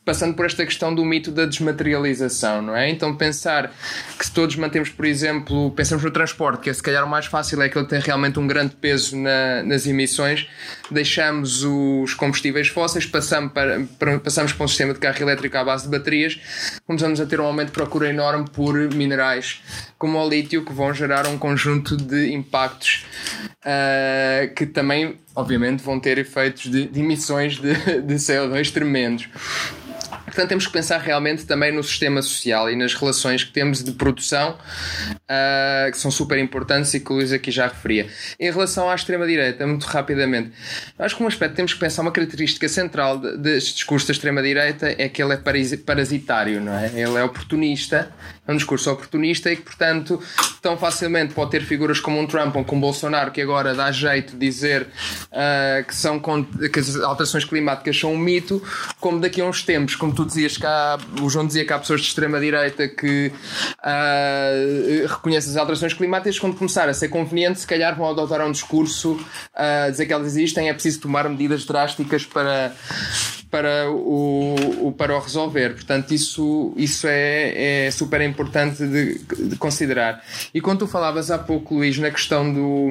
passando 0.10 0.34
por 0.34 0.44
esta 0.44 0.66
questão 0.66 0.92
do 0.96 1.06
mito 1.06 1.30
da 1.30 1.46
desmaterialização, 1.46 2.64
não 2.64 2.76
é? 2.76 2.90
Então 2.90 3.16
pensar 3.16 3.72
que 4.18 4.26
se 4.26 4.32
todos 4.32 4.56
mantemos, 4.56 4.90
por 4.90 5.06
exemplo, 5.06 5.70
pensamos 5.76 6.04
no 6.04 6.10
transporte, 6.10 6.62
que 6.62 6.70
é 6.72 6.74
se 6.74 6.82
calhar 6.82 7.06
o 7.06 7.08
mais 7.08 7.28
fácil, 7.28 7.62
é 7.62 7.68
aquele 7.68 7.84
que 7.84 7.92
tem 7.92 8.00
realmente 8.00 8.40
um 8.40 8.48
grande 8.48 8.74
peso 8.74 9.16
na, 9.16 9.62
nas 9.62 9.86
emissões, 9.86 10.48
deixamos 10.90 11.64
os 11.64 12.16
combustíveis 12.16 12.70
fósseis, 12.70 13.06
passamos 13.06 13.54
para, 13.54 13.86
para, 14.00 14.18
passamos 14.18 14.52
para 14.52 14.66
um 14.66 14.68
sistema 14.68 14.96
de 14.96 15.00
carro 15.00 15.22
elétrico 15.22 15.56
à 15.58 15.64
base 15.64 15.84
de 15.84 15.92
baterias, 15.92 16.40
começamos 16.88 17.22
a 17.22 17.28
ter 17.28 17.40
um 17.40 17.46
aumento 17.46 17.68
de 17.68 17.74
procura 17.74 18.10
enorme 18.10 18.50
por 18.52 18.76
minerais 18.92 19.62
como 20.00 20.18
o 20.18 20.28
lítio, 20.28 20.66
que 20.66 20.74
vão 20.74 20.92
gerar 20.92 21.28
um 21.28 21.38
conjunto 21.38 21.96
de 21.96 22.34
impactos 22.34 23.06
uh, 23.60 24.54
que 24.56 24.66
também, 24.66 25.18
obviamente, 25.36 25.84
vão 25.84 26.00
ter 26.00 26.18
efeitos 26.18 26.72
de, 26.72 26.88
de 26.88 27.00
emissões 27.00 27.60
de, 27.60 27.74
de 28.02 28.16
CO2 28.16 28.72
tremendos. 28.72 29.30
Portanto, 30.30 30.50
temos 30.50 30.68
que 30.68 30.74
pensar 30.74 31.00
realmente 31.00 31.46
também 31.46 31.72
no 31.72 31.84
sistema 31.84 32.22
social 32.22 32.70
e 32.70 32.76
nas 32.76 32.94
relações 32.94 33.44
que 33.44 33.52
temos 33.52 33.84
de 33.84 33.92
produção, 33.92 34.52
uh, 34.52 35.92
que 35.92 35.98
são 35.98 36.12
super 36.12 36.38
importantes 36.38 36.94
e 36.94 37.00
que 37.00 37.12
o 37.12 37.16
Luís 37.16 37.32
aqui 37.32 37.52
já 37.52 37.68
referia. 37.68 38.08
Em 38.40 38.52
relação 38.52 38.90
à 38.90 38.96
extrema-direita, 38.96 39.66
muito 39.66 39.86
rapidamente, 39.86 40.52
acho 40.98 41.16
que 41.16 41.24
um 41.24 41.28
aspecto 41.28 41.56
temos 41.56 41.74
que 41.74 41.80
pensar, 41.80 42.02
uma 42.02 42.12
característica 42.12 42.68
central 42.70 43.18
deste 43.18 43.74
discurso 43.76 44.08
da 44.08 44.14
extrema-direita 44.14 44.96
é 44.98 45.10
que 45.10 45.22
ele 45.22 45.34
é 45.34 45.78
parasitário, 45.78 46.62
não 46.62 46.74
é? 46.74 46.88
Ele 46.94 47.18
é 47.18 47.24
oportunista 47.24 48.12
é 48.50 48.52
um 48.52 48.56
discurso 48.56 48.90
oportunista 48.90 49.52
e 49.52 49.56
que, 49.56 49.62
portanto, 49.62 50.20
tão 50.60 50.76
facilmente 50.76 51.36
pode 51.36 51.52
ter 51.52 51.62
figuras 51.62 52.00
como 52.00 52.20
um 52.20 52.26
Trump 52.26 52.56
ou 52.56 52.66
como 52.66 52.80
um 52.80 52.82
Bolsonaro 52.82 53.30
que 53.30 53.40
agora 53.40 53.76
dá 53.76 53.92
jeito 53.92 54.32
de 54.32 54.40
dizer 54.40 54.88
uh, 55.28 55.86
que, 55.86 55.94
são, 55.94 56.20
que 56.20 56.80
as 56.80 56.96
alterações 56.96 57.46
climáticas 57.46 58.00
são 58.00 58.12
um 58.12 58.18
mito, 58.18 58.60
como 59.00 59.20
daqui 59.20 59.40
a 59.40 59.46
uns 59.46 59.62
tempos, 59.62 59.96
como 59.96 60.16
tu 60.20 60.26
dizias 60.26 60.58
que 60.58 60.66
há, 60.66 60.98
o 61.22 61.30
João 61.30 61.48
dizia 61.48 61.66
que 61.66 61.72
há 61.72 61.80
pessoas 61.80 62.02
de 62.02 62.08
extrema-direita 62.08 62.88
que 62.90 63.32
uh, 63.80 65.08
reconhecem 65.08 65.52
as 65.52 65.58
alterações 65.58 65.94
climáticas, 65.94 66.38
quando 66.38 66.58
começar 66.58 66.90
a 66.90 66.94
ser 66.94 67.08
conveniente, 67.08 67.62
se 67.62 67.68
calhar 67.68 67.96
vão 67.96 68.10
adotar 68.10 68.46
um 68.46 68.52
discurso 68.52 69.14
uh, 69.14 69.92
dizer 69.92 70.06
que 70.06 70.14
elas 70.14 70.28
existem, 70.28 70.70
é 70.70 70.74
preciso 70.74 71.00
tomar 71.00 71.30
medidas 71.30 71.66
drásticas 71.66 72.26
para 72.26 72.74
para 73.50 73.90
o, 73.90 74.88
o, 74.88 74.92
para 74.92 75.16
o 75.16 75.20
resolver. 75.20 75.74
Portanto, 75.74 76.14
isso, 76.14 76.74
isso 76.78 77.08
é, 77.08 77.88
é 77.88 77.92
super 77.92 78.22
importante 78.22 78.86
de, 78.86 79.18
de, 79.18 79.56
considerar. 79.56 80.24
E 80.54 80.62
quando 80.62 80.80
tu 80.80 80.88
falavas 80.88 81.32
há 81.32 81.38
pouco, 81.38 81.76
Luís, 81.76 81.98
na 81.98 82.12
questão 82.12 82.52
do. 82.54 82.90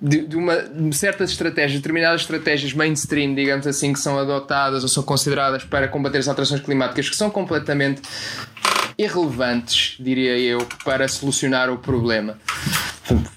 De, 0.00 0.26
de, 0.26 0.36
uma, 0.36 0.56
de 0.62 0.96
certas 0.96 1.30
estratégias, 1.30 1.80
determinadas 1.80 2.20
estratégias 2.20 2.72
mainstream, 2.72 3.34
digamos 3.34 3.66
assim, 3.66 3.92
que 3.92 3.98
são 3.98 4.18
adotadas 4.18 4.82
ou 4.82 4.88
são 4.88 5.02
consideradas 5.08 5.64
para 5.64 5.88
combater 5.88 6.18
as 6.18 6.28
alterações 6.28 6.60
climáticas, 6.60 7.08
que 7.08 7.16
são 7.16 7.30
completamente 7.30 8.02
irrelevantes, 8.98 9.96
diria 9.98 10.36
eu, 10.38 10.58
para 10.84 11.08
solucionar 11.08 11.70
o 11.70 11.78
problema 11.78 12.38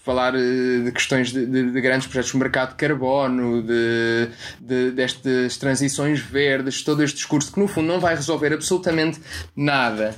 falar 0.04 0.36
eh, 0.36 0.80
de 0.84 0.92
questões 0.92 1.32
de, 1.32 1.46
de, 1.46 1.72
de, 1.72 1.80
grandes 1.80 2.08
projetos 2.08 2.32
de 2.34 2.38
mercado 2.38 2.72
de 2.72 2.76
carbono, 2.76 3.62
de, 3.62 4.28
de, 4.60 4.92
destas 4.92 5.56
transições 5.56 6.20
verdes, 6.20 6.82
todo 6.82 7.02
este 7.02 7.16
discurso 7.16 7.54
que 7.54 7.60
no 7.60 7.70
fundo 7.70 7.88
não 7.88 7.98
vai 7.98 8.14
resolver 8.14 8.52
absolutamente 8.52 9.22
nada, 9.56 10.14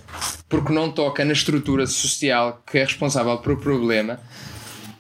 porque 0.50 0.74
não 0.74 0.92
toca 0.92 1.24
na 1.24 1.34
estrutura 1.34 1.86
social 1.86 2.64
que 2.66 2.80
é 2.80 2.84
responsável 2.84 3.38
pelo 3.38 3.58
problema. 3.58 4.20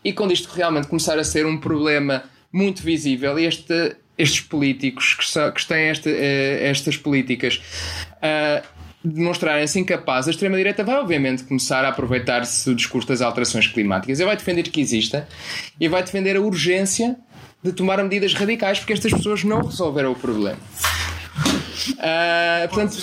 E 0.03 0.13
quando 0.13 0.33
isto 0.33 0.49
realmente 0.53 0.87
começar 0.87 1.17
a 1.17 1.23
ser 1.23 1.47
um 1.47 1.57
problema 1.57 2.23
muito 2.51 2.83
visível, 2.83 3.39
este, 3.39 3.95
estes 4.17 4.41
políticos 4.41 5.15
que, 5.15 5.25
são, 5.25 5.51
que 5.51 5.65
têm 5.65 5.91
eh, 6.05 6.69
estas 6.69 6.97
políticas 6.97 7.61
uh, 8.17 8.65
demonstrarem-se 9.03 9.79
incapazes, 9.79 10.29
a 10.29 10.31
extrema-direita 10.31 10.83
vai 10.83 10.95
obviamente 10.95 11.43
começar 11.43 11.83
a 11.83 11.89
aproveitar-se 11.89 12.69
do 12.69 12.75
discurso 12.75 13.07
das 13.07 13.21
alterações 13.21 13.67
climáticas 13.67 14.19
e 14.19 14.25
vai 14.25 14.37
defender 14.37 14.63
que 14.63 14.79
exista 14.79 15.27
e 15.79 15.89
vai 15.89 16.03
defender 16.03 16.37
a 16.37 16.41
urgência 16.41 17.17
de 17.61 17.71
tomar 17.73 18.01
medidas 18.03 18.33
radicais 18.33 18.79
porque 18.79 18.93
estas 18.93 19.11
pessoas 19.11 19.43
não 19.43 19.61
resolveram 19.61 20.11
o 20.11 20.15
problema. 20.15 20.59
Uh, 21.89 22.69
portanto, 22.69 22.95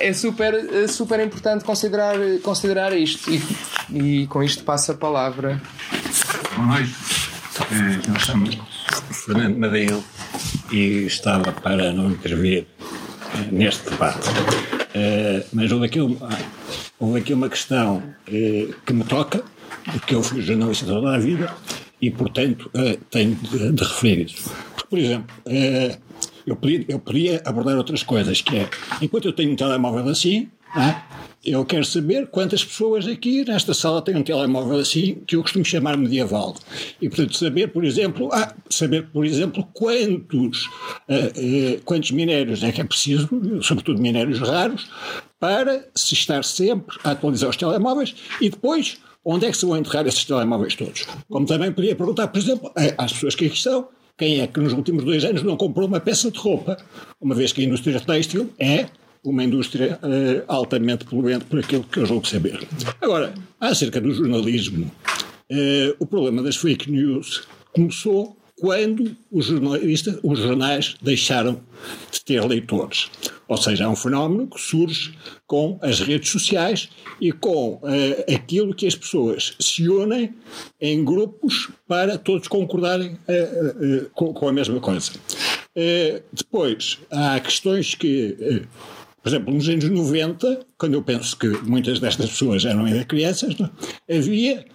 é 0.00 0.12
super, 0.12 0.54
é 0.54 0.88
super 0.88 1.20
importante 1.20 1.64
considerar, 1.64 2.16
considerar 2.42 2.96
isto 2.96 3.30
e, 3.30 4.22
e 4.22 4.26
com 4.26 4.42
isto 4.42 4.64
passo 4.64 4.92
a 4.92 4.94
palavra. 4.94 5.60
Boa 6.56 6.66
noite. 6.66 6.94
É, 7.70 8.10
eu 8.10 8.18
chamo 8.18 8.48
Fernando 9.12 9.56
Madeiro 9.56 10.02
e 10.70 11.06
estava 11.06 11.52
para 11.52 11.92
não 11.92 12.10
intervir 12.10 12.66
eh, 13.34 13.48
neste 13.50 13.90
debate. 13.90 14.28
Uh, 14.28 15.44
mas 15.52 15.72
houve 15.72 15.86
aqui, 15.86 16.00
uma, 16.00 16.28
houve 16.98 17.20
aqui 17.20 17.32
uma 17.32 17.48
questão 17.48 17.96
uh, 17.98 18.74
que 18.86 18.92
me 18.92 19.04
toca, 19.04 19.42
porque 19.84 20.14
eu 20.14 20.22
fui 20.22 20.40
jornalista 20.40 20.86
toda 20.86 21.14
a 21.14 21.18
vida 21.18 21.52
e, 22.00 22.10
portanto, 22.10 22.70
tenho 23.10 23.34
de, 23.34 23.72
de, 23.72 23.82
referir 23.82 24.26
isso. 24.26 24.50
Por 24.88 24.98
exemplo, 24.98 25.34
eu, 26.46 26.56
podia, 26.56 26.84
eu 26.88 26.98
podia 26.98 27.42
abordar 27.44 27.76
outras 27.76 28.02
coisas, 28.02 28.40
que 28.40 28.56
é, 28.56 28.68
enquanto 29.00 29.26
eu 29.26 29.32
tenho 29.32 29.52
um 29.52 29.56
telemóvel 29.56 30.08
assim, 30.08 30.48
é? 30.76 31.14
Eu 31.44 31.62
quero 31.64 31.84
saber 31.84 32.26
quantas 32.28 32.64
pessoas 32.64 33.06
aqui 33.06 33.44
nesta 33.44 33.74
sala 33.74 34.00
têm 34.00 34.16
um 34.16 34.22
telemóvel 34.22 34.78
assim, 34.78 35.16
que 35.26 35.36
eu 35.36 35.42
costumo 35.42 35.62
chamar 35.64 35.94
medieval. 35.96 36.54
E, 37.02 37.08
portanto, 37.08 37.36
saber, 37.36 37.68
por 37.68 37.84
exemplo, 37.84 38.30
ah, 38.32 38.54
saber, 38.70 39.08
por 39.12 39.26
exemplo, 39.26 39.62
quantos, 39.74 40.66
uh, 40.66 41.76
uh, 41.78 41.82
quantos 41.84 42.12
minérios 42.12 42.62
é 42.62 42.72
que 42.72 42.80
é 42.80 42.84
preciso, 42.84 43.28
sobretudo 43.62 44.00
minérios 44.00 44.40
raros, 44.40 44.88
para 45.38 45.86
se 45.94 46.14
estar 46.14 46.42
sempre 46.44 46.96
a 47.04 47.10
atualizar 47.10 47.50
os 47.50 47.56
telemóveis 47.56 48.14
e 48.40 48.48
depois 48.48 48.96
onde 49.22 49.44
é 49.44 49.50
que 49.50 49.56
se 49.56 49.66
vão 49.66 49.76
enterrar 49.76 50.06
esses 50.06 50.24
telemóveis 50.24 50.74
todos. 50.74 51.06
Como 51.28 51.46
também 51.46 51.72
podia 51.72 51.94
perguntar, 51.94 52.28
por 52.28 52.38
exemplo, 52.38 52.72
às 52.96 53.12
pessoas 53.12 53.34
que 53.34 53.46
aqui 53.46 53.54
estão, 53.54 53.88
quem 54.16 54.40
é 54.40 54.46
que 54.46 54.60
nos 54.60 54.72
últimos 54.72 55.04
dois 55.04 55.24
anos 55.24 55.42
não 55.42 55.56
comprou 55.56 55.86
uma 55.86 56.00
peça 56.00 56.30
de 56.30 56.38
roupa, 56.38 56.76
uma 57.20 57.34
vez 57.34 57.52
que 57.52 57.60
a 57.60 57.64
indústria 57.64 58.00
têxtil 58.00 58.50
é 58.58 58.86
uma 59.24 59.42
indústria 59.42 59.98
uh, 60.02 60.44
altamente 60.46 61.04
poluente, 61.04 61.46
por 61.46 61.58
aquilo 61.58 61.84
que 61.84 61.98
eu 61.98 62.06
julgo 62.06 62.26
saber. 62.28 62.60
Agora, 63.00 63.34
acerca 63.58 64.00
do 64.00 64.12
jornalismo, 64.12 64.86
uh, 64.86 65.96
o 65.98 66.06
problema 66.06 66.42
das 66.42 66.56
fake 66.56 66.90
news 66.90 67.46
começou 67.72 68.36
quando 68.56 69.16
os 69.30 69.46
jornalistas, 69.46 70.18
os 70.22 70.38
jornais 70.38 70.96
deixaram 71.02 71.60
de 72.10 72.24
ter 72.24 72.42
leitores. 72.44 73.10
Ou 73.48 73.56
seja, 73.56 73.84
é 73.84 73.88
um 73.88 73.96
fenómeno 73.96 74.46
que 74.46 74.60
surge 74.60 75.14
com 75.46 75.78
as 75.82 76.00
redes 76.00 76.30
sociais 76.30 76.88
e 77.20 77.32
com 77.32 77.74
uh, 77.74 78.34
aquilo 78.34 78.74
que 78.74 78.86
as 78.86 78.94
pessoas 78.94 79.54
se 79.60 79.88
unem 79.88 80.34
em 80.80 81.04
grupos 81.04 81.68
para 81.86 82.16
todos 82.16 82.48
concordarem 82.48 83.18
uh, 83.28 84.06
uh, 84.06 84.10
com, 84.14 84.32
com, 84.32 84.48
a 84.48 84.52
mesma 84.52 84.80
coisa. 84.80 85.12
depois, 86.32 86.98
há 87.10 87.38
questões 87.40 87.94
que 87.94 88.66
por 89.24 89.30
exemplo, 89.30 89.54
nos 89.54 89.66
anos 89.70 89.88
90, 89.88 90.66
quando 90.76 90.92
eu 90.92 91.02
penso 91.02 91.34
que 91.38 91.48
muitas 91.62 91.98
destas 91.98 92.28
pessoas 92.28 92.62
eram 92.62 92.84
ainda 92.84 93.06
crianças, 93.06 93.56
não? 93.56 93.70
havia 94.06 94.66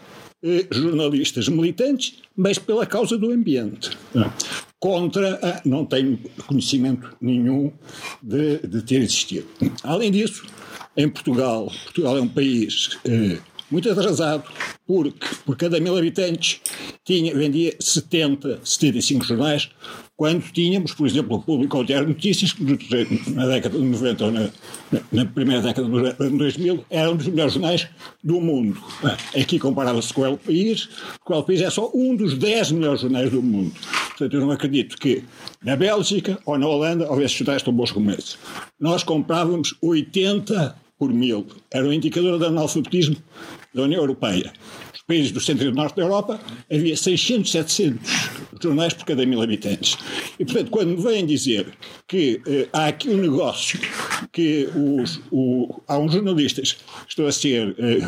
eh, 0.44 0.66
jornalistas 0.72 1.48
militantes, 1.48 2.16
mas 2.36 2.58
pela 2.58 2.84
causa 2.84 3.16
do 3.16 3.30
ambiente. 3.30 3.96
Não? 4.12 4.34
Contra, 4.80 5.36
a, 5.36 5.62
não 5.70 5.86
tenho 5.86 6.18
conhecimento 6.48 7.16
nenhum 7.22 7.72
de, 8.24 8.58
de, 8.68 8.82
ter 8.82 9.02
existido. 9.02 9.46
Além 9.84 10.10
disso, 10.10 10.44
em 10.98 11.08
Portugal, 11.08 11.72
Portugal 11.84 12.18
é 12.18 12.22
um 12.22 12.28
país 12.28 12.98
eh, 13.06 13.38
muito 13.72 13.90
atrasado, 13.90 14.44
porque 14.86 15.28
por 15.46 15.56
cada 15.56 15.80
mil 15.80 15.98
habitantes 15.98 16.62
tinha, 17.06 17.34
vendia 17.34 17.76
70, 17.80 18.60
75 18.64 19.26
jornais, 19.26 19.70
quando 20.20 20.44
tínhamos, 20.52 20.94
por 20.94 21.08
exemplo, 21.08 21.38
o 21.38 21.42
Público 21.42 21.78
ao 21.78 21.84
Diário 21.86 22.10
Notícias, 22.10 22.52
que 22.52 23.32
na 23.32 23.48
década 23.48 23.80
de 23.80 23.86
90 23.86 24.26
ou 24.26 24.32
na, 24.32 24.50
na 25.14 25.26
primeira 25.26 25.62
década 25.62 25.88
de 25.88 26.38
2000 26.38 26.86
era 26.90 27.10
um 27.10 27.16
dos 27.16 27.28
melhores 27.28 27.54
jornais 27.54 27.88
do 28.22 28.42
mundo. 28.42 28.78
Aqui 29.34 29.58
comparava-se 29.58 30.14
com 30.14 30.22
o 30.22 30.26
El 30.26 30.38
País, 30.38 30.90
porque 31.20 31.34
o 31.34 31.36
El 31.38 31.44
País 31.44 31.62
é 31.62 31.70
só 31.70 31.90
um 31.94 32.18
dos 32.18 32.38
10 32.38 32.74
melhores 32.74 33.00
jornais 33.00 33.32
do 33.32 33.42
mundo. 33.42 33.74
Portanto, 34.10 34.34
eu 34.34 34.42
não 34.42 34.52
acredito 34.52 34.98
que 34.98 35.24
na 35.64 35.78
Bélgica 35.78 36.38
ou 36.46 36.58
na 36.58 36.68
Holanda 36.68 37.10
houvesse 37.10 37.36
jornais 37.36 37.64
tão 37.64 37.72
bons 37.72 37.94
como 37.94 38.12
esse. 38.12 38.36
Nós 38.78 39.04
comprávamos 39.04 39.74
80 39.82 40.76
por 41.00 41.12
mil. 41.12 41.48
Era 41.72 41.88
o 41.88 41.94
indicador 41.94 42.38
do 42.38 42.46
analfabetismo 42.46 43.16
da 43.74 43.84
União 43.84 44.02
Europeia 44.02 44.54
países 45.10 45.32
do 45.32 45.40
centro 45.42 45.66
e 45.66 45.72
do 45.72 45.76
norte 45.76 45.96
da 45.96 46.04
Europa, 46.04 46.40
havia 46.72 46.96
600, 46.96 47.52
700 47.52 48.30
jornais 48.62 48.94
por 48.94 49.06
cada 49.06 49.26
mil 49.26 49.42
habitantes. 49.42 49.98
E, 50.40 50.46
portanto, 50.46 50.70
quando 50.70 51.02
vêm 51.02 51.26
dizer 51.26 51.74
que 52.08 52.40
eh, 52.46 52.68
há 52.72 52.86
aqui 52.86 53.10
um 53.10 53.18
negócio, 53.18 53.80
que 54.32 54.70
os, 54.76 55.20
o, 55.32 55.82
há 55.88 55.98
uns 55.98 56.14
jornalistas 56.14 56.74
que 56.74 57.10
estão 57.10 57.26
a 57.26 57.32
ser 57.32 57.76
eh, 57.80 58.08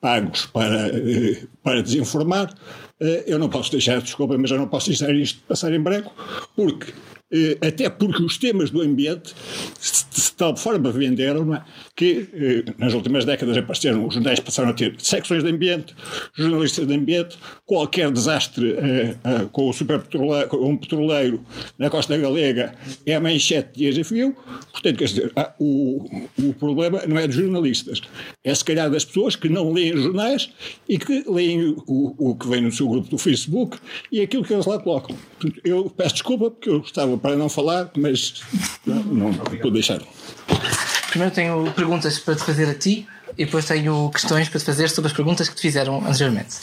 pagos 0.00 0.46
para, 0.46 0.88
eh, 0.88 1.44
para 1.62 1.80
desinformar, 1.80 2.52
eh, 2.98 3.22
eu 3.28 3.38
não 3.38 3.48
posso 3.48 3.70
deixar, 3.70 4.02
desculpa, 4.02 4.36
mas 4.36 4.50
eu 4.50 4.58
não 4.58 4.66
posso 4.66 4.88
deixar 4.88 5.14
isto 5.14 5.40
passar 5.46 5.72
em 5.72 5.80
branco, 5.80 6.12
porque 6.56 6.92
eh, 7.32 7.56
até 7.66 7.88
porque 7.88 8.22
os 8.22 8.36
temas 8.36 8.70
do 8.70 8.82
ambiente 8.82 9.32
de 10.14 10.32
tal 10.34 10.54
forma 10.54 10.92
venderam 10.92 11.54
é? 11.54 11.64
Que 11.94 12.28
eh, 12.32 12.72
nas 12.78 12.94
últimas 12.94 13.24
décadas 13.24 13.56
apareceram, 13.56 14.06
os 14.06 14.14
jornais 14.14 14.40
passaram 14.40 14.70
a 14.70 14.72
ter 14.72 14.94
secções 14.98 15.44
de 15.44 15.50
ambiente, 15.50 15.94
jornalistas 16.34 16.86
de 16.86 16.94
ambiente, 16.94 17.36
qualquer 17.66 18.10
desastre 18.10 18.76
eh, 18.78 19.16
com 19.52 19.68
o 19.68 19.72
com 20.48 20.68
um 20.68 20.76
petroleiro 20.76 21.44
na 21.78 21.90
costa 21.90 22.16
galega 22.16 22.74
é 23.04 23.14
a 23.14 23.20
manchete 23.20 23.78
dias 23.78 23.98
a 23.98 24.02
portanto, 24.72 24.96
quer 24.96 25.04
dizer, 25.04 25.32
o, 25.58 26.04
o 26.38 26.54
problema 26.54 27.02
não 27.06 27.18
é 27.18 27.26
dos 27.26 27.36
jornalistas, 27.36 28.00
é 28.42 28.54
se 28.54 28.64
calhar 28.64 28.90
das 28.90 29.04
pessoas 29.04 29.36
que 29.36 29.48
não 29.48 29.72
leem 29.72 29.96
jornais 29.96 30.50
e 30.88 30.98
que 30.98 31.24
leem 31.28 31.76
o, 31.86 32.30
o 32.30 32.34
que 32.34 32.48
vem 32.48 32.62
no 32.62 32.72
seu 32.72 32.88
grupo 32.88 33.08
do 33.08 33.18
Facebook 33.18 33.78
e 34.10 34.20
aquilo 34.20 34.44
que 34.44 34.52
eles 34.54 34.66
lá 34.66 34.78
colocam. 34.78 35.16
Eu 35.64 35.90
peço 35.90 36.14
desculpa 36.14 36.50
porque 36.50 36.70
eu 36.70 36.78
estava 36.78 37.18
para 37.18 37.36
não 37.36 37.48
falar, 37.48 37.90
mas 37.96 38.42
não, 38.86 39.02
não 39.04 39.32
vou 39.32 39.70
deixar. 39.70 40.00
Primeiro 41.12 41.34
tenho 41.34 41.70
perguntas 41.72 42.18
para 42.18 42.34
te 42.34 42.42
fazer 42.42 42.70
a 42.70 42.74
ti 42.74 43.06
e 43.36 43.44
depois 43.44 43.66
tenho 43.66 44.10
questões 44.10 44.48
para 44.48 44.58
te 44.58 44.64
fazer 44.64 44.88
sobre 44.88 45.10
as 45.10 45.12
perguntas 45.14 45.46
que 45.46 45.54
te 45.54 45.60
fizeram 45.60 45.98
anteriormente. 46.06 46.56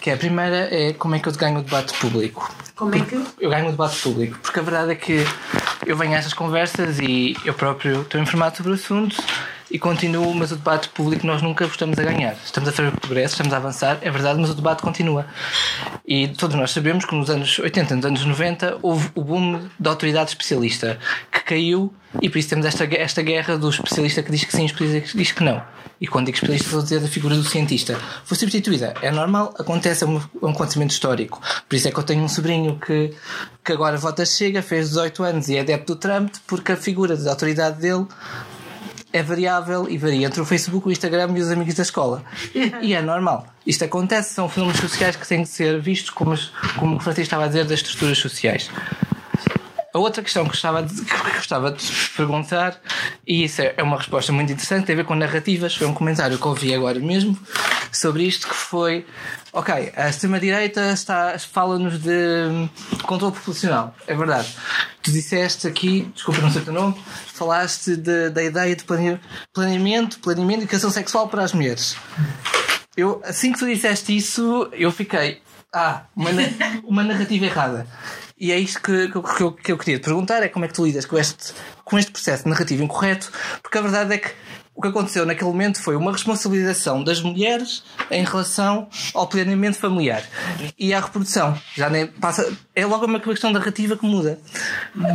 Que 0.00 0.10
é, 0.10 0.14
a 0.14 0.16
primeira 0.16 0.72
é 0.72 0.92
como 0.92 1.16
é 1.16 1.18
que 1.18 1.28
eu 1.28 1.32
ganho 1.32 1.58
o 1.58 1.62
debate 1.64 1.92
público? 1.94 2.48
Como 2.76 2.94
é 2.94 3.00
que? 3.00 3.20
Eu 3.40 3.50
ganho 3.50 3.66
o 3.66 3.70
debate 3.72 4.00
público, 4.00 4.38
porque 4.40 4.60
a 4.60 4.62
verdade 4.62 4.92
é 4.92 4.94
que 4.94 5.24
eu 5.84 5.96
venho 5.96 6.12
a 6.12 6.18
estas 6.18 6.32
conversas 6.32 7.00
e 7.00 7.36
eu 7.44 7.54
próprio 7.54 8.02
estou 8.02 8.20
informado 8.20 8.56
sobre 8.56 8.70
o 8.70 8.74
assunto 8.76 9.16
e 9.72 9.78
continuo, 9.78 10.34
mas 10.34 10.52
o 10.52 10.56
debate 10.56 10.90
público 10.90 11.26
nós 11.26 11.40
nunca 11.40 11.64
estamos 11.64 11.98
a 11.98 12.02
ganhar. 12.02 12.36
Estamos 12.44 12.68
a 12.68 12.72
fazer 12.72 12.92
progresso, 12.92 13.34
estamos 13.34 13.54
a 13.54 13.56
avançar, 13.56 13.98
é 14.02 14.10
verdade, 14.10 14.38
mas 14.38 14.50
o 14.50 14.54
debate 14.54 14.82
continua. 14.82 15.26
E 16.06 16.28
todos 16.28 16.54
nós 16.54 16.70
sabemos 16.70 17.06
que 17.06 17.14
nos 17.14 17.30
anos 17.30 17.58
80, 17.58 17.96
nos 17.96 18.04
anos 18.04 18.24
90, 18.26 18.78
houve 18.82 19.10
o 19.14 19.24
boom 19.24 19.66
da 19.80 19.88
autoridade 19.88 20.28
especialista 20.28 20.98
que 21.30 21.40
caiu 21.40 21.92
e 22.20 22.28
por 22.28 22.36
isso 22.36 22.50
temos 22.50 22.66
esta, 22.66 22.84
esta 22.84 23.22
guerra 23.22 23.56
do 23.56 23.70
especialista 23.70 24.22
que 24.22 24.30
diz 24.30 24.44
que 24.44 24.52
sim 24.52 24.66
especialista 24.66 25.10
que 25.10 25.16
diz 25.16 25.32
que 25.32 25.42
não. 25.42 25.62
E 25.98 26.06
quando 26.06 26.26
digo 26.26 26.36
especialista, 26.36 26.66
estou 26.66 26.80
a 26.80 26.82
dizer 26.82 27.00
da 27.00 27.08
figura 27.08 27.34
do 27.34 27.44
cientista. 27.44 27.98
Foi 28.24 28.36
substituída. 28.36 28.92
É 29.00 29.10
normal, 29.10 29.54
acontece, 29.58 30.04
é 30.04 30.06
um, 30.06 30.20
um 30.42 30.48
acontecimento 30.48 30.90
histórico. 30.90 31.40
Por 31.66 31.76
isso 31.76 31.88
é 31.88 31.92
que 31.92 31.98
eu 31.98 32.02
tenho 32.02 32.22
um 32.22 32.28
sobrinho 32.28 32.78
que, 32.78 33.14
que 33.64 33.72
agora 33.72 33.96
vota 33.96 34.26
chega, 34.26 34.60
fez 34.60 34.88
18 34.90 35.22
anos 35.22 35.48
e 35.48 35.56
é 35.56 35.60
adepto 35.60 35.94
do 35.94 35.98
Trump, 35.98 36.34
porque 36.46 36.72
a 36.72 36.76
figura 36.76 37.16
da 37.16 37.30
autoridade 37.30 37.80
dele 37.80 38.06
é 39.12 39.22
variável 39.22 39.86
e 39.88 39.98
varia 39.98 40.26
entre 40.26 40.40
o 40.40 40.44
Facebook, 40.44 40.88
o 40.88 40.90
Instagram 40.90 41.32
e 41.36 41.40
os 41.40 41.50
amigos 41.50 41.74
da 41.74 41.82
escola. 41.82 42.24
E 42.80 42.94
é 42.94 43.02
normal. 43.02 43.46
Isto 43.66 43.84
acontece, 43.84 44.34
são 44.34 44.48
fenómenos 44.48 44.80
sociais 44.80 45.16
que 45.16 45.26
têm 45.26 45.42
que 45.42 45.48
ser 45.48 45.80
vistos 45.80 46.10
como, 46.10 46.34
como 46.78 46.96
o 46.96 47.00
Francisco 47.00 47.24
estava 47.24 47.44
a 47.44 47.48
dizer, 47.48 47.64
das 47.64 47.80
estruturas 47.80 48.18
sociais. 48.18 48.70
A 49.94 49.98
outra 49.98 50.22
questão 50.22 50.44
que 50.44 50.50
gostava 50.50 50.82
de, 50.82 51.02
que 51.02 51.30
gostava 51.34 51.70
de 51.70 51.84
perguntar, 52.16 52.80
e 53.26 53.44
isso 53.44 53.60
é 53.60 53.82
uma 53.82 53.98
resposta 53.98 54.32
muito 54.32 54.50
interessante, 54.50 54.86
tem 54.86 54.94
a 54.94 54.96
ver 54.96 55.04
com 55.04 55.14
narrativas. 55.14 55.76
Foi 55.76 55.86
um 55.86 55.92
comentário 55.92 56.38
que 56.38 56.48
ouvi 56.48 56.74
agora 56.74 56.98
mesmo 56.98 57.38
sobre 57.92 58.22
isto 58.22 58.48
que 58.48 58.54
foi 58.54 59.04
ok, 59.52 59.92
a 59.94 60.08
extrema-direita 60.08 60.94
fala-nos 61.38 61.98
de 61.98 62.68
controle 63.02 63.34
populacional, 63.34 63.94
é 64.06 64.14
verdade. 64.14 64.48
Tu 65.02 65.10
disseste 65.10 65.66
aqui, 65.66 66.10
desculpa 66.14 66.40
não 66.40 66.50
sei 66.50 66.62
o 66.62 66.64
teu 66.64 66.72
nome, 66.72 66.94
falaste 67.34 67.96
de, 67.96 68.30
da 68.30 68.42
ideia 68.42 68.76
de 68.76 68.84
planeamento, 68.84 70.20
planeamento 70.20 70.60
e 70.60 70.62
educação 70.62 70.90
sexual 70.90 71.28
para 71.28 71.42
as 71.42 71.52
mulheres. 71.52 71.96
Eu, 72.96 73.20
assim 73.24 73.52
que 73.52 73.58
tu 73.58 73.66
disseste 73.66 74.16
isso, 74.16 74.68
eu 74.72 74.92
fiquei, 74.92 75.42
ah, 75.72 76.04
uma, 76.14 76.30
uma 76.84 77.02
narrativa 77.02 77.46
errada. 77.46 77.86
E 78.38 78.50
é 78.50 78.58
isto 78.58 78.82
que, 78.82 79.08
que, 79.08 79.40
eu, 79.42 79.52
que 79.52 79.72
eu 79.72 79.78
queria 79.78 79.98
te 79.98 80.04
perguntar: 80.04 80.42
é 80.42 80.48
como 80.48 80.64
é 80.64 80.68
que 80.68 80.74
tu 80.74 80.84
lidas 80.84 81.06
com 81.06 81.16
este, 81.16 81.54
com 81.84 81.98
este 81.98 82.10
processo 82.10 82.44
de 82.44 82.50
narrativo 82.50 82.82
incorreto, 82.82 83.30
porque 83.62 83.78
a 83.78 83.82
verdade 83.82 84.14
é 84.14 84.18
que 84.18 84.30
o 84.74 84.80
que 84.80 84.88
aconteceu 84.88 85.26
naquele 85.26 85.50
momento 85.50 85.80
foi 85.80 85.96
uma 85.96 86.12
responsabilização 86.12 87.04
das 87.04 87.20
mulheres 87.20 87.82
em 88.10 88.24
relação 88.24 88.88
ao 89.12 89.26
planeamento 89.26 89.78
familiar 89.78 90.24
e 90.78 90.94
à 90.94 91.00
reprodução. 91.00 91.58
Já 91.74 91.90
nem 91.90 92.06
passa, 92.06 92.50
é 92.74 92.86
logo 92.86 93.04
uma 93.04 93.20
questão 93.20 93.52
narrativa 93.52 93.96
que 93.96 94.06
muda. 94.06 94.38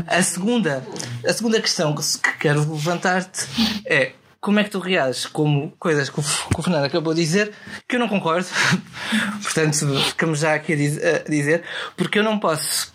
A 0.06 0.22
segunda, 0.22 0.86
a 1.26 1.34
segunda 1.34 1.60
questão 1.60 1.96
que 1.96 2.38
quero 2.40 2.60
levantar-te 2.60 3.48
é 3.86 4.14
como 4.40 4.60
é 4.60 4.64
que 4.64 4.70
tu 4.70 4.80
reages 4.80 5.26
como 5.26 5.74
coisas 5.80 6.10
que 6.10 6.20
o, 6.20 6.24
que 6.24 6.60
o 6.60 6.64
Fernando 6.64 6.86
acabou 6.86 7.14
de 7.14 7.22
dizer 7.22 7.52
que 7.88 7.96
eu 7.96 8.00
não 8.00 8.08
concordo. 8.08 8.48
Portanto, 9.42 10.00
ficamos 10.02 10.40
já 10.40 10.54
aqui 10.54 10.74
a 10.74 11.30
dizer, 11.30 11.64
porque 11.96 12.20
eu 12.20 12.24
não 12.24 12.38
posso 12.40 12.94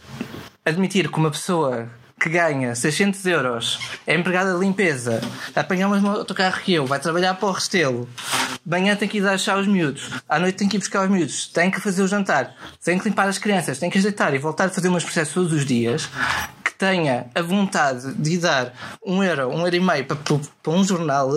admitir 0.64 1.10
que 1.10 1.18
uma 1.18 1.30
pessoa 1.30 1.90
que 2.23 2.28
ganha 2.28 2.73
600 2.73 3.27
euros, 3.27 3.81
é 4.07 4.15
empregada 4.15 4.55
de 4.55 4.61
limpeza, 4.61 5.20
apanha 5.57 5.89
o 5.89 5.90
mesmo 5.90 6.09
autocarro 6.09 6.61
que 6.61 6.73
eu, 6.73 6.86
vai 6.86 7.01
trabalhar 7.01 7.35
para 7.35 7.49
o 7.49 7.53
Restelo, 7.53 8.09
manhã 8.65 8.94
tem 8.94 9.09
que 9.09 9.19
ir 9.19 9.39
chá 9.40 9.55
aos 9.55 9.66
miúdos, 9.66 10.09
à 10.28 10.39
noite 10.39 10.55
tem 10.55 10.69
que 10.69 10.77
ir 10.77 10.78
buscar 10.78 11.03
os 11.03 11.11
miúdos, 11.11 11.49
tem 11.49 11.69
que 11.69 11.81
fazer 11.81 12.01
o 12.01 12.07
jantar, 12.07 12.55
tem 12.85 12.97
que 12.97 13.09
limpar 13.09 13.27
as 13.27 13.39
crianças, 13.39 13.81
tem 13.81 13.90
que 13.90 13.99
as 13.99 14.05
deitar 14.05 14.32
e 14.35 14.39
voltar 14.39 14.66
a 14.66 14.70
fazer 14.70 14.86
umas 14.86 15.03
processos 15.03 15.35
todos 15.35 15.53
os 15.53 15.66
dias, 15.66 16.09
que 16.65 16.73
tenha 16.74 17.27
a 17.35 17.43
vontade 17.43 18.15
de 18.15 18.39
dar 18.39 18.73
um 19.05 19.20
euro, 19.20 19.49
um 19.49 19.65
euro 19.65 19.74
e 19.74 19.81
meio 19.81 20.05
para, 20.05 20.16
para 20.16 20.73
um 20.73 20.85
jornal, 20.85 21.28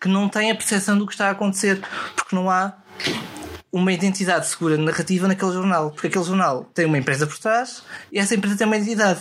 que 0.00 0.06
não 0.06 0.28
tem 0.28 0.52
a 0.52 0.54
percepção 0.54 0.96
do 0.96 1.04
que 1.04 1.14
está 1.14 1.28
a 1.28 1.30
acontecer, 1.32 1.80
porque 2.14 2.36
não 2.36 2.48
há 2.48 2.74
uma 3.72 3.90
identidade 3.90 4.46
segura 4.46 4.76
narrativa 4.76 5.26
naquele 5.26 5.52
jornal, 5.52 5.90
porque 5.90 6.08
aquele 6.08 6.24
jornal 6.24 6.68
tem 6.74 6.84
uma 6.84 6.98
empresa 6.98 7.26
por 7.26 7.38
trás 7.38 7.82
e 8.12 8.18
essa 8.18 8.34
empresa 8.34 8.56
tem 8.56 8.66
uma 8.66 8.76
identidade. 8.76 9.20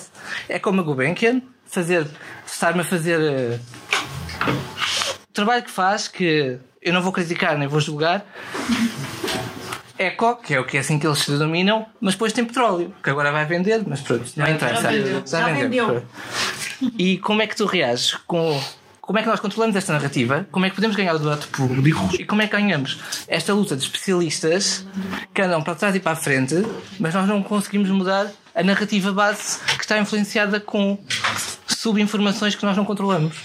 É 0.50 0.60
como 0.60 0.82
a 0.82 0.84
Gulbenkian, 0.84 1.42
fazer, 1.66 2.06
estar-me 2.46 2.82
a 2.82 2.84
fazer 2.84 3.18
uh, 3.18 3.60
o 5.30 5.34
trabalho 5.34 5.64
que 5.64 5.72
faz, 5.72 6.10
que 6.10 6.60
eu 6.82 6.94
não 6.94 7.02
vou 7.02 7.14
criticar 7.14 7.58
nem 7.58 7.68
vou 7.68 7.80
julgar. 7.80 8.26
Eco, 9.98 10.36
que 10.38 10.54
é 10.56 10.60
o 10.60 10.66
que 10.66 10.78
é 10.78 10.80
assim 10.80 10.98
que 11.00 11.08
eles 11.08 11.20
se 11.20 11.32
denominam, 11.32 11.86
mas 12.02 12.16
depois 12.16 12.34
tem 12.34 12.44
petróleo, 12.44 12.94
que 13.04 13.10
agora 13.10 13.32
vai 13.32 13.46
vender, 13.46 13.84
mas 13.88 14.02
pronto, 14.02 14.26
não 14.36 14.48
interessa. 14.50 14.82
Já 14.82 14.90
vendeu. 14.90 15.24
Já 15.26 15.48
vendeu. 15.48 16.06
E 16.98 17.18
como 17.20 17.42
é 17.42 17.48
que 17.48 17.56
tu 17.56 17.66
reages 17.66 18.16
com 18.26 18.60
como 19.12 19.20
é 19.20 19.24
que 19.24 19.28
nós 19.28 19.42
controlamos 19.42 19.76
esta 19.76 19.92
narrativa, 19.92 20.48
como 20.54 20.66
é 20.66 20.70
que 20.70 20.76
podemos 20.76 20.96
ganhar 20.96 21.14
o 21.14 21.20
debate 21.20 21.46
público? 21.48 22.10
E 22.18 22.24
como 22.24 22.42
é 22.44 22.48
que 22.48 22.54
ganhamos? 22.54 22.98
Esta 23.28 23.54
luta 23.54 23.76
de 23.76 23.84
especialistas 23.84 24.86
que 25.34 25.42
andam 25.42 25.62
para 25.62 25.76
trás 25.76 25.94
e 25.94 26.00
para 26.00 26.14
a 26.14 26.16
frente, 26.16 26.66
mas 26.98 27.14
nós 27.14 27.28
não 27.28 27.44
conseguimos 27.44 27.90
mudar 27.90 28.32
a 28.56 28.64
narrativa 28.64 29.12
base 29.12 29.60
que 29.76 29.82
está 29.84 30.00
influenciada 30.00 30.62
com 30.62 30.98
subinformações 31.68 32.56
que 32.56 32.66
nós 32.66 32.78
não 32.78 32.86
controlamos. 32.86 33.36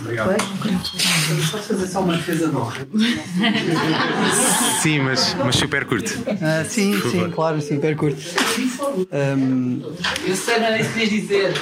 Obrigado. 0.00 0.36
Posso 1.50 1.68
fazer 1.68 1.86
só 1.86 2.00
uma 2.00 2.16
defesa 2.16 2.48
de 2.48 2.56
honra? 2.56 2.86
sim, 4.82 4.98
mas, 5.00 5.34
mas 5.34 5.56
super 5.56 5.84
curto. 5.84 6.12
Ah, 6.42 6.64
sim, 6.64 7.00
sim, 7.10 7.30
claro, 7.30 7.60
super 7.62 7.96
curto. 7.96 8.20
Um... 9.12 9.82
Eu 10.26 10.36
sei, 10.36 10.58
não 10.58 10.66
era 10.66 10.80
isso 10.80 10.90
que 10.90 11.00
querias 11.00 11.22
dizer. 11.22 11.52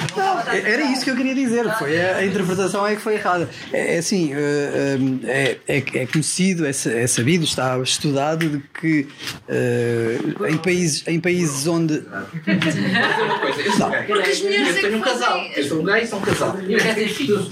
Era 0.65 0.83
isso 0.91 1.03
que 1.03 1.11
eu 1.11 1.15
queria 1.15 1.35
dizer. 1.35 1.77
Foi, 1.77 2.01
a, 2.01 2.17
a 2.17 2.25
interpretação 2.25 2.85
é 2.85 2.95
que 2.95 3.01
foi 3.01 3.15
errada. 3.15 3.49
É, 3.71 3.95
é 3.95 3.97
assim, 3.99 4.33
uh, 4.33 5.19
é, 5.25 5.57
é, 5.67 5.77
é, 5.77 6.05
conhecido, 6.05 6.65
é, 6.65 6.69
é, 6.69 7.07
sabido, 7.07 7.43
está 7.43 7.77
estudado 7.79 8.49
de 8.49 8.63
que 8.79 9.07
uh, 9.47 10.45
em, 10.47 10.57
países, 10.57 11.07
em 11.07 11.19
países 11.19 11.67
onde. 11.67 12.03
Porque 12.43 14.29
as 14.29 14.41
mulheres 14.41 14.75
eu 14.75 14.81
tenho 14.81 14.97
um 14.97 15.01
casal, 15.01 15.39
eu 15.55 15.63
sou 15.63 15.81
um 15.81 15.85
gay 15.85 16.03
e 16.03 16.07
sou 16.07 16.19
um 16.19 16.21
casal. 16.21 16.57
Eu 16.59 16.79
quero 16.79 16.95
ter 16.95 17.09
filhos 17.09 17.49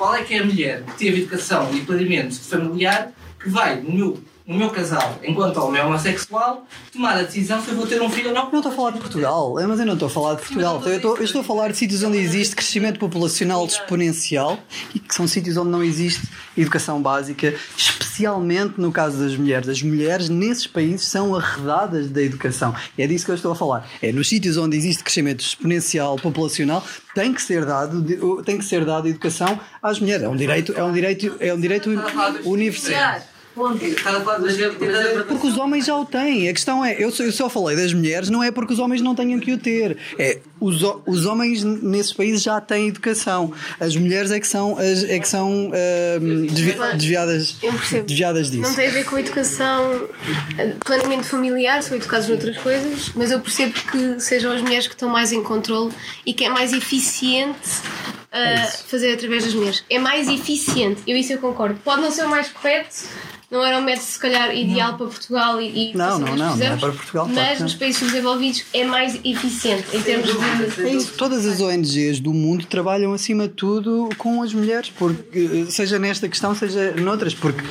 qual 0.00 0.14
é 0.14 0.24
que 0.24 0.32
é 0.32 0.38
a 0.38 0.44
mulher 0.46 0.82
que 0.82 0.96
teve 0.96 1.20
educação 1.20 1.70
e 1.76 1.82
planeamento 1.82 2.40
familiar 2.40 3.12
que 3.38 3.50
vai, 3.50 3.82
no 3.82 3.92
meu, 3.92 4.24
no 4.50 4.56
meu 4.56 4.68
casal, 4.68 5.16
enquanto 5.22 5.58
homem 5.58 5.80
homossexual, 5.80 6.66
tomar 6.92 7.16
a 7.16 7.22
decisão 7.22 7.62
se 7.62 7.70
eu 7.70 7.76
vou 7.76 7.86
ter 7.86 8.02
um 8.02 8.10
filho 8.10 8.30
ou 8.30 8.34
não? 8.34 8.50
Não 8.50 8.58
estou 8.58 8.72
a 8.72 8.74
falar 8.74 8.90
de 8.90 8.98
Portugal, 8.98 9.54
mas 9.54 9.78
eu 9.78 9.86
não 9.86 9.92
estou 9.92 10.06
a 10.08 10.10
falar 10.10 10.34
de 10.34 10.40
Portugal. 10.40 10.82
Eu 10.84 10.96
estou, 10.96 11.16
eu 11.18 11.22
estou 11.22 11.40
a 11.40 11.44
falar 11.44 11.68
de 11.68 11.76
sítios 11.76 12.02
onde 12.02 12.18
existe 12.18 12.56
crescimento 12.56 12.98
populacional 12.98 13.64
exponencial 13.64 14.58
e 14.92 14.98
que 14.98 15.14
são 15.14 15.28
sítios 15.28 15.56
onde 15.56 15.70
não 15.70 15.84
existe 15.84 16.26
educação 16.58 17.00
básica, 17.00 17.54
especialmente 17.76 18.74
no 18.80 18.90
caso 18.90 19.18
das 19.18 19.36
mulheres. 19.36 19.68
As 19.68 19.82
mulheres 19.82 20.28
nesses 20.28 20.66
países 20.66 21.06
são 21.06 21.32
arredadas 21.36 22.10
da 22.10 22.20
educação. 22.20 22.74
E 22.98 23.04
é 23.04 23.06
disso 23.06 23.24
que 23.24 23.30
eu 23.30 23.36
estou 23.36 23.52
a 23.52 23.54
falar. 23.54 23.88
É 24.02 24.10
nos 24.10 24.28
sítios 24.28 24.56
onde 24.56 24.76
existe 24.76 25.04
crescimento 25.04 25.44
exponencial 25.44 26.16
populacional 26.16 26.84
tem 27.14 27.32
que 27.32 27.40
ser 27.40 27.64
dado 27.64 28.42
tem 28.42 28.58
que 28.58 28.64
ser 28.64 28.84
dado 28.84 29.06
educação 29.06 29.60
às 29.80 30.00
mulheres. 30.00 30.24
É 30.24 30.28
um 30.28 30.34
direito, 30.34 30.72
é 30.76 30.82
um 30.82 30.92
direito, 30.92 31.36
é 31.38 31.54
um 31.54 31.60
direito 31.60 31.88
universal. 32.44 33.22
Porque 35.24 35.46
os 35.46 35.56
homens 35.56 35.86
já 35.86 35.96
o 35.96 36.04
têm. 36.04 36.48
A 36.48 36.52
questão 36.52 36.84
é, 36.84 36.96
eu 36.98 37.10
só, 37.10 37.22
eu 37.22 37.32
só 37.32 37.48
falei 37.48 37.76
das 37.76 37.92
mulheres, 37.92 38.30
não 38.30 38.42
é 38.42 38.50
porque 38.50 38.72
os 38.72 38.78
homens 38.78 39.00
não 39.00 39.14
tenham 39.14 39.40
que 39.40 39.52
o 39.52 39.58
ter. 39.58 39.96
É, 40.18 40.38
os, 40.60 40.82
os 41.06 41.26
homens 41.26 41.64
nesses 41.64 42.12
países 42.12 42.42
já 42.42 42.60
têm 42.60 42.88
educação. 42.88 43.52
As 43.78 43.96
mulheres 43.96 44.30
é 44.30 44.38
que 44.38 44.46
são, 44.46 44.76
as, 44.78 45.02
é 45.04 45.18
que 45.18 45.26
são 45.28 45.70
ahm, 45.72 46.46
desvi- 46.46 46.76
desviadas, 46.96 47.56
desviadas 48.06 48.50
disso. 48.50 48.62
Não 48.62 48.74
tem 48.74 48.88
a 48.88 48.90
ver 48.90 49.04
com 49.04 49.16
a 49.16 49.20
educação 49.20 50.08
eh, 50.58 50.74
planeamento 50.84 51.24
familiar, 51.24 51.82
são 51.82 51.96
educados 51.96 52.28
noutras 52.28 52.56
coisas, 52.58 53.10
mas 53.14 53.30
eu 53.30 53.40
percebo 53.40 53.72
que 53.90 54.20
sejam 54.20 54.52
as 54.52 54.60
mulheres 54.60 54.86
que 54.86 54.94
estão 54.94 55.08
mais 55.08 55.32
em 55.32 55.42
controle 55.42 55.92
e 56.26 56.32
que 56.34 56.44
é 56.44 56.48
mais 56.48 56.72
eficiente 56.72 57.58
eh, 58.32 58.66
fazer 58.86 59.14
através 59.14 59.44
das 59.44 59.54
mulheres. 59.54 59.84
É 59.88 59.98
mais 59.98 60.28
eficiente, 60.28 61.00
eu 61.06 61.16
isso 61.16 61.32
eu 61.32 61.38
concordo. 61.38 61.78
Pode 61.84 62.02
não 62.02 62.10
ser 62.10 62.24
o 62.24 62.28
mais 62.28 62.48
correto, 62.48 63.04
não 63.50 63.64
era 63.64 63.78
o 63.78 63.82
método 63.82 64.06
se 64.06 64.18
calhar 64.18 64.54
ideal 64.54 64.96
para 64.96 65.06
Portugal 65.06 65.60
e, 65.60 65.90
e 65.90 65.96
Não, 65.96 66.18
não, 66.20 66.36
não, 66.36 66.56
não 66.56 66.66
é 66.66 66.76
para 66.76 66.92
Portugal, 66.92 67.26
claro 67.26 67.48
mas 67.48 67.58
não. 67.58 67.64
nos 67.66 67.74
países 67.74 68.00
desenvolvidos 68.00 68.64
é 68.72 68.84
mais 68.84 69.18
eficiente 69.24 69.84
em 69.92 70.00
termos 70.02 70.28
de. 70.28 70.38
É 70.78 70.94
isso. 70.94 71.12
Todas 71.16 71.46
as 71.46 71.60
ONGs 71.60 72.20
do 72.20 72.32
mundo 72.32 72.66
trabalham 72.66 73.12
acima 73.12 73.48
de 73.48 73.54
tudo 73.54 74.08
com 74.18 74.42
as 74.42 74.52
mulheres, 74.52 74.90
porque, 74.90 75.66
seja 75.68 75.98
nesta 75.98 76.28
questão, 76.28 76.54
seja 76.54 76.92
noutras, 76.92 77.34
porque 77.34 77.62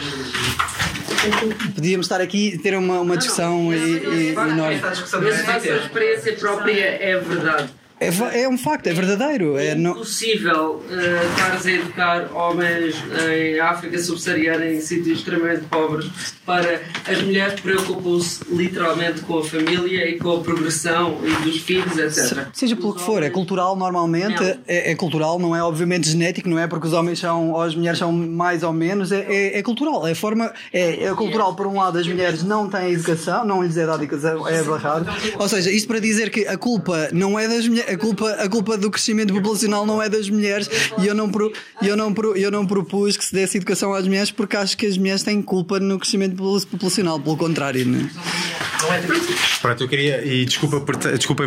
podíamos 1.75 2.05
estar 2.05 2.21
aqui 2.21 2.53
e 2.53 2.57
ter 2.57 2.77
uma, 2.77 2.99
uma 3.01 3.17
discussão 3.17 3.73
e, 3.73 3.77
e, 3.77 4.29
enorme. 4.29 4.79
Mas 4.81 5.13
a 5.13 5.19
vossa 5.19 5.77
experiência 5.77 6.33
própria 6.33 6.73
é 6.81 7.17
verdade. 7.17 7.69
É, 7.99 8.41
é 8.41 8.49
um 8.49 8.57
facto, 8.57 8.87
é 8.87 8.93
verdadeiro. 8.93 9.57
É, 9.57 9.75
não, 9.75 9.91
impossível 9.91 10.83
uh, 10.89 11.31
estares 11.31 11.65
a 11.65 11.71
educar 11.71 12.29
homens 12.33 12.95
em 13.31 13.59
África 13.59 13.97
subsaariana 13.99 14.65
em 14.65 14.79
sítios 14.79 15.19
extremamente 15.19 15.65
pobres 15.65 16.09
para 16.45 16.81
as 17.05 17.21
mulheres 17.21 17.59
preocupam-se 17.59 18.43
literalmente 18.51 19.21
com 19.21 19.39
a 19.39 19.43
família 19.43 20.09
e 20.09 20.17
com 20.17 20.37
a 20.37 20.39
progressão 20.39 21.17
e 21.23 21.43
dos 21.43 21.57
filhos, 21.57 21.97
etc. 21.97 22.47
Seja 22.53 22.75
pelo 22.75 22.95
que 22.95 23.01
for, 23.01 23.21
é 23.21 23.29
cultural 23.29 23.75
normalmente, 23.75 24.43
é, 24.67 24.91
é 24.91 24.95
cultural, 24.95 25.37
não 25.37 25.55
é 25.55 25.63
obviamente 25.63 26.09
genético, 26.09 26.49
não 26.49 26.57
é 26.57 26.67
porque 26.67 26.87
os 26.87 26.93
homens 26.93 27.19
são 27.19 27.51
ou 27.51 27.61
as 27.61 27.75
mulheres 27.75 27.99
são 27.99 28.11
mais 28.11 28.63
ou 28.63 28.73
menos, 28.73 29.11
é, 29.11 29.25
é, 29.29 29.59
é 29.59 29.63
cultural, 29.63 30.07
é 30.07 30.15
forma, 30.15 30.51
é, 30.73 31.05
é 31.05 31.13
cultural 31.13 31.55
por 31.55 31.67
um 31.67 31.77
lado 31.77 31.97
as 31.97 32.07
mulheres 32.07 32.43
não 32.43 32.69
têm 32.69 32.93
educação, 32.93 33.45
não 33.45 33.63
lhes 33.63 33.77
é 33.77 33.85
dada 33.85 34.03
educação, 34.03 34.47
é 34.47 34.63
barrado. 34.63 35.07
Ou 35.37 35.47
seja, 35.47 35.69
isto 35.71 35.87
para 35.87 35.99
dizer 35.99 36.29
que 36.29 36.47
a 36.47 36.57
culpa 36.57 37.09
não 37.11 37.37
é 37.37 37.47
das 37.47 37.67
mulheres, 37.67 37.88
a 37.93 37.97
culpa, 37.97 38.31
a 38.31 38.49
culpa 38.49 38.77
do 38.77 38.89
crescimento 38.89 39.33
populacional 39.33 39.85
não 39.85 40.01
é 40.01 40.09
das 40.09 40.29
mulheres 40.29 40.69
e 40.97 41.07
eu 41.07 41.15
não, 41.15 41.29
pro, 41.29 41.51
eu 41.81 41.95
não, 41.95 42.13
pro, 42.13 42.35
eu 42.35 42.51
não 42.51 42.65
propus 42.65 43.17
que 43.17 43.25
se 43.25 43.33
desse 43.33 43.57
educação 43.57 43.93
às 43.93 44.05
mulheres 44.05 44.31
porque 44.31 44.55
acho 44.55 44.77
que 44.77 44.85
as 44.85 44.97
mulheres 44.97 45.23
têm 45.23 45.41
culpa 45.41 45.79
no 45.79 45.99
crescimento 45.99 46.35
populacional, 46.65 47.19
pelo 47.19 47.37
contrário, 47.37 47.85
é? 48.93 49.01
Pronto, 49.61 49.83
eu 49.83 49.89
queria, 49.89 50.25
e 50.25 50.45
desculpa 50.45 50.79
por, 50.79 50.97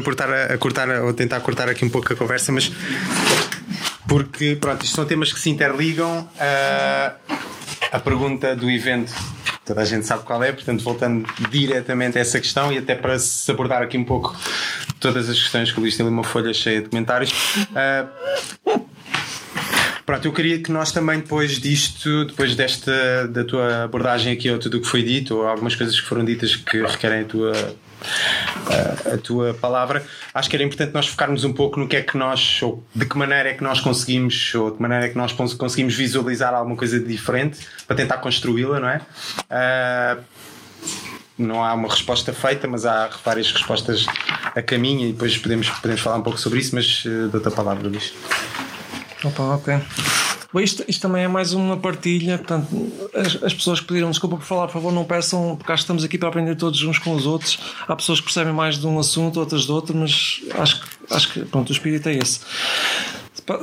por 0.02 0.12
estar 0.12 0.31
a, 0.31 0.55
a 0.55 0.59
cortar, 0.59 0.89
ou 1.02 1.12
tentar 1.12 1.40
cortar 1.40 1.69
aqui 1.69 1.85
um 1.85 1.89
pouco 1.89 2.12
a 2.12 2.16
conversa, 2.16 2.52
mas 2.52 2.70
porque, 4.06 4.56
pronto, 4.60 4.85
isto 4.85 4.94
são 4.94 5.05
temas 5.06 5.32
que 5.32 5.40
se 5.40 5.48
interligam. 5.48 6.28
ah, 6.39 7.14
a 7.90 7.98
pergunta 7.98 8.54
do 8.54 8.70
evento, 8.70 9.12
toda 9.64 9.80
a 9.80 9.84
gente 9.84 10.06
sabe 10.06 10.24
qual 10.24 10.42
é, 10.42 10.52
portanto, 10.52 10.82
voltando 10.82 11.26
diretamente 11.50 12.18
a 12.18 12.20
essa 12.20 12.40
questão 12.40 12.72
e 12.72 12.78
até 12.78 12.94
para 12.94 13.18
se 13.18 13.50
abordar 13.50 13.82
aqui 13.82 13.98
um 13.98 14.04
pouco 14.04 14.36
todas 15.00 15.28
as 15.28 15.38
questões 15.38 15.72
que 15.72 15.78
o 15.78 15.80
Luís 15.80 15.96
tem 15.96 16.06
ali 16.06 16.14
uma 16.14 16.24
folha 16.24 16.52
cheia 16.54 16.82
de 16.82 16.88
comentários. 16.88 17.32
ah, 17.74 18.06
Pronto, 20.04 20.24
eu 20.26 20.32
queria 20.32 20.58
que 20.60 20.70
nós 20.72 20.90
também 20.90 21.20
depois 21.20 21.58
disto, 21.60 22.24
depois 22.24 22.56
desta 22.56 23.26
da 23.28 23.44
tua 23.44 23.84
abordagem 23.84 24.32
aqui 24.32 24.50
ou 24.50 24.58
tudo 24.58 24.78
o 24.78 24.80
que 24.80 24.86
foi 24.86 25.02
dito, 25.02 25.36
ou 25.36 25.46
algumas 25.46 25.76
coisas 25.76 25.98
que 26.00 26.06
foram 26.06 26.24
ditas 26.24 26.56
que 26.56 26.82
requerem 26.82 27.20
a 27.20 27.24
tua 27.24 27.52
a, 28.66 29.14
a 29.14 29.18
tua 29.18 29.54
palavra, 29.54 30.04
acho 30.34 30.50
que 30.50 30.56
era 30.56 30.64
importante 30.64 30.92
nós 30.92 31.06
focarmos 31.06 31.44
um 31.44 31.52
pouco 31.52 31.78
no 31.78 31.86
que 31.86 31.94
é 31.94 32.02
que 32.02 32.16
nós, 32.18 32.60
ou 32.62 32.84
de 32.92 33.06
que 33.06 33.16
maneira 33.16 33.50
é 33.50 33.54
que 33.54 33.62
nós 33.62 33.78
conseguimos, 33.80 34.52
ou 34.56 34.70
de 34.72 34.76
que 34.76 34.82
maneira 34.82 35.06
é 35.06 35.08
que 35.08 35.16
nós 35.16 35.32
cons- 35.32 35.54
conseguimos 35.54 35.94
visualizar 35.94 36.52
alguma 36.52 36.76
coisa 36.76 36.98
diferente 36.98 37.60
para 37.86 37.94
tentar 37.96 38.16
construí-la, 38.16 38.80
não 38.80 38.88
é? 38.88 39.00
Ah, 39.48 40.18
não 41.38 41.64
há 41.64 41.72
uma 41.74 41.88
resposta 41.88 42.32
feita, 42.32 42.66
mas 42.66 42.84
há 42.84 43.08
várias 43.24 43.50
respostas 43.52 44.04
a 44.54 44.60
caminho 44.62 45.08
e 45.08 45.12
depois 45.12 45.38
podemos, 45.38 45.68
podemos 45.70 46.00
falar 46.00 46.16
um 46.16 46.22
pouco 46.22 46.38
sobre 46.40 46.58
isso, 46.58 46.74
mas 46.74 47.04
uh, 47.04 47.28
dou-te 47.28 47.48
a 47.48 47.50
palavra, 47.52 47.88
Luís. 47.88 48.12
Opa, 49.24 49.43
ok. 49.55 49.74
Bom, 50.53 50.61
isto, 50.61 50.85
isto 50.86 51.01
também 51.01 51.24
é 51.24 51.28
mais 51.28 51.55
uma 51.55 51.78
partilha, 51.78 52.36
portanto, 52.36 52.69
as, 53.15 53.43
as 53.43 53.55
pessoas 53.55 53.81
que 53.81 53.86
pediram 53.86 54.11
desculpa 54.11 54.36
por 54.36 54.44
falar, 54.44 54.66
por 54.66 54.74
favor, 54.74 54.93
não 54.93 55.03
peçam, 55.05 55.57
porque 55.57 55.73
acho 55.73 55.81
que 55.81 55.85
estamos 55.85 56.05
aqui 56.05 56.19
para 56.19 56.28
aprender 56.28 56.57
todos 56.57 56.82
uns 56.82 56.99
com 56.99 57.15
os 57.15 57.24
outros. 57.24 57.59
Há 57.89 57.97
pessoas 57.97 58.19
que 58.20 58.24
percebem 58.27 58.53
mais 58.53 58.78
de 58.78 58.86
um 58.86 58.99
assunto, 58.99 59.40
outras 59.40 59.62
de 59.62 59.73
outro, 59.73 59.97
mas 59.97 60.40
acho, 60.59 60.81
que- 60.82 60.89
acho 61.15 61.32
que 61.32 61.44
pronto, 61.47 61.70
o 61.70 61.73
espírito 61.73 62.07
é 62.11 62.16
esse. 62.19 62.40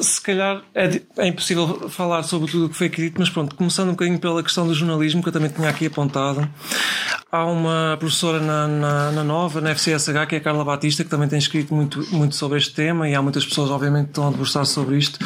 Se 0.01 0.21
calhar 0.21 0.61
é, 0.73 1.01
é 1.17 1.27
impossível 1.27 1.89
falar 1.89 2.23
sobre 2.23 2.51
tudo 2.51 2.65
o 2.65 2.69
que 2.69 2.75
foi 2.75 2.87
aqui 2.87 3.01
dito, 3.03 3.19
mas 3.19 3.29
pronto, 3.29 3.55
começando 3.55 3.89
um 3.89 3.91
bocadinho 3.91 4.19
pela 4.19 4.43
questão 4.43 4.67
do 4.67 4.73
jornalismo, 4.73 5.21
que 5.21 5.29
eu 5.29 5.33
também 5.33 5.49
tinha 5.49 5.69
aqui 5.69 5.85
apontado. 5.85 6.47
Há 7.31 7.45
uma 7.45 7.95
professora 7.99 8.39
na, 8.39 8.67
na, 8.67 9.11
na 9.11 9.23
Nova, 9.23 9.61
na 9.61 9.71
FCSH, 9.71 10.27
que 10.27 10.35
é 10.35 10.37
a 10.39 10.41
Carla 10.41 10.65
Batista, 10.65 11.03
que 11.03 11.09
também 11.09 11.27
tem 11.27 11.37
escrito 11.37 11.73
muito, 11.73 12.05
muito 12.11 12.35
sobre 12.35 12.57
este 12.57 12.73
tema, 12.73 13.07
e 13.07 13.15
há 13.15 13.21
muitas 13.21 13.45
pessoas, 13.45 13.69
obviamente, 13.69 14.05
que 14.05 14.11
estão 14.11 14.27
a 14.27 14.31
debruçar 14.31 14.65
sobre 14.65 14.97
isto. 14.97 15.19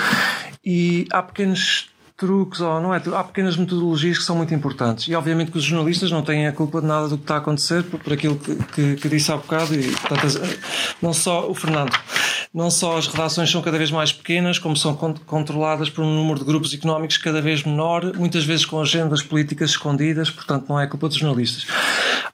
E 0.66 1.08
há 1.12 1.22
pequenos 1.22 1.94
truques, 2.16 2.62
ou 2.62 2.80
não 2.80 2.94
é? 2.94 3.02
Há 3.16 3.24
pequenas 3.24 3.58
metodologias 3.58 4.18
que 4.18 4.24
são 4.24 4.36
muito 4.36 4.54
importantes. 4.54 5.08
E 5.08 5.16
obviamente 5.16 5.52
que 5.52 5.58
os 5.58 5.64
jornalistas 5.64 6.12
não 6.12 6.22
têm 6.22 6.48
a 6.48 6.52
culpa 6.52 6.80
de 6.80 6.88
nada 6.88 7.08
do 7.08 7.18
que 7.18 7.24
está 7.24 7.36
a 7.36 7.38
acontecer, 7.40 7.84
por, 7.84 8.00
por 8.00 8.14
aquilo 8.14 8.38
que, 8.38 8.56
que, 8.56 8.96
que 8.96 9.10
disse 9.10 9.32
há 9.32 9.38
bocado, 9.38 9.76
e 9.76 9.92
portanto, 9.92 10.28
não 11.02 11.14
só 11.14 11.50
o 11.50 11.54
Fernando, 11.54 11.92
não 12.54 12.70
só 12.70 12.98
as 12.98 13.08
redações 13.08 13.50
são 13.50 13.62
cada 13.62 13.78
vez 13.78 13.90
mais 13.90 14.12
pequenas, 14.14 14.60
como 14.60 14.78
são 14.78 14.96
con- 14.96 15.16
controladas 15.26 15.90
por 15.90 16.04
um 16.04 16.14
número 16.14 16.40
de 16.40 16.46
grupos 16.46 16.74
económicos 16.74 17.18
cada 17.18 17.42
vez 17.42 17.64
menor, 17.64 18.14
muitas 18.16 18.46
vezes 18.46 18.66
com 18.66 18.80
agendas 18.80 19.24
políticas 19.24 19.72
escondidas, 19.72 20.30
portanto 20.30 20.68
não 20.70 20.80
é 20.80 20.86
culpa 20.86 21.08
dos 21.08 21.18
jornalistas. 21.18 21.66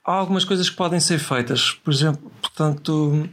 Há 0.06 0.14
algumas 0.14 0.44
coisas 0.44 0.70
que 0.70 0.76
podem 0.76 1.00
ser 1.00 1.20
feitas, 1.20 1.72
por 1.84 1.94
exemplo, 1.94 2.32
portanto, 2.41 3.30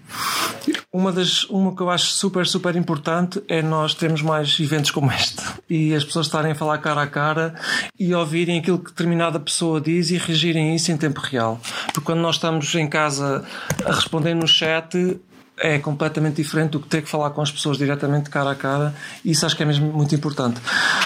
uma 0.93 1.11
das 1.11 1.45
uma 1.45 1.75
que 1.75 1.83
eu 1.83 1.91
acho 1.91 2.07
super 2.07 2.47
super 2.47 2.77
importante 2.77 3.43
é 3.49 3.63
nós 3.63 3.95
termos 3.95 4.23
mais 4.23 4.59
eventos 4.61 4.91
como 4.91 5.11
este 5.11 5.43
e 5.69 5.95
as 5.95 6.05
pessoas 6.05 6.27
estarem 6.27 6.53
a 6.53 6.55
falar 6.55 6.79
cara 6.79 7.03
a 7.03 7.07
cara 7.07 7.55
e 7.99 8.15
ouvirem 8.15 8.59
aquilo 8.59 8.79
que 8.79 8.91
determinada 8.91 9.39
pessoa 9.41 9.81
diz 9.81 10.11
e 10.11 10.19
reagirem 10.19 10.73
a 10.73 10.75
isso 10.75 10.91
em 10.93 10.97
tempo 10.97 11.21
real 11.21 11.61
porque 11.87 12.01
quando 12.01 12.21
nós 12.21 12.37
estamos 12.37 12.75
em 12.75 12.89
casa 12.89 13.45
a 13.85 13.93
responder 13.93 14.35
no 14.35 14.47
chat 14.49 15.19
é 15.59 15.78
completamente 15.78 16.37
diferente 16.37 16.73
do 16.73 16.81
que 16.81 16.89
ter 16.89 17.03
que 17.03 17.09
falar 17.09 17.31
com 17.31 17.41
as 17.41 17.51
pessoas 17.51 17.78
diretamente 17.78 18.28
cara 18.28 18.51
a 18.51 18.55
cara 18.55 18.95
e 19.24 19.31
isso 19.31 19.47
acho 19.47 19.57
que 19.57 19.62
é 19.62 19.66
mesmo 19.66 19.91
muito 19.93 20.15
importante 20.15 20.61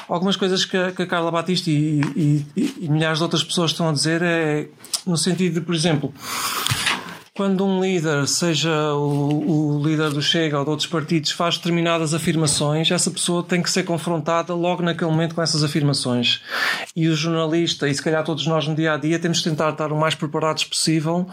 algumas 0.09 0.35
coisas 0.37 0.65
que 0.65 0.77
a, 0.77 0.91
que 0.91 1.03
a 1.03 1.07
Carla 1.07 1.31
Batista 1.31 1.71
e, 1.71 2.01
e- 2.17 2.47
e- 2.57 2.75
e 2.81 2.89
milhares 2.89 3.19
de 3.19 3.23
outras 3.25 3.45
pessoas 3.45 3.71
estão 3.71 3.89
a 3.89 3.93
dizer 3.93 4.23
é 4.23 4.67
no 5.07 5.17
sentido 5.17 5.55
de 5.55 5.61
por 5.61 5.75
exemplo 5.75 6.13
quando 7.33 7.65
um 7.65 7.81
líder, 7.81 8.27
seja 8.29 8.93
o, 8.93 9.79
o 9.79 9.83
líder 9.87 10.11
do 10.11 10.21
Chega 10.21 10.59
ou 10.59 10.65
de 10.65 10.71
outros 10.71 10.87
partidos, 10.87 11.31
faz 11.31 11.57
determinadas 11.57 12.13
afirmações, 12.13 12.91
essa 12.91 13.11
pessoa 13.11 13.43
tem 13.43 13.63
que 13.63 13.71
ser 13.71 13.85
confrontada 13.85 14.53
logo 14.53 14.83
naquele 14.83 15.11
momento 15.11 15.35
com 15.35 15.41
essas 15.41 15.65
afirmações. 15.65 16.43
E 16.95 17.09
o 17.09 17.17
jornalista, 17.17 17.89
e 17.89 17.95
se 17.95 18.03
calhar 18.03 18.23
todos 18.25 18.47
nós 18.47 18.67
no 18.69 18.75
dia 18.75 18.93
a 18.93 18.97
dia, 18.99 19.19
temos 19.19 19.39
de 19.39 19.45
tentar 19.45 19.71
estar 19.71 19.91
o 19.91 19.99
mais 19.99 20.15
preparados 20.15 20.65
possível 20.65 21.27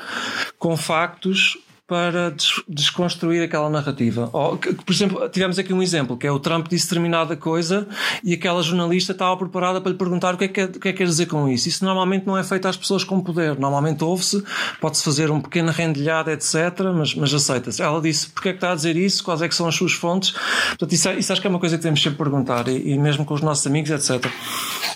com 0.58 0.78
factos 0.78 1.58
para 1.88 2.32
des- 2.32 2.62
desconstruir 2.68 3.42
aquela 3.44 3.70
narrativa. 3.70 4.30
Ou, 4.34 4.58
que- 4.58 4.74
por 4.74 4.94
exemplo, 4.94 5.30
tivemos 5.30 5.58
aqui 5.58 5.74
um 5.74 5.82
exemplo, 5.82 6.18
que 6.18 6.28
é 6.28 6.32
o 6.32 6.40
Trump 6.40 6.68
disse 6.68 6.86
determinada 6.88 7.36
coisa 7.38 7.88
e 8.24 8.34
aquela 8.34 8.62
jornalista 8.62 9.14
estava 9.14 9.38
preparada 9.38 9.80
para 9.80 9.92
lhe 9.92 9.98
perguntar 9.98 10.34
o 10.34 10.38
que 10.38 10.44
é 10.44 10.48
que, 10.50 10.64
o 10.64 10.68
que, 10.80 10.90
é 10.90 10.92
que 10.92 10.98
quer 10.98 11.06
dizer 11.06 11.28
com 11.28 11.48
isso. 11.48 11.70
Isso 11.70 11.86
normalmente 11.86 12.28
não 12.28 12.38
é 12.38 12.44
feito 12.44 12.68
às 12.68 12.76
pessoas 12.76 13.04
com 13.06 13.22
poder. 13.22 13.58
Normalmente 13.58 14.04
ouve-se, 14.04 14.44
pode-se 14.82 15.04
fazer 15.04 15.32
um 15.32 15.40
pequeno 15.40 15.72
rendilhado, 15.72 16.30
etc., 16.30 16.56
mas, 16.94 17.16
mas 17.16 17.34
aceita-se. 17.34 17.82
Ela 17.82 18.02
disse, 18.02 18.30
porque 18.32 18.50
é 18.50 18.52
que 18.52 18.58
está 18.58 18.74
a 18.74 18.76
dizer 18.76 18.98
isso? 18.98 19.24
Quais 19.24 19.42
é 19.42 19.48
que 19.48 19.56
são 19.56 19.68
as 19.68 19.76
suas 19.76 19.94
fontes? 19.94 20.32
Portanto, 20.70 20.92
isso, 20.92 21.08
é- 21.08 21.18
isso 21.18 21.32
acho 21.32 21.40
que 21.42 21.48
é 21.48 21.50
uma 21.50 21.60
coisa 21.60 21.78
que 21.78 21.84
temos 21.84 22.02
sempre 22.02 22.18
de 22.18 22.24
perguntar, 22.24 22.68
e, 22.68 22.92
e 22.92 22.98
mesmo 22.98 23.24
com 23.24 23.34
os 23.34 23.42
nossos 23.42 23.66
amigos, 23.66 23.90
etc. 23.92 24.30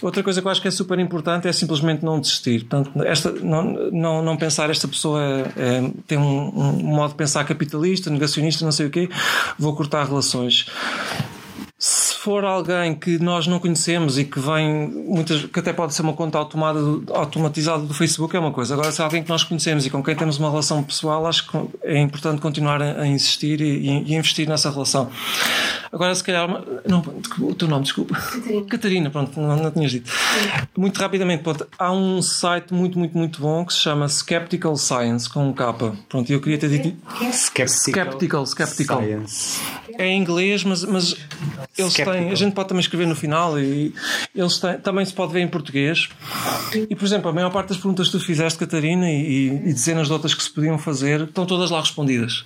Outra 0.02 0.22
coisa 0.24 0.42
que 0.42 0.48
eu 0.48 0.52
acho 0.52 0.62
que 0.62 0.68
é 0.68 0.72
super 0.72 1.00
importante 1.00 1.48
é 1.48 1.54
simplesmente 1.54 2.04
não 2.04 2.20
desistir. 2.20 2.66
Portanto, 2.66 3.02
esta, 3.04 3.32
não, 3.32 3.64
não, 3.92 4.22
não 4.22 4.36
pensar 4.36 4.70
esta 4.70 4.88
pessoa 4.88 5.22
é- 5.22 5.52
é- 5.58 5.92
tem 6.08 6.18
um, 6.18 6.60
um 6.60 6.81
modo 6.84 7.12
de 7.12 7.18
pensar 7.18 7.44
capitalista, 7.46 8.10
negacionista, 8.10 8.66
não 8.66 8.72
sei 8.72 8.88
o 8.88 8.90
quê, 8.90 9.10
vou 9.58 9.76
cortar 9.76 10.06
relações. 10.06 10.68
Se 11.78 12.16
for 12.22 12.46
alguém 12.46 12.94
que 12.94 13.18
nós 13.18 13.48
não 13.48 13.60
conhecemos 13.60 14.20
e 14.20 14.26
que 14.26 14.40
vem, 14.40 14.88
muitas, 14.88 15.44
que 15.46 15.60
até 15.60 15.74
pode 15.74 15.96
ser 15.96 16.04
uma 16.04 16.14
conta 16.14 16.38
automada, 16.38 16.80
automatizada 17.16 17.82
do 17.82 17.96
Facebook, 17.96 18.36
é 18.36 18.40
uma 18.40 18.52
coisa. 18.52 18.76
Agora, 18.76 18.92
se 18.92 19.02
é 19.02 19.04
alguém 19.04 19.24
que 19.24 19.30
nós 19.30 19.44
conhecemos 19.44 19.88
e 19.88 19.90
com 19.90 20.04
quem 20.04 20.16
temos 20.16 20.38
uma 20.38 20.48
relação 20.48 20.84
pessoal, 20.84 21.26
acho 21.26 21.50
que 21.50 21.58
é 21.84 22.00
importante 22.00 22.40
continuar 22.40 22.80
a, 22.80 23.02
a 23.02 23.08
insistir 23.08 23.60
e, 23.60 23.88
e, 23.88 24.14
investir 24.14 24.48
nessa 24.48 24.70
relação. 24.70 25.10
Agora, 25.92 26.14
se 26.14 26.24
calhar, 26.24 26.48
não, 26.88 27.04
o 27.40 27.56
teu 27.56 27.68
nome, 27.68 27.84
desculpa. 27.84 28.14
Catarina. 28.14 28.66
Catarina, 28.66 29.10
pronto, 29.10 29.42
não, 29.42 29.58
não 29.58 29.72
tinhas 29.72 29.92
dito. 29.92 30.12
Muito 30.78 31.00
rapidamente, 31.00 31.42
pronto, 31.42 31.68
há 31.78 31.92
um 31.92 32.22
site 32.22 32.72
muito, 32.72 33.00
muito, 33.00 33.18
muito 33.18 33.42
bom 33.42 33.66
que 33.66 33.74
se 33.74 33.80
chama 33.80 34.08
Skeptical 34.08 34.78
Science, 34.78 35.28
com 35.28 35.50
um 35.50 35.54
capa. 35.54 35.96
Pronto, 36.08 36.32
eu 36.32 36.40
queria 36.40 36.60
ter 36.60 36.70
dito. 36.70 36.96
Skeptical, 37.32 38.46
Skeptical. 38.46 39.02
Science. 39.02 39.60
É 39.98 40.08
em 40.08 40.22
inglês, 40.22 40.64
mas, 40.64 40.84
mas 40.84 41.16
eles 41.78 41.94
A 42.12 42.36
gente 42.36 42.54
pode 42.54 42.70
também 42.70 42.82
escrever 42.82 43.08
no 43.08 43.16
final 43.16 43.60
e 43.60 43.94
eles 44.36 44.58
têm, 44.58 44.78
também 44.80 45.06
se 45.06 45.14
pode 45.14 45.34
ver 45.34 45.42
em 45.42 45.48
português. 45.48 46.10
E, 46.90 46.96
por 46.96 47.06
exemplo, 47.06 47.30
a 47.30 47.34
maior 47.34 47.52
parte 47.52 47.70
das 47.70 47.78
perguntas 47.78 48.08
que 48.08 48.18
tu 48.18 48.20
fizeste, 48.20 48.60
Catarina, 48.60 49.10
e, 49.10 49.48
e 49.48 49.74
dezenas 49.74 50.08
de 50.08 50.14
outras 50.14 50.34
que 50.34 50.44
se 50.44 50.50
podiam 50.50 50.78
fazer, 50.78 51.22
estão 51.22 51.46
todas 51.46 51.70
lá 51.70 51.80
respondidas. 51.80 52.46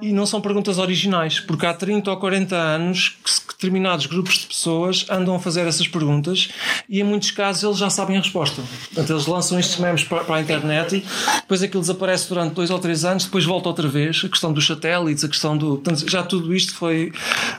E 0.00 0.12
não 0.12 0.26
são 0.26 0.40
perguntas 0.40 0.78
originais, 0.78 1.40
porque 1.40 1.66
há 1.66 1.74
30 1.74 2.10
ou 2.10 2.16
40 2.16 2.56
anos 2.56 3.16
que 3.24 3.52
determinados 3.62 4.06
grupos 4.06 4.38
de 4.38 4.46
pessoas 4.46 5.06
andam 5.08 5.36
a 5.36 5.38
fazer 5.38 5.66
essas 5.66 5.86
perguntas 5.86 6.48
e 6.88 7.00
em 7.00 7.04
muitos 7.04 7.30
casos 7.30 7.62
eles 7.62 7.78
já 7.78 7.88
sabem 7.88 8.16
a 8.16 8.20
resposta. 8.20 8.60
Portanto, 8.86 9.12
eles 9.12 9.26
lançam 9.26 9.58
estes 9.58 9.78
memes 9.78 10.02
para, 10.02 10.24
para 10.24 10.36
a 10.36 10.40
internet 10.40 10.96
e 10.96 11.40
depois 11.40 11.62
aquilo 11.62 11.80
desaparece 11.80 12.28
durante 12.28 12.54
dois 12.54 12.70
ou 12.70 12.78
três 12.80 13.04
anos, 13.04 13.24
depois 13.24 13.44
volta 13.44 13.68
outra 13.68 13.88
vez. 13.88 14.22
A 14.24 14.28
questão 14.28 14.52
dos 14.52 14.66
satélites, 14.66 15.22
a 15.22 15.28
questão 15.28 15.56
do. 15.56 15.78
Portanto, 15.78 16.10
já 16.10 16.22
tudo 16.24 16.54
isto 16.54 16.74
foi 16.74 17.12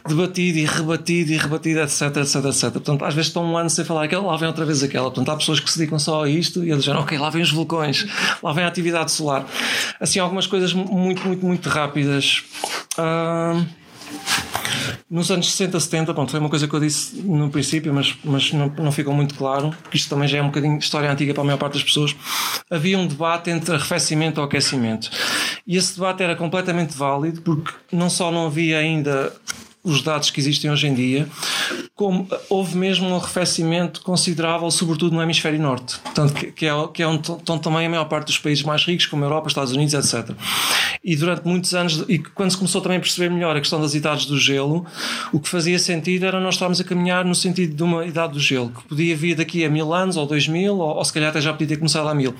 debatido 0.05 0.59
e 0.59 0.65
rebatido 0.65 1.31
e 1.31 1.37
rebatido, 1.43 1.81
etc, 1.81 2.01
etc, 2.17 2.35
etc. 2.45 2.71
Portanto, 2.71 3.05
às 3.05 3.13
vezes 3.13 3.27
estão 3.27 3.43
um 3.45 3.57
ano 3.57 3.69
sem 3.69 3.85
falar 3.85 4.03
aquela, 4.05 4.25
lá 4.25 4.37
vem 4.37 4.47
outra 4.47 4.65
vez 4.65 4.81
aquela. 4.83 5.05
Portanto, 5.05 5.29
há 5.29 5.35
pessoas 5.35 5.59
que 5.59 5.71
se 5.71 5.77
dedicam 5.77 5.99
só 5.99 6.23
a 6.23 6.29
isto 6.29 6.63
e 6.63 6.71
eles 6.71 6.83
dizem, 6.83 6.97
ok, 6.99 7.17
lá 7.17 7.29
vem 7.29 7.41
os 7.41 7.51
vulcões, 7.51 8.05
lá 8.41 8.53
vem 8.53 8.63
a 8.63 8.67
atividade 8.67 9.11
solar. 9.11 9.45
Assim, 9.99 10.19
algumas 10.19 10.47
coisas 10.47 10.73
muito, 10.73 11.25
muito, 11.27 11.45
muito 11.45 11.69
rápidas. 11.69 12.43
Nos 15.09 15.29
anos 15.29 15.51
60, 15.51 15.79
70, 15.79 16.13
pronto, 16.13 16.31
foi 16.31 16.39
uma 16.39 16.49
coisa 16.49 16.67
que 16.67 16.73
eu 16.73 16.79
disse 16.79 17.21
no 17.21 17.49
princípio, 17.49 17.93
mas, 17.93 18.17
mas 18.23 18.51
não, 18.51 18.67
não 18.69 18.91
ficou 18.91 19.13
muito 19.13 19.35
claro, 19.35 19.69
porque 19.83 19.97
isto 19.97 20.09
também 20.09 20.27
já 20.27 20.39
é 20.39 20.41
um 20.41 20.47
bocadinho 20.47 20.77
história 20.79 21.11
antiga 21.11 21.33
para 21.33 21.43
a 21.43 21.45
maior 21.45 21.57
parte 21.57 21.73
das 21.73 21.83
pessoas. 21.83 22.15
Havia 22.69 22.97
um 22.97 23.05
debate 23.05 23.51
entre 23.51 23.75
arrefecimento 23.75 24.41
ou 24.41 24.47
aquecimento. 24.47 25.11
E 25.67 25.77
esse 25.77 25.93
debate 25.95 26.23
era 26.23 26.35
completamente 26.35 26.97
válido, 26.97 27.41
porque 27.41 27.71
não 27.91 28.09
só 28.09 28.31
não 28.31 28.47
havia 28.47 28.79
ainda 28.79 29.31
os 29.83 30.01
dados 30.01 30.29
que 30.29 30.39
existem 30.39 30.71
hoje 30.71 30.87
em 30.87 30.93
dia, 30.93 31.27
como 31.95 32.27
houve 32.49 32.77
mesmo 32.77 33.07
um 33.07 33.15
arrefecimento 33.15 34.01
considerável, 34.01 34.71
sobretudo 34.71 35.15
no 35.15 35.21
hemisfério 35.21 35.59
norte, 35.59 35.99
portanto, 35.99 36.33
que, 36.33 36.65
é, 36.65 36.71
que 36.93 37.03
é 37.03 37.07
onde 37.07 37.31
estão 37.31 37.59
também 37.59 37.85
a 37.85 37.89
maior 37.89 38.05
parte 38.05 38.27
dos 38.27 38.37
países 38.37 38.63
mais 38.63 38.85
ricos, 38.85 39.05
como 39.05 39.23
a 39.23 39.27
Europa, 39.27 39.49
Estados 39.49 39.73
Unidos, 39.73 39.93
etc. 39.93 40.35
E 41.03 41.15
durante 41.15 41.45
muitos 41.45 41.73
anos, 41.73 42.05
e 42.07 42.17
quando 42.17 42.51
se 42.51 42.57
começou 42.57 42.81
também 42.81 42.97
a 42.97 43.01
perceber 43.01 43.29
melhor 43.29 43.55
a 43.55 43.59
questão 43.59 43.81
das 43.81 43.93
idades 43.93 44.25
do 44.25 44.37
gelo, 44.37 44.85
o 45.33 45.39
que 45.39 45.49
fazia 45.49 45.77
sentido 45.77 46.25
era 46.25 46.39
nós 46.39 46.55
estarmos 46.55 46.79
a 46.79 46.83
caminhar 46.83 47.25
no 47.25 47.35
sentido 47.35 47.75
de 47.75 47.83
uma 47.83 48.05
idade 48.05 48.33
do 48.33 48.39
gelo, 48.39 48.69
que 48.69 48.83
podia 48.87 49.15
vir 49.15 49.35
daqui 49.35 49.65
a 49.65 49.69
mil 49.69 49.93
anos, 49.93 50.15
ou 50.15 50.25
dois 50.25 50.47
mil, 50.47 50.77
ou, 50.77 50.95
ou 50.95 51.05
se 51.05 51.11
calhar 51.11 51.29
até 51.29 51.41
já 51.41 51.51
podia 51.51 51.67
ter 51.67 51.77
começado 51.77 52.07
há 52.07 52.15
mil. 52.15 52.33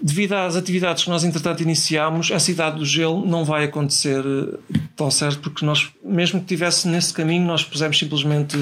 Devido 0.00 0.34
às 0.34 0.54
atividades 0.54 1.02
que 1.02 1.10
nós, 1.10 1.24
entretanto, 1.24 1.60
iniciámos, 1.60 2.30
essa 2.30 2.50
idade 2.52 2.78
do 2.78 2.84
gelo 2.84 3.26
não 3.26 3.44
vai 3.44 3.64
acontecer 3.64 4.22
eh, 4.24 4.76
tão 4.94 5.10
certo, 5.10 5.40
porque 5.40 5.66
nós, 5.66 5.90
mesmo 6.04 6.38
que 6.38 6.46
tivesse 6.58 6.88
nesse 6.88 7.14
caminho, 7.14 7.46
nós 7.46 7.64
pusemos 7.64 7.98
simplesmente 7.98 8.56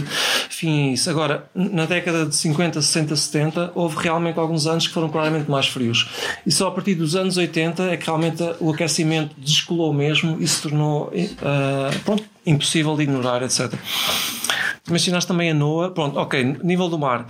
fim 0.50 0.90
a 0.90 0.92
isso. 0.92 1.08
Agora, 1.10 1.46
na 1.54 1.86
década 1.86 2.26
de 2.26 2.36
50, 2.36 2.80
60, 2.80 3.16
70, 3.16 3.72
houve 3.74 3.96
realmente 3.96 4.38
alguns 4.38 4.66
anos 4.66 4.86
que 4.86 4.92
foram 4.92 5.08
claramente 5.08 5.50
mais 5.50 5.66
frios. 5.66 6.08
E 6.46 6.52
só 6.52 6.68
a 6.68 6.70
partir 6.70 6.94
dos 6.94 7.16
anos 7.16 7.36
80 7.36 7.82
é 7.84 7.96
que 7.96 8.06
realmente 8.06 8.42
o 8.60 8.72
aquecimento 8.72 9.34
descolou 9.38 9.92
mesmo 9.92 10.36
e 10.40 10.46
se 10.46 10.62
tornou 10.62 11.08
uh, 11.08 11.98
pronto, 12.04 12.24
impossível 12.44 12.96
de 12.96 13.04
ignorar, 13.04 13.42
etc. 13.42 13.72
Mencionaste 14.88 15.26
também 15.26 15.50
a 15.50 15.54
NOAA. 15.54 15.90
Pronto, 15.90 16.18
ok, 16.18 16.58
nível 16.62 16.88
do 16.88 16.98
mar 16.98 17.26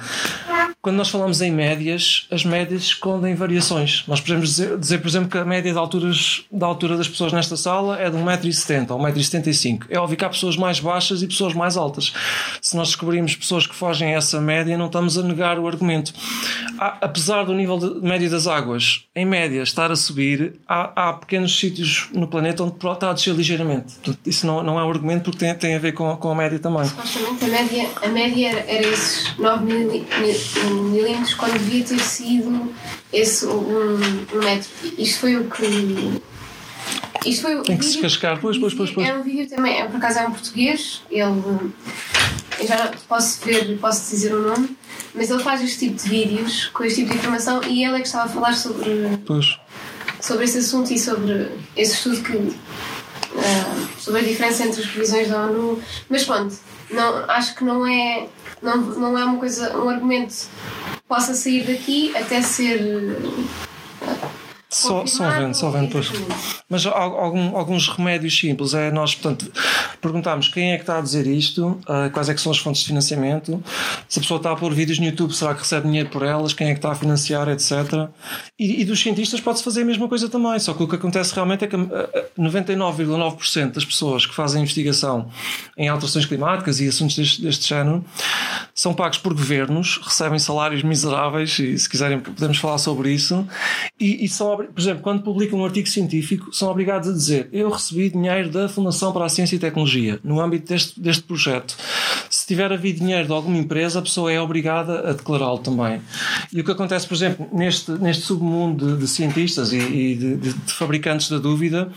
quando 0.86 0.98
nós 0.98 1.08
falamos 1.08 1.40
em 1.40 1.50
médias, 1.50 2.28
as 2.30 2.44
médias 2.44 2.82
escondem 2.82 3.34
variações. 3.34 4.04
Nós 4.06 4.20
podemos 4.20 4.50
dizer, 4.50 4.78
dizer, 4.78 4.98
por 4.98 5.08
exemplo, 5.08 5.28
que 5.28 5.36
a 5.36 5.44
média 5.44 5.72
de 5.72 5.76
alturas, 5.76 6.44
da 6.48 6.64
altura 6.64 6.96
das 6.96 7.08
pessoas 7.08 7.32
nesta 7.32 7.56
sala 7.56 8.00
é 8.00 8.08
de 8.08 8.16
1,70m 8.16 8.92
ou 8.92 9.00
1,75m. 9.00 9.86
É 9.90 9.98
óbvio 9.98 10.16
que 10.16 10.24
há 10.24 10.28
pessoas 10.28 10.56
mais 10.56 10.78
baixas 10.78 11.22
e 11.22 11.26
pessoas 11.26 11.54
mais 11.54 11.76
altas. 11.76 12.12
Se 12.62 12.76
nós 12.76 12.86
descobrirmos 12.86 13.34
pessoas 13.34 13.66
que 13.66 13.74
fogem 13.74 14.14
a 14.14 14.18
essa 14.18 14.40
média, 14.40 14.78
não 14.78 14.86
estamos 14.86 15.18
a 15.18 15.24
negar 15.24 15.58
o 15.58 15.66
argumento. 15.66 16.14
Há, 16.78 16.98
apesar 17.00 17.42
do 17.42 17.52
nível 17.52 17.78
de 17.78 18.06
média 18.06 18.30
das 18.30 18.46
águas, 18.46 19.06
em 19.12 19.24
média, 19.24 19.62
estar 19.62 19.90
a 19.90 19.96
subir, 19.96 20.54
há, 20.68 21.08
há 21.08 21.12
pequenos 21.14 21.58
sítios 21.58 22.08
no 22.14 22.28
planeta 22.28 22.62
onde 22.62 22.76
está 22.76 23.10
a 23.10 23.12
descer 23.12 23.34
ligeiramente. 23.34 23.94
Portanto, 23.94 24.20
isso 24.24 24.46
não, 24.46 24.62
não 24.62 24.78
é 24.78 24.84
um 24.84 24.88
argumento 24.88 25.24
porque 25.24 25.38
tem, 25.38 25.52
tem 25.56 25.74
a 25.74 25.80
ver 25.80 25.94
com, 25.94 26.16
com 26.16 26.30
a 26.30 26.34
média 26.36 26.60
também. 26.60 26.84
Supostamente 26.84 27.44
a 27.44 27.48
média, 27.48 27.90
a 28.02 28.08
média 28.08 28.48
era, 28.50 28.60
era 28.70 28.86
esses 28.86 29.36
9 29.36 29.64
mil, 29.64 29.88
mil 29.88 30.04
milímetros 30.82 31.34
quando 31.34 31.52
devia 31.52 31.84
ter 31.84 31.98
sido 32.00 32.72
esse 33.12 33.46
um, 33.46 33.96
um 34.34 34.38
metro. 34.38 34.68
Isto 34.98 35.20
foi 35.20 35.36
o 35.36 35.48
que. 35.50 36.20
Isto 37.24 37.42
foi 37.42 37.62
Tem 37.62 37.76
que 37.76 37.84
se 37.84 37.98
cascar, 37.98 38.40
pois, 38.40 38.58
pois, 38.58 38.74
pois, 38.74 38.90
pois. 38.90 39.08
É 39.08 39.14
um 39.14 39.22
vídeo 39.22 39.48
também, 39.48 39.80
é, 39.80 39.86
por 39.86 39.96
acaso 39.96 40.18
é 40.18 40.26
um 40.26 40.30
português, 40.30 41.02
ele. 41.10 41.72
Eu 42.58 42.66
já 42.66 42.90
posso 43.08 43.44
ver, 43.44 43.78
posso 43.78 44.10
dizer 44.10 44.34
o 44.34 44.40
nome, 44.40 44.76
mas 45.14 45.30
ele 45.30 45.42
faz 45.42 45.62
este 45.62 45.88
tipo 45.88 46.02
de 46.02 46.08
vídeos 46.08 46.66
com 46.66 46.84
este 46.84 47.00
tipo 47.02 47.12
de 47.12 47.18
informação 47.18 47.62
e 47.64 47.84
ele 47.84 47.96
é 47.96 48.00
que 48.00 48.06
estava 48.06 48.24
a 48.24 48.28
falar 48.28 48.54
sobre, 48.54 49.18
pois. 49.26 49.58
sobre 50.20 50.44
esse 50.44 50.58
assunto 50.58 50.90
e 50.92 50.98
sobre 50.98 51.50
esse 51.76 51.94
estudo 51.94 52.22
que. 52.22 52.36
Uh, 52.36 53.86
sobre 53.98 54.20
a 54.20 54.24
diferença 54.24 54.64
entre 54.64 54.80
as 54.80 54.86
previsões 54.86 55.28
da 55.28 55.44
ONU. 55.44 55.82
Mas 56.08 56.24
pronto, 56.24 56.56
não, 56.90 57.24
acho 57.28 57.54
que 57.54 57.64
não 57.64 57.86
é, 57.86 58.28
não, 58.66 58.76
não 58.76 59.18
é 59.18 59.24
uma 59.24 59.38
coisa, 59.38 59.76
um 59.78 59.88
argumento 59.88 60.34
que 60.34 61.02
possa 61.08 61.34
sair 61.34 61.64
daqui 61.64 62.14
até 62.16 62.42
ser 62.42 62.80
só, 64.68 65.06
só 65.06 65.30
vendo, 65.30 65.54
só 65.54 65.70
vendo 65.70 65.86
depois. 65.86 66.10
Mas 66.68 66.84
algum, 66.84 67.56
alguns 67.56 67.88
remédios 67.88 68.36
simples 68.36 68.74
é 68.74 68.90
nós, 68.90 69.14
portanto, 69.14 69.50
perguntarmos 70.00 70.48
quem 70.48 70.72
é 70.72 70.76
que 70.76 70.82
está 70.82 70.98
a 70.98 71.00
dizer 71.00 71.26
isto, 71.26 71.80
uh, 71.88 72.10
quais 72.12 72.28
é 72.28 72.34
que 72.34 72.40
são 72.40 72.50
as 72.50 72.58
fontes 72.58 72.80
de 72.82 72.88
financiamento, 72.88 73.62
se 74.08 74.18
a 74.18 74.22
pessoa 74.22 74.38
está 74.38 74.50
a 74.50 74.56
pôr 74.56 74.74
vídeos 74.74 74.98
no 74.98 75.04
YouTube, 75.04 75.32
será 75.32 75.54
que 75.54 75.60
recebe 75.60 75.86
dinheiro 75.86 76.08
por 76.08 76.24
elas, 76.24 76.52
quem 76.52 76.68
é 76.68 76.72
que 76.72 76.78
está 76.78 76.90
a 76.90 76.94
financiar, 76.96 77.48
etc. 77.48 78.08
E, 78.58 78.82
e 78.82 78.84
dos 78.84 79.00
cientistas 79.00 79.40
pode-se 79.40 79.62
fazer 79.62 79.82
a 79.82 79.84
mesma 79.84 80.08
coisa 80.08 80.28
também, 80.28 80.58
só 80.58 80.74
que 80.74 80.82
o 80.82 80.88
que 80.88 80.96
acontece 80.96 81.32
realmente 81.32 81.64
é 81.64 81.68
que 81.68 81.76
99,9% 81.76 83.62
ah, 83.62 83.66
das 83.68 83.84
pessoas 83.84 84.26
que 84.26 84.34
fazem 84.34 84.62
investigação 84.62 85.28
em 85.76 85.88
alterações 85.88 86.26
climáticas 86.26 86.80
e 86.80 86.88
assuntos 86.88 87.14
deste, 87.14 87.42
deste 87.42 87.68
género 87.68 88.04
são 88.74 88.92
pagos 88.92 89.18
por 89.18 89.32
governos, 89.32 90.00
recebem 90.02 90.38
salários 90.38 90.82
miseráveis, 90.82 91.56
e 91.58 91.78
se 91.78 91.88
quiserem 91.88 92.18
podemos 92.18 92.58
falar 92.58 92.78
sobre 92.78 93.12
isso, 93.12 93.46
e, 94.00 94.24
e 94.24 94.28
são 94.28 94.55
por 94.56 94.80
exemplo, 94.80 95.02
quando 95.02 95.22
publicam 95.22 95.58
um 95.58 95.64
artigo 95.64 95.88
científico, 95.88 96.52
são 96.52 96.70
obrigados 96.70 97.08
a 97.08 97.12
dizer: 97.12 97.48
Eu 97.52 97.70
recebi 97.70 98.10
dinheiro 98.10 98.50
da 98.50 98.68
Fundação 98.68 99.12
para 99.12 99.24
a 99.24 99.28
Ciência 99.28 99.56
e 99.56 99.58
Tecnologia 99.58 100.18
no 100.22 100.40
âmbito 100.40 100.68
deste, 100.68 101.00
deste 101.00 101.22
projeto. 101.22 101.76
Se 102.46 102.54
tiver 102.54 102.72
havido 102.72 103.00
dinheiro 103.00 103.26
de 103.26 103.32
alguma 103.32 103.58
empresa, 103.58 103.98
a 103.98 104.02
pessoa 104.02 104.30
é 104.30 104.40
obrigada 104.40 105.10
a 105.10 105.12
declará-lo 105.14 105.58
também. 105.58 106.00
E 106.52 106.60
o 106.60 106.64
que 106.64 106.70
acontece, 106.70 107.04
por 107.04 107.14
exemplo, 107.14 107.48
neste, 107.52 107.90
neste 107.90 108.22
submundo 108.22 108.94
de, 108.94 109.00
de 109.00 109.08
cientistas 109.08 109.72
e, 109.72 109.78
e 109.78 110.14
de, 110.14 110.36
de, 110.36 110.52
de, 110.52 110.72
fabricantes 110.72 111.28
da 111.28 111.38
dúvida, 111.38 111.90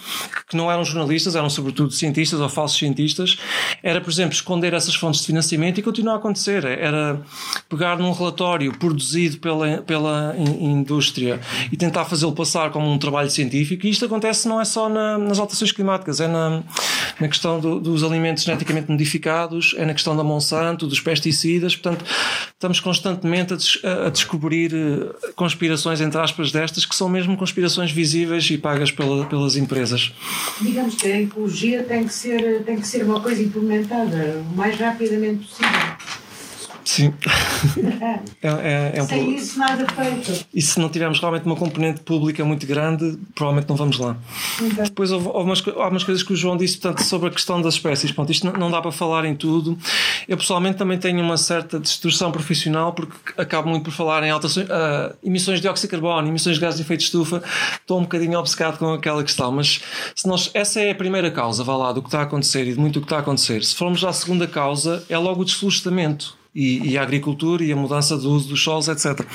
que 0.49 0.57
não 0.57 0.71
eram 0.71 0.83
jornalistas, 0.83 1.35
eram 1.35 1.51
sobretudo 1.51 1.91
cientistas 1.91 2.39
ou 2.39 2.49
falsos 2.49 2.79
cientistas, 2.79 3.37
era, 3.83 4.01
por 4.01 4.09
exemplo, 4.09 4.33
esconder 4.33 4.73
essas 4.73 4.95
fontes 4.95 5.21
de 5.21 5.27
financiamento 5.27 5.77
e 5.77 5.83
continua 5.83 6.13
a 6.13 6.15
acontecer. 6.15 6.65
Era 6.65 7.21
pegar 7.69 7.99
num 7.99 8.11
relatório 8.11 8.75
produzido 8.75 9.37
pela, 9.37 9.83
pela 9.83 10.35
indústria 10.35 11.39
e 11.71 11.77
tentar 11.77 12.05
fazê-lo 12.05 12.33
passar 12.33 12.71
como 12.71 12.91
um 12.91 12.97
trabalho 12.97 13.29
científico 13.29 13.85
e 13.85 13.91
isto 13.91 14.03
acontece 14.03 14.47
não 14.49 14.59
é 14.59 14.65
só 14.65 14.89
na, 14.89 15.15
nas 15.15 15.37
alterações 15.37 15.71
climáticas, 15.71 16.19
é 16.19 16.27
na, 16.27 16.63
na 17.19 17.27
questão 17.27 17.59
do, 17.59 17.79
dos 17.79 18.03
alimentos 18.03 18.43
geneticamente 18.43 18.89
modificados, 18.89 19.75
é 19.77 19.85
na 19.85 19.93
questão 19.93 20.17
da 20.17 20.23
Monsanto, 20.39 20.87
dos 20.87 21.01
pesticidas, 21.01 21.75
portanto 21.75 22.05
estamos 22.53 22.79
constantemente 22.79 23.53
a, 23.53 23.55
des, 23.57 23.79
a 23.83 24.09
descobrir 24.09 24.73
eh, 24.73 25.31
conspirações 25.35 25.99
entre 25.99 26.19
aspas 26.19 26.51
destas 26.51 26.85
que 26.85 26.95
são 26.95 27.09
mesmo 27.09 27.35
conspirações 27.35 27.91
visíveis 27.91 28.49
e 28.49 28.57
pagas 28.57 28.89
pela, 28.91 29.25
pelas 29.25 29.57
empresas. 29.57 30.13
Digamos 30.61 30.95
que 30.95 31.07
a 31.07 31.21
ecologia 31.21 31.83
tem 31.83 32.05
que 32.05 32.13
ser, 32.13 32.63
tem 32.63 32.79
que 32.79 32.87
ser 32.87 33.03
uma 33.03 33.19
coisa 33.19 33.43
implementada 33.43 34.43
o 34.49 34.55
mais 34.55 34.77
rapidamente 34.79 35.45
possível. 35.45 35.69
Sim. 36.89 37.13
é, 38.41 38.47
é, 38.47 38.91
é 38.95 39.03
um 39.03 39.05
Sem 39.05 39.35
isso 39.35 39.59
nada 39.59 39.85
feito. 39.93 40.47
E 40.51 40.59
se 40.59 40.79
não 40.79 40.89
tivermos 40.89 41.19
realmente 41.19 41.45
uma 41.45 41.55
componente 41.55 42.01
pública 42.01 42.43
muito 42.43 42.65
grande, 42.65 43.15
provavelmente 43.35 43.69
não 43.69 43.75
vamos 43.75 43.99
lá. 43.99 44.17
Depois 44.83 45.11
houve, 45.11 45.27
houve 45.27 45.45
umas, 45.45 45.63
há 45.67 45.87
umas 45.87 46.03
coisas 46.03 46.23
que 46.23 46.33
o 46.33 46.35
João 46.35 46.57
disse 46.57 46.79
portanto, 46.79 47.03
sobre 47.03 47.29
a 47.29 47.31
questão 47.31 47.61
das 47.61 47.75
espécies. 47.75 48.11
Pronto, 48.11 48.31
isto 48.31 48.51
não, 48.57 48.71
dá 48.71 48.81
para 48.81 48.91
falar 48.91 49.23
em 49.25 49.35
tudo. 49.35 49.77
Eu 50.27 50.35
pessoalmente 50.35 50.79
também 50.79 50.97
tenho 50.97 51.21
uma 51.21 51.37
certa 51.37 51.79
destruição 51.79 52.31
profissional 52.31 52.91
porque 52.91 53.15
acabo 53.37 53.69
muito 53.69 53.83
por 53.83 53.91
falar 53.91 54.23
em 54.23 54.31
altas, 54.31 54.57
uh, 54.57 54.65
emissões 55.23 55.59
de 55.59 55.61
dióxido 55.61 55.91
de 55.91 55.91
carbono, 55.91 56.27
emissões 56.27 56.55
de 56.55 56.61
gás 56.61 56.75
de 56.75 56.81
efeito 56.81 57.01
de 57.01 57.05
estufa. 57.05 57.43
Estou 57.79 57.99
um 57.99 58.03
bocadinho 58.03 58.39
obcecado 58.39 58.79
com 58.79 58.93
aquela 58.93 59.23
questão, 59.23 59.51
mas 59.51 59.79
se 60.15 60.27
nós, 60.27 60.49
essa 60.55 60.81
é 60.81 60.89
a 60.89 60.95
primeira 60.95 61.29
causa, 61.29 61.63
vá 61.63 61.77
lá, 61.77 61.91
do 61.91 62.01
que 62.01 62.07
está 62.07 62.21
a 62.21 62.23
acontecer 62.23 62.67
e 62.67 62.73
de 62.73 62.79
muito 62.79 62.97
o 62.97 62.99
que 63.01 63.05
está 63.05 63.17
a 63.17 63.19
acontecer. 63.19 63.63
Se 63.63 63.75
formos 63.75 64.03
à 64.03 64.11
segunda 64.11 64.47
causa, 64.47 65.03
é 65.07 65.19
logo 65.19 65.43
o 65.43 65.45
desflorestamento 65.45 66.38
e, 66.59 66.89
e 66.89 66.97
a 66.97 67.01
agricultura 67.01 67.63
e 67.63 67.71
a 67.71 67.75
mudança 67.75 68.17
do 68.17 68.29
uso 68.29 68.49
dos 68.49 68.61
solos, 68.61 68.89
etc. 68.89 69.25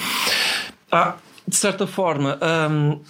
De 1.48 1.56
certa 1.56 1.86
forma, 1.86 2.38
um, 2.70 3.00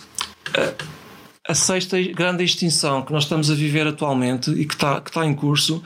a, 0.57 1.53
a 1.53 1.55
sexta 1.55 2.01
grande 2.01 2.45
extinção 2.45 3.03
que 3.03 3.13
nós 3.13 3.25
estamos 3.25 3.51
a 3.51 3.55
viver 3.55 3.87
atualmente 3.87 4.51
e 4.53 4.65
que 4.65 4.75
está, 4.75 5.01
que 5.01 5.11
está 5.11 5.27
em 5.27 5.35
curso 5.35 5.83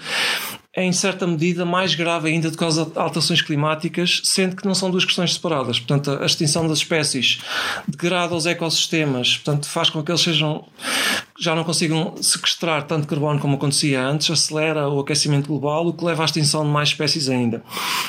é 0.76 0.84
em 0.84 0.92
certa 0.92 1.26
medida 1.26 1.64
mais 1.64 1.96
grave 1.96 2.28
ainda 2.28 2.50
do 2.50 2.56
que 2.56 2.64
as 2.64 2.78
alterações 2.78 3.42
climáticas, 3.42 4.20
sendo 4.22 4.54
que 4.54 4.64
não 4.64 4.74
são 4.74 4.90
duas 4.90 5.04
questões 5.04 5.34
separadas. 5.34 5.80
Portanto, 5.80 6.22
a 6.22 6.24
extinção 6.24 6.68
das 6.68 6.78
espécies 6.78 7.40
degrada 7.88 8.36
os 8.36 8.46
ecossistemas, 8.46 9.38
portanto, 9.38 9.68
faz 9.68 9.90
com 9.90 10.04
que 10.04 10.12
eles 10.12 10.20
sejam 10.20 10.64
já 11.38 11.54
não 11.54 11.62
consigam 11.62 12.14
sequestrar 12.20 12.82
tanto 12.82 13.06
carbono 13.06 13.38
como 13.38 13.56
acontecia 13.56 14.02
antes, 14.02 14.28
acelera 14.30 14.88
o 14.88 14.98
aquecimento 15.00 15.46
global, 15.46 15.86
o 15.86 15.92
que 15.92 16.04
leva 16.04 16.22
à 16.22 16.24
extinção 16.24 16.64
de 16.64 16.70
mais 16.70 16.88
espécies 16.88 17.28
ainda. 17.28 17.62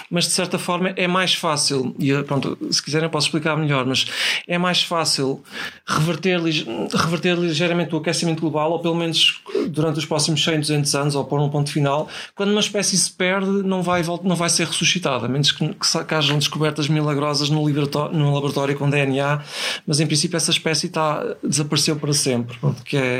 Mas 0.10 0.26
de 0.26 0.32
certa 0.32 0.58
forma 0.58 0.90
é 0.96 1.08
mais 1.08 1.36
fácil, 1.36 1.96
e 2.00 2.12
pronto, 2.24 2.58
se 2.72 2.82
quiserem 2.82 3.06
eu 3.06 3.12
posso 3.12 3.28
explicar 3.28 3.56
melhor, 3.56 3.86
mas 3.86 4.08
é 4.48 4.58
mais 4.58 4.82
fácil 4.82 5.44
reverter, 5.86 6.40
reverter 6.94 7.38
ligeiramente 7.38 7.94
o 7.94 8.00
aquecimento 8.00 8.42
global, 8.42 8.72
ou 8.72 8.80
pelo 8.80 8.96
menos 8.96 9.42
durante 9.68 10.00
os 10.00 10.06
próximos 10.06 10.44
100, 10.44 10.62
200 10.62 10.96
anos, 10.96 11.16
ou 11.16 11.24
pôr 11.24 11.40
um 11.40 11.50
ponto 11.50 11.72
final, 11.72 12.08
quando 12.36 12.50
uma 12.50 12.62
espécie 12.62 12.98
se 12.98 13.12
perde, 13.12 13.64
não 13.64 13.84
vai, 13.84 14.02
não 14.24 14.36
vai 14.36 14.50
ser 14.50 14.66
ressuscitada, 14.66 15.28
a 15.28 15.30
menos 15.30 15.52
que, 15.52 15.68
que, 15.68 16.04
que 16.06 16.16
hajam 16.16 16.38
descobertas 16.40 16.88
milagrosas 16.88 17.50
no, 17.50 17.68
no 17.70 18.34
laboratório 18.34 18.76
com 18.76 18.90
DNA, 18.90 19.42
mas 19.86 20.00
em 20.00 20.08
princípio 20.08 20.38
essa 20.38 20.52
espécie 20.52 20.88
está, 20.88 21.24
desapareceu 21.44 21.96
para 21.96 22.14
sempre, 22.14 22.58
pronto, 22.58 22.84
que 22.84 22.98
é 22.98 23.19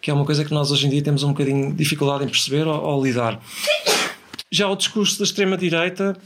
que 0.00 0.10
é 0.10 0.14
uma 0.14 0.24
coisa 0.24 0.44
que 0.44 0.52
nós 0.52 0.70
hoje 0.70 0.86
em 0.86 0.90
dia 0.90 1.02
temos 1.02 1.22
um 1.22 1.28
bocadinho 1.28 1.70
de 1.70 1.76
dificuldade 1.76 2.24
em 2.24 2.28
perceber 2.28 2.66
ou, 2.66 2.80
ou 2.80 3.04
lidar. 3.04 3.40
Já 4.50 4.66
o 4.66 4.74
discurso 4.74 5.18
da 5.18 5.24
extrema-direita, 5.24 6.16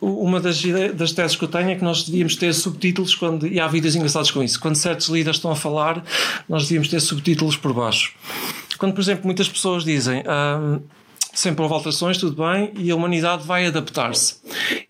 uma 0.00 0.40
das, 0.40 0.60
das 0.94 1.12
teses 1.12 1.36
que 1.36 1.44
eu 1.44 1.48
tenho 1.48 1.70
é 1.70 1.76
que 1.76 1.84
nós 1.84 2.02
devíamos 2.02 2.34
ter 2.34 2.52
subtítulos 2.52 3.14
quando, 3.14 3.46
e 3.46 3.60
há 3.60 3.68
vídeos 3.68 3.94
engraçados 3.94 4.32
com 4.32 4.42
isso. 4.42 4.58
Quando 4.58 4.74
certos 4.74 5.08
líderes 5.08 5.36
estão 5.36 5.52
a 5.52 5.56
falar, 5.56 6.04
nós 6.48 6.64
devíamos 6.64 6.88
ter 6.88 6.98
subtítulos 6.98 7.56
por 7.56 7.72
baixo. 7.72 8.12
Quando, 8.76 8.92
por 8.92 9.00
exemplo, 9.00 9.24
muitas 9.24 9.48
pessoas 9.48 9.84
dizem. 9.84 10.24
Hum, 10.26 10.80
sempre 11.34 11.62
houve 11.62 11.74
alterações, 11.74 12.18
tudo 12.18 12.42
bem, 12.42 12.72
e 12.76 12.90
a 12.90 12.96
humanidade 12.96 13.46
vai 13.46 13.66
adaptar-se. 13.66 14.36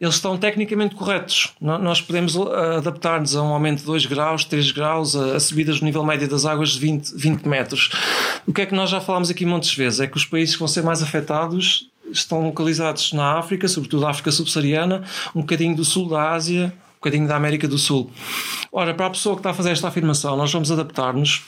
Eles 0.00 0.14
estão 0.14 0.36
tecnicamente 0.36 0.94
corretos. 0.94 1.52
Nós 1.60 2.00
podemos 2.00 2.36
uh, 2.36 2.48
adaptar-nos 2.78 3.34
a 3.34 3.42
um 3.42 3.52
aumento 3.52 3.78
de 3.78 3.84
2 3.84 4.06
graus, 4.06 4.44
3 4.44 4.70
graus, 4.72 5.16
a, 5.16 5.40
subidas 5.40 5.80
no 5.80 5.86
nível 5.86 6.04
médio 6.04 6.28
das 6.28 6.44
águas 6.44 6.70
de 6.70 6.80
20, 6.80 7.14
20 7.16 7.48
metros. 7.48 7.90
O 8.46 8.52
que 8.52 8.62
é 8.62 8.66
que 8.66 8.74
nós 8.74 8.90
já 8.90 9.00
falámos 9.00 9.30
aqui 9.30 9.46
muitas 9.46 9.74
vezes? 9.74 10.00
É 10.00 10.06
que 10.06 10.16
os 10.16 10.24
países 10.24 10.54
que 10.54 10.60
vão 10.60 10.68
ser 10.68 10.82
mais 10.82 11.02
afetados 11.02 11.88
estão 12.10 12.44
localizados 12.44 13.12
na 13.12 13.38
África, 13.38 13.66
sobretudo 13.66 14.06
a 14.06 14.10
África 14.10 14.30
subsaariana, 14.30 15.02
um 15.34 15.40
bocadinho 15.40 15.74
do 15.74 15.84
sul 15.84 16.08
da 16.08 16.32
Ásia, 16.32 16.72
bocadinho 17.04 17.28
da 17.28 17.36
América 17.36 17.68
do 17.68 17.76
Sul. 17.76 18.10
Ora, 18.72 18.94
para 18.94 19.06
a 19.06 19.10
pessoa 19.10 19.36
que 19.36 19.40
está 19.40 19.50
a 19.50 19.54
fazer 19.54 19.70
esta 19.70 19.88
afirmação, 19.88 20.36
nós 20.36 20.50
vamos 20.50 20.72
adaptar-nos, 20.72 21.42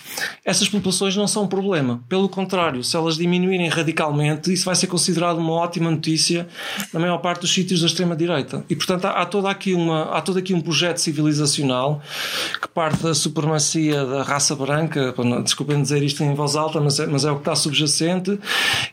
essas 0.45 0.69
populações 0.69 1.17
não 1.17 1.27
são 1.27 1.45
um 1.45 1.47
problema. 1.49 2.03
Pelo 2.09 2.29
contrário, 2.29 2.85
se 2.85 2.95
elas 2.95 3.17
diminuírem 3.17 3.69
radicalmente, 3.69 4.53
isso 4.53 4.67
vai 4.67 4.75
ser 4.75 4.87
considerado 4.87 5.39
uma 5.39 5.53
ótima 5.53 5.91
notícia 5.91 6.47
na 6.93 7.01
maior 7.01 7.19
parte 7.19 7.41
dos 7.41 7.53
sítios 7.53 7.81
da 7.81 7.87
extrema-direita. 7.87 8.65
E, 8.69 8.77
portanto, 8.77 9.07
há, 9.07 9.23
há, 9.23 9.27
todo 9.27 9.49
aqui 9.49 9.73
uma, 9.73 10.17
há 10.17 10.21
todo 10.21 10.39
aqui 10.39 10.53
um 10.53 10.61
projeto 10.61 10.99
civilizacional 10.99 12.03
que 12.61 12.69
parte 12.69 13.03
da 13.03 13.15
supremacia 13.15 14.05
da 14.05 14.23
raça 14.23 14.55
branca, 14.55 15.15
desculpem 15.43 15.81
dizer 15.81 16.03
isto 16.03 16.23
em 16.23 16.35
voz 16.35 16.55
alta, 16.55 16.81
mas 16.81 17.01
é, 17.01 17.07
mas 17.07 17.25
é 17.25 17.31
o 17.31 17.37
que 17.37 17.41
está 17.41 17.57
subjacente, 17.57 18.39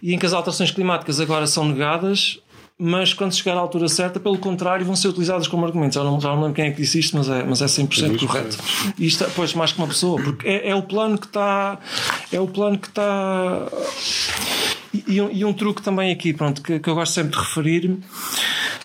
e 0.02 0.14
em 0.14 0.18
que 0.18 0.26
as 0.26 0.34
alterações 0.34 0.72
climáticas 0.72 1.19
agora 1.19 1.45
são 1.45 1.65
negadas, 1.65 2.40
mas 2.77 3.13
quando 3.13 3.33
chegar 3.33 3.55
à 3.55 3.59
altura 3.59 3.87
certa, 3.87 4.19
pelo 4.19 4.37
contrário, 4.37 4.85
vão 4.85 4.95
ser 4.95 5.07
utilizadas 5.07 5.47
como 5.47 5.65
argumentos. 5.65 5.95
Já 5.95 6.03
não, 6.03 6.19
já 6.19 6.29
não 6.29 6.41
lembro 6.41 6.53
quem 6.53 6.65
é 6.65 6.71
que 6.71 6.81
disse 6.81 6.99
isto, 6.99 7.17
mas 7.17 7.29
é, 7.29 7.43
mas 7.43 7.61
é 7.61 7.65
100% 7.65 8.15
é 8.15 8.17
correto. 8.17 8.57
E 8.97 9.05
isto, 9.05 9.25
pois, 9.35 9.53
mais 9.53 9.71
que 9.71 9.77
uma 9.77 9.87
pessoa, 9.87 10.21
porque 10.21 10.47
é, 10.47 10.69
é 10.69 10.75
o 10.75 10.81
plano 10.81 11.17
que 11.17 11.27
está. 11.27 11.79
É 12.31 12.39
o 12.39 12.47
plano 12.47 12.77
que 12.77 12.87
está. 12.87 13.67
E, 14.93 15.15
e, 15.17 15.43
um, 15.43 15.53
truque 15.53 15.81
também 15.81 16.11
aqui, 16.11 16.33
pronto, 16.33 16.61
que, 16.61 16.79
que 16.79 16.87
eu 16.87 16.93
gosto 16.93 17.13
sempre 17.13 17.31
de 17.31 17.39
referir 17.39 17.97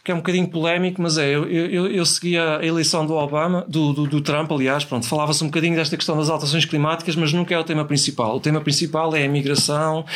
que 0.08 0.12
é 0.12 0.14
um 0.14 0.18
bocadinho 0.18 0.48
polémico, 0.48 1.02
mas 1.02 1.18
é, 1.18 1.28
eu, 1.28 1.44
eu, 1.46 1.86
eu 1.86 2.06
segui 2.06 2.38
a 2.38 2.64
eleição 2.64 3.04
do 3.04 3.12
Obama, 3.12 3.66
do, 3.68 3.92
do, 3.92 4.06
do 4.06 4.20
Trump, 4.22 4.50
aliás, 4.50 4.82
pronto, 4.82 5.06
falava-se 5.06 5.44
um 5.44 5.48
bocadinho 5.48 5.76
desta 5.76 5.98
questão 5.98 6.16
das 6.16 6.30
alterações 6.30 6.64
climáticas, 6.64 7.14
mas 7.14 7.30
nunca 7.34 7.54
é 7.54 7.58
o 7.58 7.62
tema 7.62 7.84
principal. 7.84 8.36
O 8.36 8.40
tema 8.40 8.58
principal 8.62 9.14
é 9.14 9.20
a 9.20 9.24
imigração, 9.26 10.06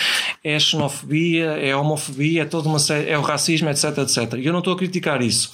é 0.42 0.56
a 0.56 0.58
xenofobia, 0.58 1.58
é 1.58 1.72
a 1.72 1.78
homofobia, 1.78 2.40
é 2.40 2.44
toda 2.46 2.70
uma 2.70 2.78
série, 2.78 3.10
é 3.10 3.18
o 3.18 3.20
racismo, 3.20 3.68
etc, 3.68 3.98
etc. 3.98 4.32
E 4.38 4.46
eu 4.46 4.52
não 4.52 4.60
estou 4.60 4.72
a 4.72 4.78
criticar 4.78 5.20
isso. 5.20 5.52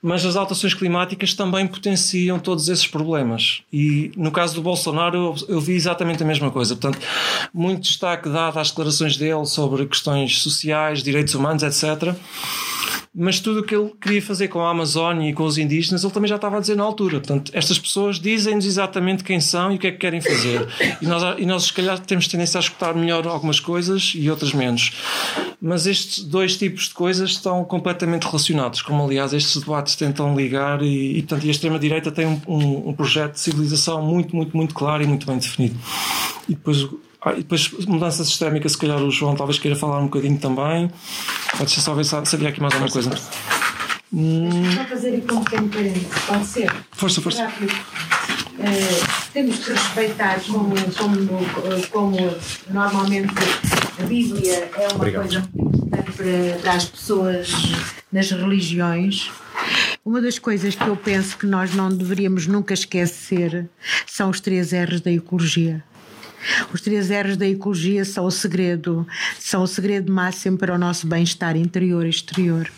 Mas 0.00 0.24
as 0.24 0.36
alterações 0.36 0.72
climáticas 0.72 1.34
também 1.34 1.66
potenciam 1.66 2.38
todos 2.38 2.70
esses 2.70 2.86
problemas. 2.86 3.60
E 3.70 4.10
no 4.16 4.30
caso 4.30 4.54
do 4.54 4.62
Bolsonaro, 4.62 5.18
eu, 5.18 5.56
eu 5.56 5.60
vi 5.60 5.74
exatamente 5.74 6.22
a 6.22 6.26
mesma 6.26 6.50
coisa. 6.50 6.74
Portanto, 6.74 7.04
muito 7.52 7.82
destaque 7.82 8.30
dado 8.30 8.58
às 8.58 8.70
declarações 8.70 9.18
dele 9.18 9.44
sobre 9.44 9.65
questões 9.86 10.40
sociais, 10.40 11.02
direitos 11.02 11.34
humanos, 11.34 11.62
etc 11.62 12.14
mas 13.18 13.40
tudo 13.40 13.60
o 13.60 13.62
que 13.62 13.74
ele 13.74 13.90
queria 13.98 14.20
fazer 14.20 14.48
com 14.48 14.60
a 14.60 14.70
Amazónia 14.70 15.30
e 15.30 15.32
com 15.32 15.44
os 15.44 15.56
indígenas, 15.56 16.04
ele 16.04 16.12
também 16.12 16.28
já 16.28 16.36
estava 16.36 16.58
a 16.58 16.60
dizer 16.60 16.76
na 16.76 16.84
altura. 16.84 17.18
Portanto, 17.18 17.50
estas 17.54 17.78
pessoas 17.78 18.20
dizem-nos 18.20 18.66
exatamente 18.66 19.24
quem 19.24 19.40
são 19.40 19.72
e 19.72 19.76
o 19.76 19.78
que 19.78 19.86
é 19.86 19.90
que 19.90 19.96
querem 19.96 20.20
fazer. 20.20 20.68
E 21.00 21.06
nós, 21.06 21.22
e 21.38 21.46
nós, 21.46 21.64
se 21.64 21.72
calhar, 21.72 21.98
temos 21.98 22.28
tendência 22.28 22.58
a 22.58 22.60
escutar 22.60 22.94
melhor 22.94 23.26
algumas 23.26 23.58
coisas 23.58 24.12
e 24.14 24.28
outras 24.28 24.52
menos. 24.52 24.92
Mas 25.58 25.86
estes 25.86 26.24
dois 26.24 26.58
tipos 26.58 26.88
de 26.88 26.94
coisas 26.94 27.30
estão 27.30 27.64
completamente 27.64 28.24
relacionados, 28.24 28.82
como, 28.82 29.02
aliás, 29.02 29.32
estes 29.32 29.62
debates 29.62 29.96
tentam 29.96 30.36
ligar. 30.36 30.82
E, 30.82 31.16
e, 31.16 31.22
portanto, 31.22 31.46
a 31.46 31.50
extrema-direita 31.50 32.12
tem 32.12 32.26
um, 32.26 32.40
um, 32.46 32.88
um 32.90 32.92
projeto 32.92 33.32
de 33.32 33.40
civilização 33.40 34.02
muito, 34.02 34.36
muito, 34.36 34.54
muito 34.54 34.74
claro 34.74 35.02
e 35.02 35.06
muito 35.06 35.26
bem 35.26 35.38
definido. 35.38 35.76
E 36.46 36.54
depois 36.54 36.86
ah, 37.26 37.32
e 37.32 37.38
depois, 37.38 37.68
mudança 37.86 38.24
sistémica, 38.24 38.68
se 38.68 38.78
calhar 38.78 39.02
o 39.02 39.10
João 39.10 39.34
talvez 39.34 39.58
queira 39.58 39.76
falar 39.76 39.98
um 39.98 40.04
bocadinho 40.04 40.38
também. 40.38 40.88
Pode 41.58 41.72
ser 41.72 41.80
só 41.80 41.92
ver 41.92 42.04
se 42.04 42.24
sabia 42.24 42.50
aqui 42.50 42.60
mais 42.60 42.72
alguma 42.72 42.88
coisa. 42.88 43.10
Hum... 44.12 44.48
Só 44.72 44.84
fazer 44.84 45.16
aqui 45.16 45.34
um 45.34 45.42
pequeno 45.42 45.68
parênteses, 45.68 46.08
pode 46.24 46.46
ser? 46.46 46.72
Força, 46.92 47.20
força. 47.20 47.48
Uh, 47.48 49.32
temos 49.32 49.58
que 49.58 49.72
respeitar 49.72 50.40
como, 50.46 50.72
como, 50.96 51.88
como 51.90 52.16
normalmente 52.70 53.34
a 53.98 54.02
Bíblia 54.04 54.70
é 54.76 54.86
uma 54.86 54.94
Obrigado. 54.94 55.22
coisa 55.22 55.38
importante 55.38 56.12
para, 56.12 56.58
para 56.62 56.72
as 56.74 56.84
pessoas 56.84 57.52
nas 58.12 58.30
religiões. 58.30 59.32
Uma 60.04 60.22
das 60.22 60.38
coisas 60.38 60.76
que 60.76 60.86
eu 60.86 60.96
penso 60.96 61.36
que 61.36 61.46
nós 61.46 61.74
não 61.74 61.88
deveríamos 61.88 62.46
nunca 62.46 62.72
esquecer 62.72 63.68
são 64.06 64.30
os 64.30 64.38
três 64.38 64.70
R's 64.72 65.00
da 65.00 65.10
ecologia. 65.10 65.82
Os 66.72 66.80
três 66.80 67.08
R's 67.10 67.36
da 67.36 67.46
ecologia 67.46 68.04
são 68.04 68.24
o 68.24 68.30
segredo, 68.30 69.06
são 69.38 69.62
o 69.62 69.66
segredo 69.66 70.12
máximo 70.12 70.58
para 70.58 70.74
o 70.74 70.78
nosso 70.78 71.06
bem-estar 71.06 71.56
interior 71.56 72.06
e 72.06 72.10
exterior 72.10 72.70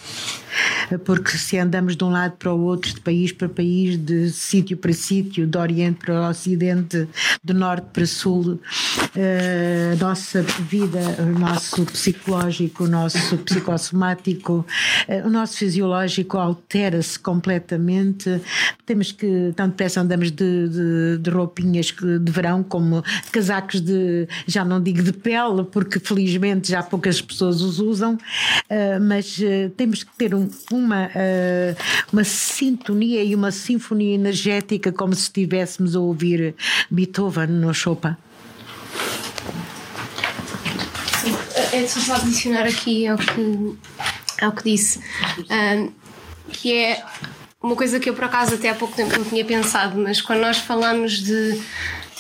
porque 1.05 1.36
se 1.36 1.59
andamos 1.59 1.97
de 1.97 2.05
um 2.05 2.10
lado 2.10 2.36
para 2.39 2.52
o 2.52 2.60
outro, 2.60 2.93
de 2.94 3.01
país 3.01 3.32
para 3.32 3.48
país, 3.48 3.97
de 3.97 4.30
sítio 4.30 4.76
para 4.76 4.93
sítio, 4.93 5.47
de 5.47 5.59
Oriente 5.59 5.98
para 6.05 6.28
Ocidente, 6.28 7.09
de 7.43 7.55
Norte 7.55 7.86
para 7.93 8.06
Sul, 8.06 8.60
eh, 9.16 9.93
a 9.93 10.05
nossa 10.05 10.43
vida, 10.43 10.98
o 11.20 11.39
nosso 11.39 11.85
psicológico, 11.85 12.85
o 12.85 12.89
nosso 12.89 13.36
psicossomático, 13.39 14.66
eh, 15.06 15.22
o 15.24 15.30
nosso 15.30 15.56
fisiológico 15.56 16.39
altera-se 16.39 17.18
completamente. 17.18 18.40
Temos 18.86 19.12
que, 19.12 19.52
tanto 19.55 19.70
depressa 19.70 20.01
andamos 20.01 20.30
de, 20.30 20.68
de, 20.68 21.18
de 21.18 21.30
roupinhas 21.30 21.86
de 21.86 22.32
verão 22.32 22.62
como 22.62 23.02
casacos 23.30 23.80
de, 23.80 24.28
já 24.47 24.64
não 24.64 24.82
digo 24.82 25.02
de 25.02 25.12
pele, 25.12 25.64
porque 25.70 25.98
felizmente 25.98 26.70
já 26.70 26.82
poucas 26.82 27.20
pessoas 27.20 27.60
os 27.60 27.78
usam, 27.78 28.18
eh, 28.68 28.98
mas 28.98 29.39
temos 29.76 30.02
que 30.02 30.16
ter 30.16 30.35
um, 30.35 30.47
uma, 30.70 31.06
uh, 31.06 31.76
uma 32.12 32.24
sintonia 32.24 33.22
e 33.22 33.34
uma 33.34 33.50
sinfonia 33.50 34.14
energética 34.14 34.92
como 34.92 35.14
se 35.14 35.22
estivéssemos 35.22 35.94
a 35.94 36.00
ouvir 36.00 36.54
Beethoven 36.90 37.46
no 37.48 37.72
Chopin. 37.72 38.16
É 41.72 41.86
só 41.86 42.00
para 42.14 42.22
adicionar 42.24 42.66
aqui 42.66 43.06
ao 43.06 43.18
que, 43.18 43.76
ao 44.40 44.52
que 44.52 44.64
disse. 44.64 45.00
Um, 45.50 45.92
que 46.50 46.72
é 46.72 47.02
uma 47.62 47.76
coisa 47.76 48.00
que 48.00 48.08
eu 48.08 48.14
por 48.14 48.24
acaso 48.24 48.54
até 48.54 48.70
há 48.70 48.74
pouco 48.74 48.96
tempo 48.96 49.16
não 49.16 49.24
tinha 49.24 49.44
pensado, 49.44 49.98
mas 49.98 50.20
quando 50.20 50.40
nós 50.40 50.58
falamos 50.58 51.22
de 51.22 51.60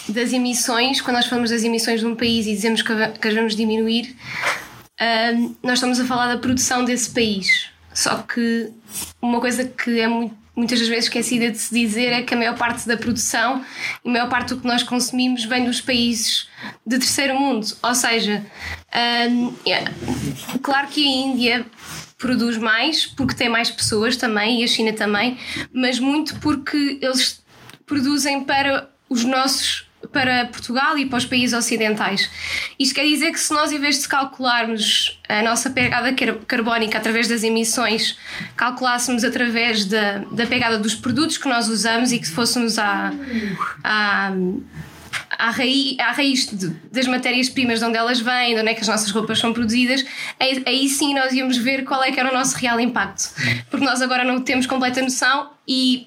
das 0.08 0.32
emissões, 0.32 1.00
quando 1.00 1.16
nós 1.16 1.26
falamos 1.26 1.50
das 1.50 1.62
emissões 1.62 2.00
de 2.00 2.06
um 2.06 2.14
país 2.14 2.46
e 2.46 2.52
dizemos 2.54 2.82
que, 2.82 2.94
que 3.20 3.28
as 3.28 3.34
vamos 3.34 3.54
diminuir, 3.54 4.16
uh, 5.00 5.56
nós 5.62 5.74
estamos 5.74 6.00
a 6.00 6.04
falar 6.04 6.28
da 6.28 6.38
produção 6.38 6.84
desse 6.84 7.10
país. 7.10 7.68
Só 7.98 8.18
que 8.18 8.70
uma 9.20 9.40
coisa 9.40 9.64
que 9.64 9.98
é 9.98 10.06
muito, 10.06 10.32
muitas 10.54 10.78
das 10.78 10.86
vezes 10.86 11.06
esquecida 11.06 11.50
de 11.50 11.58
se 11.58 11.74
dizer 11.74 12.12
é 12.12 12.22
que 12.22 12.32
a 12.32 12.36
maior 12.36 12.56
parte 12.56 12.86
da 12.86 12.96
produção 12.96 13.64
e 14.04 14.08
a 14.08 14.12
maior 14.12 14.28
parte 14.28 14.50
do 14.50 14.60
que 14.60 14.66
nós 14.68 14.84
consumimos 14.84 15.44
vem 15.44 15.64
dos 15.64 15.80
países 15.80 16.48
de 16.86 16.96
terceiro 16.96 17.36
mundo. 17.36 17.66
Ou 17.82 17.94
seja, 17.96 18.46
uh, 18.94 19.54
yeah, 19.66 19.92
claro 20.62 20.86
que 20.86 21.04
a 21.04 21.10
Índia 21.10 21.66
produz 22.16 22.56
mais 22.56 23.04
porque 23.04 23.34
tem 23.34 23.48
mais 23.48 23.68
pessoas 23.68 24.16
também 24.16 24.60
e 24.60 24.64
a 24.64 24.68
China 24.68 24.92
também, 24.92 25.36
mas 25.72 25.98
muito 25.98 26.38
porque 26.38 27.00
eles 27.02 27.42
produzem 27.84 28.44
para 28.44 28.88
os 29.10 29.24
nossos 29.24 29.87
para 30.12 30.46
Portugal 30.46 30.96
e 30.96 31.06
para 31.06 31.18
os 31.18 31.24
países 31.24 31.56
ocidentais. 31.56 32.30
Isto 32.78 32.94
quer 32.94 33.04
dizer 33.04 33.32
que 33.32 33.40
se 33.40 33.52
nós, 33.52 33.72
em 33.72 33.78
vez 33.78 34.00
de 34.00 34.08
calcularmos 34.08 35.20
a 35.28 35.42
nossa 35.42 35.70
pegada 35.70 36.14
carbónica 36.46 36.98
através 36.98 37.28
das 37.28 37.42
emissões, 37.42 38.16
calculássemos 38.56 39.24
através 39.24 39.84
da, 39.84 40.18
da 40.30 40.46
pegada 40.46 40.78
dos 40.78 40.94
produtos 40.94 41.36
que 41.36 41.48
nós 41.48 41.68
usamos 41.68 42.12
e 42.12 42.18
que 42.18 42.28
fôssemos 42.28 42.78
à, 42.78 43.12
à, 43.82 44.32
à 45.38 45.50
raiz, 45.50 45.98
à 45.98 46.12
raiz 46.12 46.46
de, 46.46 46.68
das 46.92 47.06
matérias-primas 47.06 47.80
de 47.80 47.84
onde 47.84 47.96
elas 47.96 48.20
vêm, 48.20 48.54
de 48.54 48.60
onde 48.60 48.70
é 48.70 48.74
que 48.74 48.80
as 48.80 48.88
nossas 48.88 49.10
roupas 49.10 49.38
são 49.38 49.52
produzidas, 49.52 50.04
aí, 50.38 50.62
aí 50.66 50.88
sim 50.88 51.14
nós 51.14 51.32
íamos 51.32 51.56
ver 51.56 51.84
qual 51.84 52.02
é 52.02 52.12
que 52.12 52.20
era 52.20 52.30
o 52.30 52.34
nosso 52.34 52.56
real 52.56 52.80
impacto. 52.80 53.30
Porque 53.70 53.84
nós 53.84 54.00
agora 54.00 54.24
não 54.24 54.40
temos 54.40 54.66
completa 54.66 55.02
noção 55.02 55.50
e 55.66 56.06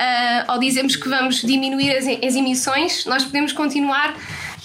uh, 0.00 0.44
ao 0.48 0.58
dizermos 0.58 0.96
que 0.96 1.08
vamos 1.08 1.42
diminuir 1.42 1.94
as, 1.94 2.06
as 2.06 2.34
emissões, 2.34 3.04
nós 3.04 3.24
podemos 3.24 3.52
continuar 3.52 4.14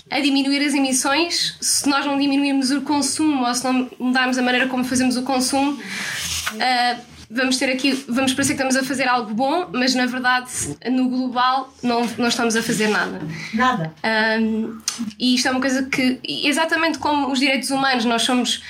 a 0.09 0.19
diminuir 0.19 0.65
as 0.65 0.73
emissões 0.73 1.57
se 1.59 1.89
nós 1.89 2.05
não 2.05 2.17
diminuirmos 2.17 2.71
o 2.71 2.81
consumo 2.81 3.45
ou 3.45 3.53
se 3.53 3.63
não 3.63 3.89
mudarmos 3.99 4.37
a 4.37 4.41
maneira 4.41 4.67
como 4.67 4.83
fazemos 4.83 5.17
o 5.17 5.23
consumo. 5.23 5.71
Uh, 5.73 7.15
vamos 7.29 7.57
ter 7.57 7.69
aqui, 7.71 7.91
vamos 8.07 8.33
parecer 8.33 8.53
que 8.53 8.61
estamos 8.61 8.75
a 8.75 8.83
fazer 8.83 9.07
algo 9.07 9.33
bom, 9.33 9.67
mas 9.73 9.95
na 9.95 10.05
verdade 10.05 10.49
no 10.91 11.09
global 11.09 11.73
não, 11.81 12.05
não 12.17 12.27
estamos 12.27 12.55
a 12.55 12.61
fazer 12.61 12.87
nada. 12.87 13.21
Nada. 13.53 13.93
Um, 14.39 14.79
e 15.19 15.35
isto 15.35 15.47
é 15.47 15.51
uma 15.51 15.59
coisa 15.59 15.83
que, 15.83 16.19
exatamente 16.23 16.99
como 16.99 17.31
os 17.31 17.39
direitos 17.39 17.71
humanos, 17.71 18.05
nós 18.05 18.21
somos, 18.21 18.63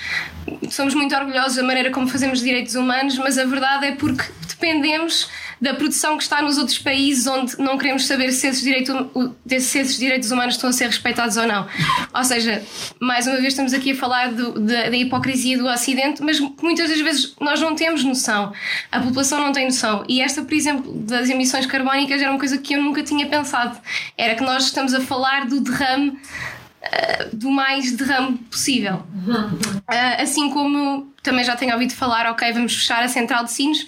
somos 0.70 0.94
muito 0.94 1.14
orgulhosos 1.14 1.56
da 1.56 1.62
maneira 1.62 1.90
como 1.90 2.08
fazemos 2.08 2.40
direitos 2.40 2.74
humanos, 2.74 3.18
mas 3.18 3.38
a 3.38 3.44
verdade 3.44 3.86
é 3.86 3.92
porque 3.92 4.24
dependemos 4.48 5.28
da 5.60 5.74
produção 5.74 6.16
que 6.16 6.22
está 6.22 6.42
nos 6.42 6.58
outros 6.58 6.78
países 6.78 7.26
onde 7.26 7.58
não 7.58 7.78
queremos 7.78 8.06
saber 8.06 8.30
se 8.32 8.46
esses, 8.46 8.62
direitos, 8.62 8.94
se 9.60 9.78
esses 9.78 9.98
direitos 9.98 10.30
humanos 10.30 10.54
estão 10.54 10.70
a 10.70 10.72
ser 10.72 10.86
respeitados 10.86 11.36
ou 11.36 11.46
não. 11.46 11.66
Ou 12.14 12.24
seja, 12.24 12.62
mais 13.00 13.26
uma 13.26 13.36
vez 13.36 13.48
estamos 13.48 13.72
aqui 13.72 13.92
a 13.92 13.96
falar 13.96 14.32
do, 14.32 14.58
da, 14.60 14.90
da 14.90 14.96
hipocrisia 14.96 15.56
do 15.58 15.66
Ocidente, 15.66 16.22
mas 16.22 16.40
muitas 16.40 16.90
das 16.90 17.00
vezes 17.00 17.34
nós 17.40 17.60
não 17.60 17.74
temos 17.74 18.04
noção. 18.04 18.52
A 18.90 19.00
população 19.00 19.40
não 19.40 19.52
tem 19.52 19.66
noção. 19.66 20.04
E 20.08 20.20
esta, 20.20 20.42
por 20.42 20.54
exemplo, 20.54 20.92
das 20.92 21.28
emissões 21.28 21.66
carbónicas 21.66 22.20
era 22.20 22.30
uma 22.30 22.38
coisa 22.38 22.58
que 22.58 22.74
eu 22.74 22.82
nunca 22.82 23.02
tinha 23.02 23.26
pensado. 23.26 23.78
Era 24.16 24.34
que 24.34 24.42
nós 24.42 24.64
estamos 24.64 24.92
a 24.94 25.00
falar 25.00 25.46
do 25.46 25.60
derrame 25.60 26.18
eh, 26.92 27.28
do 27.32 27.50
mais 27.50 27.92
derrame 27.92 28.38
possível. 28.50 29.02
Uh, 29.26 30.22
assim 30.22 30.50
como 30.50 31.12
também 31.22 31.44
já 31.44 31.56
tenho 31.56 31.72
ouvido 31.72 31.92
falar, 31.92 32.26
ok, 32.30 32.52
vamos 32.52 32.74
fechar 32.74 33.02
a 33.02 33.08
central 33.08 33.44
de 33.44 33.52
sinos. 33.52 33.86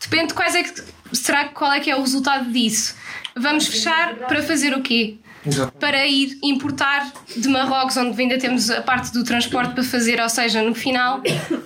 Depende 0.00 0.28
de 0.28 0.34
quais 0.34 0.54
é 0.54 0.62
que 0.62 0.82
será 1.12 1.46
qual 1.46 1.72
é 1.72 1.80
que 1.80 1.90
é 1.90 1.96
o 1.96 2.00
resultado 2.00 2.50
disso? 2.50 2.94
Vamos 3.34 3.66
fechar 3.66 4.14
para 4.14 4.42
fazer 4.42 4.74
o 4.74 4.82
quê? 4.82 5.16
Para 5.78 6.06
ir 6.06 6.38
importar 6.42 7.12
de 7.36 7.48
Marrocos, 7.48 7.96
onde 7.96 8.20
ainda 8.20 8.38
temos 8.38 8.68
a 8.70 8.82
parte 8.82 9.12
do 9.12 9.22
transporte 9.22 9.74
para 9.74 9.84
fazer, 9.84 10.20
ou 10.20 10.28
seja, 10.28 10.62
no 10.62 10.74
final 10.74 11.22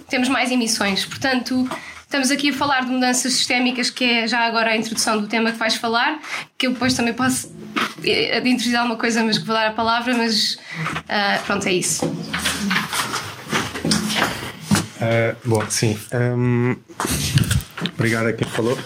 temos 0.08 0.28
mais 0.28 0.50
emissões. 0.50 1.06
Portanto, 1.06 1.68
estamos 2.02 2.30
aqui 2.30 2.50
a 2.50 2.52
falar 2.52 2.84
de 2.84 2.90
mudanças 2.90 3.32
sistémicas, 3.32 3.88
que 3.88 4.04
é 4.04 4.28
já 4.28 4.40
agora 4.40 4.72
a 4.72 4.76
introdução 4.76 5.20
do 5.20 5.26
tema 5.26 5.50
que 5.52 5.58
vais 5.58 5.76
falar, 5.76 6.20
que 6.58 6.66
eu 6.66 6.72
depois 6.72 6.92
também 6.92 7.14
posso 7.14 7.50
eh, 8.04 8.38
introduzir 8.38 8.76
alguma 8.76 8.96
coisa, 8.96 9.22
mas 9.22 9.38
que 9.38 9.46
vou 9.46 9.54
dar 9.54 9.68
a 9.68 9.72
palavra, 9.72 10.14
mas 10.14 10.54
uh, 10.54 11.42
pronto, 11.46 11.66
é 11.66 11.72
isso. 11.72 12.04
Uh, 15.00 15.34
bom, 15.44 15.64
sim. 15.70 15.98
Um, 16.12 16.76
obrigado 17.94 18.26
a 18.26 18.32
quem 18.32 18.46
falou. 18.48 18.76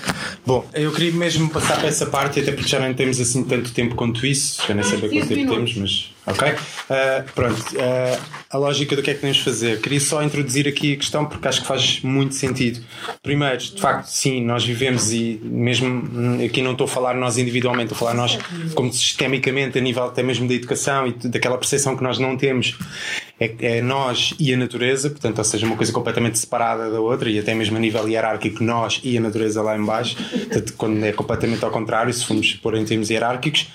Bom, 0.47 0.67
eu 0.75 0.93
queria 0.93 1.13
mesmo 1.13 1.49
passar 1.49 1.79
para 1.79 1.89
essa 1.89 2.07
parte, 2.07 2.41
até 2.41 2.53
porque 2.53 2.69
já 2.69 2.79
não 2.79 2.93
temos 2.93 3.19
assim 3.19 3.45
tanto 3.45 3.73
tempo 3.73 3.95
quanto 3.95 4.27
isso, 4.27 4.63
já 4.67 4.75
nem 4.75 4.85
sei 4.85 4.99
quanto 4.99 5.27
tempo 5.27 5.53
temos, 5.53 5.75
mas 5.77 6.14
ok. 6.27 6.49
Uh, 6.49 7.33
pronto, 7.35 7.61
uh, 7.77 8.21
a 8.51 8.59
lógica 8.59 8.95
do 8.95 9.03
que 9.03 9.11
é 9.11 9.15
que 9.15 9.21
podemos 9.21 9.41
fazer. 9.41 9.81
Queria 9.81 10.01
só 10.01 10.23
introduzir 10.23 10.69
aqui 10.69 10.95
a 10.95 10.97
questão 10.97 11.25
porque 11.25 11.47
acho 11.47 11.63
que 11.63 11.67
faz 11.67 12.01
muito 12.03 12.35
sentido. 12.35 12.81
Primeiro, 13.23 13.59
de 13.59 13.81
facto, 13.81 14.07
sim, 14.07 14.45
nós 14.45 14.65
vivemos 14.65 15.13
e 15.13 15.41
mesmo 15.43 15.89
hum, 15.89 16.45
aqui 16.45 16.63
não 16.63 16.73
estou 16.73 16.87
a 16.87 16.89
falar 16.89 17.15
nós 17.15 17.39
individualmente, 17.39 17.93
estou 17.93 18.09
a 18.09 18.13
falar 18.13 18.15
nós 18.15 18.39
como 18.75 18.93
sistemicamente, 18.93 19.79
a 19.79 19.81
nível 19.81 20.05
até 20.05 20.23
mesmo 20.23 20.47
da 20.49 20.55
educação 20.55 21.07
e 21.07 21.13
daquela 21.29 21.59
percepção 21.59 21.97
que 21.97 22.03
nós 22.03 22.19
não 22.19 22.37
temos 22.37 22.77
é, 23.41 23.79
é, 23.79 23.83
nós 23.83 24.35
e 24.39 24.55
a 24.55 24.57
natureza, 24.57 25.11
portanto, 25.11 25.39
ou 25.39 25.45
seja, 25.45 25.67
uma 25.67 25.77
coisa 25.77 25.93
completamente 25.93 26.39
separada 26.39 26.91
da 26.91 27.01
outra 27.01 27.29
e 27.29 27.39
até 27.39 27.55
mesmo 27.55 27.77
a 27.77 27.81
nível 27.81 28.09
hierárquico, 28.09 28.63
nós 28.63 29.01
e 29.03 29.19
a 29.19 29.21
natureza 29.21 29.61
lá 29.61 29.77
embaixo, 29.77 30.17
portanto, 30.17 30.75
quando 30.77 31.05
é 31.05 31.13
completamente 31.13 31.65
ao 31.65 31.71
contrário, 31.71 32.13
se 32.13 32.25
formos 32.25 32.55
pôr 32.55 32.77
em 32.77 32.85
termos 32.85 33.11
hierárquicos. 33.11 33.69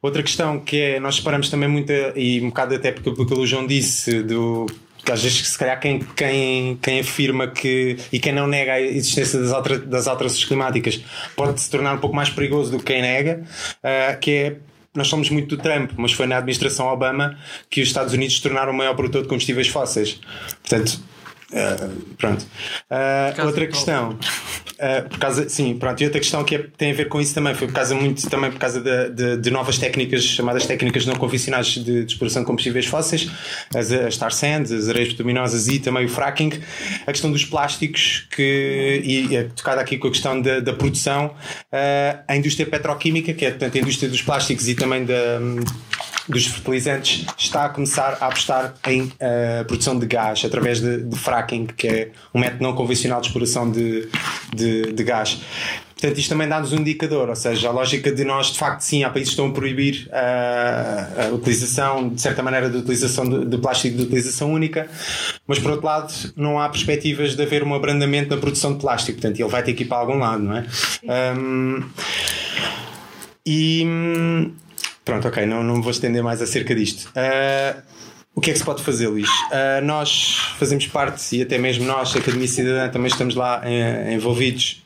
Outra 0.00 0.22
questão 0.22 0.60
que 0.60 0.80
é, 0.80 1.00
nós 1.00 1.16
separamos 1.16 1.50
também 1.50 1.68
muito, 1.68 1.92
e 2.14 2.40
um 2.40 2.48
bocado 2.48 2.74
até 2.74 2.92
porque, 2.92 3.10
porque 3.10 3.34
o 3.34 3.46
João 3.46 3.66
disse, 3.66 4.22
do 4.22 4.66
às 5.10 5.22
vezes 5.22 5.48
se 5.48 5.58
calhar 5.58 5.80
quem, 5.80 6.00
quem, 6.00 6.76
quem 6.76 7.00
afirma 7.00 7.48
que 7.48 7.96
e 8.12 8.18
quem 8.18 8.32
não 8.32 8.46
nega 8.46 8.74
a 8.74 8.80
existência 8.80 9.40
das, 9.40 9.52
alter, 9.52 9.80
das 9.80 10.06
alterações 10.06 10.44
climáticas 10.44 11.00
pode 11.34 11.60
se 11.60 11.70
tornar 11.70 11.94
um 11.94 11.98
pouco 11.98 12.14
mais 12.14 12.28
perigoso 12.28 12.72
do 12.72 12.78
que 12.78 12.84
quem 12.84 13.00
nega, 13.00 13.42
uh, 13.78 14.18
que 14.20 14.30
é 14.30 14.56
nós 14.94 15.08
somos 15.08 15.30
muito 15.30 15.56
do 15.56 15.62
Trump, 15.62 15.92
mas 15.96 16.12
foi 16.12 16.26
na 16.26 16.38
administração 16.38 16.86
Obama 16.86 17.38
que 17.70 17.80
os 17.80 17.88
Estados 17.88 18.12
Unidos 18.12 18.36
se 18.36 18.42
tornaram 18.42 18.72
o 18.72 18.76
maior 18.76 18.94
produtor 18.94 19.22
de 19.22 19.28
combustíveis 19.28 19.68
fósseis. 19.68 20.20
Portanto, 20.60 21.00
Uh, 21.50 22.14
pronto. 22.16 22.46
Uh, 22.90 23.46
outra 23.46 23.66
questão. 23.66 24.10
Uh, 24.10 25.08
por 25.08 25.18
causa, 25.18 25.48
sim, 25.48 25.74
pronto. 25.78 26.00
E 26.02 26.04
outra 26.04 26.20
questão 26.20 26.44
que 26.44 26.54
é, 26.54 26.58
tem 26.76 26.92
a 26.92 26.94
ver 26.94 27.08
com 27.08 27.20
isso 27.20 27.34
também 27.34 27.54
foi 27.54 27.66
por 27.66 27.72
causa 27.72 27.94
muito 27.94 28.28
também 28.28 28.50
por 28.50 28.58
causa 28.58 28.80
de, 28.80 29.10
de, 29.10 29.36
de 29.38 29.50
novas 29.50 29.78
técnicas 29.78 30.22
chamadas 30.22 30.66
técnicas 30.66 31.06
não 31.06 31.16
convencionais 31.16 31.68
de, 31.68 32.04
de 32.04 32.12
exploração 32.12 32.42
de 32.42 32.46
combustíveis 32.46 32.84
fósseis, 32.86 33.30
as, 33.74 33.90
as 33.90 34.16
tar 34.18 34.30
sands, 34.30 34.70
as 34.70 34.88
areias 34.88 35.08
bituminosas 35.08 35.68
e 35.68 35.78
também 35.78 36.04
o 36.04 36.08
fracking. 36.08 36.52
A 37.06 37.12
questão 37.12 37.32
dos 37.32 37.44
plásticos 37.46 38.28
que 38.30 39.02
e 39.04 39.34
é 39.34 39.44
tocada 39.44 39.80
aqui 39.80 39.96
com 39.96 40.08
a 40.08 40.10
questão 40.10 40.40
da, 40.40 40.60
da 40.60 40.74
produção, 40.74 41.34
a 42.26 42.36
indústria 42.36 42.66
petroquímica 42.66 43.32
que 43.32 43.44
é 43.46 43.50
portanto 43.50 43.76
a 43.76 43.80
indústria 43.80 44.08
dos 44.08 44.20
plásticos 44.20 44.68
e 44.68 44.74
também 44.74 45.04
da 45.04 45.40
dos 46.28 46.46
fertilizantes 46.46 47.26
está 47.36 47.64
a 47.64 47.68
começar 47.68 48.18
a 48.20 48.26
apostar 48.26 48.74
em 48.86 49.02
uh, 49.02 49.64
produção 49.66 49.98
de 49.98 50.06
gás 50.06 50.44
através 50.44 50.80
de, 50.80 51.02
de, 51.02 51.16
fracking, 51.16 51.66
que 51.66 51.88
é 51.88 52.10
um 52.34 52.40
método 52.40 52.62
não 52.62 52.74
convencional 52.74 53.20
de 53.20 53.28
exploração 53.28 53.70
de, 53.70 54.08
de, 54.54 54.92
de 54.92 55.04
gás. 55.04 55.40
Portanto, 55.98 56.18
isto 56.18 56.28
também 56.28 56.46
dá-nos 56.46 56.72
um 56.72 56.76
indicador, 56.76 57.28
ou 57.28 57.34
seja, 57.34 57.68
a 57.68 57.72
lógica 57.72 58.12
de 58.12 58.24
nós, 58.24 58.52
de 58.52 58.58
facto, 58.58 58.82
sim, 58.82 59.02
há 59.02 59.10
países 59.10 59.30
que 59.30 59.32
estão 59.32 59.48
a 59.48 59.52
proibir 59.52 60.08
a, 60.12 60.16
eh, 60.16 61.26
a 61.26 61.34
utilização, 61.34 62.08
de 62.10 62.20
certa 62.20 62.40
maneira, 62.40 62.70
de 62.70 62.76
utilização 62.76 63.28
de, 63.28 63.44
de, 63.44 63.58
plástico 63.58 63.96
de 63.96 64.04
utilização 64.04 64.52
única, 64.52 64.88
mas 65.44 65.58
por 65.58 65.72
outro 65.72 65.86
lado, 65.86 66.14
não 66.36 66.60
há 66.60 66.68
perspectivas 66.68 67.34
de 67.34 67.42
haver 67.42 67.64
um 67.64 67.74
abrandamento 67.74 68.32
na 68.32 68.40
produção 68.40 68.74
de 68.74 68.80
plástico, 68.80 69.20
portanto, 69.20 69.40
ele 69.40 69.48
vai 69.48 69.60
ter 69.64 69.72
que 69.72 69.82
ir 69.82 69.86
para 69.86 69.98
algum 69.98 70.18
lado, 70.18 70.40
não 70.40 70.56
é? 70.56 70.66
Um, 71.36 71.82
e 73.44 73.82
Pronto, 75.08 75.26
ok, 75.26 75.46
não, 75.46 75.64
não 75.64 75.80
vou 75.80 75.90
estender 75.90 76.22
mais 76.22 76.42
acerca 76.42 76.74
disto. 76.74 77.10
Uh, 77.16 77.80
o 78.34 78.42
que 78.42 78.50
é 78.50 78.52
que 78.52 78.58
se 78.58 78.64
pode 78.64 78.82
fazer, 78.82 79.08
Luís? 79.08 79.26
Uh, 79.26 79.82
nós 79.82 80.52
fazemos 80.58 80.86
parte, 80.86 81.34
e 81.34 81.40
até 81.40 81.56
mesmo 81.56 81.86
nós, 81.86 82.14
a 82.14 82.18
Academia 82.18 82.46
Cidadã, 82.46 82.90
também 82.90 83.06
estamos 83.06 83.34
lá 83.34 83.62
uh, 83.64 84.12
envolvidos 84.12 84.82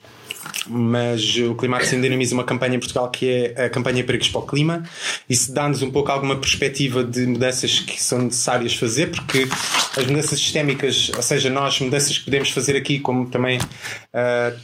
mas 0.68 1.36
o 1.38 1.56
Climax 1.56 1.90
dinamiza 1.90 2.34
uma 2.34 2.44
campanha 2.44 2.76
em 2.76 2.78
Portugal 2.78 3.10
que 3.10 3.52
é 3.56 3.64
a 3.64 3.70
campanha 3.70 4.04
Perigos 4.04 4.28
para 4.28 4.40
o 4.40 4.46
Clima. 4.46 4.84
Isso 5.28 5.52
dá-nos 5.52 5.82
um 5.82 5.90
pouco 5.90 6.12
alguma 6.12 6.36
perspectiva 6.36 7.02
de 7.02 7.26
mudanças 7.26 7.80
que 7.80 8.00
são 8.00 8.22
necessárias 8.22 8.74
fazer, 8.76 9.10
porque 9.10 9.48
as 9.96 10.06
mudanças 10.06 10.38
sistémicas, 10.38 11.10
ou 11.16 11.22
seja, 11.22 11.50
nós, 11.50 11.80
mudanças 11.80 12.16
que 12.16 12.24
podemos 12.26 12.50
fazer 12.50 12.76
aqui, 12.76 13.00
como 13.00 13.28
também 13.28 13.58
uh, 13.58 14.60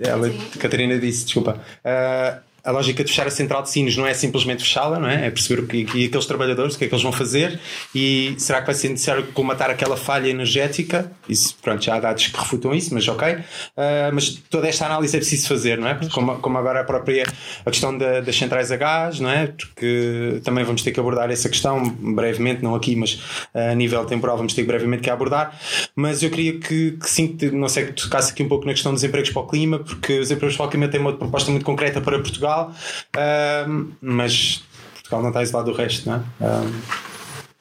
ela, 0.00 0.32
Catarina 0.58 0.98
disse, 0.98 1.26
desculpa. 1.26 1.62
A 2.66 2.72
lógica 2.72 3.04
de 3.04 3.10
fechar 3.10 3.26
a 3.26 3.30
central 3.30 3.62
de 3.62 3.70
sinos 3.70 3.96
não 3.96 4.06
é 4.06 4.12
simplesmente 4.12 4.62
fechá-la, 4.62 4.98
não 4.98 5.08
é? 5.08 5.26
É 5.26 5.30
perceber 5.30 5.62
o 5.62 5.66
que, 5.66 5.84
que 5.84 6.06
aqueles 6.06 6.26
trabalhadores, 6.26 6.74
o 6.74 6.78
que 6.78 6.84
é 6.84 6.88
que 6.88 6.94
eles 6.94 7.02
vão 7.02 7.12
fazer 7.12 7.60
e 7.94 8.34
será 8.38 8.60
que 8.60 8.66
vai 8.66 8.74
ser 8.74 8.88
necessário 8.88 9.26
comatar 9.28 9.70
aquela 9.70 9.96
falha 9.96 10.28
energética? 10.28 11.10
Isso, 11.28 11.56
pronto, 11.62 11.84
já 11.84 11.94
há 11.94 12.00
dados 12.00 12.26
que 12.26 12.38
refutam 12.38 12.74
isso, 12.74 12.92
mas 12.92 13.06
ok. 13.06 13.34
Uh, 13.34 13.40
mas 14.12 14.30
toda 14.50 14.68
esta 14.68 14.84
análise 14.86 15.16
é 15.16 15.20
preciso 15.20 15.48
fazer, 15.48 15.78
não 15.78 15.88
é? 15.88 15.98
Como, 16.12 16.36
como 16.38 16.58
agora 16.58 16.80
a 16.80 16.84
própria 16.84 17.24
a 17.64 17.70
questão 17.70 17.96
da, 17.96 18.20
das 18.20 18.36
centrais 18.36 18.72
a 18.72 18.76
gás, 18.76 19.20
não 19.20 19.30
é? 19.30 19.46
Porque 19.46 20.40
também 20.44 20.64
vamos 20.64 20.82
ter 20.82 20.92
que 20.92 21.00
abordar 21.00 21.30
essa 21.30 21.48
questão 21.48 21.82
brevemente, 21.88 22.62
não 22.62 22.74
aqui, 22.74 22.96
mas 22.96 23.20
a 23.54 23.74
nível 23.74 24.04
temporal 24.04 24.36
vamos 24.36 24.54
ter 24.54 24.64
brevemente 24.64 25.02
que 25.02 25.10
abordar. 25.10 25.58
Mas 25.94 26.22
eu 26.22 26.30
queria 26.30 26.58
que, 26.58 26.92
que 26.92 27.10
sim, 27.10 27.36
não 27.52 27.68
sei, 27.68 27.86
que 27.86 27.92
tocasse 27.92 28.32
aqui 28.32 28.42
um 28.42 28.48
pouco 28.48 28.66
na 28.66 28.72
questão 28.72 28.92
dos 28.92 29.04
empregos 29.04 29.30
para 29.30 29.42
o 29.42 29.46
clima, 29.46 29.78
porque 29.78 30.18
os 30.18 30.30
empregos 30.30 30.56
para 30.56 30.66
o 30.66 30.68
clima 30.68 30.88
têm 30.88 31.00
uma 31.00 31.12
proposta 31.12 31.50
muito 31.50 31.64
concreta 31.64 32.00
para 32.00 32.18
Portugal, 32.18 32.55
uh, 32.64 33.94
mas 34.00 34.62
Portugal 34.94 35.22
não 35.22 35.28
está 35.28 35.42
isolado 35.42 35.70
do 35.70 35.76
resto, 35.76 36.08
não 36.08 36.16
é? 36.16 36.18
Uh, 36.18 37.06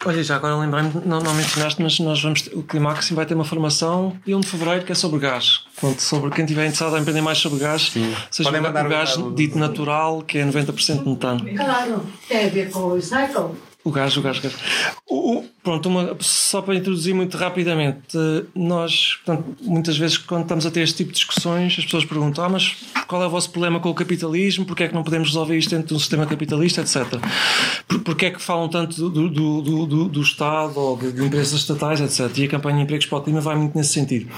Olha, 0.07 0.23
já 0.23 0.35
agora 0.35 0.55
lembrei-me, 0.55 0.91
não, 1.03 1.19
não 1.19 1.33
mencionaste, 1.33 1.81
mas 1.81 1.99
nós 1.99 2.21
vamos, 2.21 2.47
o 2.53 2.61
Climax 2.61 3.09
vai 3.09 3.25
ter 3.25 3.33
uma 3.33 3.43
formação 3.43 4.15
de 4.23 4.35
1 4.35 4.39
de 4.39 4.47
Fevereiro 4.47 4.85
que 4.85 4.91
é 4.91 4.95
sobre 4.95 5.19
gás. 5.19 5.61
Portanto, 5.75 5.99
sobre 5.99 6.29
quem 6.29 6.45
estiver 6.45 6.65
interessado 6.65 6.95
em 6.95 7.01
aprender 7.01 7.21
mais 7.21 7.39
sobre 7.39 7.57
gás, 7.57 7.89
Sim. 7.91 8.15
seja 8.29 8.51
o, 8.51 8.55
o 8.55 8.89
gás 8.89 9.17
dito 9.35 9.57
natural, 9.57 10.21
que 10.21 10.37
é 10.37 10.45
90% 10.45 11.03
metano. 11.07 11.43
Claro, 11.55 12.05
tem 12.27 12.45
a 12.45 12.49
ver 12.49 12.69
com 12.69 12.79
o 12.79 12.95
recycle. 12.95 13.55
O 13.83 13.89
gás, 13.89 14.15
o 14.15 14.21
gás, 14.21 14.37
o 14.37 14.41
gás. 14.41 14.55
O, 15.09 15.43
pronto, 15.65 15.89
uma, 15.89 16.15
só 16.19 16.61
para 16.61 16.75
introduzir 16.75 17.15
muito 17.15 17.35
rapidamente, 17.35 18.15
nós, 18.53 19.17
portanto, 19.25 19.57
muitas 19.63 19.97
vezes 19.97 20.15
quando 20.19 20.43
estamos 20.43 20.65
a 20.65 20.71
ter 20.71 20.81
este 20.81 20.97
tipo 20.97 21.09
de 21.09 21.15
discussões, 21.15 21.75
as 21.77 21.83
pessoas 21.83 22.05
perguntam: 22.05 22.45
ah, 22.45 22.49
mas 22.49 22.77
qual 23.07 23.21
é 23.23 23.25
o 23.25 23.29
vosso 23.29 23.49
problema 23.49 23.79
com 23.79 23.89
o 23.89 23.93
capitalismo? 23.93 24.63
Porquê 24.63 24.83
é 24.83 24.87
que 24.87 24.93
não 24.93 25.03
podemos 25.03 25.29
resolver 25.29 25.57
isto 25.57 25.71
dentro 25.71 25.87
de 25.87 25.93
um 25.95 25.99
sistema 25.99 26.25
capitalista, 26.27 26.81
etc. 26.81 27.19
Por, 27.87 27.99
porquê 28.01 28.27
é 28.27 28.31
que 28.31 28.41
falam 28.41 28.69
tanto 28.69 29.09
do, 29.09 29.27
do, 29.27 29.61
do, 29.61 29.85
do, 29.85 30.05
do 30.07 30.21
Estado 30.21 30.79
ou 30.79 30.95
de, 30.95 31.11
de, 31.11 31.25
empresas 31.25 31.59
estatais, 31.59 31.99
etc. 31.99 32.37
E 32.37 32.45
a 32.45 32.47
campanha 32.47 32.83
empregos 32.83 33.07
para 33.07 33.17
o 33.17 33.21
clima 33.21 33.41
vai 33.41 33.55
muito 33.55 33.75
nesse 33.75 33.93
sentido. 33.93 34.29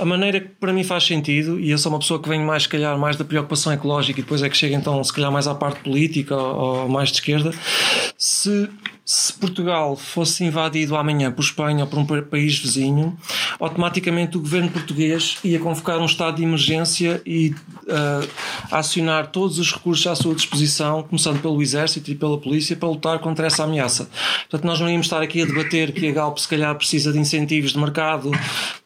A 0.00 0.06
maneira 0.06 0.40
que 0.40 0.48
para 0.48 0.72
mim 0.72 0.82
faz 0.82 1.04
sentido, 1.04 1.60
e 1.60 1.70
eu 1.70 1.76
sou 1.76 1.92
uma 1.92 1.98
pessoa 1.98 2.20
que 2.20 2.28
vem 2.28 2.40
mais, 2.40 2.62
se 2.62 2.68
calhar, 2.70 2.98
mais 2.98 3.16
da 3.16 3.24
preocupação 3.24 3.72
ecológica 3.72 4.18
e 4.18 4.22
depois 4.22 4.42
é 4.42 4.48
que 4.48 4.56
chega 4.56 4.74
então, 4.74 5.04
se 5.04 5.12
calhar, 5.12 5.30
mais 5.30 5.46
à 5.46 5.54
parte 5.54 5.80
política 5.80 6.34
ou, 6.34 6.82
ou 6.82 6.88
mais 6.88 7.10
de 7.10 7.16
esquerda, 7.16 7.52
se 8.16 8.68
se 9.04 9.32
Portugal 9.32 9.96
fosse 9.96 10.44
invadido 10.44 10.96
amanhã 10.96 11.30
por 11.32 11.42
Espanha 11.42 11.84
ou 11.84 11.90
por 11.90 11.98
um 11.98 12.06
país 12.22 12.58
vizinho, 12.58 13.16
automaticamente 13.58 14.36
o 14.36 14.40
governo 14.40 14.70
português 14.70 15.38
ia 15.42 15.58
convocar 15.58 15.98
um 15.98 16.04
estado 16.04 16.36
de 16.36 16.44
emergência 16.44 17.20
e 17.26 17.54
uh, 17.84 18.28
acionar 18.70 19.26
todos 19.28 19.58
os 19.58 19.72
recursos 19.72 20.06
à 20.06 20.14
sua 20.14 20.34
disposição, 20.34 21.02
começando 21.02 21.40
pelo 21.42 21.60
Exército 21.60 22.10
e 22.12 22.14
pela 22.14 22.38
Polícia, 22.38 22.76
para 22.76 22.88
lutar 22.88 23.18
contra 23.18 23.46
essa 23.46 23.64
ameaça. 23.64 24.08
Portanto, 24.48 24.64
nós 24.64 24.78
não 24.78 24.88
íamos 24.88 25.06
estar 25.06 25.20
aqui 25.20 25.42
a 25.42 25.46
debater 25.46 25.92
que 25.92 26.06
a 26.08 26.12
Galp 26.12 26.38
se 26.38 26.46
calhar 26.46 26.74
precisa 26.76 27.12
de 27.12 27.18
incentivos 27.18 27.72
de 27.72 27.78
mercado 27.78 28.30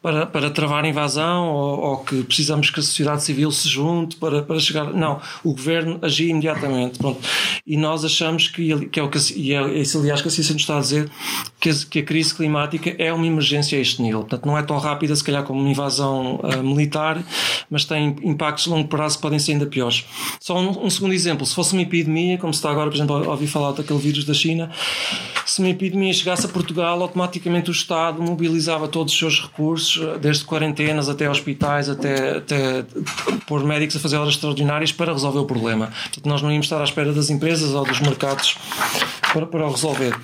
para, 0.00 0.24
para 0.24 0.50
travar 0.50 0.84
a 0.84 0.88
invasão 0.88 1.48
ou, 1.48 1.80
ou 1.80 1.96
que 1.98 2.22
precisamos 2.22 2.70
que 2.70 2.80
a 2.80 2.82
sociedade 2.82 3.22
civil 3.22 3.50
se 3.52 3.68
junte 3.68 4.16
para, 4.16 4.42
para 4.42 4.58
chegar. 4.58 4.94
Não, 4.94 5.20
o 5.44 5.52
governo 5.52 5.98
agia 6.00 6.30
imediatamente. 6.30 6.98
Pronto. 6.98 7.20
E 7.66 7.76
nós 7.76 8.04
achamos 8.04 8.48
que, 8.48 8.86
que 8.86 8.98
é 8.98 9.02
o 9.02 9.10
que 9.10 9.18
e 9.34 9.52
é, 9.52 9.78
esse 9.78 9.96
aliás 10.06 10.22
que 10.22 10.28
a 10.28 10.30
ciência 10.30 10.52
nos 10.52 10.62
está 10.62 10.76
a 10.78 10.80
dizer 10.80 11.10
que 11.66 11.86
que 11.90 11.98
a, 12.00 12.02
crise 12.02 12.34
climática 12.34 12.94
é 12.98 13.12
uma 13.12 13.26
emergência 13.26 13.78
a 13.78 13.80
este 13.80 14.00
nível. 14.00 14.20
Portanto, 14.20 14.46
não 14.46 14.56
é 14.56 14.62
tão 14.62 14.78
rápida, 14.78 15.14
se 15.14 15.24
calhar, 15.24 15.42
como 15.42 15.60
uma 15.60 15.68
invasão 15.68 16.36
uh, 16.36 16.62
militar, 16.62 17.22
mas 17.70 17.84
tem 17.84 18.16
impactos 18.22 18.64
de 18.64 18.70
longo 18.70 18.88
prazo 18.88 19.16
que 19.16 19.22
podem 19.22 19.38
ser 19.38 19.52
ainda 19.52 19.66
piores. 19.66 20.04
Só 20.40 20.58
um, 20.58 20.86
um, 20.86 20.90
segundo 20.90 21.12
exemplo: 21.12 21.44
se 21.46 21.54
fosse 21.54 21.72
uma 21.72 21.82
epidemia, 21.82 22.38
como 22.38 22.52
se 22.52 22.58
está 22.58 22.70
agora, 22.70 22.88
por 22.90 22.96
exemplo, 22.96 23.16
a 23.16 23.30
ouvir 23.30 23.46
falar 23.46 23.72
daquele 23.72 23.98
vírus 23.98 24.24
da 24.24 24.34
China, 24.34 24.70
se 25.44 25.60
uma 25.60 25.68
epidemia 25.68 26.12
chegasse 26.12 26.46
a 26.46 26.48
Portugal, 26.48 27.00
automaticamente 27.02 27.70
o 27.70 27.72
Estado 27.72 28.22
mobilizava 28.22 28.88
todos 28.88 29.12
os 29.12 29.18
seus 29.18 29.40
recursos, 29.40 30.18
desde 30.20 30.44
quarentenas 30.44 31.08
até 31.08 31.28
hospitais, 31.28 31.88
até, 31.88 32.38
até 32.38 32.84
pôr 33.46 33.64
médicos 33.64 33.96
a 33.96 34.00
fazer 34.00 34.16
horas 34.16 34.34
extraordinárias 34.34 34.92
para 34.92 35.12
resolver 35.12 35.38
o 35.38 35.44
problema. 35.44 35.92
Portanto, 36.04 36.26
nós 36.26 36.42
não 36.42 36.50
íamos 36.50 36.66
estar 36.66 36.80
à 36.80 36.84
espera 36.84 37.12
das 37.12 37.30
empresas 37.30 37.74
ou 37.74 37.84
dos 37.84 38.00
mercados 38.00 38.56
para, 39.32 39.46
para 39.46 39.66
o 39.66 39.70
resolver. 39.70 40.14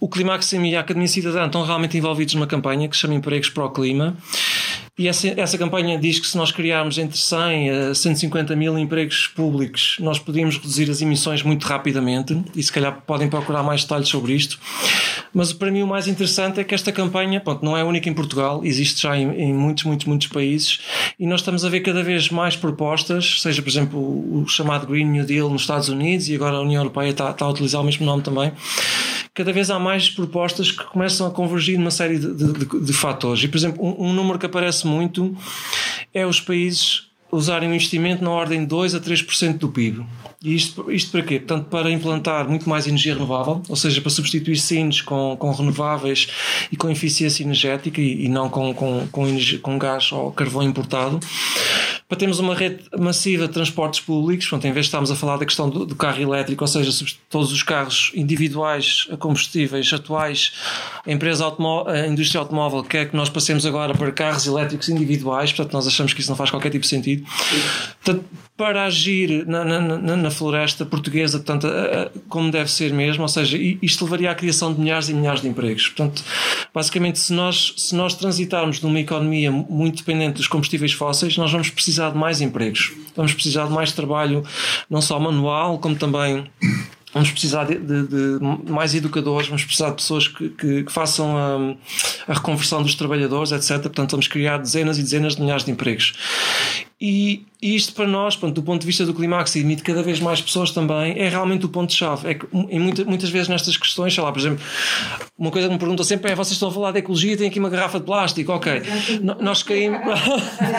O 0.00 0.08
Climax 0.08 0.52
e 0.52 0.76
a 0.76 0.80
Academia 0.80 1.08
Cidadã 1.08 1.46
estão 1.46 1.64
realmente 1.64 1.96
envolvidos 1.96 2.34
numa 2.34 2.46
campanha 2.46 2.88
que 2.88 2.96
se 2.96 3.02
chama 3.02 3.14
Empregos 3.14 3.48
para 3.50 3.64
o 3.64 3.70
Clima 3.70 4.16
e 4.96 5.08
essa, 5.08 5.28
essa 5.28 5.58
campanha 5.58 5.98
diz 5.98 6.20
que 6.20 6.26
se 6.26 6.36
nós 6.36 6.52
criarmos 6.52 6.98
entre 6.98 7.18
100 7.18 7.70
a 7.70 7.94
150 7.96 8.54
mil 8.54 8.78
empregos 8.78 9.26
públicos, 9.26 9.96
nós 9.98 10.20
podíamos 10.20 10.56
reduzir 10.56 10.88
as 10.88 11.02
emissões 11.02 11.42
muito 11.42 11.64
rapidamente 11.64 12.40
e 12.54 12.62
se 12.62 12.70
calhar 12.70 13.02
podem 13.04 13.28
procurar 13.28 13.64
mais 13.64 13.82
detalhes 13.82 14.08
sobre 14.08 14.34
isto. 14.34 14.56
Mas 15.32 15.52
para 15.52 15.68
mim 15.72 15.82
o 15.82 15.86
mais 15.88 16.06
interessante 16.06 16.60
é 16.60 16.64
que 16.64 16.76
esta 16.76 16.92
campanha 16.92 17.40
pronto, 17.40 17.64
não 17.64 17.76
é 17.76 17.82
única 17.82 18.08
em 18.08 18.14
Portugal, 18.14 18.60
existe 18.64 19.02
já 19.02 19.18
em, 19.18 19.28
em, 19.32 19.52
muitos, 19.52 19.82
muitos, 19.82 20.06
muitos 20.06 20.28
países 20.28 20.78
e 21.18 21.26
nós 21.26 21.40
estamos 21.40 21.64
a 21.64 21.68
ver 21.68 21.80
cada 21.80 22.04
vez 22.04 22.30
mais 22.30 22.54
propostas, 22.54 23.42
seja 23.42 23.60
por 23.60 23.68
exemplo 23.68 23.98
o, 23.98 24.44
o 24.44 24.48
chamado 24.48 24.86
Green 24.86 25.06
New 25.06 25.24
Deal 25.24 25.50
nos 25.50 25.62
Estados 25.62 25.88
Unidos 25.88 26.28
e 26.28 26.36
agora 26.36 26.58
a 26.58 26.60
União 26.60 26.80
Europeia 26.80 27.10
está, 27.10 27.32
está 27.32 27.44
a 27.44 27.50
utilizar 27.50 27.80
o 27.80 27.84
mesmo 27.84 28.06
nome 28.06 28.22
também 28.22 28.52
cada 29.34 29.52
vez 29.52 29.68
há 29.68 29.78
mais 29.80 30.08
propostas 30.08 30.70
que 30.70 30.84
começam 30.84 31.26
a 31.26 31.30
convergir 31.30 31.76
numa 31.76 31.90
série 31.90 32.18
de, 32.18 32.32
de, 32.32 32.52
de, 32.52 32.80
de 32.80 32.92
fatores. 32.92 33.42
E, 33.42 33.48
por 33.48 33.56
exemplo, 33.56 33.84
um, 33.84 34.08
um, 34.08 34.12
número 34.12 34.38
que 34.38 34.46
aparece 34.46 34.86
muito 34.86 35.36
é 36.14 36.24
os 36.24 36.40
países 36.40 37.10
usarem 37.34 37.68
um 37.68 37.74
investimento 37.74 38.22
na 38.22 38.30
ordem 38.30 38.60
de 38.60 38.66
2 38.66 38.94
a 38.94 39.00
3% 39.00 39.58
do 39.58 39.68
PIB. 39.68 40.04
E 40.44 40.54
isto, 40.54 40.90
isto 40.92 41.10
para 41.10 41.22
quê? 41.22 41.38
Portanto, 41.38 41.68
para 41.70 41.90
implantar 41.90 42.46
muito 42.46 42.68
mais 42.68 42.86
energia 42.86 43.14
renovável, 43.14 43.62
ou 43.66 43.76
seja, 43.76 43.98
para 44.02 44.10
substituir 44.10 44.58
sinos 44.58 45.00
com, 45.00 45.34
com 45.38 45.50
renováveis 45.50 46.28
e 46.70 46.76
com 46.76 46.90
eficiência 46.90 47.42
energética 47.42 47.98
e, 47.98 48.26
e 48.26 48.28
não 48.28 48.50
com, 48.50 48.74
com, 48.74 49.06
com, 49.10 49.26
energia, 49.26 49.58
com 49.58 49.78
gás 49.78 50.12
ou 50.12 50.30
carvão 50.32 50.62
importado. 50.62 51.18
Para 52.06 52.18
termos 52.18 52.38
uma 52.38 52.54
rede 52.54 52.84
massiva 52.98 53.48
de 53.48 53.54
transportes 53.54 54.00
públicos, 54.00 54.46
portanto, 54.46 54.68
em 54.68 54.72
vez 54.72 54.84
de 54.84 54.88
estarmos 54.88 55.10
a 55.10 55.16
falar 55.16 55.38
da 55.38 55.46
questão 55.46 55.70
do, 55.70 55.86
do 55.86 55.96
carro 55.96 56.20
elétrico, 56.20 56.62
ou 56.62 56.68
seja, 56.68 56.92
todos 57.30 57.50
os 57.50 57.62
carros 57.62 58.12
individuais 58.14 59.08
a 59.10 59.16
combustíveis 59.16 59.90
atuais, 59.94 60.52
a 61.06 61.10
empresa 61.10 61.44
a 61.44 62.06
indústria 62.06 62.40
automóvel 62.40 62.82
quer 62.82 63.08
que 63.08 63.16
nós 63.16 63.30
passemos 63.30 63.64
agora 63.64 63.94
para 63.94 64.12
carros 64.12 64.46
elétricos 64.46 64.90
individuais, 64.90 65.52
portanto, 65.52 65.72
nós 65.72 65.86
achamos 65.86 66.12
que 66.12 66.20
isso 66.20 66.30
não 66.30 66.36
faz 66.36 66.50
qualquer 66.50 66.68
tipo 66.68 66.82
de 66.82 66.88
sentido. 66.88 67.23
Para 68.56 68.84
agir 68.84 69.44
na, 69.46 69.64
na, 69.64 69.80
na, 69.80 70.16
na 70.16 70.30
floresta 70.30 70.86
portuguesa, 70.86 71.38
portanto, 71.38 71.66
como 72.28 72.52
deve 72.52 72.70
ser 72.70 72.92
mesmo, 72.92 73.22
ou 73.22 73.28
seja, 73.28 73.58
isto 73.82 74.04
levaria 74.04 74.30
à 74.30 74.34
criação 74.34 74.72
de 74.72 74.80
milhares 74.80 75.08
e 75.08 75.14
milhares 75.14 75.40
de 75.40 75.48
empregos. 75.48 75.88
Portanto, 75.88 76.22
basicamente, 76.72 77.18
se 77.18 77.32
nós, 77.32 77.74
se 77.76 77.94
nós 77.96 78.14
transitarmos 78.14 78.80
numa 78.80 79.00
economia 79.00 79.50
muito 79.50 79.98
dependente 79.98 80.36
dos 80.36 80.46
combustíveis 80.46 80.92
fósseis, 80.92 81.36
nós 81.36 81.50
vamos 81.50 81.70
precisar 81.70 82.10
de 82.10 82.16
mais 82.16 82.40
empregos. 82.40 82.92
Vamos 83.16 83.32
precisar 83.32 83.66
de 83.66 83.72
mais 83.72 83.92
trabalho, 83.92 84.44
não 84.88 85.00
só 85.00 85.18
manual, 85.18 85.78
como 85.78 85.96
também 85.96 86.44
vamos 87.14 87.30
precisar 87.30 87.64
de, 87.64 87.78
de, 87.78 88.06
de, 88.08 88.70
mais 88.70 88.92
educadores, 88.94 89.46
vamos 89.46 89.64
precisar 89.64 89.90
de 89.90 89.96
pessoas 89.96 90.26
que, 90.26 90.48
que, 90.50 90.82
que 90.82 90.92
façam 90.92 91.36
a, 91.36 92.32
a, 92.32 92.34
reconversão 92.34 92.82
dos 92.82 92.96
trabalhadores, 92.96 93.52
etc. 93.52 93.82
Portanto, 93.82 94.10
vamos 94.10 94.26
criar 94.26 94.58
dezenas 94.58 94.98
e 94.98 95.02
dezenas 95.02 95.36
de 95.36 95.42
milhares 95.42 95.64
de 95.64 95.70
empregos. 95.70 96.12
E, 97.06 97.44
e 97.64 97.74
isto 97.74 97.94
para 97.94 98.06
nós, 98.06 98.36
pronto, 98.36 98.54
do 98.54 98.62
ponto 98.62 98.82
de 98.82 98.86
vista 98.86 99.06
do 99.06 99.14
Climax 99.14 99.56
e 99.56 99.64
de 99.64 99.82
cada 99.82 100.02
vez 100.02 100.20
mais 100.20 100.38
pessoas 100.38 100.70
também, 100.70 101.18
é 101.18 101.30
realmente 101.30 101.64
o 101.64 101.68
ponto-chave. 101.70 102.28
É 102.28 102.34
que 102.34 102.46
em 102.52 102.78
muita, 102.78 103.06
muitas 103.06 103.30
vezes 103.30 103.48
nestas 103.48 103.74
questões, 103.78 104.12
sei 104.12 104.22
lá, 104.22 104.30
por 104.30 104.38
exemplo, 104.38 104.62
uma 105.38 105.50
coisa 105.50 105.66
que 105.66 105.72
me 105.72 105.80
perguntam 105.80 106.04
sempre 106.04 106.30
é: 106.30 106.34
vocês 106.34 106.52
estão 106.52 106.68
a 106.68 106.72
falar 106.72 106.92
de 106.92 106.98
ecologia, 106.98 107.34
tem 107.38 107.48
aqui 107.48 107.58
uma 107.58 107.70
garrafa 107.70 107.98
de 107.98 108.04
plástico, 108.04 108.52
ok. 108.52 108.82
nós 109.40 109.62
caímos. 109.62 109.98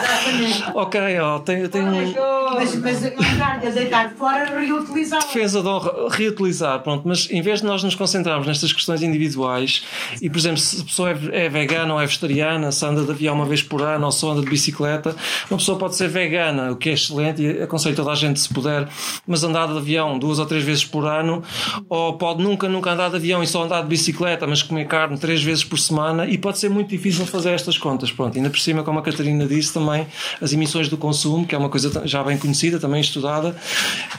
ok, 0.75 1.19
ó, 1.21 1.39
tem, 1.39 1.67
tem 1.69 1.81
um. 1.81 2.13
Mas, 2.53 2.75
mas 2.75 3.03
a 3.03 3.69
deitar 3.71 4.11
fora, 4.11 4.45
reutilizar. 4.59 5.21
Defesa 5.21 5.63
de 5.63 5.67
honra, 5.67 5.91
reutilizar, 6.11 6.79
pronto. 6.83 7.07
Mas 7.07 7.27
em 7.31 7.41
vez 7.41 7.61
de 7.61 7.65
nós 7.65 7.81
nos 7.81 7.95
concentrarmos 7.95 8.45
nestas 8.45 8.71
questões 8.71 9.01
individuais, 9.01 9.83
e 10.21 10.29
por 10.29 10.37
exemplo, 10.37 10.59
se 10.59 10.81
a 10.81 10.85
pessoa 10.85 11.09
é, 11.09 11.45
é 11.45 11.49
vegana 11.49 11.95
ou 11.95 11.99
é 11.99 12.05
vegetariana, 12.05 12.71
se 12.71 12.85
anda 12.85 13.03
de 13.03 13.09
avião 13.09 13.33
uma 13.33 13.45
vez 13.45 13.63
por 13.63 13.81
ano 13.81 14.05
ou 14.05 14.11
só 14.11 14.33
anda 14.33 14.41
de 14.41 14.49
bicicleta, 14.49 15.15
uma 15.49 15.57
pessoa 15.57 15.79
pode 15.79 15.95
ser 15.95 16.07
vegana 16.07 16.74
o 16.75 16.77
que 16.77 16.89
é 16.89 16.93
excelente 16.93 17.41
e 17.41 17.63
aconselho 17.63 17.95
toda 17.95 18.11
a 18.11 18.15
gente, 18.15 18.39
se 18.39 18.53
puder, 18.53 18.87
mas 19.25 19.43
andar 19.43 19.67
de 19.67 19.77
avião 19.77 20.19
duas 20.19 20.39
ou 20.39 20.45
três 20.45 20.63
vezes 20.63 20.85
por 20.85 21.05
ano, 21.05 21.43
ou 21.89 22.13
pode 22.13 22.43
nunca, 22.43 22.69
nunca 22.69 22.91
andar 22.91 23.09
de 23.09 23.15
avião 23.15 23.41
e 23.41 23.47
só 23.47 23.63
andar 23.63 23.81
de 23.81 23.87
bicicleta, 23.87 24.45
mas 24.45 24.61
comer 24.61 24.85
carne 24.87 25.17
três 25.17 25.41
vezes 25.41 25.63
por 25.63 25.79
semana, 25.79 26.27
e 26.27 26.37
pode 26.37 26.59
ser 26.59 26.69
muito 26.69 26.89
difícil 26.89 27.25
fazer 27.25 27.51
estas 27.51 27.77
contas. 27.77 28.11
Pronto, 28.11 28.37
ainda 28.37 28.49
por 28.49 28.59
cima, 28.59 28.83
como 28.83 28.99
a 28.99 29.01
Catarina 29.01 29.45
disse 29.47 29.73
também, 29.73 30.05
as 30.41 30.53
emissões 30.53 30.89
do 30.89 30.97
consumo, 30.97 31.45
que 31.45 31.55
é 31.55 31.57
uma 31.57 31.69
coisa 31.69 32.05
já 32.05 32.23
bem 32.23 32.37
conhecida, 32.37 32.79
também 32.79 33.01
estudada, 33.01 33.55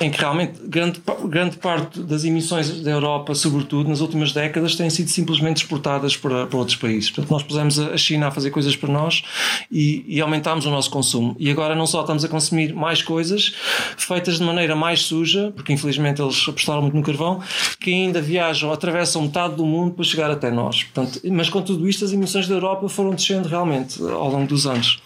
em 0.01 0.11
que 0.11 0.19
realmente 0.19 0.61
grande, 0.65 1.01
grande 1.25 1.57
parte 1.57 2.01
das 2.01 2.25
emissões 2.25 2.81
da 2.81 2.91
Europa, 2.91 3.35
sobretudo 3.35 3.89
nas 3.89 4.01
últimas 4.01 4.33
décadas, 4.33 4.75
têm 4.75 4.91
sido 4.91 5.09
simplesmente 5.09 5.59
exportadas 5.59 6.17
para, 6.17 6.47
para 6.47 6.59
outros 6.59 6.77
países. 6.77 7.11
Portanto, 7.11 7.31
nós 7.31 7.43
pusemos 7.43 7.79
a 7.79 7.97
China 7.97 8.29
a 8.29 8.31
fazer 8.31 8.51
coisas 8.51 8.77
para 8.77 8.93
nós 8.93 9.23
e, 9.71 10.05
e 10.09 10.21
aumentámos 10.21 10.67
o 10.67 10.71
nosso 10.71 10.91
consumo. 10.91 11.37
E 11.39 11.51
agora 11.51 11.75
não 11.75 11.87
só 11.87 12.01
estamos 12.01 12.25
a 12.25 12.29
consumir 12.47 12.75
mais 12.75 13.03
coisas 13.03 13.53
feitas 13.97 14.39
de 14.39 14.45
maneira 14.45 14.77
mais 14.77 15.03
suja, 15.03 15.53
porque 15.55 15.73
infelizmente 15.73 16.23
eles 16.23 16.45
apostaram 16.49 16.83
muito 16.83 16.97
no 16.97 17.03
carvão, 17.03 17.43
que 17.81 17.93
ainda 17.93 18.21
viajam, 18.21 18.73
atravessam 18.73 19.23
metade 19.23 19.57
do 19.57 19.67
mundo 19.67 19.95
para 19.95 20.05
chegar 20.05 20.31
até 20.31 20.51
nós. 20.51 20.85
Portanto, 20.85 21.21
mas 21.31 21.49
com 21.49 21.61
tudo 21.63 21.89
isto, 21.89 22.05
as 22.05 22.13
emissões 22.13 22.47
da 22.47 22.55
Europa 22.55 22.89
foram 22.89 23.11
descendo 23.11 23.49
realmente 23.49 24.01
ao 24.01 24.31
longo 24.31 24.47
dos 24.47 24.67
anos. 24.67 25.01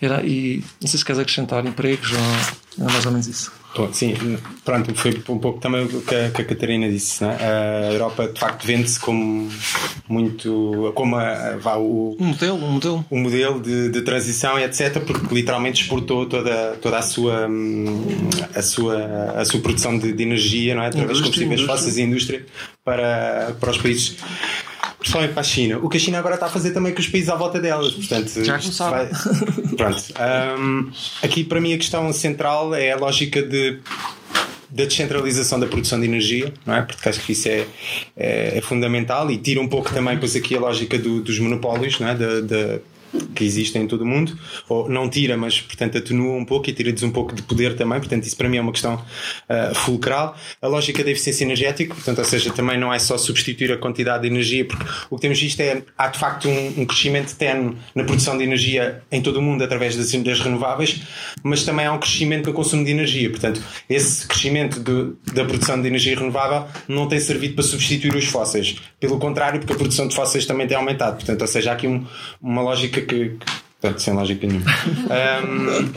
Era, 0.00 0.24
e 0.24 0.62
não 0.80 0.88
sei 0.88 0.98
se 0.98 1.04
queres 1.04 1.20
acrescentar 1.20 1.64
empregos 1.66 2.12
ou 2.12 2.86
é 2.86 2.92
mais 2.92 3.04
ou 3.06 3.12
menos 3.12 3.26
isso. 3.26 3.52
Bom, 3.76 3.92
sim, 3.92 4.14
pronto, 4.64 4.94
foi 4.94 5.22
um 5.28 5.38
pouco 5.38 5.60
também 5.60 5.84
o 5.84 6.00
que 6.00 6.14
a, 6.14 6.30
que 6.30 6.40
a 6.40 6.44
Catarina 6.44 6.88
disse. 6.88 7.22
Né? 7.22 7.36
A 7.38 7.92
Europa 7.92 8.26
de 8.26 8.40
facto 8.40 8.66
vende-se 8.66 8.98
como 8.98 9.50
muito. 10.08 10.92
como 10.94 11.16
a, 11.16 11.56
vá, 11.56 11.76
o, 11.76 12.16
um 12.18 12.26
modelo, 12.26 12.56
um 12.56 12.70
modelo. 12.72 13.04
Um 13.10 13.20
modelo 13.20 13.60
de, 13.60 13.90
de, 13.90 14.00
transição 14.00 14.58
e 14.58 14.64
etc., 14.64 15.00
porque 15.04 15.34
literalmente 15.34 15.82
exportou 15.82 16.24
toda, 16.24 16.76
toda 16.80 16.98
a, 16.98 17.02
sua, 17.02 17.48
a, 18.54 18.62
sua, 18.62 19.32
a 19.36 19.44
sua 19.44 19.60
produção 19.60 19.98
de, 19.98 20.12
de 20.12 20.22
energia 20.22 20.74
não 20.74 20.82
é? 20.82 20.86
através 20.86 21.18
de 21.18 21.24
combustíveis 21.24 21.60
fósseis 21.60 21.98
e 21.98 22.02
indústria 22.02 22.46
para, 22.82 23.54
para 23.60 23.70
os 23.70 23.78
países 23.78 24.16
principalmente 25.06 25.32
para 25.32 25.40
a 25.40 25.44
China. 25.44 25.78
O 25.78 25.88
que 25.88 25.96
a 25.96 26.00
China 26.00 26.18
agora 26.18 26.34
está 26.34 26.46
a 26.46 26.48
fazer 26.48 26.72
também 26.72 26.92
com 26.92 26.98
os 26.98 27.06
países 27.06 27.28
à 27.28 27.36
volta 27.36 27.60
delas. 27.60 27.92
Portanto, 27.92 28.44
Já 28.44 28.58
começaram. 28.58 29.08
Pronto. 29.76 30.04
Um, 30.58 30.90
aqui, 31.22 31.44
para 31.44 31.60
mim, 31.60 31.72
a 31.74 31.76
questão 31.76 32.12
central 32.12 32.74
é 32.74 32.92
a 32.92 32.96
lógica 32.96 33.40
de 33.40 33.78
da 34.68 34.84
descentralização 34.84 35.60
da 35.60 35.66
produção 35.66 35.98
de 35.98 36.06
energia, 36.06 36.52
não 36.66 36.74
é? 36.74 36.82
Porque 36.82 37.08
acho 37.08 37.20
que 37.20 37.32
isso 37.32 37.48
é, 37.48 37.66
é, 38.16 38.58
é 38.58 38.60
fundamental 38.60 39.30
e 39.30 39.38
tira 39.38 39.60
um 39.60 39.68
pouco 39.68 39.94
também, 39.94 40.18
pois 40.18 40.34
aqui 40.34 40.56
a 40.56 40.60
lógica 40.60 40.98
do, 40.98 41.22
dos 41.22 41.38
monopólios, 41.38 41.98
não 42.00 42.08
é? 42.08 42.14
Da, 42.14 42.40
da 42.40 42.78
que 43.34 43.44
existem 43.44 43.82
em 43.82 43.86
todo 43.86 44.02
o 44.02 44.06
mundo, 44.06 44.38
ou 44.68 44.88
não 44.88 45.08
tira, 45.08 45.36
mas 45.36 45.60
portanto 45.60 45.98
atenua 45.98 46.36
um 46.36 46.44
pouco 46.44 46.68
e 46.70 46.72
tira-lhes 46.72 47.02
um 47.02 47.10
pouco 47.10 47.34
de 47.34 47.42
poder 47.42 47.76
também, 47.76 47.98
portanto 47.98 48.24
isso 48.24 48.36
para 48.36 48.48
mim 48.48 48.56
é 48.56 48.60
uma 48.60 48.72
questão 48.72 48.94
uh, 48.94 49.74
fulcral. 49.74 50.36
A 50.60 50.66
lógica 50.66 51.02
da 51.04 51.10
eficiência 51.10 51.44
energética, 51.44 51.94
portanto, 51.94 52.18
ou 52.18 52.24
seja, 52.24 52.52
também 52.52 52.78
não 52.78 52.92
é 52.92 52.98
só 52.98 53.16
substituir 53.18 53.72
a 53.72 53.76
quantidade 53.76 54.22
de 54.22 54.28
energia, 54.28 54.64
porque 54.64 54.84
o 55.10 55.16
que 55.16 55.22
temos 55.22 55.40
visto 55.40 55.60
é, 55.60 55.82
há 55.96 56.08
de 56.08 56.18
facto 56.18 56.48
um, 56.48 56.80
um 56.82 56.86
crescimento 56.86 57.34
tenue 57.36 57.76
na 57.94 58.04
produção 58.04 58.36
de 58.36 58.44
energia 58.44 59.02
em 59.10 59.20
todo 59.20 59.38
o 59.38 59.42
mundo 59.42 59.62
através 59.62 59.96
das, 59.96 60.12
das, 60.12 60.40
renováveis, 60.40 61.02
mas 61.42 61.64
também 61.64 61.86
há 61.86 61.92
um 61.92 61.98
crescimento 61.98 62.46
no 62.46 62.52
consumo 62.52 62.84
de 62.84 62.90
energia, 62.90 63.30
portanto 63.30 63.62
esse 63.88 64.26
crescimento 64.26 64.80
de, 64.80 65.32
da 65.32 65.44
produção 65.44 65.80
de 65.80 65.86
energia 65.86 66.16
renovável 66.18 66.66
não 66.88 67.08
tem 67.08 67.18
servido 67.20 67.54
para 67.54 67.64
substituir 67.64 68.14
os 68.14 68.24
fósseis, 68.24 68.76
pelo 69.00 69.18
contrário, 69.18 69.60
porque 69.60 69.72
a 69.72 69.76
produção 69.76 70.08
de 70.08 70.14
fósseis 70.14 70.46
também 70.46 70.66
tem 70.66 70.76
aumentado, 70.76 71.16
portanto, 71.16 71.40
ou 71.40 71.46
seja, 71.46 71.70
há 71.70 71.74
aqui 71.74 71.86
um, 71.86 72.04
uma 72.40 72.62
lógica 72.62 73.00
que, 73.06 73.36
portanto, 73.80 74.00
sem 74.00 74.14
lógica 74.14 74.46
nenhuma. 74.46 74.66
Um, 75.06 75.92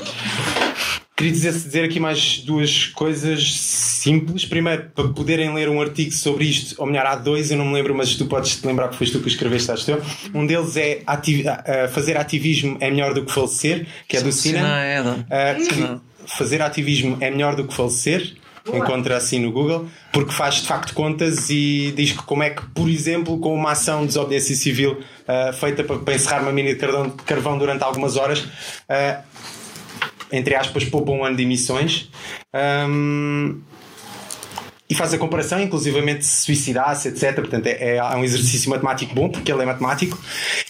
queria 1.15 1.33
dizer, 1.33 1.51
dizer 1.51 1.83
aqui 1.83 1.99
mais 1.99 2.39
duas 2.39 2.87
coisas 2.87 3.59
simples. 3.59 4.45
Primeiro, 4.45 4.89
para 4.95 5.09
poderem 5.09 5.53
ler 5.53 5.67
um 5.67 5.81
artigo 5.81 6.11
sobre 6.13 6.45
isto, 6.45 6.75
ou 6.77 6.87
melhor, 6.87 7.05
há 7.05 7.15
dois, 7.15 7.51
eu 7.51 7.57
não 7.57 7.65
me 7.65 7.73
lembro, 7.73 7.93
mas 7.93 8.15
tu 8.15 8.25
podes 8.25 8.55
te 8.55 8.65
lembrar 8.65 8.87
que 8.87 8.95
foste 8.95 9.11
tu 9.11 9.19
que 9.19 9.27
escreveste, 9.27 9.69
acho 9.69 9.85
teu. 9.85 10.01
Um 10.33 10.45
deles 10.45 10.77
é 10.77 11.01
ati 11.05 11.43
fazer 11.91 12.15
ativismo 12.15 12.77
é 12.79 12.89
melhor 12.89 13.13
do 13.13 13.25
que 13.25 13.31
falecer, 13.31 13.85
que 14.07 14.15
é 14.15 14.21
do 14.21 14.31
Sinan. 14.31 15.25
Uh, 15.27 16.01
fazer 16.25 16.61
ativismo 16.61 17.17
é 17.19 17.29
melhor 17.29 17.55
do 17.55 17.67
que 17.67 17.73
falecer 17.73 18.37
encontra 18.73 19.17
assim 19.17 19.39
no 19.39 19.51
Google, 19.51 19.87
porque 20.11 20.31
faz 20.31 20.55
de 20.55 20.67
facto 20.67 20.93
contas 20.93 21.49
e 21.49 21.93
diz 21.95 22.11
que 22.11 22.23
como 22.23 22.43
é 22.43 22.49
que, 22.49 22.65
por 22.67 22.89
exemplo, 22.89 23.39
com 23.39 23.53
uma 23.53 23.71
ação 23.71 24.01
de 24.01 24.07
desobediência 24.07 24.55
civil 24.55 24.99
uh, 25.29 25.53
feita 25.53 25.83
para, 25.83 25.99
para, 25.99 26.15
encerrar 26.15 26.41
uma 26.41 26.51
mina 26.51 26.69
de 26.69 26.75
carvão, 26.75 27.09
de 27.09 27.23
carvão 27.23 27.57
durante 27.57 27.83
algumas 27.83 28.17
horas, 28.17 28.39
uh, 28.39 29.23
entre 30.31 30.55
aspas, 30.55 30.83
poupa 30.83 31.11
um 31.11 31.23
ano 31.23 31.37
de 31.37 31.43
emissões. 31.43 32.09
Um, 32.53 33.61
e 34.89 34.95
faz 34.95 35.13
a 35.13 35.19
comparação, 35.19 35.61
inclusivamente 35.61 36.25
se 36.25 36.45
suicidasse, 36.45 37.09
etc. 37.09 37.35
Portanto, 37.35 37.67
é, 37.67 37.97
é, 37.97 38.03
um 38.15 38.23
exercício 38.23 38.71
matemático 38.71 39.13
bom, 39.13 39.29
porque 39.29 39.51
ele 39.51 39.61
é 39.61 39.65
matemático. 39.65 40.17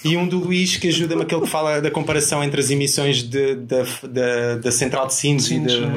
E 0.03 0.17
um 0.17 0.27
do 0.27 0.39
Luís 0.39 0.75
que 0.75 0.89
ajuda-me 0.89 1.21
aquele 1.21 1.41
que 1.41 1.47
fala 1.47 1.81
da 1.81 1.89
comparação 1.89 2.43
entre 2.43 2.59
as 2.59 2.69
emissões 2.69 3.23
de, 3.23 3.55
de, 3.55 4.57
da 4.61 4.71
central 4.73 5.07
de 5.07 5.13
Sines 5.13 5.49
e 5.49 5.59
de 5.59 5.89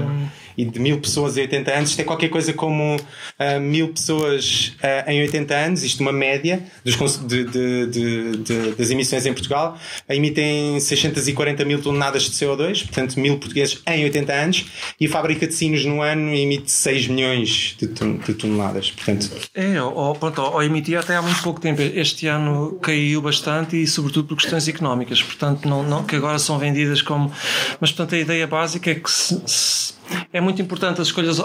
e 0.56 0.64
de 0.64 0.78
mil 0.78 0.98
pessoas 1.00 1.36
em 1.36 1.42
80 1.42 1.72
anos, 1.72 1.96
tem 1.96 2.04
qualquer 2.04 2.28
coisa 2.28 2.52
como 2.52 2.96
uh, 2.96 3.60
mil 3.60 3.88
pessoas 3.88 4.76
uh, 4.82 5.10
em 5.10 5.22
80 5.22 5.54
anos, 5.54 5.82
isto 5.82 6.00
uma 6.00 6.12
média 6.12 6.62
dos, 6.84 7.18
de, 7.26 7.44
de, 7.44 8.36
de, 8.36 8.70
das 8.72 8.90
emissões 8.90 9.26
em 9.26 9.32
Portugal, 9.32 9.78
emitem 10.08 10.78
640 10.78 11.64
mil 11.64 11.80
toneladas 11.80 12.24
de 12.24 12.30
CO2, 12.30 12.84
portanto 12.84 13.18
mil 13.18 13.38
portugueses 13.38 13.80
em 13.86 14.04
80 14.04 14.32
anos, 14.32 14.66
e 15.00 15.06
a 15.06 15.10
fábrica 15.10 15.46
de 15.46 15.54
sinos 15.54 15.84
no 15.84 16.02
ano 16.02 16.34
emite 16.34 16.70
6 16.70 17.08
milhões 17.08 17.76
de, 17.78 17.88
toneladas. 18.34 18.90
Portanto... 18.90 19.30
É, 19.54 19.80
ou, 19.82 20.14
pronto, 20.14 20.40
ou 20.40 20.62
emitia 20.62 21.00
até 21.00 21.16
há 21.16 21.22
muito 21.22 21.42
pouco 21.42 21.60
tempo. 21.60 21.80
Este 21.80 22.26
ano 22.26 22.78
caiu 22.82 23.20
bastante 23.20 23.80
e 23.80 23.86
sobretudo 23.86 24.28
por 24.28 24.36
questões 24.36 24.66
económicas, 24.68 25.22
portanto, 25.22 25.68
não, 25.68 25.82
não, 25.82 26.04
que 26.04 26.16
agora 26.16 26.38
são 26.38 26.58
vendidas 26.58 27.02
como. 27.02 27.32
Mas 27.80 27.90
portanto 27.90 28.14
a 28.14 28.18
ideia 28.18 28.46
básica 28.46 28.90
é 28.90 28.94
que 28.94 29.10
se, 29.10 29.40
se 29.46 29.94
é 30.32 30.40
muito 30.40 30.60
importante 30.60 31.00
as 31.00 31.08
escolhas 31.08 31.40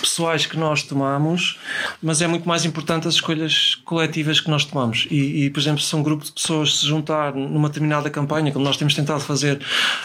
pessoais 0.00 0.46
que 0.46 0.56
nós 0.56 0.82
tomamos, 0.82 1.58
mas 2.02 2.20
é 2.20 2.26
muito 2.26 2.48
mais 2.48 2.64
importante 2.64 3.08
as 3.08 3.14
escolhas 3.14 3.76
coletivas 3.84 4.40
que 4.40 4.50
nós 4.50 4.64
tomamos. 4.64 5.06
E, 5.10 5.44
e, 5.44 5.50
por 5.50 5.60
exemplo, 5.60 5.80
se 5.80 5.94
um 5.94 6.02
grupo 6.02 6.24
de 6.24 6.32
pessoas 6.32 6.78
se 6.78 6.86
juntar 6.86 7.34
numa 7.34 7.68
determinada 7.68 8.10
campanha, 8.10 8.52
como 8.52 8.64
nós 8.64 8.76
temos 8.76 8.94
tentado 8.94 9.20
fazer, 9.20 9.60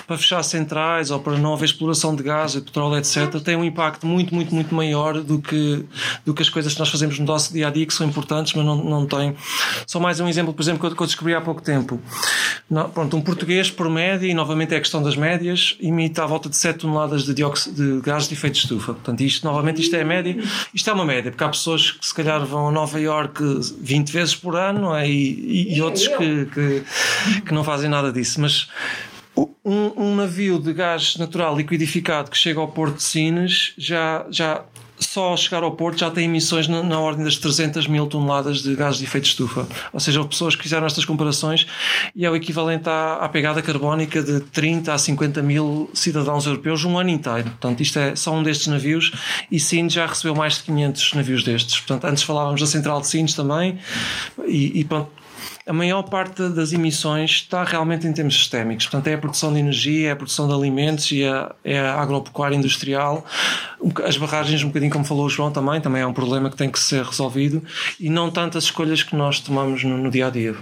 para 0.08 0.18
fechar 0.18 0.44
centrais 0.44 1.12
ou 1.12 1.20
para 1.20 1.38
não 1.38 1.54
haver 1.54 1.66
exploração 1.66 2.16
de 2.16 2.24
gás 2.24 2.56
e 2.56 2.62
petróleo, 2.62 2.98
etc., 2.98 3.42
tem 3.44 3.56
um 3.56 3.64
impacto 3.64 4.06
muito, 4.06 4.34
muito, 4.34 4.54
muito 4.54 4.74
maior 4.74 5.22
do 5.22 5.40
que, 5.40 5.86
do 6.26 6.34
que 6.34 6.42
as 6.42 6.50
coisas 6.50 6.74
que 6.74 6.80
nós 6.80 6.90
fazemos 6.90 7.20
no 7.20 7.26
nosso 7.26 7.54
dia 7.54 7.68
a 7.68 7.72
dia, 7.72 7.86
que 7.86 7.94
são 7.94 8.08
importantes, 8.08 8.54
mas 8.54 8.66
não, 8.66 8.76
não 8.84 9.06
têm. 9.06 9.36
Só 9.86 10.00
mais 10.00 10.20
um 10.20 10.28
exemplo, 10.28 10.54
por 10.54 10.62
exemplo, 10.62 10.80
que 10.80 11.02
eu, 11.02 11.08
descobri 11.08 11.34
há 11.34 11.42
pouco 11.42 11.62
tempo. 11.62 12.00
Não, 12.70 12.90
pronto, 12.90 13.18
um 13.18 13.22
português, 13.22 13.70
por 13.70 13.90
média, 13.90 14.28
e 14.28 14.34
novamente 14.34 14.74
é 14.74 14.78
a 14.78 14.80
questão 14.80 15.02
das 15.04 15.16
médias, 15.16 15.76
imita 15.80 16.24
à 16.24 16.28
volta 16.28 16.50
de 16.50 16.56
7 16.56 16.80
toneladas 16.80 17.24
de 17.24 17.34
dióxido 17.42 17.96
de 17.96 18.02
gases 18.02 18.28
de 18.28 18.36
efeito 18.36 18.54
de 18.54 18.60
estufa. 18.60 18.94
Portanto, 18.94 19.22
isto, 19.22 19.46
novamente, 19.46 19.82
isto 19.82 19.96
é 19.96 20.02
a 20.02 20.06
média. 20.06 20.38
Isto 20.74 20.90
é 20.90 20.94
uma 20.94 21.06
média, 21.06 21.32
porque 21.32 21.44
há 21.44 21.50
pessoas 21.50 21.92
que 21.92 22.06
se 22.06 22.14
calhar 22.14 22.46
vão 22.46 22.70
a 22.70 22.72
Nova 22.72 23.00
York 23.00 23.42
20 23.80 24.12
vezes 24.12 24.36
por 24.36 24.56
ano 24.56 24.96
é? 24.96 25.10
e, 25.10 25.76
e, 25.76 25.82
outros 25.82 26.08
que, 26.08 26.46
que, 26.46 26.84
que 27.42 27.54
não 27.54 27.64
fazem 27.64 27.90
nada 27.90 28.12
disso. 28.12 28.40
Mas 28.40 28.70
um, 29.36 29.92
um, 29.98 30.16
navio 30.16 30.60
de 30.60 30.74
gás 30.74 31.16
natural 31.18 31.56
liquidificado 31.56 32.30
que 32.30 32.38
chega 32.38 32.60
ao 32.60 32.68
Porto 32.68 32.98
de 32.98 33.04
Sines 33.04 33.74
já, 33.78 34.26
já 34.30 34.64
só 35.04 35.30
ao 35.30 35.38
chegar 35.38 35.64
ao 35.64 35.72
Porto 35.72 36.00
já 36.00 36.12
tem 36.12 36.26
emissões 36.26 36.68
na, 36.68 36.84
na, 36.84 37.00
ordem 37.00 37.26
das 37.26 37.38
300 37.38 37.88
mil 37.88 38.08
toneladas 38.08 38.62
de 38.62 38.76
gás 38.76 38.98
de 38.98 39.04
efeito 39.04 39.26
de 39.26 39.30
estufa. 39.32 39.68
Ou 39.92 40.00
seja, 40.00 40.24
pessoas 40.24 40.56
que 40.56 40.64
fizeram 40.64 40.86
estas 40.86 41.06
comparações 41.06 41.68
e 42.16 42.26
é 42.26 42.30
o 42.30 42.36
equivalente 42.36 42.88
à, 42.88 43.16
à, 43.16 43.30
pegada 43.30 43.62
carbónica 43.62 44.22
de 44.22 44.40
30 44.40 44.94
a 44.94 44.98
50 44.98 45.42
mil 45.42 45.90
cidadãos 45.94 46.46
europeus 46.46 46.86
um 46.86 46.98
ano 46.98 47.10
inteiro. 47.10 47.50
Portanto, 47.50 47.82
isto 47.82 48.00
é 48.00 48.16
só 48.16 48.34
um 48.34 48.44
destes 48.44 48.68
navios 48.68 49.12
e 49.52 49.60
Sines 49.60 49.94
já 49.94 50.06
recebeu 50.06 50.36
mais 50.36 50.56
de 50.56 50.64
500 50.64 51.14
navios 51.14 51.44
destes. 51.44 51.80
Portanto, 51.80 52.06
antes 52.06 52.24
falávamos 52.24 52.62
da 52.62 52.68
central 52.68 53.02
de 53.02 53.08
Sines 53.08 53.34
também 53.34 53.80
e, 54.46 54.80
e 54.80 54.84
pronto, 54.86 55.21
a 55.66 55.74
maior 55.74 56.04
parte 56.04 56.50
das 56.50 56.74
emissões 56.74 57.32
está 57.32 57.64
realmente 57.64 58.08
em 58.08 58.14
termos 58.14 58.36
sistémicos. 58.36 58.88
Portanto, 58.88 59.08
é 59.08 59.14
a 59.14 59.18
produção 59.18 59.54
de 59.54 59.60
energia, 59.60 60.10
é 60.10 60.12
a 60.12 60.16
produção 60.16 60.48
de 60.48 60.54
alimentos 60.54 61.12
e 61.12 61.24
a, 61.24 61.54
é 61.64 61.80
a 61.80 62.02
agropecuária 62.02 62.56
industrial. 62.56 63.26
As 64.04 64.18
barragens, 64.18 64.64
um 64.64 64.68
bocadinho 64.68 64.92
como 64.92 65.06
falou 65.06 65.26
o 65.26 65.30
João 65.30 65.52
também, 65.52 65.80
também 65.80 66.02
é 66.02 66.08
um 66.08 66.14
problema 66.14 66.50
que 66.50 66.56
tem 66.56 66.70
que 66.70 66.80
ser 66.80 67.04
resolvido 67.04 67.64
e 68.00 68.10
não 68.10 68.32
tantas 68.32 68.66
escolhas 68.66 69.04
que 69.04 69.16
nós 69.16 69.40
tomamos 69.40 69.84
no, 69.84 69.98
no 69.98 70.10
dia 70.10 70.28
a 70.28 70.30
dia. 70.30 70.56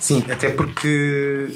Sim, 0.00 0.24
até 0.30 0.50
porque 0.50 1.48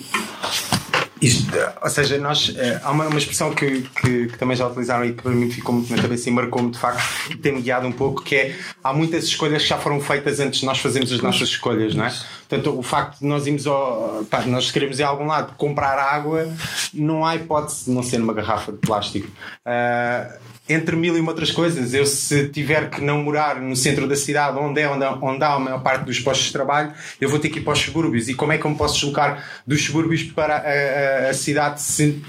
isto, 1.25 1.53
ou 1.83 1.89
seja, 1.89 2.19
nós, 2.19 2.55
eh, 2.57 2.81
há 2.83 2.91
uma, 2.91 3.07
uma 3.07 3.19
expressão 3.19 3.55
que, 3.55 3.83
que, 3.83 4.27
que, 4.27 4.39
também 4.39 4.57
já 4.57 4.67
utilizaram 4.67 5.05
e 5.05 5.15
que 5.15 5.23
para 5.23 5.33
mim 5.33 5.51
ficou 5.51 5.75
muito 5.75 5.95
na 5.95 6.01
cabeça 6.01 6.29
e 6.29 6.33
marcou-me 6.33 6.71
de 6.71 6.79
facto 6.79 7.03
e 7.31 7.37
tem-me 7.37 7.63
guiado 7.63 7.87
um 7.87 7.93
pouco, 7.93 8.23
que 8.23 8.37
é 8.37 8.57
há 8.83 8.93
muitas 8.93 9.25
escolhas 9.25 9.63
que 9.63 9.69
já 9.69 9.79
foram 9.79 10.01
feitas 10.01 10.39
antes 10.39 10.61
de 10.61 10.67
nós 10.67 10.79
fazermos 10.79 11.11
as 11.13 11.21
nossas 11.23 11.49
escolhas, 11.49 11.95
não 11.95 12.05
é? 12.05 12.13
Portanto, 12.49 12.79
o 12.79 12.83
facto 12.83 13.21
de 13.21 13.27
nós 13.27 13.47
irmos 13.47 13.67
ao, 13.67 14.27
pá, 14.31 14.43
nós 14.43 14.71
queremos 14.71 14.99
ir 14.99 15.03
a 15.03 15.09
algum 15.09 15.27
lado 15.27 15.55
comprar 15.57 15.99
água, 15.99 16.47
não 16.93 17.25
há 17.25 17.37
hipótese 17.37 17.87
de 17.87 17.91
não 17.91 18.03
ser 18.03 18.19
numa 18.19 18.35
garrafa 18.35 18.73
de 18.73 18.79
plástico. 18.79 19.29
Uh, 19.67 20.55
entre 20.69 20.97
mil 20.97 21.17
e 21.17 21.21
outras 21.21 21.51
coisas, 21.51 21.93
eu 21.93 22.07
se 22.07 22.49
tiver 22.49 22.89
que 22.89 23.01
não 23.03 23.23
morar 23.23 23.61
no 23.61 23.77
centro 23.77 24.09
da 24.09 24.17
cidade, 24.17 24.59
onde 24.59 24.81
é 24.81 24.89
onde, 24.89 25.05
onde 25.05 25.45
há 25.45 25.53
a 25.53 25.59
maior 25.59 25.83
parte 25.83 26.05
dos 26.05 26.19
postos 26.21 26.47
de 26.47 26.53
trabalho, 26.53 26.93
eu 27.21 27.29
vou 27.29 27.39
ter 27.39 27.51
que 27.51 27.59
ir 27.59 27.63
para 27.63 27.75
os 27.75 27.81
subúrbios. 27.81 28.29
E 28.29 28.35
como 28.35 28.53
é 28.53 28.57
que 28.57 28.65
eu 28.65 28.71
me 28.71 28.77
posso 28.77 28.95
deslocar 28.95 29.45
dos 29.67 29.85
subúrbios 29.85 30.23
para 30.23 30.57
a, 30.57 30.59
a, 30.59 31.14
a 31.31 31.35
cidade 31.35 31.81
se, 31.81 32.23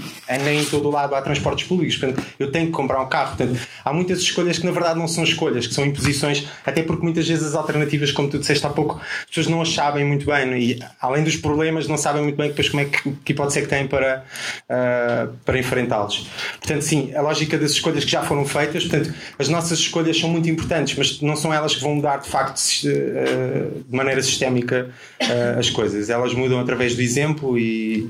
nem 0.43 0.61
em 0.61 0.65
todo 0.65 0.87
o 0.87 0.91
lado 0.91 1.15
há 1.15 1.21
transportes 1.21 1.67
públicos. 1.67 1.97
Portanto, 1.97 2.25
eu 2.39 2.51
tenho 2.51 2.67
que 2.67 2.71
comprar 2.71 3.01
um 3.01 3.07
carro. 3.07 3.35
Portanto, 3.35 3.59
há 3.83 3.93
muitas 3.93 4.19
escolhas 4.19 4.57
que 4.57 4.65
na 4.65 4.71
verdade 4.71 4.99
não 4.99 5.07
são 5.07 5.23
escolhas, 5.23 5.67
que 5.67 5.73
são 5.73 5.85
imposições, 5.85 6.47
até 6.65 6.81
porque 6.83 7.03
muitas 7.03 7.27
vezes 7.27 7.45
as 7.45 7.55
alternativas, 7.55 8.11
como 8.11 8.29
tu 8.29 8.39
disseste 8.39 8.65
há 8.65 8.69
pouco, 8.69 8.99
as 8.99 9.25
pessoas 9.25 9.47
não 9.47 9.61
as 9.61 9.69
sabem 9.69 10.05
muito 10.05 10.25
bem 10.25 10.53
é? 10.53 10.59
e 10.59 10.79
além 10.99 11.23
dos 11.23 11.35
problemas, 11.35 11.87
não 11.87 11.97
sabem 11.97 12.23
muito 12.23 12.35
bem 12.35 12.49
depois 12.49 12.69
como 12.69 12.81
é 12.81 12.85
que, 12.85 13.11
que 13.11 13.33
é 13.33 13.61
que 13.61 13.67
têm 13.67 13.87
para, 13.87 14.25
uh, 14.69 15.33
para 15.45 15.59
enfrentá-los. 15.59 16.27
Portanto, 16.59 16.81
sim, 16.81 17.13
a 17.13 17.21
lógica 17.21 17.57
das 17.57 17.71
escolhas 17.71 18.03
que 18.03 18.11
já 18.11 18.23
foram 18.23 18.45
feitas, 18.45 18.85
portanto, 18.85 19.13
as 19.37 19.49
nossas 19.49 19.79
escolhas 19.79 20.19
são 20.19 20.29
muito 20.29 20.49
importantes, 20.49 20.95
mas 20.97 21.21
não 21.21 21.35
são 21.35 21.53
elas 21.53 21.75
que 21.75 21.81
vão 21.81 21.95
mudar 21.95 22.17
de 22.17 22.29
facto 22.29 22.57
uh, 22.57 23.83
de 23.87 23.95
maneira 23.95 24.21
sistémica 24.21 24.89
uh, 25.21 25.59
as 25.59 25.69
coisas. 25.69 26.09
Elas 26.09 26.33
mudam 26.33 26.59
através 26.59 26.95
do 26.95 27.01
exemplo 27.01 27.57
e 27.57 28.09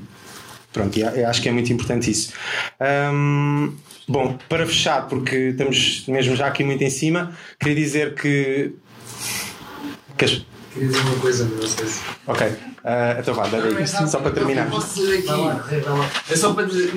pronto, 0.76 0.99
eu 0.99 1.27
acho 1.30 1.41
que 1.41 1.47
é 1.47 1.52
muito 1.53 1.72
importante 1.72 2.11
isso. 2.11 2.34
Um, 3.14 3.73
bom, 4.07 4.38
para 4.49 4.65
fechar, 4.65 5.07
porque 5.07 5.35
estamos 5.35 6.03
mesmo 6.07 6.35
já 6.35 6.47
aqui 6.47 6.65
muito 6.65 6.84
em 6.84 6.89
cima, 6.89 7.31
queria 7.57 7.76
dizer 7.76 8.14
que. 8.14 8.73
que 10.18 10.26
as... 10.26 10.45
Queria 10.73 10.89
dizer 10.89 10.99
uma 10.99 11.15
coisa, 11.15 11.45
não 11.45 11.65
sei 11.65 11.88
se. 11.88 12.02
Ok. 12.27 12.47
Uh, 12.47 13.19
então 13.19 13.34
vá, 13.34 13.47
dá 13.47 13.57
aí, 13.57 13.88
só 13.88 14.19
para 14.19 14.31
terminar. 14.31 14.69
Posso 14.69 14.99
dizer 14.99 15.19
aqui? 15.19 15.27
Vai 15.27 15.38
lá, 15.38 15.53
vai 15.53 15.81
lá. 15.81 16.11
É 16.30 16.35
só 16.35 16.53
para 16.53 16.65
dizer. 16.65 16.91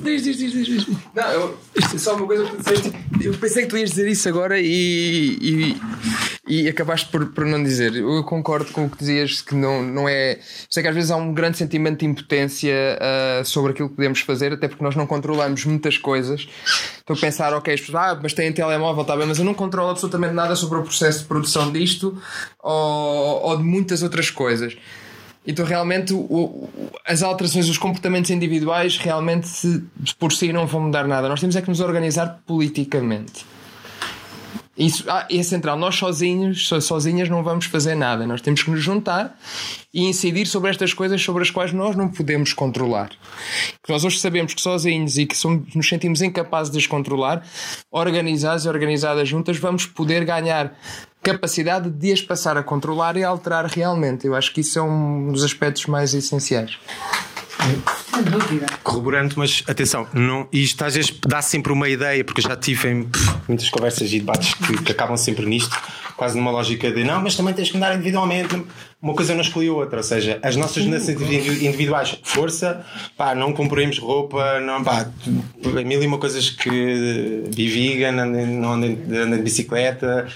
Diz, 0.00 0.22
diz, 0.24 0.38
diz, 0.38 0.52
diz. 0.52 0.66
diz. 0.66 0.96
Não, 1.14 1.30
eu, 1.30 1.58
isto 1.76 1.94
é 1.94 1.98
só 1.98 2.16
uma 2.16 2.26
coisa 2.26 2.44
que 2.44 2.50
tu 2.50 2.56
disseste. 2.56 2.92
Eu 3.20 3.34
pensei 3.34 3.62
que 3.64 3.68
tu 3.68 3.76
ias 3.76 3.90
dizer 3.90 4.08
isso 4.08 4.28
agora 4.28 4.58
e, 4.58 5.38
e, 5.40 5.76
e 6.48 6.68
acabaste 6.68 7.08
por, 7.10 7.26
por 7.26 7.44
não 7.44 7.62
dizer. 7.62 7.94
Eu 7.94 8.24
concordo 8.24 8.72
com 8.72 8.86
o 8.86 8.90
que 8.90 8.98
dizias, 8.98 9.40
que 9.40 9.54
não, 9.54 9.82
não 9.82 10.08
é. 10.08 10.38
Sei 10.68 10.82
que 10.82 10.88
às 10.88 10.94
vezes 10.94 11.10
há 11.10 11.16
um 11.16 11.32
grande 11.32 11.58
sentimento 11.58 12.00
de 12.00 12.06
impotência 12.06 12.74
uh, 12.98 13.44
sobre 13.44 13.72
aquilo 13.72 13.88
que 13.88 13.96
podemos 13.96 14.20
fazer, 14.20 14.52
até 14.52 14.66
porque 14.66 14.82
nós 14.82 14.96
não 14.96 15.06
controlamos 15.06 15.64
muitas 15.64 15.98
coisas. 15.98 16.48
Estou 16.96 17.14
a 17.14 17.18
pensar, 17.18 17.52
ok, 17.52 17.72
as 17.74 17.80
pessoas, 17.80 18.02
ah, 18.02 18.18
mas 18.22 18.32
têm 18.32 18.52
telemóvel, 18.52 19.02
está 19.02 19.16
bem, 19.16 19.26
mas 19.26 19.38
eu 19.38 19.44
não 19.44 19.54
controlo 19.54 19.90
absolutamente 19.90 20.34
nada 20.34 20.56
sobre 20.56 20.78
o 20.78 20.82
processo 20.82 21.20
de 21.20 21.24
produção 21.26 21.70
disto 21.70 22.20
ou, 22.62 23.42
ou 23.42 23.56
de 23.56 23.62
muitas 23.62 24.02
outras 24.02 24.30
coisas. 24.30 24.76
Então, 25.46 25.64
realmente, 25.64 26.12
o, 26.12 26.68
as 27.06 27.22
alterações, 27.22 27.68
os 27.68 27.78
comportamentos 27.78 28.30
individuais, 28.30 28.98
realmente, 28.98 29.48
por 30.18 30.30
si, 30.32 30.52
não 30.52 30.66
vão 30.66 30.82
mudar 30.82 31.06
nada. 31.06 31.28
Nós 31.28 31.40
temos 31.40 31.56
é 31.56 31.62
que 31.62 31.68
nos 31.68 31.80
organizar 31.80 32.42
politicamente. 32.46 33.46
Isso 34.78 35.04
ah, 35.08 35.26
é 35.28 35.42
central. 35.42 35.76
Nós 35.76 35.96
sozinhos, 35.96 36.68
sozinhas, 36.68 37.28
não 37.28 37.42
vamos 37.42 37.66
fazer 37.66 37.96
nada. 37.96 38.24
Nós 38.26 38.40
temos 38.40 38.62
que 38.62 38.70
nos 38.70 38.80
juntar 38.80 39.36
e 39.92 40.04
incidir 40.04 40.46
sobre 40.46 40.70
estas 40.70 40.94
coisas 40.94 41.20
sobre 41.20 41.42
as 41.42 41.50
quais 41.50 41.72
nós 41.72 41.96
não 41.96 42.08
podemos 42.08 42.52
controlar. 42.52 43.10
Nós 43.88 44.04
hoje 44.04 44.20
sabemos 44.20 44.54
que 44.54 44.60
sozinhos 44.60 45.18
e 45.18 45.26
que 45.26 45.36
somos, 45.36 45.74
nos 45.74 45.88
sentimos 45.88 46.22
incapazes 46.22 46.70
de 46.70 46.78
as 46.78 46.86
controlar, 46.86 47.44
organizados 47.90 48.66
e 48.66 48.68
organizadas 48.68 49.28
juntas, 49.28 49.56
vamos 49.56 49.84
poder 49.84 50.24
ganhar 50.24 50.78
capacidade 51.22 51.90
de 51.90 52.12
as 52.12 52.22
passar 52.22 52.56
a 52.56 52.62
controlar 52.62 53.16
e 53.16 53.24
alterar 53.24 53.66
realmente. 53.66 54.26
Eu 54.26 54.36
acho 54.36 54.52
que 54.54 54.60
isso 54.60 54.78
é 54.78 54.82
um 54.82 55.32
dos 55.32 55.42
aspectos 55.42 55.86
mais 55.86 56.14
essenciais. 56.14 56.78
Corroborando, 58.82 59.34
mas 59.36 59.62
atenção, 59.66 60.06
não, 60.12 60.48
isto 60.52 60.84
às 60.84 60.94
vezes 60.94 61.12
dá 61.26 61.42
sempre 61.42 61.72
uma 61.72 61.88
ideia, 61.88 62.24
porque 62.24 62.40
eu 62.40 62.48
já 62.48 62.56
tive 62.56 62.88
em 62.88 63.04
pff, 63.04 63.34
muitas 63.46 63.68
conversas 63.70 64.12
e 64.12 64.18
debates 64.20 64.54
que, 64.54 64.82
que, 64.82 64.92
acabam 64.92 65.16
sempre 65.16 65.46
nisto, 65.46 65.76
quase 66.16 66.36
numa 66.36 66.50
lógica 66.50 66.90
de 66.90 67.04
não, 67.04 67.20
mas 67.22 67.36
também 67.36 67.54
tens 67.54 67.70
que 67.70 67.76
andar 67.76 67.94
individualmente. 67.94 68.62
Uma 69.00 69.14
coisa 69.14 69.32
não 69.34 69.42
exclui 69.42 69.68
a 69.68 69.72
outra, 69.72 69.98
ou 69.98 70.02
seja, 70.02 70.40
as 70.42 70.56
nossas 70.56 70.84
necessidades 70.84 71.62
individuais, 71.62 72.18
força, 72.24 72.84
pá, 73.16 73.34
não 73.34 73.52
compremos 73.52 73.98
roupa, 73.98 74.58
não, 74.60 74.82
pá, 74.82 75.08
mil 75.84 76.02
e 76.02 76.06
uma 76.06 76.18
coisas 76.18 76.50
que 76.50 77.44
be 77.54 77.68
vegan, 77.68 78.12
não 78.24 78.72
andem 78.72 78.96
de 78.96 79.42
bicicleta 79.42 80.26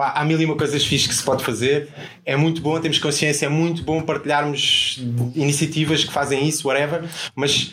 há 0.00 0.24
mil 0.24 0.40
e 0.40 0.44
uma 0.44 0.56
coisas 0.56 0.84
fixas 0.84 1.08
que 1.08 1.14
se 1.14 1.22
pode 1.22 1.44
fazer. 1.44 1.88
É 2.24 2.36
muito 2.36 2.60
bom, 2.60 2.78
temos 2.80 2.98
consciência, 2.98 3.46
é 3.46 3.48
muito 3.48 3.82
bom 3.82 4.02
partilharmos 4.02 5.00
iniciativas 5.34 6.04
que 6.04 6.12
fazem 6.12 6.46
isso, 6.46 6.66
whatever, 6.68 7.04
mas 7.34 7.72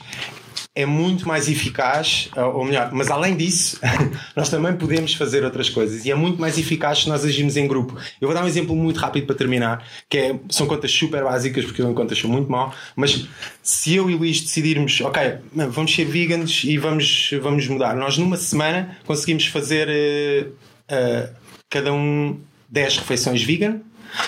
é 0.78 0.86
muito 0.86 1.28
mais 1.28 1.50
eficaz, 1.50 2.30
ou 2.54 2.64
melhor, 2.64 2.92
mas 2.94 3.10
além 3.10 3.36
disso, 3.36 3.80
nós 4.38 4.48
também 4.48 4.76
podemos 4.76 5.16
fazer 5.16 5.44
outras 5.44 5.72
coisas 5.72 6.06
e 6.06 6.12
é 6.12 6.14
muito 6.14 6.40
mais 6.40 6.56
eficaz 6.56 7.00
se 7.00 7.10
nós 7.10 7.26
agirmos 7.26 7.58
em 7.58 7.68
grupo. 7.68 7.98
Eu 8.22 8.28
vou 8.28 8.36
dar 8.36 8.44
um 8.44 8.48
exemplo 8.48 8.76
muito 8.76 9.00
rápido 9.00 9.26
para 9.26 9.36
terminar, 9.36 9.84
que 10.08 10.18
é, 10.20 10.40
são 10.52 10.68
contas 10.68 10.92
super 10.92 11.24
básicas, 11.24 11.66
porque 11.66 11.82
eu 11.82 11.90
em 11.90 11.96
contas 11.96 12.20
sou 12.20 12.30
muito 12.30 12.52
mal, 12.52 12.72
mas 12.96 13.28
se 13.64 13.96
eu 13.96 14.08
e 14.08 14.14
o 14.14 14.20
Luís 14.20 14.40
decidirmos, 14.40 15.02
ok, 15.02 15.38
vamos 15.72 15.96
ser 15.96 16.06
veganos 16.06 16.64
e 16.64 16.78
vamos, 16.78 17.32
vamos 17.42 17.68
mudar, 17.68 17.96
nós 17.96 18.20
numa 18.20 18.38
semana 18.38 19.00
conseguimos 19.04 19.48
fazer. 19.48 19.90
Uh, 19.90 20.50
uh, 20.94 21.47
cada 21.70 21.94
um 21.94 22.40
10 22.70 22.98
refeições 22.98 23.44
vegan. 23.44 23.82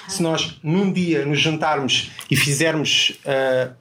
Se 0.07 0.22
nós 0.22 0.60
num 0.61 0.91
dia 0.91 1.26
nos 1.26 1.40
juntarmos 1.40 2.11
e 2.30 2.36
fizermos 2.36 3.18
uh, 3.26 3.74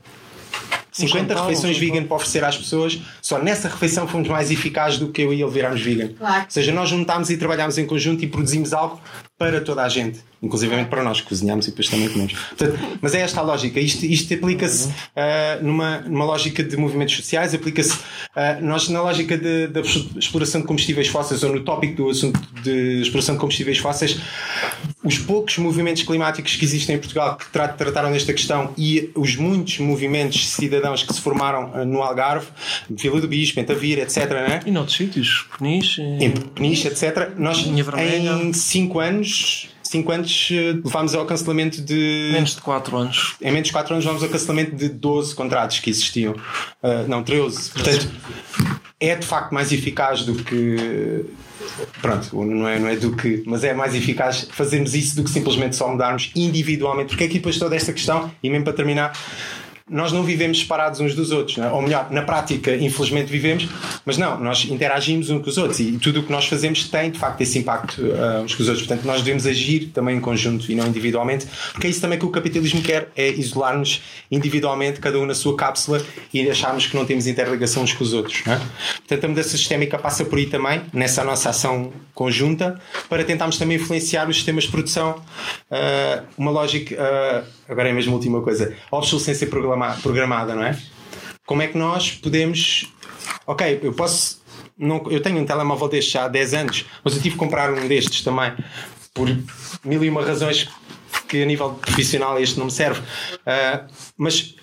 50 0.93 1.35
refeições 1.43 1.79
vegan 1.79 2.05
para 2.05 2.17
oferecer 2.17 2.45
às 2.45 2.57
pessoas, 2.57 3.01
só 3.23 3.39
nessa 3.39 3.69
refeição 3.69 4.07
fomos 4.07 4.29
mais 4.29 4.51
eficazes 4.51 4.99
do 4.99 5.11
que 5.11 5.23
eu 5.23 5.33
e 5.33 5.43
ele 5.43 5.51
virarmos 5.51 5.81
vegan. 5.81 6.09
Claro. 6.15 6.45
Ou 6.45 6.51
seja, 6.51 6.73
nós 6.73 6.89
juntámos 6.89 7.31
e 7.31 7.37
trabalhámos 7.37 7.79
em 7.79 7.87
conjunto 7.87 8.25
e 8.25 8.29
produzimos 8.29 8.73
algo 8.73 9.01
para 9.37 9.61
toda 9.61 9.83
a 9.83 9.89
gente, 9.89 10.21
inclusive 10.43 10.85
para 10.87 11.03
nós 11.03 11.21
que 11.21 11.29
cozinhamos 11.29 11.67
e 11.67 11.71
depois 11.71 11.89
também 11.89 12.09
comemos. 12.09 12.33
Portanto, 12.33 12.79
mas 13.01 13.15
é 13.15 13.21
esta 13.21 13.41
a 13.41 13.43
lógica. 13.43 13.81
Isto, 13.81 14.05
isto 14.07 14.33
aplica-se 14.35 14.89
uh, 14.89 15.63
numa, 15.63 16.01
numa 16.01 16.25
lógica 16.25 16.63
de 16.63 16.77
movimentos 16.77 17.17
sociais, 17.17 17.55
aplica-se 17.55 17.93
uh, 17.93 18.63
nós 18.63 18.89
na 18.89 19.03
lógica 19.03 19.37
da 19.37 19.81
exploração 20.17 20.61
de 20.61 20.67
combustíveis 20.67 21.09
fósseis 21.09 21.43
ou 21.43 21.53
no 21.53 21.61
tópico 21.61 21.97
do 21.97 22.11
assunto 22.11 22.41
de 22.63 23.03
exploração 23.03 23.35
de 23.35 23.41
combustíveis 23.41 23.79
fósseis, 23.79 24.19
os 25.05 25.19
poucos 25.19 25.59
movimentos 25.59 26.03
climáticos 26.03 26.57
que 26.57 26.65
existem 26.65 26.97
em 26.97 26.99
Portugal 26.99 27.37
que 27.37 27.49
tra 27.51 27.69
trataram 27.69 28.13
desta 28.13 28.33
questão 28.33 28.73
e 28.77 29.11
os 29.15 29.37
muitos 29.37 29.79
movimentos 29.79 30.49
cidadãos 30.49 31.03
que 31.03 31.13
se 31.13 31.21
formaram 31.21 31.73
uh, 31.73 31.85
no 31.85 32.03
Algarve, 32.03 32.47
Vila 32.89 33.21
do 33.21 33.29
Bispo, 33.29 33.57
Pentavir, 33.57 33.99
etc. 33.99 34.31
Né? 34.31 34.61
E 34.67 34.71
noutros 34.71 34.97
sítios, 34.97 35.47
Peniche, 35.59 36.01
em 36.03 36.31
Peniche, 36.31 36.89
etc. 36.89 37.33
Nós 37.37 37.59
em 37.67 38.53
5 38.53 39.01
anos 39.01 39.19
anos 39.19 39.69
5 39.89 40.13
anos 40.13 40.49
eh, 40.53 40.73
levámos 40.85 41.15
ao 41.15 41.25
cancelamento 41.25 41.81
de. 41.81 42.31
Menos 42.33 42.55
de 42.55 42.61
4 42.61 42.97
anos. 42.97 43.37
Em 43.41 43.51
menos 43.51 43.69
de 43.69 43.73
4 43.73 43.95
anos 43.95 44.05
levámos 44.05 44.23
ao 44.23 44.29
cancelamento 44.29 44.77
de 44.77 44.89
12 44.89 45.35
contratos 45.35 45.81
que 45.81 45.89
existiam. 45.89 46.35
Uh, 46.83 47.09
não, 47.09 47.23
13. 47.23 47.71
Portanto, 47.71 48.11
é 49.01 49.15
de 49.15 49.27
facto 49.27 49.53
mais 49.53 49.73
eficaz 49.73 50.25
do 50.25 50.35
que. 50.35 51.25
Pronto, 52.03 52.45
não 52.45 52.69
é, 52.69 52.79
não 52.79 52.89
é 52.89 52.97
do 52.97 53.17
que. 53.17 53.43
Mas 53.47 53.65
é 53.65 53.73
mais 53.73 53.95
eficaz 53.95 54.47
fazermos 54.53 54.95
isso 54.95 55.17
do 55.17 55.25
que 55.25 55.31
simplesmente 55.31 55.75
só 55.75 55.89
mudarmos 55.89 56.31
individualmente. 56.37 57.09
Porque 57.09 57.25
aqui 57.25 57.35
depois 57.35 57.59
toda 57.59 57.75
esta 57.75 57.93
questão, 57.93 58.31
e 58.43 58.51
mesmo 58.51 58.65
para 58.65 58.75
terminar 58.75 59.13
nós 59.89 60.13
não 60.13 60.23
vivemos 60.23 60.61
separados 60.61 61.01
uns 61.01 61.15
dos 61.15 61.31
outros, 61.31 61.59
é? 61.59 61.71
ou 61.71 61.83
melhor, 61.83 62.11
na 62.11 62.23
prática, 62.23 62.75
infelizmente 62.75 63.31
vivemos, 63.31 63.69
mas 64.05 64.19
não, 64.19 64.39
nós 64.39 64.65
interagimos 64.65 65.31
uns 65.31 65.43
com 65.43 65.51
os 65.51 65.59
outros 65.59 65.81
e 65.81 65.93
tudo 65.99 66.21
o 66.21 66.23
que 66.23 66.33
nós 66.33 66.47
fazemos 66.47 66.85
tem 66.89 67.11
de 67.11 67.19
facto 67.19 67.41
esse 67.41 67.59
impacto 67.59 68.03
uh, 68.03 68.43
uns 68.43 68.55
com 68.55 68.63
os 68.63 68.69
outros. 68.69 68.87
Portanto, 68.87 69.07
nós 69.07 69.23
devemos 69.23 69.47
agir 69.47 69.91
também 69.95 70.17
em 70.17 70.21
conjunto 70.21 70.71
e 70.71 70.75
não 70.75 70.87
individualmente, 70.87 71.47
porque 71.73 71.87
é 71.87 71.91
isso 71.91 72.01
também 72.01 72.19
que 72.19 72.25
o 72.25 72.31
capitalismo 72.31 72.83
quer: 72.83 73.11
é 73.17 73.29
isolar-nos 73.31 74.03
individualmente, 74.31 75.01
cada 75.01 75.19
um 75.19 75.27
na 75.27 75.35
sua 75.35 75.57
cápsula 75.57 76.03
e 76.33 76.49
acharmos 76.49 76.87
que 76.87 76.97
não 76.97 77.05
temos 77.05 77.27
interligação 77.27 77.83
uns 77.83 77.93
com 77.93 78.05
os 78.05 78.13
outros. 78.13 78.43
É? 78.47 78.61
Portanto, 78.97 79.25
a 79.25 79.29
mudança 79.29 79.51
sistémica 79.51 79.99
passa 79.99 80.25
por 80.25 80.39
aí 80.39 80.47
também, 80.47 80.83
nessa 80.93 81.25
nossa 81.25 81.51
ação 81.51 81.93
conjunta, 82.15 82.81
para 83.09 83.25
tentarmos 83.25 83.59
também 83.59 83.77
influenciar 83.77 84.29
os 84.29 84.37
sistemas 84.37 84.65
de 84.65 84.71
produção. 84.71 85.23
Uh, 85.71 86.27
uma 86.37 86.51
lógica, 86.51 86.95
uh, 86.95 87.58
agora 87.69 87.91
é 87.91 87.93
mesmo 87.93 88.13
a 88.13 88.17
última 88.17 88.41
coisa, 88.43 88.75
obsolescência 88.91 89.47
programada, 89.47 90.55
não 90.55 90.65
é? 90.65 90.79
Como 91.47 91.63
é 91.63 91.67
que 91.67 91.79
nós 91.79 92.13
podemos. 92.13 92.93
Ok, 93.47 93.81
eu 93.83 93.93
posso. 93.93 94.43
Não, 94.77 95.03
eu 95.11 95.21
tenho 95.21 95.39
um 95.39 95.45
telemóvel 95.45 95.89
deste 95.89 96.13
já 96.13 96.25
há 96.25 96.29
10 96.29 96.55
anos, 96.55 96.85
mas 97.03 97.15
eu 97.15 97.23
tive 97.23 97.35
que 97.35 97.39
comprar 97.39 97.73
um 97.73 97.89
destes 97.89 98.23
também 98.23 98.53
por 99.13 99.29
mil 99.85 100.05
e 100.05 100.09
uma 100.09 100.25
razões 100.25 100.69
que 101.29 101.43
a 101.43 101.47
nível 101.47 101.71
profissional 101.75 102.39
este 102.39 102.59
não 102.59 102.67
me 102.67 102.71
serve. 102.71 103.01
Uh, 103.01 103.87
mas 104.17 104.55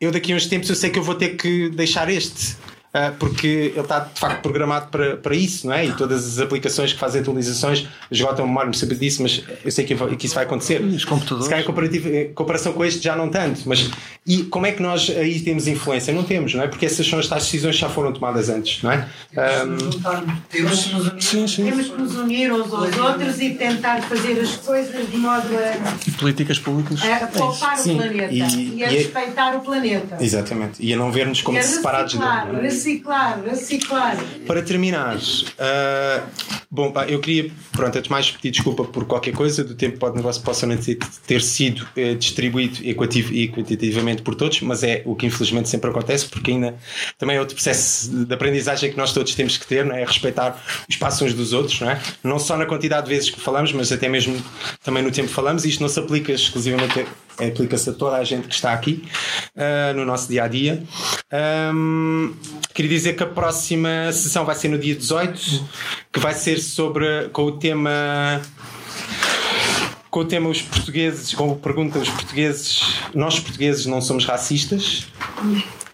eu 0.00 0.10
daqui 0.10 0.32
a 0.32 0.36
uns 0.36 0.46
tempos 0.46 0.68
eu 0.68 0.74
sei 0.74 0.90
que 0.90 0.98
eu 0.98 1.02
vou 1.02 1.14
ter 1.14 1.36
que 1.36 1.68
deixar 1.70 2.08
este. 2.08 2.56
Uh, 2.94 3.12
porque 3.18 3.46
ele 3.74 3.80
está 3.80 4.00
de 4.00 4.18
facto 4.20 4.40
programado 4.42 4.86
para, 4.88 5.16
para 5.16 5.34
isso, 5.34 5.66
não 5.66 5.74
é? 5.74 5.86
E 5.86 5.92
todas 5.92 6.26
as 6.26 6.38
aplicações 6.38 6.92
que 6.92 6.98
fazem 6.98 7.20
atualizações 7.20 7.86
esgotam 8.10 8.44
a 8.44 8.48
memória, 8.48 8.66
não 8.66 8.72
saber 8.74 8.96
disso, 8.96 9.22
mas 9.22 9.42
eu 9.64 9.70
sei 9.70 9.84
que, 9.84 9.94
que 10.16 10.26
isso 10.26 10.34
vai 10.34 10.44
acontecer. 10.44 10.80
Os 10.82 11.04
computadores. 11.04 11.44
Se 11.44 11.50
calhar 11.50 11.66
em 12.04 12.32
comparação 12.34 12.72
com 12.72 12.84
este 12.84 13.02
já 13.02 13.14
não 13.16 13.28
tanto, 13.28 13.62
mas 13.66 13.90
e 14.26 14.44
como 14.44 14.66
é 14.66 14.72
que 14.72 14.82
nós 14.82 15.10
aí 15.10 15.40
temos 15.40 15.66
influência? 15.66 16.12
Não 16.14 16.22
temos, 16.22 16.54
não 16.54 16.62
é? 16.62 16.68
Porque 16.68 16.86
essas 16.86 17.06
são 17.06 17.18
as 17.18 17.26
tais 17.28 17.44
decisões 17.44 17.74
que 17.74 17.80
já 17.80 17.88
foram 17.88 18.12
tomadas 18.12 18.48
antes, 18.48 18.82
não 18.82 18.92
é? 18.92 19.08
Um, 19.32 19.90
Temos 20.48 20.84
que 20.84 20.94
nos 20.94 21.32
unir, 21.32 21.70
temos 21.70 21.88
que 21.88 22.00
nos 22.00 22.14
unir 22.16 22.52
uns 22.52 22.72
aos 22.72 22.96
outros 22.98 23.40
e 23.40 23.50
tentar 23.54 24.00
fazer 24.02 24.38
as 24.40 24.56
coisas 24.56 25.10
de 25.10 25.16
modo 25.16 25.48
a, 25.56 26.18
Políticas 26.18 26.58
públicas. 26.58 27.00
a 27.04 27.26
poupar 27.26 27.76
Sim, 27.78 27.94
o 27.94 27.96
planeta 27.96 28.32
e- 28.32 28.38
e, 28.38 28.42
a 28.84 28.92
e 28.92 28.94
é- 28.94 28.98
respeitar 28.98 29.56
o 29.56 29.60
planeta. 29.60 30.16
exatamente. 30.20 30.74
E 30.84 30.92
a 30.92 30.96
não 30.96 31.10
ver-nos 31.10 31.40
como 31.42 31.58
e 31.58 31.62
separados 31.62 32.12
dele. 32.14 32.24
não 32.24 32.58
é? 32.58 32.62
Reciclar, 32.82 33.42
reciclar. 33.44 34.16
Para 34.46 34.62
terminar, 34.62 35.16
ah, 35.58 36.26
bom, 36.70 36.90
pá, 36.90 37.06
eu 37.06 37.20
queria, 37.20 37.50
pronto, 37.70 37.96
antes 37.96 38.10
mais 38.10 38.30
pedir 38.30 38.50
desculpa 38.50 38.84
por 38.84 39.04
qualquer 39.04 39.32
coisa, 39.32 39.62
do 39.62 39.74
tempo 39.74 39.98
pode 39.98 40.16
negócio 40.16 40.42
possa 40.42 40.66
ter, 41.26 41.42
sido 41.42 41.86
eh, 41.96 42.14
distribuído 42.14 42.78
equitativamente 42.84 44.22
por 44.22 44.34
todos, 44.34 44.60
mas 44.62 44.82
é 44.82 45.02
o 45.04 45.14
que 45.14 45.26
infelizmente 45.26 45.68
sempre 45.68 45.90
acontece, 45.90 46.26
porque 46.26 46.50
ainda 46.50 46.74
também 47.18 47.36
é 47.36 47.40
outro 47.40 47.54
processo 47.54 48.10
de 48.24 48.34
aprendizagem 48.34 48.90
que 48.90 48.96
nós 48.96 49.12
todos 49.12 49.34
temos 49.34 49.56
que 49.56 49.66
ter, 49.66 49.84
não 49.84 49.94
é? 49.94 50.04
Respeitar 50.04 50.60
o 50.88 50.90
espaço 50.90 51.24
uns 51.24 51.34
dos 51.34 51.52
outros, 51.52 51.80
não 51.80 51.90
é? 51.90 52.00
Não 52.24 52.38
só 52.38 52.56
na 52.56 52.66
quantidade 52.66 53.06
de 53.06 53.14
vezes 53.14 53.30
que 53.30 53.40
falamos, 53.40 53.72
mas 53.72 53.92
até 53.92 54.08
mesmo 54.08 54.42
também 54.82 55.02
no 55.02 55.10
tempo 55.10 55.28
que 55.28 55.34
falamos, 55.34 55.64
e 55.64 55.68
isto 55.68 55.80
não 55.80 55.88
se 55.88 56.00
aplica 56.00 56.32
exclusivamente 56.32 57.06
aplica-se 57.38 57.90
a 57.90 57.92
toda 57.92 58.16
a 58.16 58.24
gente 58.24 58.48
que 58.48 58.54
está 58.54 58.72
aqui 58.72 59.04
ah, 59.56 59.92
no 59.94 60.04
nosso 60.04 60.28
dia 60.28 60.44
a 60.44 60.48
dia. 60.48 60.82
Ahm, 61.30 62.34
queria 62.74 62.90
dizer 62.90 63.14
que 63.14 63.22
a 63.22 63.26
próxima 63.26 64.12
sessão 64.12 64.44
vai 64.44 64.54
ser 64.54 64.68
no 64.68 64.78
dia 64.78 64.94
18, 64.94 65.64
que 66.12 66.20
vai 66.20 66.34
ser 66.34 66.58
sobre 66.58 67.28
com 67.32 67.44
o 67.44 67.52
tema 67.52 68.40
com 70.10 70.20
o 70.20 70.24
tema 70.26 70.50
os 70.50 70.60
portugueses, 70.60 71.32
com 71.32 71.52
a 71.52 71.54
pergunta 71.54 71.98
os 71.98 72.10
portugueses, 72.10 72.82
nós 73.14 73.40
portugueses 73.40 73.86
não 73.86 74.02
somos 74.02 74.26
racistas. 74.26 75.06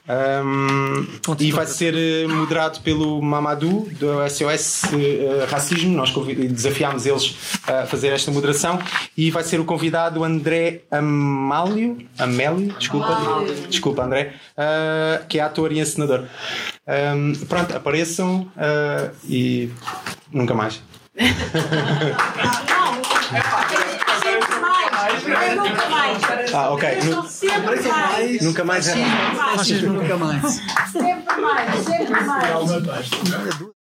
Ahm, 0.08 1.06
e 1.38 1.52
vai 1.52 1.66
ser 1.66 1.94
eh, 1.94 2.26
moderado 2.26 2.80
pelo 2.80 3.20
Mamadou 3.20 3.86
do 3.92 4.26
SOS 4.28 4.84
eh, 4.94 5.46
Racismo. 5.50 5.94
Nós 5.94 6.10
desafiámos 6.50 7.04
eles 7.04 7.36
a 7.66 7.84
fazer 7.86 8.08
esta 8.08 8.30
moderação. 8.30 8.78
E 9.14 9.30
vai 9.30 9.44
ser 9.44 9.60
o 9.60 9.64
convidado 9.64 10.24
André 10.24 10.82
Amálio, 10.90 11.98
Amélio, 12.18 12.72
desculpa, 12.78 13.44
desculpa 13.68 14.04
André, 14.04 14.34
ah, 14.56 15.20
que 15.28 15.38
é 15.38 15.42
ator 15.42 15.72
e 15.72 15.80
encenador. 15.80 16.24
Ahm, 16.86 17.34
pronto, 17.46 17.76
apareçam 17.76 18.50
ah, 18.56 19.10
e 19.28 19.70
nunca 20.32 20.54
mais. 20.54 20.80
Sempre 24.22 24.60
mais, 24.60 25.28
é 25.28 25.54
nunca 25.54 25.88
mais. 25.90 25.97
Ah, 26.54 26.70
ok. 26.72 26.84
Nu- 27.04 27.28
sempre 27.28 27.88
mais. 27.88 28.42
Nunca 28.42 28.64
mais 28.64 28.88
é 28.88 28.94
mais. 30.18 30.60
Sempre 30.92 31.40
mais, 31.40 31.84
sempre 31.84 32.24
mais. 32.24 33.77